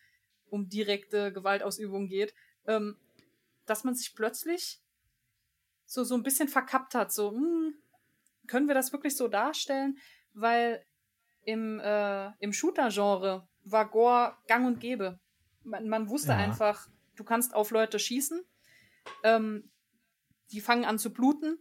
um 0.49 0.69
direkte 0.69 1.33
Gewaltausübung 1.33 2.07
geht, 2.07 2.33
ähm, 2.69 2.97
dass 3.67 3.83
man 3.83 3.97
sich 3.97 4.15
plötzlich 4.15 4.81
so, 5.87 6.05
so 6.05 6.15
ein 6.15 6.23
bisschen 6.23 6.49
verkappt 6.49 6.95
hat, 6.95 7.13
so, 7.13 7.33
hm, 7.33 7.75
können 8.47 8.69
wir 8.69 8.75
das 8.75 8.93
wirklich 8.93 9.17
so 9.17 9.27
darstellen? 9.27 9.99
Weil 10.35 10.85
im, 11.43 11.81
äh, 11.81 12.31
im 12.39 12.53
Shooter-Genre 12.53 13.49
war 13.65 13.91
Gore 13.91 14.37
gang 14.47 14.67
und 14.67 14.79
gäbe. 14.79 15.19
Man, 15.65 15.89
man 15.89 16.09
wusste 16.09 16.33
Ja. 16.33 16.39
einfach, 16.39 16.89
du 17.17 17.25
kannst 17.25 17.55
auf 17.55 17.71
Leute 17.71 17.99
schießen, 17.99 18.45
ähm, 19.25 19.71
die 20.53 20.61
fangen 20.61 20.85
an 20.85 20.99
zu 20.99 21.13
bluten, 21.13 21.59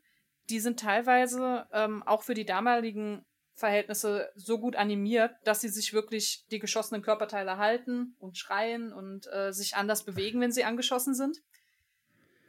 die 0.49 0.59
sind 0.59 0.79
teilweise 0.79 1.67
ähm, 1.71 2.03
auch 2.03 2.23
für 2.23 2.33
die 2.33 2.45
damaligen 2.45 3.25
Verhältnisse 3.55 4.31
so 4.35 4.59
gut 4.59 4.75
animiert, 4.75 5.31
dass 5.43 5.61
sie 5.61 5.69
sich 5.69 5.93
wirklich 5.93 6.45
die 6.51 6.59
geschossenen 6.59 7.03
Körperteile 7.03 7.57
halten 7.57 8.15
und 8.19 8.37
schreien 8.37 8.91
und 8.91 9.27
äh, 9.31 9.53
sich 9.53 9.75
anders 9.75 10.03
bewegen, 10.03 10.41
wenn 10.41 10.51
sie 10.51 10.63
angeschossen 10.63 11.13
sind. 11.13 11.37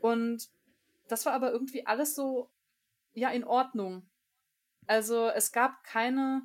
Und 0.01 0.48
das 1.09 1.27
war 1.27 1.35
aber 1.35 1.52
irgendwie 1.52 1.86
alles 1.86 2.15
so, 2.15 2.51
ja, 3.12 3.31
in 3.31 3.44
Ordnung. 3.44 4.09
Also 4.86 5.28
es 5.28 5.52
gab 5.52 5.85
keine 5.85 6.43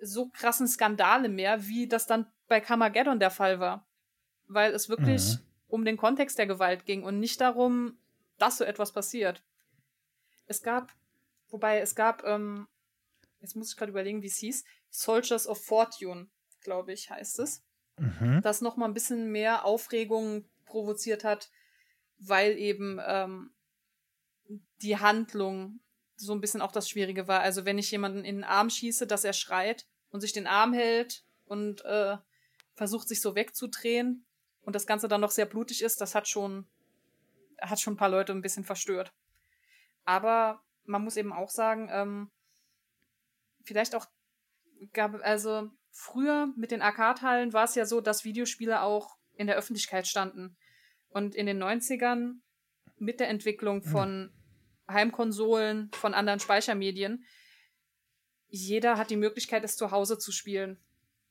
so 0.00 0.30
krassen 0.30 0.66
Skandale 0.66 1.28
mehr, 1.28 1.66
wie 1.66 1.86
das 1.86 2.06
dann 2.06 2.26
bei 2.48 2.60
Carmageddon 2.60 3.20
der 3.20 3.30
Fall 3.30 3.60
war. 3.60 3.86
Weil 4.48 4.72
es 4.72 4.88
wirklich 4.88 5.34
Mhm. 5.34 5.40
um 5.68 5.84
den 5.84 5.96
Kontext 5.98 6.38
der 6.38 6.46
Gewalt 6.46 6.86
ging 6.86 7.04
und 7.04 7.20
nicht 7.20 7.40
darum, 7.40 7.99
dass 8.40 8.58
so 8.58 8.64
etwas 8.64 8.92
passiert. 8.92 9.42
Es 10.46 10.62
gab, 10.62 10.92
wobei 11.48 11.80
es 11.80 11.94
gab, 11.94 12.24
ähm, 12.24 12.66
jetzt 13.40 13.56
muss 13.56 13.70
ich 13.70 13.76
gerade 13.76 13.90
überlegen, 13.90 14.22
wie 14.22 14.26
es 14.28 14.36
hieß, 14.36 14.64
Soldiers 14.90 15.46
of 15.46 15.64
Fortune, 15.64 16.28
glaube 16.62 16.92
ich, 16.92 17.10
heißt 17.10 17.38
es 17.38 17.62
Mhm. 18.00 18.40
das 18.42 18.62
noch 18.62 18.76
mal 18.76 18.86
ein 18.86 18.94
bisschen 18.94 19.30
mehr 19.30 19.64
Aufregung 19.66 20.46
provoziert 20.64 21.22
hat, 21.22 21.50
weil 22.18 22.56
eben 22.56 22.98
ähm, 23.06 23.52
die 24.80 24.96
Handlung 24.96 25.80
so 26.16 26.32
ein 26.32 26.40
bisschen 26.40 26.62
auch 26.62 26.72
das 26.72 26.88
Schwierige 26.88 27.28
war. 27.28 27.40
Also 27.40 27.64
wenn 27.64 27.78
ich 27.78 27.90
jemanden 27.90 28.24
in 28.24 28.36
den 28.36 28.44
Arm 28.44 28.70
schieße, 28.70 29.06
dass 29.06 29.24
er 29.24 29.32
schreit 29.34 29.86
und 30.10 30.20
sich 30.20 30.32
den 30.32 30.46
Arm 30.46 30.72
hält 30.72 31.24
und 31.44 31.84
äh, 31.84 32.16
versucht 32.74 33.06
sich 33.08 33.20
so 33.20 33.34
wegzudrehen 33.34 34.24
und 34.62 34.74
das 34.74 34.86
Ganze 34.86 35.08
dann 35.08 35.20
noch 35.20 35.30
sehr 35.30 35.46
blutig 35.46 35.82
ist, 35.82 36.00
das 36.00 36.14
hat 36.14 36.26
schon 36.26 36.66
hat 37.60 37.80
schon 37.80 37.94
ein 37.94 37.98
paar 37.98 38.08
Leute 38.08 38.32
ein 38.32 38.42
bisschen 38.42 38.64
verstört. 38.64 39.12
Aber 40.04 40.62
man 40.84 41.02
muss 41.02 41.16
eben 41.16 41.32
auch 41.32 41.50
sagen, 41.50 41.88
ähm, 41.92 42.30
vielleicht 43.64 43.94
auch 43.94 44.06
gab 44.92 45.14
also 45.22 45.70
früher 45.90 46.52
mit 46.56 46.70
den 46.70 46.82
Arcade-Hallen 46.82 47.52
war 47.52 47.64
es 47.64 47.74
ja 47.74 47.84
so, 47.84 48.00
dass 48.00 48.24
Videospiele 48.24 48.82
auch 48.82 49.16
in 49.34 49.46
der 49.46 49.56
Öffentlichkeit 49.56 50.06
standen. 50.06 50.56
Und 51.08 51.34
in 51.34 51.46
den 51.46 51.62
90ern 51.62 52.40
mit 52.98 53.20
der 53.20 53.28
Entwicklung 53.28 53.82
hm. 53.82 53.90
von 53.90 54.32
Heimkonsolen, 54.88 55.90
von 55.92 56.14
anderen 56.14 56.40
Speichermedien, 56.40 57.24
jeder 58.48 58.96
hat 58.96 59.10
die 59.10 59.16
Möglichkeit, 59.16 59.64
es 59.64 59.76
zu 59.76 59.90
Hause 59.90 60.18
zu 60.18 60.32
spielen 60.32 60.78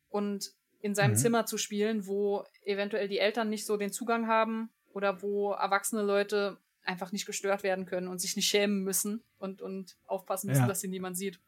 und 0.08 0.54
in 0.82 0.96
seinem 0.96 1.12
mhm. 1.12 1.18
Zimmer 1.18 1.46
zu 1.46 1.58
spielen, 1.58 2.08
wo 2.08 2.46
eventuell 2.64 3.10
die 3.10 3.20
Eltern 3.20 3.50
nicht 3.50 3.66
so 3.66 3.76
den 3.76 3.92
Zugang 3.92 4.28
haben 4.28 4.70
oder 5.00 5.22
wo 5.22 5.54
erwachsene 5.54 6.02
Leute 6.02 6.58
einfach 6.84 7.14
nicht 7.14 7.26
gestört 7.26 7.64
werden 7.64 7.86
können 7.86 8.10
und 8.10 8.20
sich 8.20 8.36
nicht 8.36 8.50
schämen 8.50 8.84
müssen 8.84 9.24
und, 9.38 9.62
und 9.62 9.96
aufpassen 10.06 10.48
müssen, 10.48 10.64
ja. 10.64 10.68
dass 10.68 10.82
sie 10.82 10.90
niemand 10.90 11.18
sieht. 11.18 11.40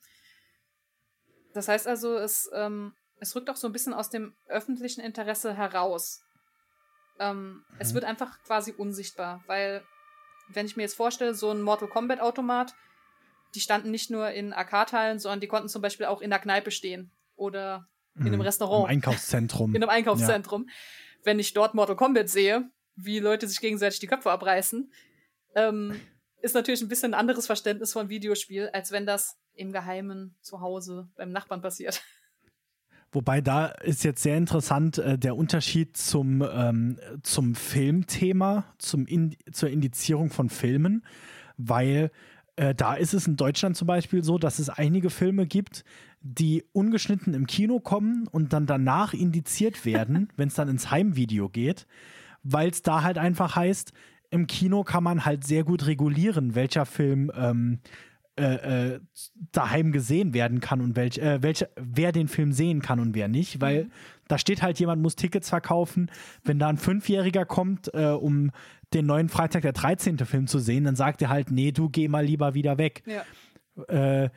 Das 1.54 1.68
heißt 1.68 1.86
also, 1.86 2.16
es, 2.16 2.50
ähm, 2.54 2.94
es 3.20 3.36
rückt 3.36 3.50
auch 3.50 3.58
so 3.58 3.68
ein 3.68 3.74
bisschen 3.74 3.94
aus 3.94 4.10
dem 4.10 4.34
öffentlichen 4.48 5.02
Interesse 5.02 5.54
heraus. 5.58 6.24
Ähm, 7.20 7.56
mhm. 7.56 7.64
Es 7.80 7.94
wird 7.94 8.06
einfach 8.06 8.42
quasi 8.44 8.72
unsichtbar, 8.72 9.44
weil, 9.48 9.84
wenn 10.48 10.66
ich 10.66 10.78
mir 10.78 10.84
jetzt 10.84 10.96
vorstelle, 10.96 11.34
so 11.34 11.52
ein 11.52 11.62
Mortal 11.62 11.90
Kombat-Automat, 11.90 12.74
die 13.54 13.60
standen 13.60 13.92
nicht 13.92 14.10
nur 14.10 14.32
in 14.32 14.54
Arcade-Hallen, 14.54 15.20
sondern 15.20 15.42
die 15.42 15.48
konnten 15.48 15.68
zum 15.68 15.82
Beispiel 15.82 16.06
auch 16.06 16.22
in 16.22 16.30
der 16.30 16.40
Kneipe 16.40 16.72
stehen 16.72 17.12
oder 17.36 17.90
in 18.16 18.28
einem 18.28 18.36
mhm. 18.36 18.42
Restaurant. 18.42 18.86
Im 18.86 18.98
Einkaufszentrum. 18.98 19.70
In 19.76 19.84
einem 19.84 19.90
Einkaufszentrum. 19.90 20.66
Ja. 20.68 20.74
Wenn 21.24 21.40
ich 21.40 21.54
dort 21.54 21.74
Mortal 21.74 21.98
Kombat 21.98 22.30
sehe, 22.30 22.70
wie 23.06 23.20
Leute 23.20 23.48
sich 23.48 23.60
gegenseitig 23.60 24.00
die 24.00 24.08
Köpfe 24.08 24.32
abreißen, 24.32 24.92
ähm, 25.56 26.00
ist 26.42 26.56
natürlich 26.56 26.82
ein 26.82 26.88
bisschen 26.88 27.14
ein 27.14 27.20
anderes 27.20 27.46
Verständnis 27.46 27.94
von 27.94 28.10
Videospiel, 28.10 28.70
als 28.74 28.92
wenn 28.92 29.06
das 29.06 29.38
im 29.54 29.72
Geheimen 29.72 30.36
zu 30.42 30.62
Hause 30.62 31.10
beim 31.16 31.32
Nachbarn 31.32 31.62
passiert. 31.62 32.02
Wobei 33.12 33.42
da 33.42 33.66
ist 33.68 34.04
jetzt 34.06 34.24
sehr 34.24 34.38
interessant 34.38 34.98
äh, 34.98 35.18
der 35.18 35.36
Unterschied 35.36 35.98
zum, 35.98 36.42
ähm, 36.42 36.98
zum 37.24 37.56
Filmthema, 37.56 38.74
zum 38.78 39.06
In 39.06 39.36
zur 39.52 39.70
Indizierung 39.70 40.30
von 40.30 40.50
Filmen, 40.50 41.06
weil 41.58 42.10
äh, 42.56 42.74
da 42.74 42.96
ist 42.96 43.14
es 43.14 43.28
in 43.28 43.36
Deutschland 43.36 43.76
zum 43.76 43.88
Beispiel 43.88 44.24
so, 44.24 44.38
dass 44.38 44.60
es 44.60 44.70
einige 44.70 45.10
Filme 45.10 45.46
gibt, 45.46 45.84
die 46.22 46.64
ungeschnitten 46.72 47.34
im 47.34 47.48
Kino 47.48 47.82
kommen 47.82 48.28
und 48.28 48.54
dann 48.54 48.66
danach 48.66 49.14
indiziert 49.14 49.86
werden, 49.86 50.30
wenn 50.38 50.48
es 50.48 50.56
dann 50.56 50.70
ins 50.70 50.90
Heimvideo 50.90 51.50
geht, 51.50 51.88
weil 52.44 52.70
es 52.70 52.82
da 52.82 53.04
halt 53.04 53.18
einfach 53.18 53.56
heißt, 53.56 53.94
im 54.30 54.48
Kino 54.48 54.84
kann 54.84 55.04
man 55.04 55.26
halt 55.26 55.46
sehr 55.46 55.64
gut 55.64 55.86
regulieren, 55.88 56.56
welcher 56.56 56.86
Film 56.86 57.32
ähm, 57.36 57.80
äh, 58.40 58.94
äh, 58.94 59.00
daheim 59.52 59.92
gesehen 59.92 60.34
werden 60.34 60.62
kann 60.62 60.80
und 60.80 60.96
welch, 60.96 61.18
äh, 61.18 61.44
welche, 61.44 61.70
wer 61.76 62.14
den 62.14 62.30
Film 62.30 62.54
sehen 62.54 62.82
kann 62.82 63.02
und 63.02 63.14
wer 63.14 63.28
nicht, 63.28 63.60
weil 63.60 63.86
mhm. 63.86 63.92
da 64.30 64.38
steht 64.38 64.62
halt 64.62 64.80
jemand 64.80 65.02
muss 65.02 65.18
Tickets 65.18 65.50
verkaufen. 65.50 66.10
Wenn 66.44 66.58
da 66.58 66.70
ein 66.70 66.78
Fünfjähriger 66.78 67.46
kommt, 67.46 67.94
äh, 67.94 68.06
um 68.08 68.52
den 68.94 69.06
neuen 69.06 69.28
Freitag 69.28 69.64
der 69.64 69.74
13. 69.74 70.18
Film 70.20 70.48
zu 70.48 70.60
sehen, 70.60 70.86
dann 70.86 70.96
sagt 70.96 71.22
er 71.22 71.28
halt, 71.30 71.52
nee, 71.52 71.74
du 71.74 71.90
geh 71.90 72.08
mal 72.08 72.26
lieber 72.26 72.54
wieder 72.54 72.78
weg. 72.78 73.04
Ja. 73.06 74.32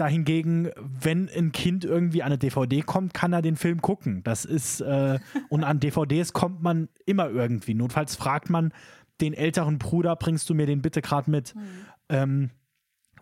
Dahingegen, 0.00 0.70
wenn 0.78 1.28
ein 1.28 1.52
Kind 1.52 1.84
irgendwie 1.84 2.22
an 2.22 2.28
eine 2.28 2.38
DVD 2.38 2.80
kommt, 2.80 3.12
kann 3.12 3.34
er 3.34 3.42
den 3.42 3.56
Film 3.56 3.82
gucken. 3.82 4.22
Das 4.24 4.46
ist, 4.46 4.80
äh, 4.80 5.18
und 5.50 5.62
an 5.62 5.78
DVDs 5.78 6.32
kommt 6.32 6.62
man 6.62 6.88
immer 7.04 7.28
irgendwie. 7.28 7.74
Notfalls 7.74 8.16
fragt 8.16 8.48
man 8.48 8.72
den 9.20 9.34
älteren 9.34 9.78
Bruder, 9.78 10.16
bringst 10.16 10.48
du 10.48 10.54
mir 10.54 10.64
den 10.64 10.80
bitte 10.80 11.02
gerade 11.02 11.30
mit? 11.30 11.54
Mhm. 11.54 11.60
Ähm, 12.08 12.50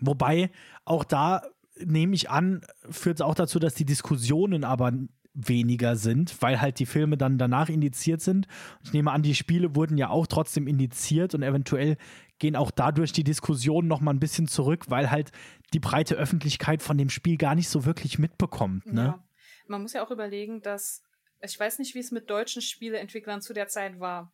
wobei 0.00 0.50
auch 0.84 1.02
da 1.02 1.42
nehme 1.84 2.14
ich 2.14 2.30
an, 2.30 2.60
führt 2.88 3.16
es 3.16 3.22
auch 3.22 3.34
dazu, 3.34 3.58
dass 3.58 3.74
die 3.74 3.84
Diskussionen 3.84 4.62
aber 4.62 4.92
weniger 5.34 5.96
sind, 5.96 6.40
weil 6.42 6.60
halt 6.60 6.78
die 6.78 6.86
Filme 6.86 7.16
dann 7.16 7.38
danach 7.38 7.68
indiziert 7.68 8.20
sind. 8.20 8.46
Ich 8.82 8.92
nehme 8.92 9.12
an, 9.12 9.22
die 9.22 9.34
Spiele 9.34 9.74
wurden 9.74 9.96
ja 9.96 10.10
auch 10.10 10.26
trotzdem 10.26 10.66
indiziert 10.66 11.34
und 11.34 11.42
eventuell 11.42 11.96
gehen 12.38 12.56
auch 12.56 12.70
dadurch 12.70 13.12
die 13.12 13.24
Diskussionen 13.24 13.88
noch 13.88 14.00
mal 14.00 14.12
ein 14.12 14.20
bisschen 14.20 14.48
zurück, 14.48 14.84
weil 14.88 15.10
halt 15.10 15.32
die 15.72 15.80
breite 15.80 16.14
Öffentlichkeit 16.14 16.82
von 16.82 16.98
dem 16.98 17.10
Spiel 17.10 17.36
gar 17.36 17.54
nicht 17.54 17.68
so 17.68 17.84
wirklich 17.84 18.18
mitbekommt. 18.18 18.86
Ne? 18.86 19.02
Ja. 19.02 19.24
Man 19.66 19.82
muss 19.82 19.92
ja 19.92 20.04
auch 20.04 20.10
überlegen, 20.10 20.62
dass 20.62 21.02
ich 21.40 21.58
weiß 21.58 21.78
nicht, 21.78 21.94
wie 21.94 22.00
es 22.00 22.10
mit 22.10 22.30
deutschen 22.30 22.62
Spieleentwicklern 22.62 23.40
zu 23.40 23.52
der 23.52 23.68
Zeit 23.68 24.00
war, 24.00 24.32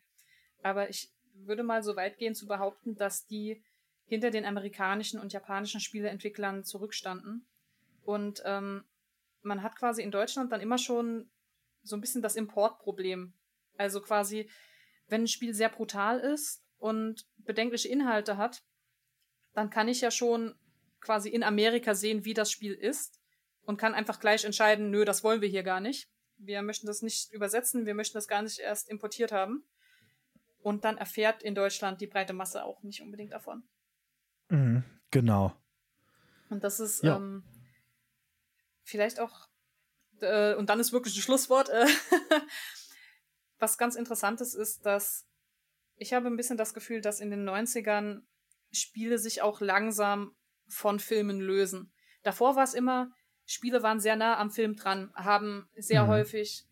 aber 0.62 0.88
ich 0.88 1.10
würde 1.34 1.62
mal 1.62 1.82
so 1.82 1.96
weit 1.96 2.18
gehen 2.18 2.34
zu 2.34 2.46
behaupten, 2.46 2.94
dass 2.94 3.26
die 3.26 3.62
hinter 4.06 4.30
den 4.30 4.44
amerikanischen 4.44 5.20
und 5.20 5.32
japanischen 5.32 5.80
Spieleentwicklern 5.80 6.64
zurückstanden. 6.64 7.46
Und 8.04 8.42
ähm, 8.44 8.84
man 9.42 9.62
hat 9.62 9.76
quasi 9.76 10.02
in 10.02 10.10
Deutschland 10.10 10.52
dann 10.52 10.60
immer 10.60 10.78
schon 10.78 11.28
so 11.82 11.96
ein 11.96 12.00
bisschen 12.00 12.22
das 12.22 12.36
Importproblem. 12.36 13.32
Also 13.76 14.00
quasi, 14.00 14.48
wenn 15.08 15.22
ein 15.22 15.28
Spiel 15.28 15.54
sehr 15.54 15.68
brutal 15.68 16.20
ist 16.20 16.63
und 16.84 17.26
bedenkliche 17.38 17.88
Inhalte 17.88 18.36
hat, 18.36 18.62
dann 19.54 19.70
kann 19.70 19.88
ich 19.88 20.02
ja 20.02 20.10
schon 20.10 20.54
quasi 21.00 21.30
in 21.30 21.42
Amerika 21.42 21.94
sehen, 21.94 22.26
wie 22.26 22.34
das 22.34 22.50
Spiel 22.50 22.74
ist 22.74 23.22
und 23.62 23.78
kann 23.78 23.94
einfach 23.94 24.20
gleich 24.20 24.44
entscheiden, 24.44 24.90
nö, 24.90 25.06
das 25.06 25.24
wollen 25.24 25.40
wir 25.40 25.48
hier 25.48 25.62
gar 25.62 25.80
nicht. 25.80 26.10
Wir 26.36 26.60
möchten 26.60 26.86
das 26.86 27.00
nicht 27.00 27.32
übersetzen, 27.32 27.86
wir 27.86 27.94
möchten 27.94 28.18
das 28.18 28.28
gar 28.28 28.42
nicht 28.42 28.58
erst 28.58 28.90
importiert 28.90 29.32
haben. 29.32 29.64
Und 30.58 30.84
dann 30.84 30.98
erfährt 30.98 31.42
in 31.42 31.54
Deutschland 31.54 32.02
die 32.02 32.06
breite 32.06 32.34
Masse 32.34 32.62
auch 32.62 32.82
nicht 32.82 33.00
unbedingt 33.00 33.32
davon. 33.32 33.66
Mhm, 34.50 34.84
genau. 35.10 35.56
Und 36.50 36.64
das 36.64 36.80
ist 36.80 37.02
ja. 37.02 37.16
ähm, 37.16 37.44
vielleicht 38.82 39.20
auch, 39.20 39.48
äh, 40.20 40.54
und 40.54 40.68
dann 40.68 40.80
ist 40.80 40.92
wirklich 40.92 41.16
ein 41.16 41.22
Schlusswort, 41.22 41.70
äh, 41.70 41.86
was 43.58 43.78
ganz 43.78 43.94
interessantes 43.94 44.54
ist, 44.54 44.84
dass 44.84 45.26
ich 45.96 46.12
habe 46.12 46.26
ein 46.26 46.36
bisschen 46.36 46.56
das 46.56 46.74
Gefühl, 46.74 47.00
dass 47.00 47.20
in 47.20 47.30
den 47.30 47.48
90ern 47.48 48.22
Spiele 48.72 49.18
sich 49.18 49.42
auch 49.42 49.60
langsam 49.60 50.34
von 50.68 50.98
Filmen 50.98 51.40
lösen. 51.40 51.92
Davor 52.22 52.56
war 52.56 52.64
es 52.64 52.74
immer, 52.74 53.10
Spiele 53.46 53.82
waren 53.82 54.00
sehr 54.00 54.16
nah 54.16 54.38
am 54.38 54.50
Film 54.50 54.76
dran, 54.76 55.12
haben 55.14 55.68
sehr 55.76 56.04
mhm. 56.04 56.08
häufig 56.08 56.64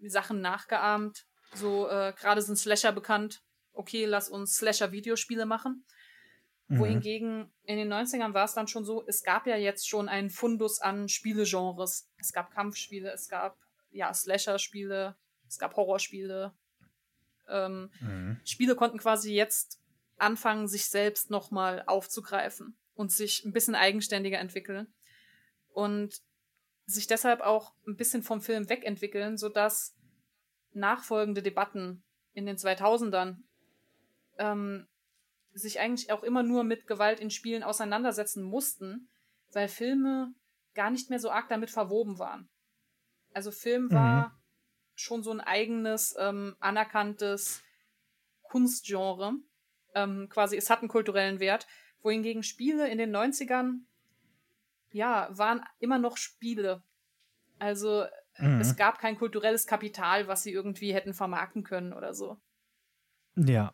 Sachen 0.00 0.40
nachgeahmt, 0.40 1.26
so, 1.52 1.88
äh, 1.88 2.12
gerade 2.16 2.42
sind 2.42 2.56
Slasher 2.56 2.92
bekannt. 2.92 3.42
Okay, 3.72 4.04
lass 4.04 4.28
uns 4.28 4.56
Slasher-Videospiele 4.56 5.46
machen. 5.46 5.84
Mhm. 6.68 6.78
Wohingegen 6.78 7.52
in 7.64 7.76
den 7.76 7.92
90ern 7.92 8.34
war 8.34 8.44
es 8.44 8.54
dann 8.54 8.68
schon 8.68 8.84
so, 8.84 9.04
es 9.06 9.22
gab 9.22 9.46
ja 9.46 9.56
jetzt 9.56 9.88
schon 9.88 10.08
einen 10.08 10.30
Fundus 10.30 10.80
an 10.80 11.08
Spielegenres. 11.08 12.08
Es 12.18 12.32
gab 12.32 12.50
Kampfspiele, 12.50 13.10
es 13.10 13.28
gab 13.28 13.58
ja 13.90 14.12
Slasher-Spiele, 14.14 15.16
es 15.48 15.58
gab 15.58 15.76
Horrorspiele. 15.76 16.54
Ähm, 17.50 17.90
mhm. 18.00 18.40
Spiele 18.44 18.74
konnten 18.74 18.98
quasi 18.98 19.34
jetzt 19.34 19.80
anfangen, 20.18 20.68
sich 20.68 20.86
selbst 20.86 21.30
nochmal 21.30 21.82
aufzugreifen 21.86 22.76
und 22.94 23.10
sich 23.12 23.44
ein 23.44 23.52
bisschen 23.52 23.74
eigenständiger 23.74 24.38
entwickeln. 24.38 24.86
Und 25.72 26.20
sich 26.86 27.06
deshalb 27.06 27.40
auch 27.40 27.72
ein 27.86 27.96
bisschen 27.96 28.22
vom 28.22 28.40
Film 28.40 28.68
wegentwickeln, 28.68 29.38
sodass 29.38 29.94
nachfolgende 30.72 31.42
Debatten 31.42 32.02
in 32.32 32.46
den 32.46 32.56
2000ern 32.56 33.36
ähm, 34.38 34.86
sich 35.52 35.80
eigentlich 35.80 36.12
auch 36.12 36.22
immer 36.22 36.42
nur 36.42 36.64
mit 36.64 36.86
Gewalt 36.86 37.20
in 37.20 37.30
Spielen 37.30 37.62
auseinandersetzen 37.62 38.42
mussten, 38.42 39.08
weil 39.52 39.68
Filme 39.68 40.32
gar 40.74 40.90
nicht 40.90 41.10
mehr 41.10 41.18
so 41.18 41.30
arg 41.30 41.48
damit 41.48 41.70
verwoben 41.70 42.18
waren. 42.18 42.48
Also 43.32 43.50
Film 43.50 43.84
mhm. 43.84 43.92
war 43.92 44.39
schon 45.00 45.22
so 45.22 45.30
ein 45.30 45.40
eigenes, 45.40 46.14
ähm, 46.18 46.56
anerkanntes 46.60 47.62
Kunstgenre. 48.42 49.32
Ähm, 49.94 50.28
quasi, 50.28 50.56
es 50.56 50.70
hat 50.70 50.80
einen 50.80 50.88
kulturellen 50.88 51.40
Wert. 51.40 51.66
Wohingegen 52.02 52.42
Spiele 52.42 52.88
in 52.88 52.98
den 52.98 53.10
90ern, 53.10 53.86
ja, 54.92 55.28
waren 55.30 55.62
immer 55.78 55.98
noch 55.98 56.16
Spiele. 56.16 56.82
Also 57.58 58.06
Mhm. 58.40 58.60
Es 58.60 58.76
gab 58.76 58.98
kein 58.98 59.16
kulturelles 59.16 59.66
Kapital, 59.66 60.26
was 60.26 60.42
sie 60.42 60.52
irgendwie 60.52 60.94
hätten 60.94 61.14
vermarkten 61.14 61.62
können 61.62 61.92
oder 61.92 62.14
so. 62.14 62.38
Ja. 63.36 63.72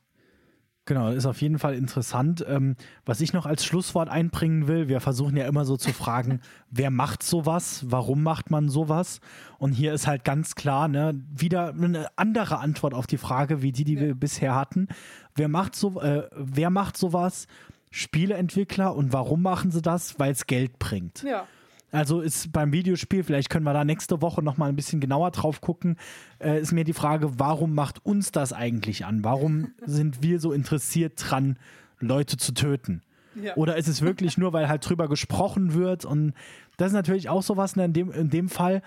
Genau, 0.86 1.10
ist 1.10 1.26
auf 1.26 1.42
jeden 1.42 1.58
Fall 1.58 1.74
interessant. 1.74 2.46
Ähm, 2.48 2.76
was 3.04 3.20
ich 3.20 3.32
noch 3.32 3.44
als 3.44 3.64
Schlusswort 3.64 4.08
einbringen 4.08 4.68
will, 4.68 4.86
wir 4.86 5.00
versuchen 5.00 5.36
ja 5.36 5.46
immer 5.46 5.64
so 5.64 5.76
zu 5.76 5.92
fragen, 5.92 6.40
wer 6.70 6.90
macht 6.90 7.24
sowas, 7.24 7.84
warum 7.88 8.22
macht 8.22 8.50
man 8.52 8.68
sowas? 8.68 9.20
Und 9.58 9.72
hier 9.72 9.92
ist 9.92 10.06
halt 10.06 10.22
ganz 10.22 10.54
klar, 10.54 10.86
ne, 10.86 11.20
wieder 11.34 11.74
eine 11.74 12.06
andere 12.14 12.58
Antwort 12.58 12.94
auf 12.94 13.08
die 13.08 13.18
Frage, 13.18 13.62
wie 13.62 13.72
die, 13.72 13.82
die 13.82 13.94
ja. 13.94 14.00
wir 14.02 14.14
bisher 14.14 14.54
hatten. 14.54 14.86
Wer 15.34 15.48
macht 15.48 15.74
so, 15.74 16.00
äh, 16.00 16.28
wer 16.36 16.70
macht 16.70 16.96
sowas? 16.96 17.48
Spieleentwickler 17.90 18.94
und 18.94 19.12
warum 19.12 19.42
machen 19.42 19.72
sie 19.72 19.82
das? 19.82 20.20
Weil 20.20 20.32
es 20.32 20.46
Geld 20.46 20.78
bringt. 20.78 21.24
Ja. 21.24 21.48
Also 21.92 22.20
ist 22.20 22.52
beim 22.52 22.72
Videospiel, 22.72 23.22
vielleicht 23.22 23.48
können 23.48 23.64
wir 23.64 23.72
da 23.72 23.84
nächste 23.84 24.20
Woche 24.20 24.42
noch 24.42 24.56
mal 24.56 24.68
ein 24.68 24.76
bisschen 24.76 25.00
genauer 25.00 25.30
drauf 25.30 25.60
gucken, 25.60 25.96
äh, 26.40 26.60
ist 26.60 26.72
mir 26.72 26.84
die 26.84 26.92
Frage, 26.92 27.38
warum 27.38 27.74
macht 27.74 28.04
uns 28.04 28.32
das 28.32 28.52
eigentlich 28.52 29.04
an? 29.04 29.24
Warum 29.24 29.72
sind 29.86 30.22
wir 30.22 30.40
so 30.40 30.52
interessiert 30.52 31.14
dran, 31.16 31.58
Leute 32.00 32.36
zu 32.36 32.52
töten? 32.52 33.02
Ja. 33.40 33.54
Oder 33.56 33.76
ist 33.76 33.88
es 33.88 34.02
wirklich 34.02 34.36
nur, 34.38 34.52
weil 34.52 34.68
halt 34.68 34.88
drüber 34.88 35.08
gesprochen 35.08 35.74
wird? 35.74 36.04
Und 36.04 36.32
das 36.76 36.88
ist 36.88 36.94
natürlich 36.94 37.28
auch 37.28 37.42
sowas 37.42 37.76
ne, 37.76 37.84
in 37.84 37.92
dem, 37.92 38.10
in 38.10 38.30
dem 38.30 38.48
Fall. 38.48 38.82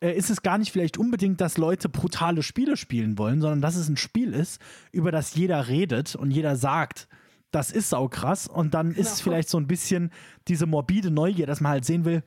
äh, 0.00 0.12
ist 0.12 0.30
es 0.30 0.42
gar 0.42 0.58
nicht 0.58 0.70
vielleicht 0.70 0.98
unbedingt, 0.98 1.40
dass 1.40 1.56
Leute 1.56 1.88
brutale 1.88 2.42
Spiele 2.42 2.76
spielen 2.76 3.18
wollen, 3.18 3.40
sondern 3.40 3.62
dass 3.62 3.76
es 3.76 3.88
ein 3.88 3.96
Spiel 3.96 4.34
ist, 4.34 4.60
über 4.92 5.10
das 5.10 5.34
jeder 5.34 5.68
redet 5.68 6.14
und 6.14 6.30
jeder 6.30 6.56
sagt, 6.56 7.08
das 7.50 7.70
ist 7.70 7.90
saukrass. 7.90 8.46
Und 8.46 8.74
dann 8.74 8.90
genau. 8.90 9.00
ist 9.00 9.12
es 9.12 9.18
genau. 9.18 9.24
vielleicht 9.24 9.48
so 9.48 9.58
ein 9.58 9.66
bisschen 9.66 10.10
diese 10.48 10.66
morbide 10.66 11.10
Neugier, 11.10 11.46
dass 11.46 11.60
man 11.60 11.72
halt 11.72 11.84
sehen 11.84 12.04
will, 12.04 12.22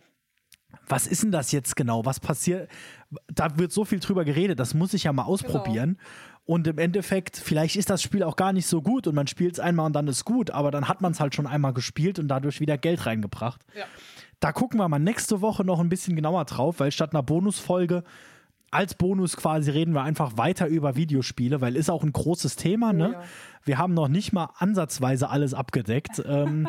was 0.87 1.07
ist 1.07 1.23
denn 1.23 1.31
das 1.31 1.51
jetzt 1.51 1.75
genau? 1.75 2.05
Was 2.05 2.19
passiert? 2.19 2.69
Da 3.33 3.57
wird 3.57 3.71
so 3.71 3.85
viel 3.85 3.99
drüber 3.99 4.25
geredet, 4.25 4.59
das 4.59 4.73
muss 4.73 4.93
ich 4.93 5.03
ja 5.03 5.13
mal 5.13 5.23
ausprobieren. 5.23 5.97
Genau. 5.97 6.07
Und 6.45 6.65
im 6.65 6.77
Endeffekt, 6.77 7.35
vielleicht 7.35 7.75
ist 7.75 7.89
das 7.89 8.01
Spiel 8.01 8.23
auch 8.23 8.37
gar 8.37 8.53
nicht 8.53 8.67
so 8.67 8.81
gut 8.81 9.05
und 9.05 9.15
man 9.15 9.27
spielt 9.27 9.53
es 9.53 9.59
einmal 9.59 9.85
und 9.85 9.93
dann 9.93 10.07
ist 10.07 10.23
gut, 10.23 10.49
aber 10.51 10.71
dann 10.71 10.87
hat 10.87 11.01
man 11.01 11.11
es 11.11 11.19
halt 11.19 11.35
schon 11.35 11.45
einmal 11.45 11.73
gespielt 11.73 12.19
und 12.19 12.29
dadurch 12.29 12.61
wieder 12.61 12.77
Geld 12.77 13.05
reingebracht. 13.05 13.61
Ja. 13.77 13.83
Da 14.39 14.53
gucken 14.53 14.79
wir 14.79 14.87
mal 14.87 14.99
nächste 14.99 15.41
Woche 15.41 15.65
noch 15.65 15.79
ein 15.79 15.89
bisschen 15.89 16.15
genauer 16.15 16.45
drauf, 16.45 16.79
weil 16.79 16.91
statt 16.91 17.11
einer 17.13 17.23
Bonusfolge 17.23 18.03
als 18.71 18.95
Bonus 18.95 19.37
quasi 19.37 19.71
reden 19.71 19.93
wir 19.93 20.03
einfach 20.03 20.37
weiter 20.37 20.67
über 20.67 20.95
Videospiele, 20.95 21.61
weil 21.61 21.75
ist 21.75 21.89
auch 21.89 22.03
ein 22.03 22.13
großes 22.13 22.55
Thema. 22.55 22.93
Ne? 22.93 23.11
Ja. 23.13 23.23
Wir 23.63 23.77
haben 23.77 23.93
noch 23.93 24.07
nicht 24.07 24.33
mal 24.33 24.49
ansatzweise 24.57 25.29
alles 25.29 25.53
abgedeckt. 25.53 26.21
ähm, 26.25 26.67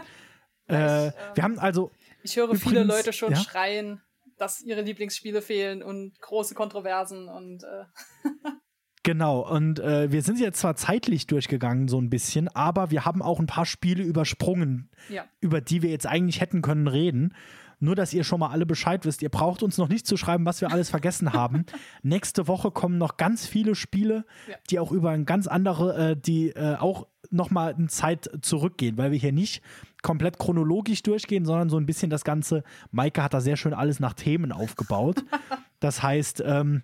äh, 0.66 1.10
wir 1.34 1.42
haben 1.42 1.58
also. 1.58 1.90
Ich 2.28 2.36
höre 2.36 2.44
übrigens, 2.44 2.62
viele 2.62 2.84
Leute 2.84 3.12
schon 3.12 3.32
ja? 3.32 3.38
schreien, 3.38 4.02
dass 4.36 4.60
ihre 4.60 4.82
Lieblingsspiele 4.82 5.42
fehlen 5.42 5.82
und 5.82 6.20
große 6.20 6.54
Kontroversen 6.54 7.28
und. 7.28 7.64
Äh 7.64 7.84
Genau, 9.04 9.40
und 9.40 9.80
äh, 9.80 10.12
wir 10.12 10.20
sind 10.20 10.38
jetzt 10.38 10.60
zwar 10.60 10.76
zeitlich 10.76 11.26
durchgegangen, 11.26 11.88
so 11.88 11.98
ein 11.98 12.10
bisschen, 12.10 12.48
aber 12.48 12.90
wir 12.90 13.06
haben 13.06 13.22
auch 13.22 13.40
ein 13.40 13.46
paar 13.46 13.64
Spiele 13.64 14.02
übersprungen, 14.02 14.90
ja. 15.08 15.24
über 15.40 15.62
die 15.62 15.80
wir 15.80 15.88
jetzt 15.88 16.06
eigentlich 16.06 16.42
hätten 16.42 16.60
können 16.60 16.88
reden. 16.88 17.34
Nur, 17.80 17.94
dass 17.94 18.12
ihr 18.12 18.22
schon 18.22 18.40
mal 18.40 18.50
alle 18.50 18.66
Bescheid 18.66 19.06
wisst. 19.06 19.22
Ihr 19.22 19.30
braucht 19.30 19.62
uns 19.62 19.78
noch 19.78 19.88
nicht 19.88 20.06
zu 20.06 20.18
schreiben, 20.18 20.44
was 20.44 20.60
wir 20.60 20.70
alles 20.72 20.90
vergessen 20.90 21.32
haben. 21.32 21.64
Nächste 22.02 22.48
Woche 22.48 22.70
kommen 22.70 22.98
noch 22.98 23.16
ganz 23.16 23.46
viele 23.46 23.74
Spiele, 23.74 24.26
ja. 24.46 24.56
die 24.68 24.78
auch 24.78 24.92
über 24.92 25.10
ein 25.10 25.24
ganz 25.24 25.46
andere, 25.46 26.10
äh, 26.10 26.16
die 26.16 26.50
äh, 26.50 26.76
auch 26.76 27.06
noch 27.30 27.50
mal 27.50 27.74
in 27.78 27.88
Zeit 27.88 28.28
zurückgehen, 28.42 28.98
weil 28.98 29.12
wir 29.12 29.18
hier 29.18 29.32
nicht 29.32 29.62
komplett 30.02 30.38
chronologisch 30.38 31.02
durchgehen, 31.02 31.44
sondern 31.44 31.68
so 31.68 31.76
ein 31.76 31.86
bisschen 31.86 32.10
das 32.10 32.24
Ganze. 32.24 32.62
Maike 32.90 33.22
hat 33.22 33.34
da 33.34 33.40
sehr 33.40 33.56
schön 33.56 33.74
alles 33.74 34.00
nach 34.00 34.14
Themen 34.14 34.52
aufgebaut. 34.52 35.24
Das 35.80 36.02
heißt, 36.02 36.42
ähm, 36.44 36.82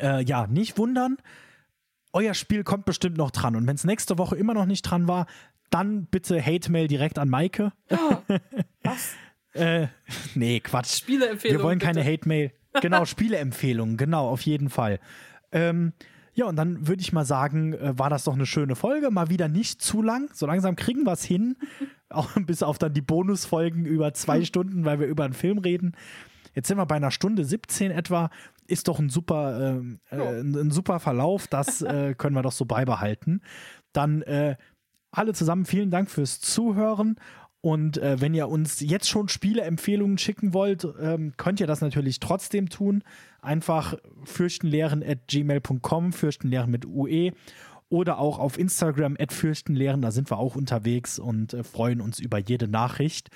äh, 0.00 0.22
ja, 0.22 0.46
nicht 0.46 0.78
wundern. 0.78 1.16
Euer 2.12 2.34
Spiel 2.34 2.62
kommt 2.62 2.84
bestimmt 2.84 3.16
noch 3.16 3.32
dran. 3.32 3.56
Und 3.56 3.66
wenn 3.66 3.74
es 3.74 3.82
nächste 3.82 4.16
Woche 4.16 4.36
immer 4.36 4.54
noch 4.54 4.66
nicht 4.66 4.82
dran 4.82 5.08
war, 5.08 5.26
dann 5.70 6.06
bitte 6.06 6.40
Hate-Mail 6.40 6.86
direkt 6.86 7.18
an 7.18 7.28
Maike. 7.28 7.72
Oh, 7.90 8.16
was? 8.84 9.14
äh, 9.54 9.88
nee, 10.36 10.60
Quatsch. 10.60 10.98
Spieleempfehlungen. 10.98 11.60
Wir 11.60 11.64
wollen 11.64 11.78
keine 11.80 12.04
Hate-Mail. 12.04 12.52
Genau, 12.80 13.04
Spieleempfehlungen, 13.06 13.96
genau, 13.96 14.28
auf 14.28 14.42
jeden 14.42 14.70
Fall. 14.70 15.00
Ähm, 15.52 15.92
ja, 16.36 16.44
und 16.44 16.56
dann 16.56 16.86
würde 16.86 17.00
ich 17.00 17.14
mal 17.14 17.24
sagen, 17.24 17.72
äh, 17.72 17.98
war 17.98 18.10
das 18.10 18.24
doch 18.24 18.34
eine 18.34 18.44
schöne 18.44 18.76
Folge. 18.76 19.10
Mal 19.10 19.30
wieder 19.30 19.48
nicht 19.48 19.80
zu 19.80 20.02
lang. 20.02 20.28
So 20.34 20.46
langsam 20.46 20.76
kriegen 20.76 21.04
wir 21.04 21.12
es 21.12 21.24
hin. 21.24 21.56
Auch 22.10 22.28
bis 22.44 22.62
auf 22.62 22.76
dann 22.76 22.92
die 22.92 23.00
Bonusfolgen 23.00 23.86
über 23.86 24.12
zwei 24.12 24.42
Stunden, 24.44 24.84
weil 24.84 25.00
wir 25.00 25.06
über 25.06 25.24
einen 25.24 25.32
Film 25.32 25.56
reden. 25.56 25.96
Jetzt 26.54 26.68
sind 26.68 26.76
wir 26.76 26.84
bei 26.84 26.96
einer 26.96 27.10
Stunde 27.10 27.42
17 27.42 27.90
etwa. 27.90 28.28
Ist 28.66 28.86
doch 28.88 28.98
ein 28.98 29.08
super, 29.08 29.78
äh, 30.10 30.16
äh, 30.16 30.40
ein 30.40 30.70
super 30.70 31.00
Verlauf. 31.00 31.48
Das 31.48 31.80
äh, 31.82 32.14
können 32.14 32.36
wir 32.36 32.42
doch 32.42 32.52
so 32.52 32.66
beibehalten. 32.66 33.40
Dann 33.94 34.20
äh, 34.22 34.56
alle 35.10 35.32
zusammen 35.32 35.64
vielen 35.64 35.90
Dank 35.90 36.10
fürs 36.10 36.40
Zuhören. 36.40 37.16
Und 37.66 37.98
äh, 37.98 38.20
wenn 38.20 38.32
ihr 38.32 38.48
uns 38.48 38.78
jetzt 38.78 39.08
schon 39.08 39.26
Spieleempfehlungen 39.26 40.18
schicken 40.18 40.54
wollt, 40.54 40.86
ähm, 41.00 41.32
könnt 41.36 41.58
ihr 41.58 41.66
das 41.66 41.80
natürlich 41.80 42.20
trotzdem 42.20 42.68
tun. 42.68 43.02
Einfach 43.42 43.96
fürchtenlehren 44.22 45.02
at 45.02 45.26
gmail.com, 45.26 46.12
fürchtenlehren 46.12 46.70
mit 46.70 46.86
UE 46.86 47.32
oder 47.88 48.20
auch 48.20 48.38
auf 48.38 48.56
Instagram 48.56 49.16
at 49.18 49.32
fürchtenlehren, 49.32 50.00
da 50.00 50.12
sind 50.12 50.30
wir 50.30 50.38
auch 50.38 50.54
unterwegs 50.54 51.18
und 51.18 51.54
äh, 51.54 51.64
freuen 51.64 52.00
uns 52.00 52.20
über 52.20 52.38
jede 52.38 52.68
Nachricht. 52.68 53.30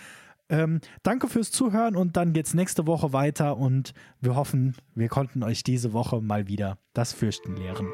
Ähm, 0.49 0.81
danke 1.03 1.27
fürs 1.27 1.51
Zuhören 1.51 1.97
und 1.97 2.17
dann 2.17 2.33
geht's 2.33 2.55
nächste 2.55 2.87
Woche 2.87 3.13
weiter 3.13 3.57
und 3.57 3.95
wir 4.21 4.37
hoffen, 4.37 4.77
wir 4.95 5.09
konnten 5.09 5.43
euch 5.43 5.65
diese 5.65 5.93
Woche 5.93 6.21
mal 6.21 6.47
wieder 6.47 6.79
das 6.95 7.13
Fürchten 7.13 7.57
lehren. 7.57 7.89